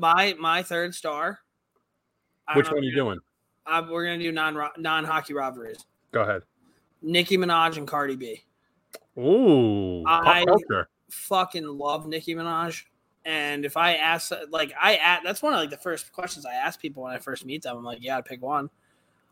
my 0.00 0.34
my 0.38 0.62
third 0.62 0.94
star. 0.94 1.38
Which 2.54 2.68
one 2.68 2.78
are 2.78 2.82
you 2.82 2.94
doing? 2.94 3.18
Uh, 3.66 3.86
we're 3.88 4.04
gonna 4.04 4.18
do 4.18 4.32
non 4.32 4.58
non 4.78 5.04
hockey 5.04 5.34
robberies 5.34 5.84
Go 6.10 6.22
ahead. 6.22 6.42
Nicki 7.02 7.36
Minaj 7.36 7.76
and 7.76 7.86
Cardi 7.86 8.16
B. 8.16 8.44
Ooh, 9.18 10.04
I-. 10.06 10.44
Fucking 11.10 11.66
love 11.66 12.06
Nicki 12.06 12.34
Minaj. 12.34 12.84
And 13.24 13.64
if 13.64 13.76
I 13.76 13.94
ask, 13.94 14.32
like, 14.50 14.72
I 14.80 14.96
at 14.96 15.22
that's 15.22 15.42
one 15.42 15.52
of 15.52 15.60
like 15.60 15.70
the 15.70 15.76
first 15.76 16.12
questions 16.12 16.46
I 16.46 16.54
ask 16.54 16.80
people 16.80 17.02
when 17.02 17.12
I 17.12 17.18
first 17.18 17.44
meet 17.44 17.62
them. 17.62 17.76
I'm 17.76 17.84
like, 17.84 17.98
yeah, 18.00 18.20
pick 18.20 18.40
one. 18.42 18.70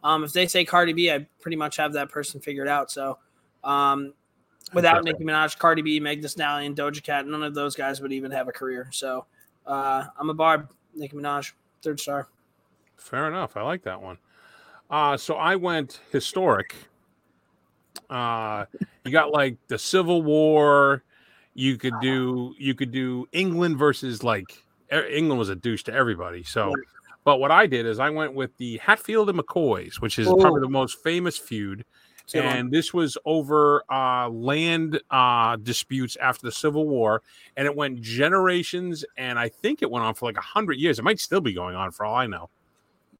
Um, 0.04 0.24
if 0.24 0.32
they 0.32 0.46
say 0.46 0.64
Cardi 0.64 0.92
B, 0.92 1.10
I 1.10 1.26
pretty 1.40 1.56
much 1.56 1.76
have 1.78 1.94
that 1.94 2.10
person 2.10 2.40
figured 2.40 2.68
out. 2.68 2.90
So, 2.90 3.18
um, 3.64 4.12
without. 4.72 5.02
Nicki 5.04 5.24
Minaj, 5.24 5.58
Cardi 5.58 5.82
B, 5.82 5.98
Meg 6.00 6.20
Thee 6.22 6.28
Stallion, 6.28 6.74
Doja 6.74 7.02
Cat, 7.02 7.26
none 7.26 7.42
of 7.42 7.54
those 7.54 7.74
guys 7.74 8.00
would 8.00 8.12
even 8.12 8.30
have 8.30 8.48
a 8.48 8.52
career. 8.52 8.88
So, 8.92 9.26
uh, 9.66 10.04
I'm 10.18 10.30
a 10.30 10.34
barb. 10.34 10.70
Nicki 10.94 11.16
Minaj, 11.16 11.52
third 11.82 11.98
star. 11.98 12.28
Fair 12.96 13.28
enough. 13.28 13.56
I 13.56 13.62
like 13.62 13.82
that 13.82 14.00
one. 14.00 14.18
Uh, 14.90 15.16
so 15.16 15.34
I 15.34 15.56
went 15.56 16.00
historic. 16.12 16.74
Uh, 18.10 18.64
you 19.04 19.10
got 19.12 19.30
like 19.32 19.56
the 19.68 19.78
Civil 19.78 20.22
War. 20.22 21.02
You 21.54 21.78
could 21.78 21.94
do 22.02 22.54
you 22.58 22.74
could 22.74 22.92
do 22.92 23.26
England 23.32 23.78
versus 23.78 24.22
like 24.22 24.62
England 24.90 25.38
was 25.38 25.48
a 25.48 25.56
douche 25.56 25.82
to 25.84 25.92
everybody. 25.92 26.42
So, 26.42 26.74
but 27.24 27.38
what 27.40 27.50
I 27.50 27.66
did 27.66 27.86
is 27.86 27.98
I 27.98 28.10
went 28.10 28.34
with 28.34 28.56
the 28.58 28.76
Hatfield 28.78 29.30
and 29.30 29.38
McCoys, 29.38 29.94
which 30.00 30.18
is 30.18 30.26
probably 30.26 30.60
the 30.60 30.68
most 30.68 31.02
famous 31.02 31.38
feud. 31.38 31.84
It's 32.22 32.34
a 32.34 32.38
good. 32.38 32.44
And 32.44 32.70
this 32.72 32.92
was 32.92 33.16
over 33.24 33.84
uh, 33.90 34.28
land 34.28 35.00
uh, 35.10 35.56
disputes 35.56 36.16
after 36.20 36.44
the 36.44 36.52
Civil 36.52 36.88
War, 36.88 37.22
and 37.56 37.66
it 37.66 37.74
went 37.74 38.00
generations, 38.00 39.04
and 39.16 39.38
I 39.38 39.48
think 39.48 39.80
it 39.80 39.90
went 39.90 40.04
on 40.04 40.14
for 40.14 40.26
like 40.26 40.36
a 40.36 40.42
hundred 40.42 40.78
years. 40.78 40.98
It 40.98 41.04
might 41.04 41.20
still 41.20 41.40
be 41.40 41.52
going 41.52 41.76
on 41.76 41.92
for 41.92 42.04
all 42.04 42.16
I 42.16 42.26
know. 42.26 42.50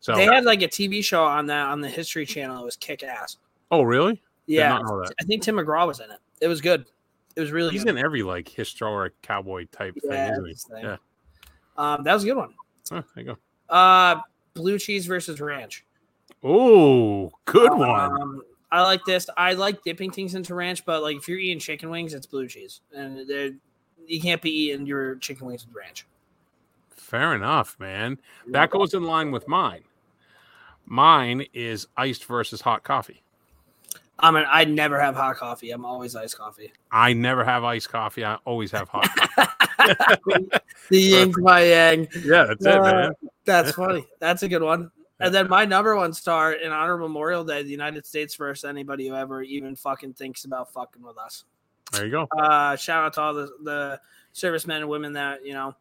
So, 0.00 0.14
They 0.14 0.24
had 0.24 0.44
like 0.44 0.62
a 0.62 0.68
TV 0.68 1.04
show 1.04 1.24
on 1.24 1.46
that 1.46 1.68
on 1.68 1.80
the 1.80 1.88
History 1.88 2.26
Channel. 2.26 2.62
It 2.62 2.64
was 2.64 2.76
kick 2.76 3.02
ass. 3.02 3.38
oh 3.70 3.82
really? 3.82 4.22
Yeah, 4.46 4.68
not 4.70 4.82
know 4.84 5.00
that. 5.02 5.12
I 5.20 5.24
think 5.24 5.42
Tim 5.42 5.56
McGraw 5.56 5.86
was 5.86 6.00
in 6.00 6.10
it. 6.10 6.18
It 6.40 6.48
was 6.48 6.60
good. 6.60 6.86
It 7.34 7.40
was 7.40 7.50
really 7.50 7.72
He's 7.72 7.84
good. 7.84 7.96
in 7.96 8.04
every 8.04 8.22
like 8.22 8.48
historic 8.48 9.20
cowboy 9.22 9.66
type 9.72 9.94
Yeah, 10.04 10.34
thing, 10.34 10.46
isn't 10.50 10.76
he? 10.78 10.82
Yeah. 10.82 10.96
Um, 11.76 12.04
that 12.04 12.14
was 12.14 12.24
a 12.24 12.26
good 12.26 12.36
one. 12.36 12.54
Huh, 12.90 13.02
there 13.14 13.24
you 13.24 13.34
go. 13.34 13.74
Uh, 13.74 14.20
blue 14.54 14.78
cheese 14.78 15.06
versus 15.06 15.40
ranch. 15.40 15.84
Oh, 16.42 17.32
good 17.44 17.72
one. 17.72 17.90
Um, 18.12 18.42
I 18.70 18.82
like 18.82 19.04
this. 19.04 19.28
I 19.36 19.52
like 19.52 19.82
dipping 19.82 20.10
things 20.10 20.34
into 20.34 20.54
ranch, 20.54 20.84
but 20.84 21.02
like 21.02 21.16
if 21.16 21.28
you're 21.28 21.38
eating 21.38 21.58
chicken 21.58 21.90
wings, 21.90 22.14
it's 22.14 22.26
blue 22.26 22.46
cheese, 22.48 22.80
and 22.94 23.18
you 24.06 24.20
can't 24.20 24.40
be 24.40 24.50
eating 24.50 24.86
your 24.86 25.16
chicken 25.16 25.46
wings 25.46 25.66
with 25.66 25.74
ranch. 25.74 26.06
Fair 26.90 27.34
enough, 27.34 27.76
man. 27.78 28.18
That 28.48 28.70
goes 28.70 28.94
in 28.94 29.04
line 29.04 29.30
with 29.30 29.46
mine. 29.46 29.82
Mine 30.84 31.46
is 31.52 31.86
iced 31.96 32.24
versus 32.24 32.60
hot 32.60 32.82
coffee. 32.82 33.22
I 34.18 34.30
mean, 34.30 34.44
I 34.48 34.64
never 34.64 34.98
have 34.98 35.14
hot 35.14 35.36
coffee. 35.36 35.70
I'm 35.72 35.84
always 35.84 36.16
iced 36.16 36.38
coffee. 36.38 36.72
I 36.90 37.12
never 37.12 37.44
have 37.44 37.64
iced 37.64 37.90
coffee. 37.90 38.24
I 38.24 38.36
always 38.46 38.70
have 38.70 38.88
hot 38.88 39.08
coffee. 39.14 40.48
the 40.90 40.98
yin 40.98 41.32
to 41.34 41.40
my 41.42 41.60
yang. 41.62 42.08
yeah, 42.24 42.44
that's 42.44 42.64
it, 42.64 42.74
Uh, 42.74 42.82
man. 42.82 43.12
That's 43.44 43.72
funny. 43.72 44.06
That's 44.18 44.42
a 44.42 44.48
good 44.48 44.62
one. 44.62 44.90
And 45.20 45.34
then 45.34 45.48
my 45.48 45.64
number 45.64 45.94
one 45.96 46.12
star 46.12 46.52
in 46.52 46.72
honor 46.72 46.94
of 46.94 47.00
Memorial 47.00 47.44
Day, 47.44 47.62
the 47.62 47.70
United 47.70 48.04
States 48.06 48.34
versus 48.34 48.64
anybody 48.68 49.08
who 49.08 49.14
ever 49.14 49.42
even 49.42 49.76
fucking 49.76 50.14
thinks 50.14 50.44
about 50.44 50.72
fucking 50.72 51.02
with 51.02 51.16
us. 51.18 51.44
There 51.92 52.04
you 52.04 52.10
go. 52.10 52.28
Uh, 52.36 52.76
shout 52.76 53.04
out 53.04 53.12
to 53.14 53.20
all 53.20 53.34
the, 53.34 53.50
the 53.62 54.00
servicemen 54.32 54.78
and 54.82 54.88
women 54.90 55.12
that, 55.14 55.44
you 55.46 55.52
know, 55.52 55.74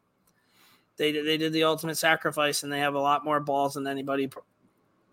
they, 0.98 1.12
did- 1.12 1.26
they 1.26 1.38
did 1.38 1.52
the 1.52 1.64
ultimate 1.64 1.98
sacrifice 1.98 2.64
and 2.64 2.72
they 2.72 2.80
have 2.80 2.96
a 2.96 3.00
lot 3.00 3.26
more 3.26 3.40
balls 3.40 3.74
than 3.74 3.88
anybody 3.88 4.30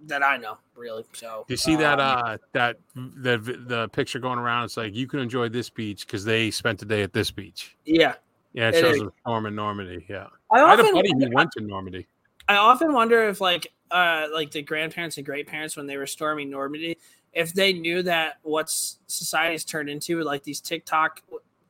that 0.07 0.23
I 0.23 0.37
know, 0.37 0.59
really. 0.77 1.05
So, 1.13 1.45
You 1.49 1.57
see 1.57 1.77
that 1.77 2.01
um, 2.01 2.23
uh 2.25 2.37
that 2.53 2.79
the 2.95 3.39
the 3.67 3.89
picture 3.89 4.19
going 4.19 4.39
around? 4.39 4.65
It's 4.65 4.77
like 4.77 4.95
you 4.95 5.07
can 5.07 5.21
enjoy 5.21 5.49
this 5.49 5.71
beach 5.71 6.07
because 6.07 6.25
they 6.25 6.51
spent 6.51 6.79
the 6.79 6.87
day 6.87 7.03
at 7.03 7.13
this 7.13 7.31
beach. 7.31 7.77
yeah. 7.85 8.15
Yeah, 8.55 8.69
it 8.69 8.75
It 8.75 8.81
shows 8.83 8.97
is. 8.97 9.03
a 9.03 9.13
storm 9.21 9.47
in 9.47 9.55
Normandy. 9.55 10.05
Yeah, 10.09 10.27
I 10.51 10.57
I 10.61 10.71
had 10.71 10.81
a 10.81 10.83
often, 10.83 10.95
buddy 10.95 11.13
who 11.19 11.31
went 11.35 11.51
to 11.53 11.63
Normandy. 11.63 12.07
I 12.49 12.57
often 12.57 12.93
wonder 12.93 13.27
if 13.29 13.41
like 13.41 13.67
uh 13.91 14.27
like 14.33 14.51
the 14.51 14.61
grandparents 14.63 15.17
and 15.17 15.25
great 15.25 15.47
parents 15.47 15.75
when 15.77 15.87
they 15.87 15.97
were 15.97 16.07
storming 16.07 16.51
Normandy, 16.51 16.99
if 17.33 17.55
they 17.55 17.73
knew 17.73 18.03
that 18.03 18.39
what's 18.43 18.99
society's 19.07 19.65
turned 19.65 19.89
into, 19.89 20.23
like 20.23 20.43
these 20.43 20.61
TikTok 20.61 21.23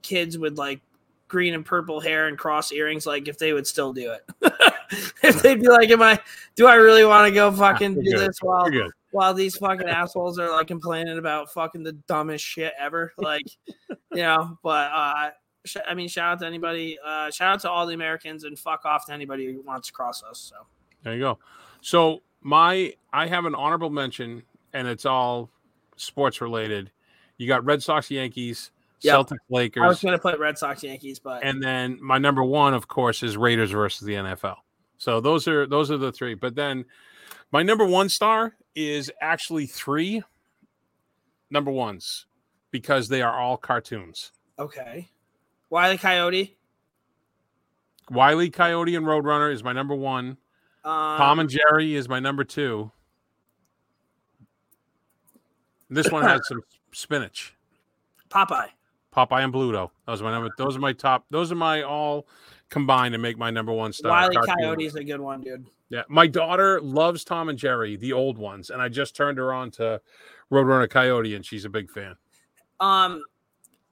kids 0.02 0.36
with 0.38 0.58
like 0.58 0.80
green 1.28 1.54
and 1.54 1.64
purple 1.64 2.00
hair 2.00 2.26
and 2.26 2.36
cross 2.36 2.72
earrings, 2.72 3.06
like 3.06 3.28
if 3.28 3.38
they 3.38 3.52
would 3.52 3.66
still 3.66 3.92
do 3.92 4.12
it. 4.12 4.28
if 5.22 5.42
they'd 5.42 5.60
be 5.60 5.68
like, 5.68 5.90
Am 5.90 6.02
I 6.02 6.18
do 6.54 6.66
I 6.66 6.74
really 6.74 7.04
want 7.04 7.26
to 7.28 7.34
go 7.34 7.50
fucking 7.50 7.94
do 7.94 8.18
this 8.18 8.38
while 8.40 8.68
while 9.10 9.34
these 9.34 9.56
fucking 9.56 9.88
assholes 9.88 10.38
are 10.38 10.50
like 10.50 10.66
complaining 10.66 11.18
about 11.18 11.52
fucking 11.52 11.82
the 11.82 11.92
dumbest 11.92 12.44
shit 12.44 12.72
ever? 12.78 13.12
Like 13.22 13.46
you 14.12 14.22
know, 14.22 14.58
but 14.62 14.90
uh, 14.92 15.30
sh- 15.64 15.76
I 15.88 15.94
mean, 15.94 16.08
shout 16.08 16.32
out 16.32 16.40
to 16.40 16.46
anybody. 16.46 16.98
Uh, 17.04 17.30
shout 17.30 17.54
out 17.54 17.60
to 17.60 17.70
all 17.70 17.86
the 17.86 17.94
Americans, 17.94 18.44
and 18.44 18.58
fuck 18.58 18.84
off 18.84 19.06
to 19.06 19.12
anybody 19.12 19.52
who 19.52 19.62
wants 19.62 19.88
to 19.88 19.92
cross 19.94 20.22
us. 20.22 20.38
So 20.38 20.66
There 21.02 21.14
you 21.14 21.20
go. 21.20 21.38
So 21.80 22.22
my 22.42 22.94
I 23.12 23.26
have 23.26 23.44
an 23.46 23.54
honorable 23.54 23.90
mention, 23.90 24.42
and 24.72 24.86
it's 24.86 25.06
all 25.06 25.50
sports 25.96 26.40
related. 26.40 26.90
You 27.38 27.48
got 27.48 27.64
Red 27.64 27.82
Sox, 27.82 28.10
Yankees, 28.10 28.70
Yep. 29.02 29.14
Celtics, 29.14 29.32
I 29.32 29.34
was 29.34 29.38
Lakers, 29.50 30.02
going 30.02 30.12
to 30.12 30.18
put 30.18 30.38
Red 30.38 30.58
Sox, 30.58 30.82
Yankees, 30.82 31.18
but 31.18 31.42
and 31.44 31.62
then 31.62 31.98
my 32.00 32.18
number 32.18 32.44
one, 32.44 32.72
of 32.72 32.86
course, 32.86 33.22
is 33.22 33.36
Raiders 33.36 33.72
versus 33.72 34.06
the 34.06 34.14
NFL. 34.14 34.56
So 35.02 35.20
those 35.20 35.48
are 35.48 35.66
those 35.66 35.90
are 35.90 35.96
the 35.96 36.12
three. 36.12 36.34
But 36.34 36.54
then 36.54 36.84
my 37.50 37.64
number 37.64 37.84
one 37.84 38.08
star 38.08 38.54
is 38.76 39.10
actually 39.20 39.66
three 39.66 40.22
number 41.50 41.72
ones 41.72 42.26
because 42.70 43.08
they 43.08 43.20
are 43.20 43.36
all 43.36 43.56
cartoons. 43.56 44.30
okay. 44.60 45.08
Wiley 45.70 45.98
Coyote, 45.98 46.56
Wiley 48.10 48.48
Coyote 48.50 48.94
and 48.94 49.04
Roadrunner 49.04 49.52
is 49.52 49.64
my 49.64 49.72
number 49.72 49.94
one. 49.96 50.36
um, 50.84 51.16
Tom 51.16 51.40
and 51.40 51.48
Jerry 51.50 51.96
is 51.96 52.08
my 52.08 52.20
number 52.20 52.44
two. 52.44 52.92
This 55.90 56.12
one 56.12 56.22
has 56.22 56.42
some 56.46 56.62
spinach. 56.92 57.54
Popeye. 58.28 58.68
Popeye 59.16 59.42
and 59.42 59.52
Bluto. 59.52 59.90
Those 60.06 60.20
are 60.20 60.24
my 60.24 60.30
number. 60.30 60.50
Those 60.58 60.76
are 60.76 60.80
my 60.80 60.92
top. 60.92 61.24
Those 61.30 61.50
are 61.50 61.56
my 61.56 61.82
all 61.82 62.26
combined 62.72 63.12
to 63.12 63.18
make 63.18 63.38
my 63.38 63.50
number 63.50 63.72
one 63.72 63.92
star. 63.92 64.10
Wiley 64.10 64.34
cartoon. 64.34 64.56
Coyote 64.58 64.86
is 64.86 64.96
a 64.96 65.04
good 65.04 65.20
one, 65.20 65.42
dude. 65.42 65.66
Yeah, 65.90 66.02
my 66.08 66.26
daughter 66.26 66.80
loves 66.80 67.22
Tom 67.22 67.50
and 67.50 67.58
Jerry, 67.58 67.96
the 67.96 68.12
old 68.14 68.38
ones, 68.38 68.70
and 68.70 68.80
I 68.82 68.88
just 68.88 69.14
turned 69.14 69.38
her 69.38 69.52
on 69.52 69.70
to 69.72 70.00
Roadrunner 70.50 70.88
Coyote, 70.88 71.34
and 71.34 71.44
she's 71.44 71.66
a 71.66 71.68
big 71.68 71.90
fan. 71.90 72.16
Um, 72.80 73.22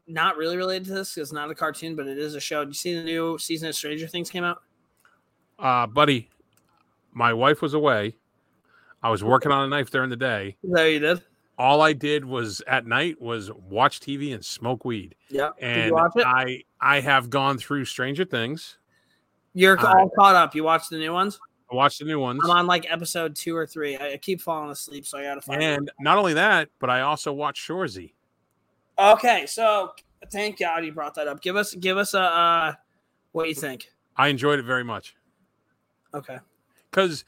not 0.08 0.36
really 0.38 0.56
related 0.56 0.86
to 0.86 0.94
this. 0.94 1.16
It's 1.18 1.30
not 1.30 1.50
a 1.50 1.54
cartoon, 1.54 1.94
but 1.94 2.08
it 2.08 2.18
is 2.18 2.34
a 2.34 2.40
show. 2.40 2.64
Did 2.64 2.70
you 2.70 2.74
see 2.74 2.94
the 2.94 3.04
new 3.04 3.38
season 3.38 3.68
of 3.68 3.74
Stranger 3.76 4.08
Things 4.08 4.30
came 4.30 4.44
out? 4.44 4.62
Uh, 5.58 5.86
buddy, 5.86 6.30
my 7.12 7.34
wife 7.34 7.60
was 7.60 7.74
away. 7.74 8.16
I 9.02 9.10
was 9.10 9.22
working 9.22 9.52
on 9.52 9.64
a 9.64 9.68
knife 9.68 9.90
during 9.90 10.10
the 10.10 10.16
day. 10.16 10.56
There 10.64 10.88
you 10.88 10.98
did. 10.98 11.22
All 11.60 11.82
I 11.82 11.92
did 11.92 12.24
was 12.24 12.62
at 12.66 12.86
night 12.86 13.20
was 13.20 13.50
watch 13.52 14.00
TV 14.00 14.32
and 14.32 14.42
smoke 14.42 14.86
weed. 14.86 15.14
Yeah. 15.28 15.50
Did 15.60 15.64
And 15.68 15.86
you 15.88 15.92
watch 15.94 16.12
it? 16.16 16.24
I 16.26 16.64
I 16.80 17.00
have 17.00 17.28
gone 17.28 17.58
through 17.58 17.84
Stranger 17.84 18.24
Things. 18.24 18.78
You're 19.52 19.78
I- 19.78 19.98
all 20.00 20.08
caught 20.18 20.34
up. 20.36 20.54
You 20.54 20.64
watched 20.64 20.88
the 20.88 20.96
new 20.96 21.12
ones? 21.12 21.38
I 21.70 21.74
watched 21.76 21.98
the 21.98 22.06
new 22.06 22.18
ones. 22.18 22.40
I'm 22.44 22.50
on 22.50 22.66
like 22.66 22.90
episode 22.90 23.36
two 23.36 23.54
or 23.54 23.66
three. 23.66 23.96
I, 23.96 24.12
I 24.12 24.16
keep 24.16 24.40
falling 24.40 24.70
asleep, 24.70 25.06
so 25.06 25.18
I 25.18 25.24
gotta 25.24 25.42
find. 25.42 25.62
it. 25.62 25.66
And 25.78 25.90
not 26.00 26.16
only 26.16 26.32
that, 26.34 26.68
but 26.78 26.88
I 26.88 27.02
also 27.02 27.30
watched 27.32 27.68
Shoresy. 27.68 28.14
Okay, 28.98 29.44
so 29.46 29.92
thank 30.32 30.58
God 30.58 30.84
you 30.84 30.92
brought 30.92 31.14
that 31.16 31.28
up. 31.28 31.42
Give 31.42 31.56
us 31.56 31.74
give 31.74 31.98
us 31.98 32.14
a 32.14 32.20
uh, 32.22 32.72
what 33.32 33.48
you 33.48 33.54
think. 33.54 33.92
I 34.16 34.28
enjoyed 34.28 34.58
it 34.58 34.64
very 34.64 34.82
much 34.84 35.14
Okay. 36.14 36.38
because 36.90 37.24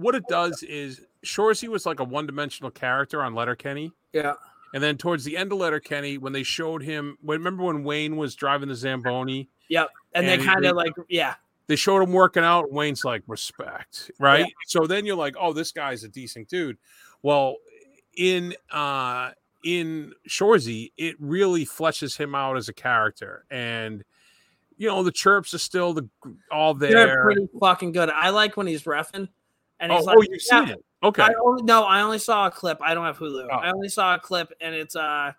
what 0.00 0.14
it 0.14 0.24
does 0.28 0.62
is 0.62 1.02
Shoresy 1.24 1.68
was 1.68 1.86
like 1.86 2.00
a 2.00 2.04
one-dimensional 2.04 2.70
character 2.70 3.22
on 3.22 3.34
Letterkenny, 3.34 3.92
Yeah. 4.12 4.34
and 4.74 4.82
then 4.82 4.96
towards 4.96 5.24
the 5.24 5.36
end 5.36 5.52
of 5.52 5.58
Letterkenny, 5.58 6.18
when 6.18 6.32
they 6.32 6.42
showed 6.42 6.82
him, 6.82 7.18
remember 7.22 7.64
when 7.64 7.84
Wayne 7.84 8.16
was 8.16 8.34
driving 8.34 8.68
the 8.68 8.74
Zamboni, 8.74 9.48
Yep. 9.68 9.88
And, 10.14 10.26
And 10.26 10.40
they 10.40 10.44
kind 10.44 10.64
of 10.64 10.74
like 10.74 10.92
yeah. 11.08 11.34
they 11.68 11.76
showed 11.76 12.02
him 12.02 12.12
working 12.12 12.42
out. 12.42 12.72
Wayne's 12.72 13.04
like 13.04 13.22
respect, 13.28 14.10
right? 14.18 14.52
So 14.66 14.86
then 14.86 15.06
you're 15.06 15.14
like, 15.16 15.36
oh, 15.38 15.52
this 15.52 15.70
guy's 15.70 16.02
a 16.02 16.08
decent 16.08 16.48
dude. 16.48 16.76
Well, 17.22 17.56
in 18.16 18.54
uh 18.72 19.30
in 19.64 20.12
Shoresy, 20.28 20.90
it 20.96 21.14
really 21.20 21.64
fleshes 21.64 22.16
him 22.16 22.34
out 22.34 22.56
as 22.56 22.68
a 22.68 22.72
character, 22.72 23.44
and 23.50 24.02
you 24.78 24.88
know 24.88 25.04
the 25.04 25.12
chirps 25.12 25.54
are 25.54 25.58
still 25.58 25.92
the 25.92 26.08
all 26.50 26.74
They're 26.74 26.90
there. 27.06 27.22
pretty 27.22 27.46
fucking 27.60 27.92
good. 27.92 28.10
I 28.10 28.30
like 28.30 28.56
when 28.56 28.66
he's 28.66 28.82
refing 28.82 29.28
and 29.80 29.90
Oh, 29.90 29.98
like, 29.98 30.16
oh, 30.16 30.22
you've 30.22 30.40
yeah, 30.50 30.60
seen 30.60 30.68
it? 30.70 30.84
Okay, 31.02 31.22
I 31.22 31.30
only 31.42 31.62
no, 31.62 31.84
I 31.84 32.02
only 32.02 32.18
saw 32.18 32.46
a 32.46 32.50
clip. 32.50 32.78
I 32.82 32.94
don't 32.94 33.04
have 33.06 33.18
Hulu. 33.18 33.48
Oh. 33.50 33.56
I 33.56 33.72
only 33.72 33.88
saw 33.88 34.14
a 34.14 34.18
clip, 34.18 34.52
and 34.60 34.74
it's 34.74 34.94
uh, 34.94 35.32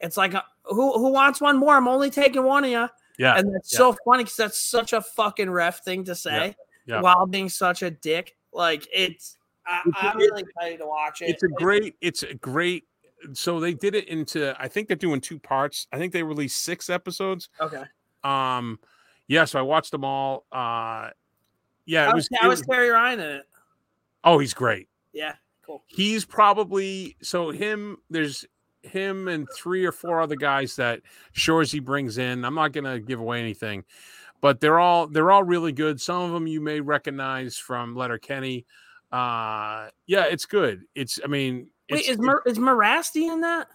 it's 0.00 0.16
like 0.16 0.34
a, 0.34 0.44
who 0.64 0.92
who 0.92 1.10
wants 1.12 1.40
one 1.40 1.56
more? 1.58 1.74
I'm 1.74 1.88
only 1.88 2.10
taking 2.10 2.44
one 2.44 2.64
of 2.64 2.70
you, 2.70 2.88
yeah, 3.18 3.38
and 3.38 3.54
that's 3.54 3.72
yeah. 3.72 3.78
so 3.78 3.96
funny 4.04 4.24
because 4.24 4.36
that's 4.36 4.58
such 4.58 4.92
a 4.92 5.00
fucking 5.00 5.50
ref 5.50 5.82
thing 5.82 6.04
to 6.04 6.14
say 6.14 6.54
yeah. 6.86 7.00
while 7.00 7.26
being 7.26 7.48
such 7.48 7.82
a 7.82 7.90
dick. 7.90 8.36
Like 8.52 8.86
it's, 8.92 9.36
I, 9.66 9.80
It's 9.86 9.96
a- 9.96 10.06
I'm 10.06 10.16
really 10.18 10.42
excited 10.42 10.78
to 10.78 10.86
watch 10.86 11.22
it. 11.22 11.30
it's 11.30 11.42
a 11.42 11.48
great 11.48 11.96
it's 12.00 12.22
a 12.22 12.34
great 12.34 12.84
so 13.32 13.58
they 13.60 13.72
did 13.74 13.94
it 13.94 14.06
into 14.08 14.54
i 14.62 14.68
think 14.68 14.88
they're 14.88 14.96
doing 14.96 15.20
two 15.20 15.38
parts 15.38 15.86
i 15.92 15.98
think 15.98 16.12
they 16.12 16.22
released 16.22 16.62
six 16.62 16.88
episodes 16.90 17.48
okay. 17.60 17.82
um 18.24 18.78
yeah 19.26 19.44
so 19.44 19.58
i 19.58 19.62
watched 19.62 19.90
them 19.90 20.04
all 20.04 20.44
uh 20.52 21.08
yeah 21.86 22.10
it 22.10 22.14
was, 22.14 22.28
how 22.40 22.48
was 22.48 22.60
Terry 22.62 22.90
Ryan 22.90 23.20
in 23.20 23.30
it? 23.36 23.44
oh 24.24 24.38
he's 24.38 24.52
great 24.54 24.88
Yeah, 25.12 25.34
cool. 25.64 25.82
he's 25.86 26.24
probably 26.24 27.16
so 27.22 27.50
him 27.50 27.96
there's 28.10 28.44
him 28.82 29.26
and 29.28 29.48
three 29.56 29.84
or 29.84 29.92
four 29.92 30.20
other 30.20 30.36
guys 30.36 30.76
that 30.76 31.00
Shoresy 31.34 31.82
brings 31.82 32.18
in. 32.18 32.44
I'm 32.44 32.54
not 32.54 32.72
gonna 32.72 33.00
give 33.00 33.18
away 33.20 33.40
anything, 33.40 33.82
but 34.40 34.60
they're 34.60 34.78
all 34.78 35.08
they're 35.08 35.30
all 35.32 35.42
really 35.42 35.72
good. 35.72 36.00
Some 36.00 36.22
of 36.22 36.32
them 36.32 36.46
you 36.46 36.60
may 36.60 36.80
recognize 36.80 37.56
from 37.56 37.96
Letterkenny. 37.96 38.64
Uh 39.10 39.88
yeah, 40.06 40.24
it's 40.26 40.44
good. 40.46 40.82
It's 40.94 41.18
I 41.24 41.26
mean 41.26 41.68
Wait, 41.90 42.08
is 42.08 42.18
Mar- 42.18 42.42
is 42.46 42.58
Marasti 42.58 43.32
in 43.32 43.40
that? 43.40 43.68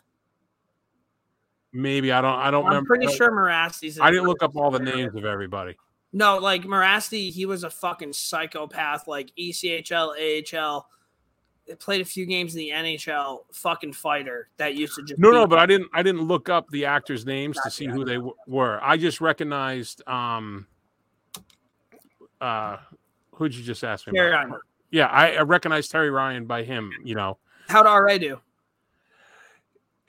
maybe 1.74 2.12
I 2.12 2.22
don't 2.22 2.40
I 2.40 2.52
don't 2.52 2.64
I'm 2.66 2.70
remember. 2.70 2.88
pretty 2.88 3.08
sure 3.16 3.32
Marasti's. 3.32 4.00
I 4.00 4.12
didn't 4.12 4.28
look 4.28 4.44
up 4.44 4.56
all 4.56 4.72
the 4.72 4.80
names 4.80 5.16
of 5.16 5.26
everybody. 5.26 5.76
No, 6.14 6.38
like 6.38 6.64
Marasti, 6.64 7.32
he 7.32 7.46
was 7.46 7.64
a 7.64 7.70
fucking 7.70 8.14
psychopath. 8.14 9.08
Like 9.08 9.32
ECHL, 9.40 10.14
AHL, 10.54 10.88
played 11.80 12.02
a 12.02 12.06
few 12.06 12.26
games 12.26 12.54
in 12.54 12.60
the 12.60 12.70
NHL. 12.70 13.44
Fucking 13.54 13.94
fighter 13.94 14.50
that 14.58 14.76
used 14.76 14.96
to 14.96 15.04
just 15.04 15.20
No, 15.20 15.32
no, 15.32 15.48
but 15.48 15.60
I 15.60 15.66
didn't. 15.66 15.90
I 15.94 16.04
didn't 16.04 16.24
look 16.24 16.50
up 16.50 16.70
the 16.70 16.86
actors' 16.86 17.26
names 17.26 17.58
to 17.64 17.72
see 17.72 17.86
who 17.86 18.04
they 18.04 18.16
w- 18.16 18.36
were. 18.48 18.80
I 18.84 18.98
just 18.98 19.22
recognized. 19.22 20.06
Um, 20.08 20.68
uh, 22.42 22.78
who'd 23.34 23.56
you 23.56 23.64
just 23.64 23.84
ask 23.84 24.06
me? 24.08 24.14
Terry 24.18 24.32
about? 24.32 24.50
Ryan. 24.50 24.62
Yeah, 24.90 25.08
I, 25.08 25.36
I 25.36 25.42
recognized 25.44 25.92
Terry 25.92 26.10
Ryan 26.10 26.46
by 26.46 26.64
him. 26.64 26.92
You 27.06 27.16
know, 27.16 27.38
How'd 27.70 27.86
RA 27.86 28.18
do? 28.18 28.42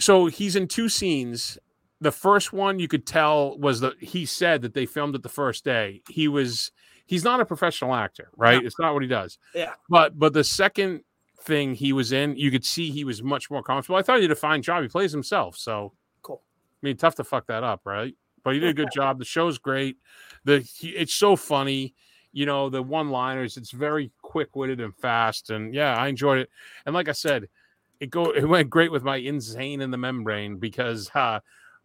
so 0.00 0.26
he's 0.26 0.56
in 0.56 0.66
two 0.66 0.88
scenes. 0.88 1.58
The 2.02 2.12
first 2.12 2.52
one 2.52 2.78
you 2.78 2.88
could 2.88 3.06
tell 3.06 3.58
was 3.58 3.80
that 3.80 3.94
he 4.02 4.26
said 4.26 4.62
that 4.62 4.74
they 4.74 4.86
filmed 4.86 5.14
it 5.14 5.22
the 5.22 5.28
first 5.28 5.64
day. 5.64 6.02
He 6.08 6.26
was 6.28 6.72
he's 7.06 7.24
not 7.24 7.40
a 7.40 7.44
professional 7.44 7.94
actor, 7.94 8.30
right? 8.36 8.60
No. 8.60 8.66
It's 8.66 8.78
not 8.78 8.92
what 8.92 9.02
he 9.02 9.08
does. 9.08 9.38
Yeah. 9.54 9.74
But 9.88 10.18
but 10.18 10.32
the 10.32 10.44
second 10.44 11.02
thing 11.40 11.74
he 11.74 11.92
was 11.92 12.12
in, 12.12 12.36
you 12.36 12.50
could 12.50 12.64
see 12.64 12.90
he 12.90 13.04
was 13.04 13.22
much 13.22 13.50
more 13.50 13.62
comfortable. 13.62 13.96
I 13.96 14.02
thought 14.02 14.16
he 14.16 14.22
did 14.22 14.30
a 14.30 14.36
fine 14.36 14.62
job. 14.62 14.82
He 14.82 14.88
plays 14.88 15.12
himself, 15.12 15.56
so 15.56 15.92
Cool. 16.22 16.40
I 16.82 16.86
mean, 16.86 16.96
tough 16.96 17.14
to 17.16 17.24
fuck 17.24 17.46
that 17.46 17.62
up, 17.64 17.82
right? 17.84 18.14
But 18.44 18.54
he 18.54 18.60
did 18.60 18.70
a 18.70 18.74
good 18.74 18.90
job. 18.92 19.18
The 19.18 19.24
show's 19.24 19.58
great. 19.58 19.96
The 20.44 20.60
he, 20.60 20.90
it's 20.90 21.14
so 21.14 21.36
funny. 21.36 21.94
You 22.32 22.46
know 22.46 22.70
the 22.70 22.82
one-liners. 22.82 23.56
It's 23.56 23.70
very 23.70 24.10
quick-witted 24.22 24.80
and 24.80 24.96
fast, 24.96 25.50
and 25.50 25.74
yeah, 25.74 25.94
I 25.94 26.08
enjoyed 26.08 26.38
it. 26.38 26.50
And 26.86 26.94
like 26.94 27.08
I 27.08 27.12
said, 27.12 27.48
it 28.00 28.10
go 28.10 28.30
it 28.32 28.48
went 28.48 28.70
great 28.70 28.90
with 28.90 29.04
my 29.04 29.16
insane 29.16 29.80
in 29.80 29.92
the 29.92 29.98
membrane 29.98 30.56
because 30.56 31.10
uh, 31.14 31.38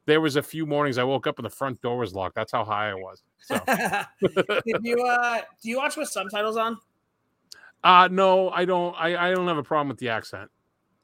there 0.08 0.22
was 0.22 0.38
a 0.38 0.42
few 0.42 0.66
mornings 0.66 0.98
I 0.98 1.04
woke 1.04 1.28
up 1.28 1.38
and 1.38 1.46
the 1.46 1.50
front 1.50 1.82
door 1.82 1.98
was 1.98 2.16
locked. 2.16 2.34
That's 2.34 2.54
how 2.54 2.64
high 2.64 2.90
I 2.90 2.94
was. 2.96 3.22
So 3.40 3.60
Did 4.66 4.78
you 4.82 5.04
uh 5.04 5.42
do 5.62 5.70
you 5.70 5.78
watch 5.78 5.98
with 5.98 6.08
subtitles 6.08 6.58
on? 6.58 6.78
uh 7.84 8.08
no, 8.10 8.50
I 8.50 8.66
don't. 8.66 8.96
I 8.98 9.28
I 9.28 9.32
don't 9.32 9.48
have 9.48 9.58
a 9.58 9.64
problem 9.64 9.90
with 9.90 10.00
the 10.00 10.10
accent. 10.10 10.50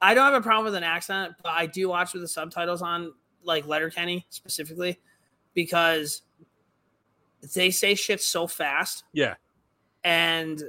I 0.01 0.13
don't 0.13 0.25
have 0.25 0.33
a 0.33 0.41
problem 0.41 0.65
with 0.65 0.75
an 0.75 0.83
accent, 0.83 1.33
but 1.43 1.51
I 1.51 1.65
do 1.65 1.89
watch 1.89 2.13
with 2.13 2.23
the 2.23 2.27
subtitles 2.27 2.81
on, 2.81 3.13
like 3.43 3.67
Letterkenny 3.67 4.25
specifically, 4.29 4.99
because 5.53 6.23
they 7.53 7.71
say 7.71 7.95
shit 7.95 8.21
so 8.21 8.47
fast. 8.47 9.03
Yeah. 9.13 9.35
And 10.03 10.61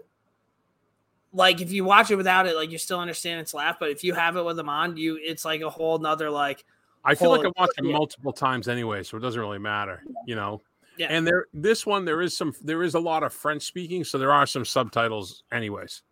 like 1.32 1.60
if 1.60 1.72
you 1.72 1.84
watch 1.84 2.10
it 2.10 2.16
without 2.16 2.46
it, 2.46 2.54
like 2.54 2.70
you 2.70 2.78
still 2.78 3.00
understand 3.00 3.40
its 3.40 3.54
laugh, 3.54 3.76
but 3.80 3.90
if 3.90 4.04
you 4.04 4.14
have 4.14 4.36
it 4.36 4.44
with 4.44 4.56
them 4.56 4.68
on, 4.68 4.96
you 4.96 5.18
it's 5.20 5.44
like 5.44 5.62
a 5.62 5.70
whole 5.70 5.98
nother 5.98 6.30
like 6.30 6.64
I 7.04 7.14
feel 7.14 7.30
like 7.30 7.44
I 7.44 7.52
watched 7.56 7.78
it 7.78 7.84
multiple 7.84 8.32
times 8.32 8.68
anyway, 8.68 9.02
so 9.02 9.16
it 9.16 9.20
doesn't 9.20 9.40
really 9.40 9.58
matter, 9.58 10.02
you 10.26 10.34
know. 10.34 10.62
Yeah. 10.96 11.08
And 11.10 11.26
there, 11.26 11.46
this 11.52 11.84
one, 11.84 12.04
there 12.04 12.22
is 12.22 12.36
some, 12.36 12.54
there 12.62 12.82
is 12.82 12.94
a 12.94 13.00
lot 13.00 13.22
of 13.22 13.32
French 13.32 13.62
speaking, 13.62 14.04
so 14.04 14.16
there 14.16 14.32
are 14.32 14.46
some 14.46 14.64
subtitles, 14.64 15.42
anyways. 15.52 16.02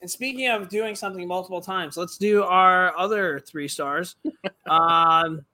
And 0.00 0.10
speaking 0.10 0.48
of 0.48 0.68
doing 0.68 0.94
something 0.94 1.26
multiple 1.26 1.60
times, 1.60 1.96
let's 1.96 2.16
do 2.16 2.42
our 2.42 2.96
other 2.96 3.40
three 3.40 3.68
stars. 3.68 4.16
um, 4.70 5.44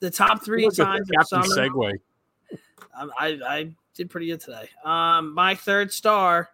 the 0.00 0.10
top 0.10 0.44
three 0.44 0.64
times 0.64 1.08
the 1.08 1.20
of 1.20 1.28
Captain 1.30 1.44
summer. 1.44 1.68
Segway. 1.68 1.92
Um, 2.96 3.10
I, 3.18 3.38
I 3.46 3.74
did 3.94 4.10
pretty 4.10 4.26
good 4.26 4.40
today. 4.40 4.68
Um, 4.84 5.32
my 5.32 5.54
third 5.54 5.92
star, 5.92 6.50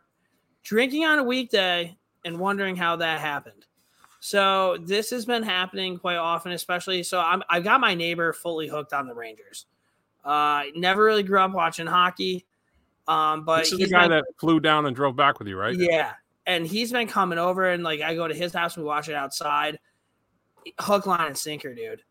drinking 0.62 1.04
on 1.04 1.18
a 1.18 1.24
weekday 1.24 1.96
and 2.24 2.38
wondering 2.38 2.76
how 2.76 2.96
that 2.96 3.20
happened. 3.20 3.66
So 4.20 4.76
this 4.82 5.10
has 5.10 5.24
been 5.24 5.42
happening 5.42 5.98
quite 5.98 6.16
often, 6.16 6.52
especially. 6.52 7.02
So 7.02 7.18
I'm 7.18 7.42
I 7.48 7.60
got 7.60 7.80
my 7.80 7.94
neighbor 7.94 8.32
fully 8.32 8.68
hooked 8.68 8.92
on 8.92 9.06
the 9.06 9.14
Rangers. 9.14 9.66
Uh, 10.24 10.64
never 10.76 11.02
really 11.02 11.22
grew 11.22 11.40
up 11.40 11.52
watching 11.52 11.86
hockey, 11.86 12.44
um, 13.08 13.44
but 13.44 13.60
This 13.60 13.72
is 13.72 13.78
the 13.78 13.86
guy 13.88 14.02
been- 14.02 14.10
that 14.18 14.24
flew 14.38 14.60
down 14.60 14.84
and 14.84 14.94
drove 14.94 15.16
back 15.16 15.38
with 15.38 15.48
you, 15.48 15.56
right? 15.56 15.74
yeah, 15.74 16.12
and 16.46 16.66
he's 16.66 16.92
been 16.92 17.08
coming 17.08 17.38
over, 17.38 17.70
and 17.70 17.82
like 17.82 18.02
I 18.02 18.14
go 18.14 18.28
to 18.28 18.34
his 18.34 18.52
house, 18.52 18.76
we 18.76 18.82
watch 18.82 19.08
it 19.08 19.14
outside, 19.14 19.78
hook, 20.78 21.06
line, 21.06 21.28
and 21.28 21.38
sinker, 21.38 21.74
dude. 21.74 22.02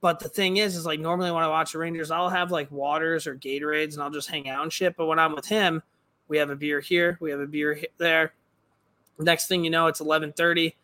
But 0.00 0.18
the 0.18 0.28
thing 0.28 0.56
is, 0.56 0.74
is 0.74 0.84
like 0.84 0.98
normally 0.98 1.30
when 1.30 1.44
I 1.44 1.48
watch 1.48 1.70
the 1.70 1.78
Rangers, 1.78 2.10
I'll 2.10 2.28
have 2.28 2.50
like 2.50 2.68
waters 2.72 3.28
or 3.28 3.36
Gatorades, 3.36 3.94
and 3.94 4.02
I'll 4.02 4.10
just 4.10 4.28
hang 4.28 4.48
out 4.48 4.64
and 4.64 4.72
shit. 4.72 4.96
But 4.96 5.06
when 5.06 5.20
I'm 5.20 5.36
with 5.36 5.46
him, 5.46 5.80
we 6.26 6.38
have 6.38 6.50
a 6.50 6.56
beer 6.56 6.80
here, 6.80 7.16
we 7.20 7.30
have 7.30 7.38
a 7.38 7.46
beer 7.46 7.80
there. 7.98 8.32
Next 9.20 9.46
thing 9.46 9.62
you 9.62 9.70
know, 9.70 9.86
it's 9.86 10.00
eleven 10.00 10.32
thirty. 10.32 10.74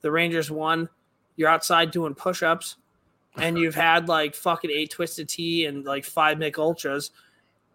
The 0.00 0.10
Rangers 0.10 0.50
won. 0.50 0.88
You're 1.36 1.48
outside 1.48 1.90
doing 1.90 2.14
push-ups, 2.14 2.76
and 3.36 3.58
you've 3.58 3.74
had 3.74 4.08
like 4.08 4.34
fucking 4.34 4.70
eight 4.70 4.90
twisted 4.90 5.28
tea 5.28 5.66
and 5.66 5.84
like 5.84 6.04
five 6.04 6.38
Mich 6.38 6.58
Ultras, 6.58 7.10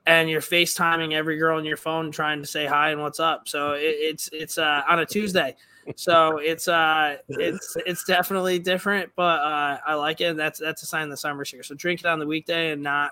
and 0.05 0.29
you're 0.29 0.41
FaceTiming 0.41 1.13
every 1.13 1.37
girl 1.37 1.57
on 1.57 1.65
your 1.65 1.77
phone 1.77 2.11
trying 2.11 2.41
to 2.41 2.47
say 2.47 2.65
hi 2.65 2.91
and 2.91 3.01
what's 3.01 3.19
up. 3.19 3.47
So 3.47 3.73
it, 3.73 3.95
it's 3.99 4.29
it's 4.33 4.57
uh, 4.57 4.81
on 4.87 4.99
a 4.99 5.05
Tuesday. 5.05 5.55
So 5.95 6.37
it's 6.37 6.67
uh 6.67 7.17
it's 7.27 7.75
it's 7.85 8.03
definitely 8.03 8.59
different, 8.59 9.11
but 9.15 9.39
uh, 9.41 9.77
I 9.85 9.95
like 9.95 10.21
it. 10.21 10.37
That's 10.37 10.59
that's 10.59 10.83
a 10.83 10.85
sign 10.85 11.09
the 11.09 11.17
summer's 11.17 11.49
here. 11.49 11.63
So 11.63 11.75
drink 11.75 12.01
it 12.01 12.05
on 12.05 12.19
the 12.19 12.27
weekday 12.27 12.71
and 12.71 12.81
not 12.81 13.11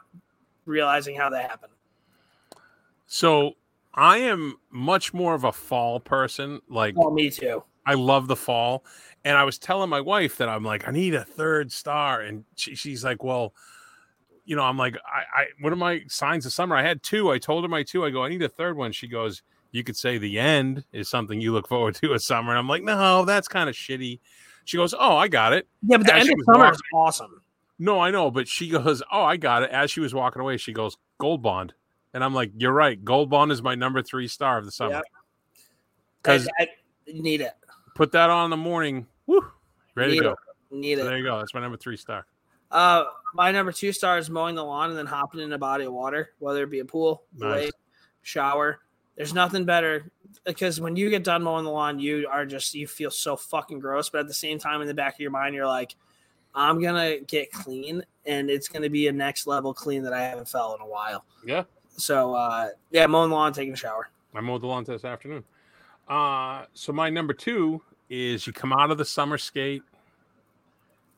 realizing 0.65 1.15
how 1.15 1.29
that 1.29 1.49
happened. 1.49 1.73
So 3.07 3.55
I 3.93 4.19
am 4.19 4.59
much 4.69 5.13
more 5.13 5.33
of 5.33 5.43
a 5.43 5.51
fall 5.51 5.99
person. 5.99 6.61
Like 6.69 6.95
Well, 6.97 7.11
me 7.11 7.29
too. 7.29 7.63
I 7.85 7.93
love 7.95 8.27
the 8.27 8.35
fall. 8.35 8.83
And 9.25 9.37
I 9.37 9.43
was 9.43 9.57
telling 9.57 9.89
my 9.89 10.01
wife 10.01 10.37
that 10.37 10.47
I'm 10.49 10.63
like, 10.63 10.87
I 10.87 10.91
need 10.91 11.13
a 11.13 11.23
third 11.23 11.71
star. 11.71 12.21
And 12.21 12.45
she, 12.55 12.75
she's 12.75 13.03
like, 13.03 13.23
Well, 13.23 13.53
you 14.45 14.55
know, 14.55 14.63
I'm 14.63 14.77
like, 14.77 14.95
I, 15.05 15.41
I 15.41 15.45
what 15.59 15.73
are 15.73 15.77
my 15.77 16.01
signs 16.07 16.45
of 16.45 16.53
summer? 16.53 16.75
I 16.75 16.81
had 16.83 17.03
two. 17.03 17.31
I 17.31 17.37
told 17.37 17.63
her 17.63 17.67
my 17.69 17.83
two. 17.83 18.05
I 18.05 18.09
go, 18.09 18.23
I 18.23 18.29
need 18.29 18.41
a 18.41 18.49
third 18.49 18.77
one. 18.77 18.91
She 18.91 19.07
goes, 19.07 19.41
You 19.71 19.83
could 19.83 19.97
say 19.97 20.17
the 20.17 20.39
end 20.39 20.83
is 20.93 21.09
something 21.09 21.41
you 21.41 21.51
look 21.51 21.67
forward 21.69 21.95
to 21.95 22.13
in 22.13 22.19
summer. 22.19 22.51
And 22.51 22.59
I'm 22.59 22.67
like, 22.69 22.83
No, 22.83 23.25
that's 23.25 23.47
kind 23.47 23.69
of 23.69 23.75
shitty. 23.75 24.19
She 24.65 24.77
goes, 24.77 24.93
Oh, 24.97 25.17
I 25.17 25.27
got 25.27 25.53
it. 25.53 25.67
Yeah, 25.83 25.97
but 25.97 26.07
the 26.07 26.13
As 26.15 26.29
end 26.29 26.39
of 26.39 26.45
summer 26.45 26.59
walking- 26.65 26.73
is 26.75 26.81
awesome. 26.93 27.41
No, 27.81 27.99
I 28.01 28.11
know, 28.11 28.29
but 28.29 28.45
she 28.45 28.67
goes, 28.69 29.01
"Oh, 29.09 29.23
I 29.23 29.37
got 29.37 29.63
it." 29.63 29.69
As 29.71 29.89
she 29.89 30.01
was 30.01 30.13
walking 30.13 30.41
away, 30.41 30.57
she 30.57 30.73
goes, 30.73 30.97
"Gold 31.17 31.41
Bond," 31.41 31.73
and 32.13 32.21
I'm 32.25 32.33
like, 32.33 32.51
"You're 32.57 32.73
right. 32.73 33.01
Gold 33.05 33.29
Bond 33.29 33.53
is 33.53 33.61
my 33.61 33.73
number 33.73 34.01
three 34.01 34.27
star 34.27 34.57
of 34.57 34.65
the 34.65 34.71
summer. 34.73 34.95
Yep. 34.95 35.03
Because 36.21 36.49
I, 36.59 36.63
I 36.63 36.67
need 37.07 37.39
it. 37.39 37.53
Put 37.99 38.13
that 38.13 38.29
on 38.29 38.45
in 38.45 38.49
the 38.49 38.55
morning. 38.57 39.05
Woo, 39.27 39.45
ready 39.93 40.11
Need 40.13 40.17
to 40.19 40.23
go. 40.23 40.31
it. 40.31 40.37
Need 40.71 40.95
So 40.97 41.01
it. 41.01 41.05
there 41.09 41.17
you 41.17 41.23
go. 41.25 41.37
That's 41.37 41.53
my 41.53 41.59
number 41.59 41.77
three 41.77 41.97
star. 41.97 42.25
Uh, 42.71 43.03
my 43.33 43.51
number 43.51 43.73
two 43.73 43.91
star 43.91 44.17
is 44.17 44.29
mowing 44.29 44.55
the 44.55 44.63
lawn 44.63 44.89
and 44.89 44.97
then 44.97 45.05
hopping 45.05 45.41
in 45.41 45.51
a 45.51 45.57
body 45.57 45.83
of 45.83 45.91
water, 45.91 46.31
whether 46.39 46.63
it 46.63 46.69
be 46.69 46.79
a 46.79 46.85
pool, 46.85 47.23
Nice. 47.35 47.65
lake, 47.65 47.73
shower. 48.21 48.79
There's 49.17 49.33
nothing 49.33 49.65
better 49.65 50.09
because 50.45 50.79
when 50.79 50.95
you 50.95 51.09
get 51.09 51.25
done 51.25 51.43
mowing 51.43 51.65
the 51.65 51.71
lawn, 51.71 51.99
you 51.99 52.25
are 52.31 52.45
just 52.45 52.73
you 52.73 52.87
feel 52.87 53.11
so 53.11 53.35
fucking 53.35 53.79
gross. 53.79 54.09
But 54.09 54.21
at 54.21 54.27
the 54.27 54.33
same 54.33 54.59
time, 54.59 54.81
in 54.81 54.87
the 54.87 54.93
back 54.93 55.15
of 55.15 55.19
your 55.19 55.31
mind, 55.31 55.55
you're 55.55 55.67
like, 55.67 55.95
I'm 56.55 56.81
gonna 56.81 57.19
get 57.19 57.51
clean, 57.51 58.01
and 58.25 58.49
it's 58.49 58.69
gonna 58.69 58.89
be 58.89 59.07
a 59.07 59.11
next 59.11 59.45
level 59.45 59.73
clean 59.73 60.03
that 60.03 60.13
I 60.13 60.21
haven't 60.23 60.47
felt 60.47 60.79
in 60.79 60.85
a 60.85 60.89
while. 60.89 61.25
Yeah, 61.45 61.63
So 61.97 62.33
uh, 62.33 62.69
yeah, 62.91 63.07
mowing 63.07 63.29
the 63.29 63.35
lawn, 63.35 63.51
taking 63.51 63.73
a 63.73 63.75
shower. 63.75 64.09
I 64.33 64.39
mowed 64.39 64.61
the 64.61 64.67
lawn 64.67 64.85
this 64.85 65.03
afternoon. 65.03 65.43
Uh, 66.07 66.65
so 66.73 66.93
my 66.93 67.09
number 67.09 67.33
two 67.33 67.81
is 68.09 68.47
you 68.47 68.53
come 68.53 68.73
out 68.73 68.91
of 68.91 68.97
the 68.97 69.05
summer 69.05 69.37
skate. 69.37 69.83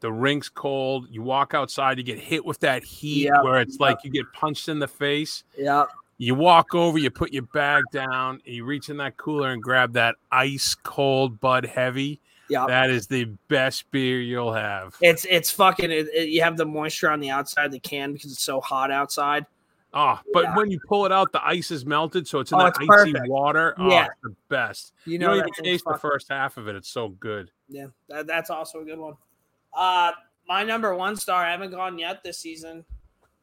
The 0.01 0.11
rink's 0.11 0.49
cold. 0.49 1.07
You 1.11 1.21
walk 1.21 1.53
outside. 1.53 1.97
You 1.97 2.03
get 2.03 2.19
hit 2.19 2.43
with 2.43 2.59
that 2.61 2.83
heat 2.83 3.25
Yeah. 3.25 3.41
where 3.43 3.61
it's 3.61 3.79
like 3.79 3.97
you 4.03 4.09
get 4.09 4.25
punched 4.33 4.67
in 4.67 4.79
the 4.79 4.87
face. 4.87 5.43
Yeah, 5.57 5.85
You 6.17 6.35
walk 6.35 6.73
over, 6.75 6.97
you 6.97 7.09
put 7.11 7.31
your 7.31 7.43
bag 7.53 7.83
down, 7.91 8.41
you 8.45 8.65
reach 8.65 8.89
in 8.89 8.97
that 8.97 9.17
cooler 9.17 9.51
and 9.51 9.61
grab 9.61 9.93
that 9.93 10.15
ice 10.31 10.75
cold 10.83 11.39
Bud 11.39 11.65
Heavy. 11.65 12.19
yeah. 12.49 12.65
That 12.67 12.89
is 12.89 13.07
the 13.07 13.25
best 13.47 13.89
beer 13.91 14.19
you'll 14.19 14.53
have. 14.53 14.95
It's 15.01 15.25
it's 15.29 15.49
fucking. 15.51 15.89
It, 15.91 16.07
it- 16.13 16.29
you 16.29 16.41
have 16.41 16.57
the 16.57 16.65
moisture 16.65 17.09
on 17.09 17.19
the 17.19 17.29
outside 17.29 17.65
of 17.67 17.71
the 17.71 17.79
can 17.79 18.11
because 18.13 18.31
it's 18.31 18.43
so 18.43 18.59
hot 18.59 18.91
outside. 18.91 19.45
Oh, 19.93 20.19
but 20.31 20.43
Yeah. 20.45 20.55
when 20.55 20.71
you 20.71 20.79
pull 20.87 21.05
it 21.05 21.11
out, 21.11 21.31
the 21.33 21.45
ice 21.45 21.69
is 21.71 21.85
melted, 21.85 22.27
so 22.27 22.39
it's 22.39 22.51
in 22.51 22.59
Oh, 22.59 22.63
that 22.65 22.75
icy 22.77 22.87
perfect. 22.87 23.27
water. 23.27 23.75
Oh, 23.77 23.89
Yeah. 23.89 24.07
the 24.23 24.33
best. 24.47 24.93
You 25.05 25.13
You, 25.13 25.19
know, 25.19 25.33
even 25.35 25.45
thing's 25.53 25.57
taste 25.67 25.85
the 25.85 25.97
first 25.97 26.29
half 26.29 26.55
of 26.57 26.67
it. 26.69 26.75
It's 26.75 26.87
so 26.89 27.09
good. 27.09 27.51
Yeah, 27.67 27.87
that, 28.07 28.25
that's 28.27 28.49
also 28.49 28.81
a 28.81 28.85
good 28.85 28.99
one. 28.99 29.15
Uh, 29.73 30.11
my 30.47 30.63
number 30.63 30.95
one 30.95 31.15
star, 31.17 31.43
I 31.45 31.51
haven't 31.51 31.71
gone 31.71 31.97
yet 31.99 32.23
this 32.23 32.37
season, 32.39 32.85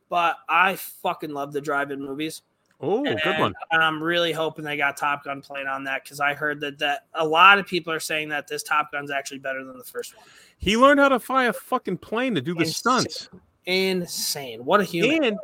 but 0.08 0.36
I 0.48 0.76
fucking 0.76 1.30
love 1.30 1.52
the 1.52 1.60
drive-in 1.60 2.00
movies. 2.00 2.42
Oh, 2.80 3.02
good 3.02 3.38
one. 3.40 3.54
And 3.72 3.82
I'm 3.82 4.00
really 4.02 4.30
hoping 4.32 4.64
they 4.64 4.76
got 4.76 4.96
Top 4.96 5.24
Gun 5.24 5.42
playing 5.42 5.66
on 5.66 5.82
that 5.84 6.04
because 6.04 6.20
I 6.20 6.32
heard 6.34 6.60
that 6.60 6.78
that 6.78 7.06
a 7.14 7.26
lot 7.26 7.58
of 7.58 7.66
people 7.66 7.92
are 7.92 7.98
saying 7.98 8.28
that 8.28 8.46
this 8.46 8.62
Top 8.62 8.92
Gun's 8.92 9.10
actually 9.10 9.40
better 9.40 9.64
than 9.64 9.76
the 9.76 9.84
first 9.84 10.16
one. 10.16 10.24
He 10.58 10.76
learned 10.76 11.00
how 11.00 11.08
to 11.08 11.18
fly 11.18 11.44
a 11.46 11.52
fucking 11.52 11.98
plane 11.98 12.36
to 12.36 12.40
do 12.40 12.54
the 12.54 12.60
Insane. 12.60 12.72
stunts. 12.74 13.28
Insane! 13.66 14.64
What 14.64 14.80
a 14.80 14.84
human! 14.84 15.24
And 15.24 15.38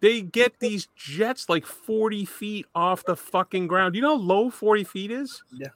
they 0.00 0.22
get 0.22 0.58
these 0.58 0.88
jets 0.96 1.48
like 1.48 1.66
40 1.66 2.24
feet 2.24 2.66
off 2.74 3.04
the 3.04 3.16
fucking 3.16 3.66
ground. 3.66 3.94
You 3.94 4.02
know 4.02 4.16
how 4.16 4.22
low 4.22 4.50
40 4.50 4.84
feet 4.84 5.10
is? 5.10 5.42
Yeah. 5.52 5.68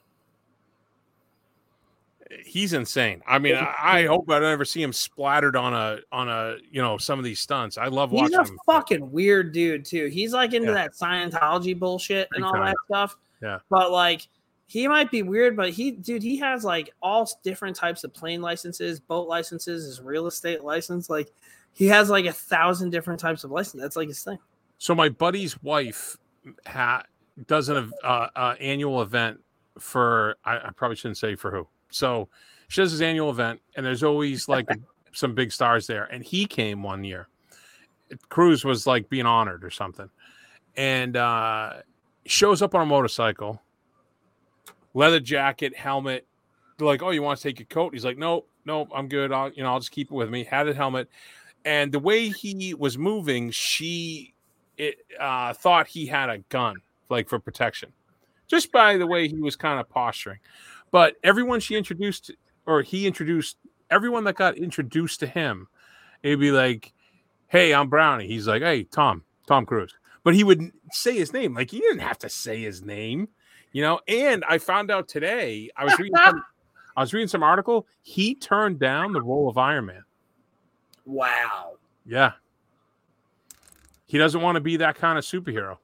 He's 2.43 2.73
insane. 2.73 3.21
I 3.25 3.39
mean, 3.39 3.55
I, 3.55 4.05
hope 4.05 4.29
I 4.29 4.39
don't 4.39 4.51
ever 4.51 4.65
see 4.65 4.83
him 4.83 4.91
splattered 4.91 5.55
on 5.55 5.73
a 5.73 5.99
on 6.11 6.27
a 6.27 6.57
you 6.69 6.81
know 6.81 6.97
some 6.97 7.19
of 7.19 7.25
these 7.25 7.39
stunts. 7.39 7.77
I 7.77 7.87
love 7.87 8.11
watching. 8.11 8.37
He's 8.37 8.49
a 8.49 8.51
him. 8.51 8.59
fucking 8.65 9.11
weird 9.11 9.53
dude 9.53 9.85
too. 9.85 10.07
He's 10.07 10.33
like 10.33 10.53
into 10.53 10.67
Yeah. 10.67 10.73
that 10.73 10.93
Scientology 10.93 11.77
bullshit 11.77 12.27
and 12.33 12.43
all 12.43 12.53
that 12.53 12.75
stuff. 12.85 13.15
Yeah. 13.41 13.59
But 13.69 13.91
like 13.91 14.27
he 14.65 14.89
might 14.89 15.09
be 15.09 15.23
weird, 15.23 15.55
but 15.55 15.69
he 15.69 15.91
dude, 15.91 16.21
he 16.21 16.35
has 16.37 16.65
like 16.65 16.93
all 17.01 17.29
different 17.43 17.77
types 17.77 18.03
of 18.03 18.13
plane 18.13 18.41
licenses, 18.41 18.99
boat 18.99 19.29
licenses, 19.29 19.85
his 19.85 20.01
real 20.01 20.27
estate 20.27 20.65
license. 20.65 21.09
Like 21.09 21.31
he 21.77 21.85
has 21.85 22.09
like 22.09 22.25
a 22.25 22.33
thousand 22.33 22.89
different 22.89 23.19
types 23.19 23.43
of 23.43 23.51
license. 23.51 23.83
That's 23.83 23.95
like 23.95 24.07
his 24.07 24.23
thing. 24.23 24.39
So 24.79 24.95
my 24.95 25.09
buddy's 25.09 25.61
wife 25.61 26.17
ha- 26.65 27.03
does 27.45 27.69
an 27.69 27.93
uh, 28.03 28.27
uh, 28.35 28.55
annual 28.59 29.03
event 29.03 29.39
for 29.77 30.37
I, 30.43 30.57
I 30.57 30.69
probably 30.75 30.95
shouldn't 30.95 31.19
say 31.19 31.35
for 31.35 31.51
who. 31.51 31.67
So 31.91 32.29
she 32.67 32.81
does 32.81 32.91
his 32.91 33.01
annual 33.01 33.29
event, 33.29 33.61
and 33.75 33.85
there's 33.85 34.01
always 34.01 34.47
like 34.47 34.67
some 35.11 35.35
big 35.35 35.51
stars 35.51 35.85
there. 35.85 36.05
And 36.05 36.23
he 36.23 36.47
came 36.47 36.81
one 36.81 37.03
year. 37.03 37.27
Cruz 38.29 38.65
was 38.65 38.87
like 38.87 39.07
being 39.07 39.27
honored 39.27 39.63
or 39.63 39.69
something, 39.69 40.09
and 40.77 41.15
uh, 41.15 41.73
shows 42.25 42.63
up 42.63 42.73
on 42.73 42.81
a 42.81 42.87
motorcycle, 42.87 43.61
leather 44.95 45.19
jacket, 45.19 45.75
helmet. 45.75 46.25
They're 46.79 46.87
like, 46.87 47.03
"Oh, 47.03 47.11
you 47.11 47.21
want 47.21 47.37
to 47.37 47.43
take 47.43 47.59
your 47.59 47.67
coat?" 47.67 47.93
He's 47.93 48.05
like, 48.05 48.17
"Nope, 48.17 48.49
nope, 48.65 48.89
I'm 48.95 49.07
good. 49.07 49.31
I'll 49.31 49.51
you 49.51 49.61
know 49.61 49.73
I'll 49.73 49.79
just 49.79 49.91
keep 49.91 50.09
it 50.09 50.13
with 50.13 50.31
me." 50.31 50.43
Had 50.43 50.67
a 50.67 50.73
helmet, 50.73 51.07
and 51.67 51.91
the 51.91 51.99
way 51.99 52.29
he 52.29 52.73
was 52.73 52.97
moving, 52.97 53.51
she 53.51 54.33
it 54.77 54.99
uh, 55.19 55.51
thought 55.51 55.85
he 55.85 56.05
had 56.05 56.29
a 56.29 56.37
gun, 56.47 56.77
like 57.09 57.27
for 57.27 57.39
protection, 57.39 57.91
just 58.47 58.71
by 58.71 58.95
the 58.95 59.05
way 59.05 59.27
he 59.27 59.35
was 59.35 59.57
kind 59.57 59.77
of 59.77 59.89
posturing. 59.89 60.39
But 60.91 61.15
everyone 61.25 61.59
she 61.59 61.75
introduced, 61.75 62.31
or 62.65 62.83
he 62.83 63.05
introduced, 63.05 63.57
everyone 63.89 64.23
that 64.23 64.35
got 64.35 64.55
introduced 64.55 65.19
to 65.19 65.27
him, 65.27 65.67
it'd 66.23 66.39
be 66.39 66.51
like, 66.51 66.93
"Hey, 67.49 67.73
I'm 67.73 67.89
Brownie." 67.89 68.27
He's 68.27 68.47
like, 68.47 68.61
"Hey, 68.61 68.85
Tom, 68.85 69.25
Tom 69.45 69.65
Cruise," 69.65 69.93
but 70.23 70.33
he 70.33 70.45
would 70.45 70.71
say 70.93 71.17
his 71.17 71.33
name. 71.33 71.53
Like 71.53 71.69
he 71.69 71.81
didn't 71.81 71.99
have 71.99 72.19
to 72.19 72.29
say 72.29 72.61
his 72.61 72.81
name, 72.81 73.27
you 73.73 73.81
know. 73.81 73.99
And 74.07 74.45
I 74.47 74.57
found 74.59 74.89
out 74.89 75.09
today, 75.09 75.69
I 75.75 75.83
was 75.83 75.99
reading, 75.99 76.15
some, 76.23 76.45
I 76.95 77.01
was 77.01 77.13
reading 77.13 77.27
some 77.27 77.43
article. 77.43 77.87
He 78.03 78.35
turned 78.35 78.79
down 78.79 79.11
the 79.11 79.21
role 79.21 79.49
of 79.49 79.57
Iron 79.57 79.87
Man. 79.87 80.03
Wow. 81.07 81.77
Yeah. 82.05 82.33
He 84.05 84.17
doesn't 84.17 84.41
want 84.41 84.55
to 84.57 84.61
be 84.61 84.77
that 84.77 84.95
kind 84.95 85.17
of 85.17 85.23
superhero. 85.23 85.77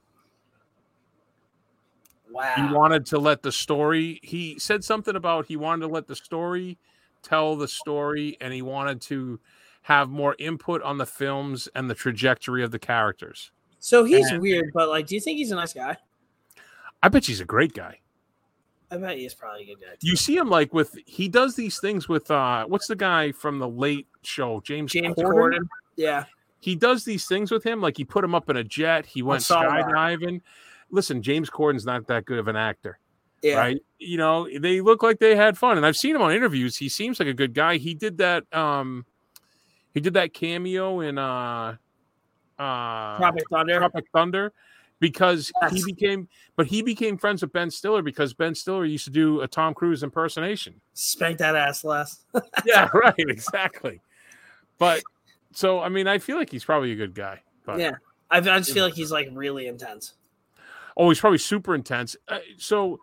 Wow. 2.29 2.53
He 2.55 2.73
wanted 2.73 3.05
to 3.07 3.19
let 3.19 3.41
the 3.43 3.51
story, 3.51 4.19
he 4.23 4.57
said 4.59 4.83
something 4.83 5.15
about 5.15 5.47
he 5.47 5.55
wanted 5.55 5.87
to 5.87 5.93
let 5.93 6.07
the 6.07 6.15
story 6.15 6.77
tell 7.21 7.55
the 7.55 7.67
story 7.67 8.37
and 8.41 8.53
he 8.53 8.61
wanted 8.61 9.01
to 9.01 9.39
have 9.83 10.09
more 10.09 10.35
input 10.39 10.81
on 10.81 10.97
the 10.97 11.05
films 11.05 11.67
and 11.75 11.89
the 11.89 11.95
trajectory 11.95 12.63
of 12.63 12.71
the 12.71 12.79
characters. 12.79 13.51
so 13.79 14.03
he's 14.05 14.29
And- 14.31 14.41
weird, 14.41 14.71
but 14.73 14.87
like, 14.89 15.07
do 15.07 15.15
you 15.15 15.21
think 15.21 15.37
he's 15.37 15.51
a 15.51 15.55
nice 15.55 15.73
guy? 15.73 15.97
I 17.01 17.09
bet 17.09 17.25
he's 17.25 17.41
a 17.41 17.45
great 17.45 17.73
guy. 17.73 17.99
I 18.91 18.97
bet 18.97 19.17
he's 19.17 19.33
probably 19.33 19.63
a 19.63 19.65
good 19.65 19.81
guy. 19.81 19.95
You 20.01 20.15
see 20.15 20.37
him 20.37 20.49
like 20.49 20.73
with 20.73 20.97
he 21.05 21.27
does 21.27 21.55
these 21.55 21.79
things 21.79 22.07
with 22.07 22.29
uh 22.29 22.65
what's 22.65 22.87
the 22.87 22.95
guy 22.95 23.31
from 23.31 23.59
the 23.59 23.67
late 23.67 24.07
show, 24.21 24.61
James, 24.61 24.91
James 24.91 25.15
Corden? 25.15 25.33
Corden. 25.33 25.67
Yeah. 25.95 26.25
he 26.59 26.75
does 26.75 27.03
these 27.03 27.25
things 27.25 27.51
with 27.51 27.63
him. 27.63 27.81
Like 27.81 27.97
he 27.97 28.03
put 28.03 28.23
him 28.23 28.33
up 28.35 28.49
in 28.49 28.57
a 28.57 28.63
jet. 28.63 29.05
He 29.05 29.21
went 29.21 29.41
saw 29.41 29.61
that. 29.61 29.85
skydiving. 29.85 30.41
Listen, 30.91 31.21
James 31.21 31.49
Corden's 31.49 31.85
not 31.85 32.07
that 32.07 32.25
good 32.25 32.39
of 32.39 32.47
an 32.47 32.55
actor. 32.55 32.99
Yeah. 33.41 33.57
right? 33.57 33.81
You 33.99 34.17
know, 34.17 34.47
they 34.59 34.79
look 34.79 35.03
like 35.03 35.19
they 35.19 35.35
had 35.35 35.57
fun, 35.57 35.75
and 35.77 35.85
I've 35.85 35.97
seen 35.97 36.15
him 36.15 36.21
on 36.21 36.31
interviews. 36.31 36.77
He 36.77 36.87
seems 36.87 37.19
like 37.19 37.27
a 37.27 37.33
good 37.33 37.53
guy. 37.53 37.77
He 37.77 37.93
did 37.93 38.17
that. 38.19 38.43
Um, 38.55 39.05
he 39.93 39.99
did 39.99 40.13
that 40.13 40.33
cameo 40.33 41.01
in 41.01 41.17
uh, 41.17 41.75
uh, 42.57 43.17
Tropic 43.17 43.43
Thunder. 43.49 43.77
Tropic 43.79 44.05
Thunder 44.13 44.53
because 45.03 45.51
he 45.69 45.83
became, 45.83 46.29
but 46.55 46.65
he 46.65 46.81
became 46.81 47.17
friends 47.17 47.41
with 47.41 47.51
Ben 47.51 47.69
Stiller 47.69 48.01
because 48.01 48.33
Ben 48.33 48.55
Stiller 48.55 48.85
used 48.85 49.03
to 49.03 49.11
do 49.11 49.41
a 49.41 49.47
Tom 49.49 49.73
Cruise 49.73 50.01
impersonation. 50.01 50.79
Spank 50.93 51.39
that 51.39 51.57
ass 51.57 51.83
less. 51.83 52.23
yeah, 52.65 52.87
right, 52.93 53.13
exactly. 53.17 53.99
But 54.77 55.03
so, 55.51 55.81
I 55.81 55.89
mean, 55.89 56.07
I 56.07 56.19
feel 56.19 56.37
like 56.37 56.49
he's 56.49 56.63
probably 56.63 56.93
a 56.93 56.95
good 56.95 57.13
guy. 57.13 57.41
But 57.65 57.79
yeah. 57.79 57.91
I, 58.31 58.37
I 58.37 58.59
just 58.59 58.71
feel 58.71 58.85
like 58.85 58.93
he's 58.93 59.11
like 59.11 59.27
really 59.33 59.67
intense. 59.67 60.13
Oh, 60.95 61.09
he's 61.09 61.19
probably 61.19 61.37
super 61.37 61.75
intense. 61.75 62.15
Uh, 62.29 62.39
so, 62.57 63.01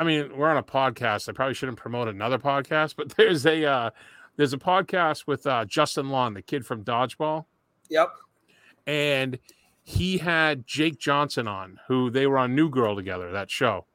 I 0.00 0.02
mean, 0.02 0.36
we're 0.36 0.50
on 0.50 0.56
a 0.56 0.64
podcast. 0.64 1.28
I 1.28 1.32
probably 1.32 1.54
shouldn't 1.54 1.78
promote 1.78 2.08
another 2.08 2.40
podcast, 2.40 2.96
but 2.96 3.10
there's 3.16 3.46
a 3.46 3.64
uh, 3.64 3.90
there's 4.34 4.52
a 4.52 4.58
podcast 4.58 5.28
with 5.28 5.46
uh, 5.46 5.64
Justin 5.64 6.10
Long, 6.10 6.34
the 6.34 6.42
kid 6.42 6.66
from 6.66 6.82
Dodgeball, 6.82 7.44
Yep. 7.88 8.08
and 8.88 9.38
he 9.88 10.18
had 10.18 10.66
Jake 10.66 10.98
Johnson 10.98 11.46
on, 11.46 11.78
who 11.86 12.10
they 12.10 12.26
were 12.26 12.38
on 12.38 12.56
New 12.56 12.68
Girl 12.68 12.96
together, 12.96 13.30
that 13.30 13.48
show. 13.48 13.86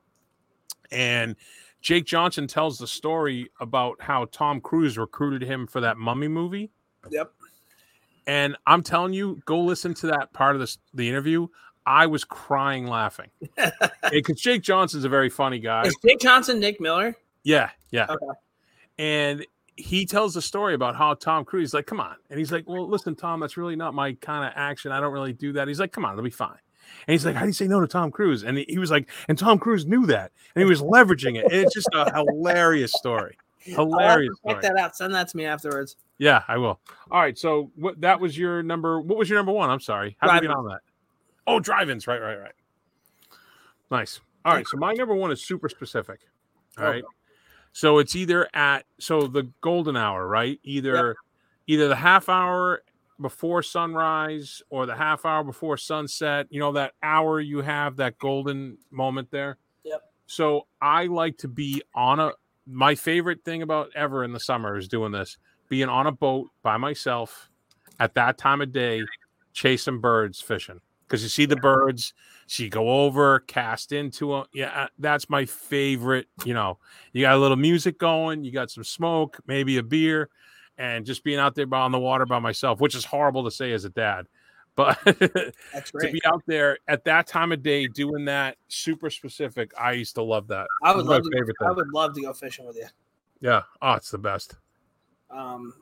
And 0.90 1.36
Jake 1.82 2.06
Johnson 2.06 2.48
tells 2.48 2.78
the 2.78 2.88
story 2.88 3.50
about 3.60 4.02
how 4.02 4.24
Tom 4.32 4.62
Cruise 4.62 4.98
recruited 4.98 5.42
him 5.42 5.68
for 5.68 5.82
that 5.82 5.98
Mummy 5.98 6.30
movie. 6.30 6.72
Yep. 7.10 7.34
And 8.26 8.56
I'm 8.66 8.84
telling 8.84 9.12
you, 9.12 9.42
go 9.44 9.60
listen 9.60 9.94
to 9.96 10.08
that 10.08 10.32
part 10.32 10.56
of 10.56 10.62
this 10.62 10.78
the 10.94 11.10
interview. 11.10 11.48
I 11.86 12.08
was 12.08 12.24
crying 12.24 12.88
laughing 12.88 13.30
because 14.12 14.40
Jake 14.40 14.62
Johnson's 14.62 15.04
a 15.04 15.10
very 15.10 15.30
funny 15.30 15.60
guy. 15.60 15.84
Is 15.88 15.98
Jake 16.06 16.20
Johnson 16.20 16.62
Nick 16.62 16.80
Miller? 16.80 17.18
Yeah, 17.44 17.70
yeah. 17.90 18.06
Okay. 18.10 18.40
And 18.98 19.46
he 19.82 20.06
tells 20.06 20.34
the 20.34 20.42
story 20.42 20.74
about 20.74 20.96
how 20.96 21.14
Tom 21.14 21.44
Cruise 21.44 21.70
is 21.70 21.74
like, 21.74 21.86
come 21.86 22.00
on. 22.00 22.16
And 22.30 22.40
he's 22.40 22.52
like, 22.52 22.68
well, 22.68 22.88
listen, 22.88 23.16
Tom, 23.16 23.40
that's 23.40 23.58
really 23.58 23.76
not 23.76 23.94
my 23.94 24.14
kind 24.14 24.46
of 24.46 24.54
action. 24.56 24.92
I 24.92 25.00
don't 25.00 25.14
really 25.14 25.34
do 25.34 25.54
that. 25.54 25.68
He's 25.68 25.80
like, 25.80 25.92
come 25.92 26.06
on, 26.06 26.14
it'll 26.14 26.24
be 26.24 26.30
fine. 26.30 26.58
And 27.08 27.14
he's 27.14 27.26
like, 27.26 27.36
how 27.36 27.42
do 27.42 27.48
you 27.48 27.54
say 27.54 27.68
no 27.68 27.80
to 27.80 27.88
Tom 27.88 28.12
Cruise? 28.12 28.44
And 28.44 28.58
he, 28.58 28.78
was 28.78 28.92
like, 28.92 29.10
and 29.28 29.38
Tom 29.38 29.60
Cruise 29.60 29.86
knew 29.86 30.06
that. 30.08 30.32
And 30.56 30.64
he 30.64 30.70
was 30.70 30.82
leveraging 30.82 31.38
it. 31.38 31.46
And 31.46 31.54
it's 31.54 31.74
just 31.74 31.90
a 31.94 32.14
hilarious 32.14 32.94
story. 32.94 33.38
Oh, 33.78 33.86
to 33.86 33.92
Hilarious 33.92 34.34
check 34.48 34.62
that 34.62 34.78
out. 34.78 34.96
Send 34.96 35.14
that 35.14 35.28
to 35.30 35.38
me 35.38 35.46
afterwards. 35.46 35.96
Yeah, 36.18 36.44
I 36.48 36.58
will. 36.58 36.80
All 37.12 37.22
right. 37.22 37.38
So 37.38 37.72
what 37.76 38.02
that 38.02 38.20
was 38.20 38.38
your 38.38 38.64
number. 38.64 39.00
What 39.00 39.18
was 39.20 39.30
your 39.30 39.38
number 39.38 39.52
one? 39.52 39.70
I'm 39.70 39.80
sorry. 39.80 40.18
How 40.20 40.34
did 40.34 40.44
you 40.44 40.50
get 40.50 40.58
on 40.58 40.66
that? 40.66 40.80
Oh, 41.46 41.60
drive-ins. 41.60 42.08
Right, 42.08 42.22
right, 42.22 42.40
right. 42.40 42.54
Nice. 43.92 44.20
All 44.46 44.54
right. 44.54 44.66
So 44.68 44.78
my 44.78 44.94
number 44.94 45.14
one 45.14 45.32
is 45.32 45.44
super 45.44 45.70
specific. 45.70 46.22
All 46.78 46.86
oh. 46.86 46.88
right. 46.90 47.04
Okay. 47.04 47.08
So 47.74 48.00
it's 48.00 48.16
either 48.16 48.48
at 48.54 48.86
so 49.00 49.28
the 49.28 49.50
golden 49.62 49.96
hour, 49.96 50.28
right? 50.28 50.60
Either 50.64 51.16
either 51.68 51.88
the 51.88 51.96
half 51.96 52.30
hour 52.30 52.84
before 53.22 53.62
sunrise 53.64 54.62
or 54.70 54.86
the 54.86 54.96
half 54.96 55.26
hour 55.26 55.44
before 55.44 55.78
sunset. 55.78 56.48
You 56.50 56.60
know 56.60 56.74
that 56.74 56.94
hour 57.02 57.40
you 57.40 57.62
have 57.62 57.98
that 57.98 58.18
golden 58.18 58.78
moment 58.90 59.30
there. 59.32 59.58
Yep. 59.84 60.02
So 60.26 60.68
I 60.82 61.06
like 61.06 61.38
to 61.40 61.48
be 61.48 61.82
on 61.96 62.20
a. 62.20 62.32
My 62.68 62.96
favorite 62.96 63.44
thing 63.44 63.64
about 63.64 63.90
ever 63.96 64.24
in 64.24 64.34
the 64.34 64.40
summer 64.40 64.78
is 64.78 64.88
doing 64.88 65.12
this: 65.12 65.38
being 65.70 65.90
on 65.90 66.08
a 66.08 66.12
boat 66.12 66.50
by 66.62 66.78
myself 66.78 67.50
at 68.00 68.16
that 68.16 68.38
time 68.38 68.62
of 68.62 68.72
day, 68.72 69.04
chasing 69.54 70.00
birds, 70.00 70.42
fishing. 70.42 70.82
Because 71.12 71.24
you 71.24 71.28
see 71.28 71.46
the 71.46 71.58
birds, 71.58 72.14
so 72.48 72.64
you 72.64 72.70
go 72.70 72.88
over, 72.88 73.42
cast 73.42 73.92
into 73.92 74.30
them. 74.30 74.46
Yeah, 74.54 74.84
uh, 74.84 74.88
that's 74.98 75.30
my 75.30 75.44
favorite. 75.44 76.28
You 76.46 76.54
know, 76.54 76.78
you 77.12 77.24
got 77.24 77.36
a 77.36 77.38
little 77.38 77.58
music 77.58 78.00
going, 78.00 78.46
you 78.46 78.52
got 78.54 78.72
some 78.72 78.86
smoke, 78.86 79.38
maybe 79.46 79.76
a 79.76 79.84
beer, 79.84 80.30
and 80.78 81.06
just 81.06 81.26
being 81.26 81.38
out 81.38 81.54
there 81.54 81.66
by- 81.66 81.82
on 81.82 81.92
the 81.92 82.00
water 82.00 82.26
by 82.26 82.40
myself, 82.40 82.80
which 82.80 82.96
is 82.96 83.04
horrible 83.04 83.44
to 83.44 83.52
say 83.52 83.74
as 83.74 83.84
a 83.84 83.90
dad. 83.90 84.26
But 84.76 85.00
That's 85.04 85.92
to 86.00 86.12
be 86.14 86.22
out 86.26 86.44
there 86.48 86.78
at 86.88 87.04
that 87.04 87.28
time 87.28 87.52
of 87.52 87.62
day 87.62 87.88
doing 87.90 88.24
that 88.26 88.56
super 88.70 89.10
specific, 89.10 89.74
I 89.78 89.92
used 89.92 90.16
to 90.16 90.24
love 90.24 90.48
that. 90.48 90.68
I 90.82 90.96
would 90.96 91.08
love 91.08 91.24
to. 91.24 91.54
I 91.66 91.72
would 91.72 91.92
love 91.92 92.16
to 92.16 92.22
go 92.22 92.32
fishing 92.32 92.66
with 92.66 92.78
you. 92.78 92.88
Yeah. 93.42 93.64
Oh, 93.82 93.96
it's 93.96 94.12
the 94.12 94.18
best. 94.18 94.56
Um, 95.30 95.74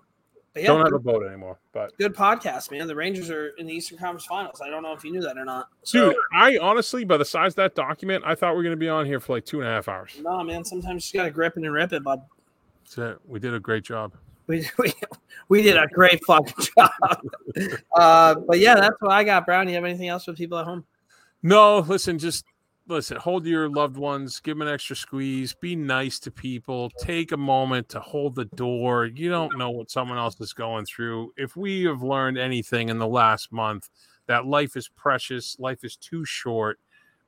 but 0.59 0.63
yeah, 0.63 0.67
Don't 0.73 0.83
have 0.83 0.93
a 0.93 0.99
boat 0.99 1.25
anymore. 1.25 1.57
But 1.71 1.97
good 1.97 2.13
podcast, 2.13 2.69
man. 2.69 2.85
The 2.85 2.95
Rangers 2.95 3.29
are 3.29 3.47
in 3.57 3.65
the 3.67 3.73
Eastern 3.73 3.97
Conference 3.97 4.25
Finals. 4.25 4.61
I 4.61 4.69
don't 4.69 4.83
know 4.83 4.91
if 4.91 5.05
you 5.05 5.11
knew 5.11 5.21
that 5.21 5.37
or 5.37 5.45
not. 5.45 5.69
So, 5.83 6.09
dude, 6.09 6.15
I 6.33 6.57
honestly, 6.57 7.05
by 7.05 7.17
the 7.17 7.25
size 7.25 7.53
of 7.53 7.55
that 7.57 7.75
document, 7.75 8.23
I 8.25 8.35
thought 8.35 8.51
we 8.51 8.57
were 8.57 8.63
gonna 8.63 8.75
be 8.75 8.89
on 8.89 9.05
here 9.05 9.19
for 9.19 9.33
like 9.33 9.45
two 9.45 9.61
and 9.61 9.69
a 9.69 9.71
half 9.71 9.87
hours. 9.87 10.17
no, 10.21 10.43
man. 10.43 10.65
Sometimes 10.65 10.95
you 10.95 10.99
just 10.99 11.13
gotta 11.13 11.31
grip 11.31 11.55
it 11.55 11.63
and 11.63 11.73
rip 11.73 11.93
it, 11.93 12.03
bud. 12.03 12.21
That's 12.83 12.97
it. 12.97 13.17
We 13.25 13.39
did 13.39 13.53
a 13.53 13.59
great 13.59 13.83
job. 13.83 14.13
We, 14.47 14.67
we, 14.77 14.93
we 15.47 15.61
did 15.61 15.77
a 15.77 15.87
great 15.87 16.23
fucking 16.25 16.65
job. 16.77 16.91
uh, 17.95 18.35
but 18.35 18.59
yeah, 18.59 18.75
that's 18.75 18.99
what 18.99 19.11
I 19.11 19.23
got, 19.23 19.45
Brown. 19.45 19.69
You 19.69 19.75
have 19.75 19.85
anything 19.85 20.09
else 20.09 20.25
for 20.25 20.33
people 20.33 20.57
at 20.57 20.65
home? 20.65 20.83
No, 21.41 21.79
listen, 21.79 22.19
just 22.19 22.43
listen, 22.89 23.17
hold 23.17 23.45
your 23.45 23.69
loved 23.69 23.97
ones, 23.97 24.39
give 24.39 24.57
them 24.57 24.67
an 24.67 24.73
extra 24.73 24.95
squeeze, 24.95 25.53
be 25.53 25.75
nice 25.75 26.19
to 26.19 26.31
people, 26.31 26.89
take 26.99 27.31
a 27.31 27.37
moment 27.37 27.87
to 27.89 27.99
hold 27.99 28.35
the 28.35 28.45
door. 28.45 29.05
You 29.05 29.29
don't 29.29 29.57
know 29.57 29.69
what 29.69 29.91
someone 29.91 30.17
else 30.17 30.39
is 30.41 30.53
going 30.53 30.85
through. 30.85 31.33
If 31.37 31.55
we 31.55 31.83
have 31.83 32.01
learned 32.01 32.37
anything 32.37 32.89
in 32.89 32.97
the 32.97 33.07
last 33.07 33.51
month, 33.51 33.89
that 34.27 34.45
life 34.45 34.75
is 34.75 34.89
precious, 34.89 35.57
life 35.59 35.83
is 35.83 35.95
too 35.95 36.25
short. 36.25 36.79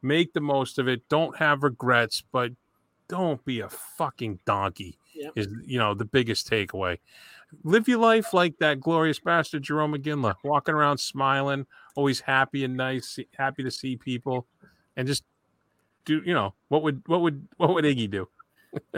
Make 0.01 0.33
the 0.33 0.41
most 0.41 0.79
of 0.79 0.87
it. 0.87 1.07
Don't 1.09 1.37
have 1.37 1.63
regrets, 1.63 2.23
but 2.31 2.51
don't 3.07 3.43
be 3.45 3.59
a 3.59 3.69
fucking 3.69 4.39
donkey. 4.45 4.97
Yep. 5.13 5.33
Is 5.35 5.47
you 5.65 5.77
know 5.77 5.93
the 5.93 6.05
biggest 6.05 6.49
takeaway. 6.49 6.97
Live 7.63 7.87
your 7.87 7.99
life 7.99 8.33
like 8.33 8.57
that 8.59 8.79
glorious 8.79 9.19
bastard 9.19 9.63
Jarome 9.63 9.97
Iginla, 9.97 10.35
walking 10.43 10.73
around 10.73 10.99
smiling, 10.99 11.67
always 11.95 12.21
happy 12.21 12.63
and 12.63 12.77
nice, 12.77 13.19
happy 13.37 13.61
to 13.63 13.69
see 13.69 13.97
people, 13.97 14.47
and 14.95 15.05
just 15.05 15.23
do 16.05 16.21
you 16.25 16.33
know 16.33 16.53
what 16.69 16.83
would 16.83 17.01
what 17.07 17.21
would 17.21 17.47
what 17.57 17.73
would 17.73 17.85
Iggy 17.85 18.09
do? 18.09 18.27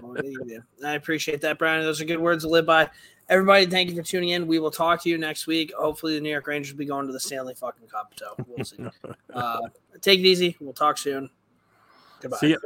Well, 0.02 0.14
there 0.14 0.26
you 0.26 0.62
go. 0.80 0.88
I 0.88 0.94
appreciate 0.94 1.42
that, 1.42 1.58
Brian. 1.58 1.84
Those 1.84 2.02
are 2.02 2.06
good 2.06 2.20
words 2.20 2.44
to 2.44 2.50
live 2.50 2.66
by. 2.66 2.90
Everybody, 3.30 3.66
thank 3.66 3.90
you 3.90 3.96
for 3.96 4.04
tuning 4.04 4.30
in. 4.30 4.48
We 4.48 4.60
will 4.60 4.72
talk 4.72 5.02
to 5.04 5.10
you 5.10 5.18
next 5.18 5.48
week. 5.48 5.74
Hopefully, 5.78 6.16
the 6.16 6.22
New 6.22 6.30
York 6.30 6.46
Rangers 6.46 6.74
will 6.74 6.80
be 6.80 6.86
going 6.86 7.08
to 7.08 7.14
the 7.14 7.20
Stanley 7.20 7.56
fucking 7.56 7.88
Cup. 7.88 8.14
So 8.16 8.36
we'll 8.48 8.66
see. 8.66 8.78
uh, 9.34 9.60
take 10.02 10.20
it 10.20 10.26
easy. 10.26 10.58
We'll 10.60 10.74
talk 10.74 10.98
soon. 10.98 11.30
Goodbye. 12.22 12.38
See 12.38 12.52
ya. 12.52 12.58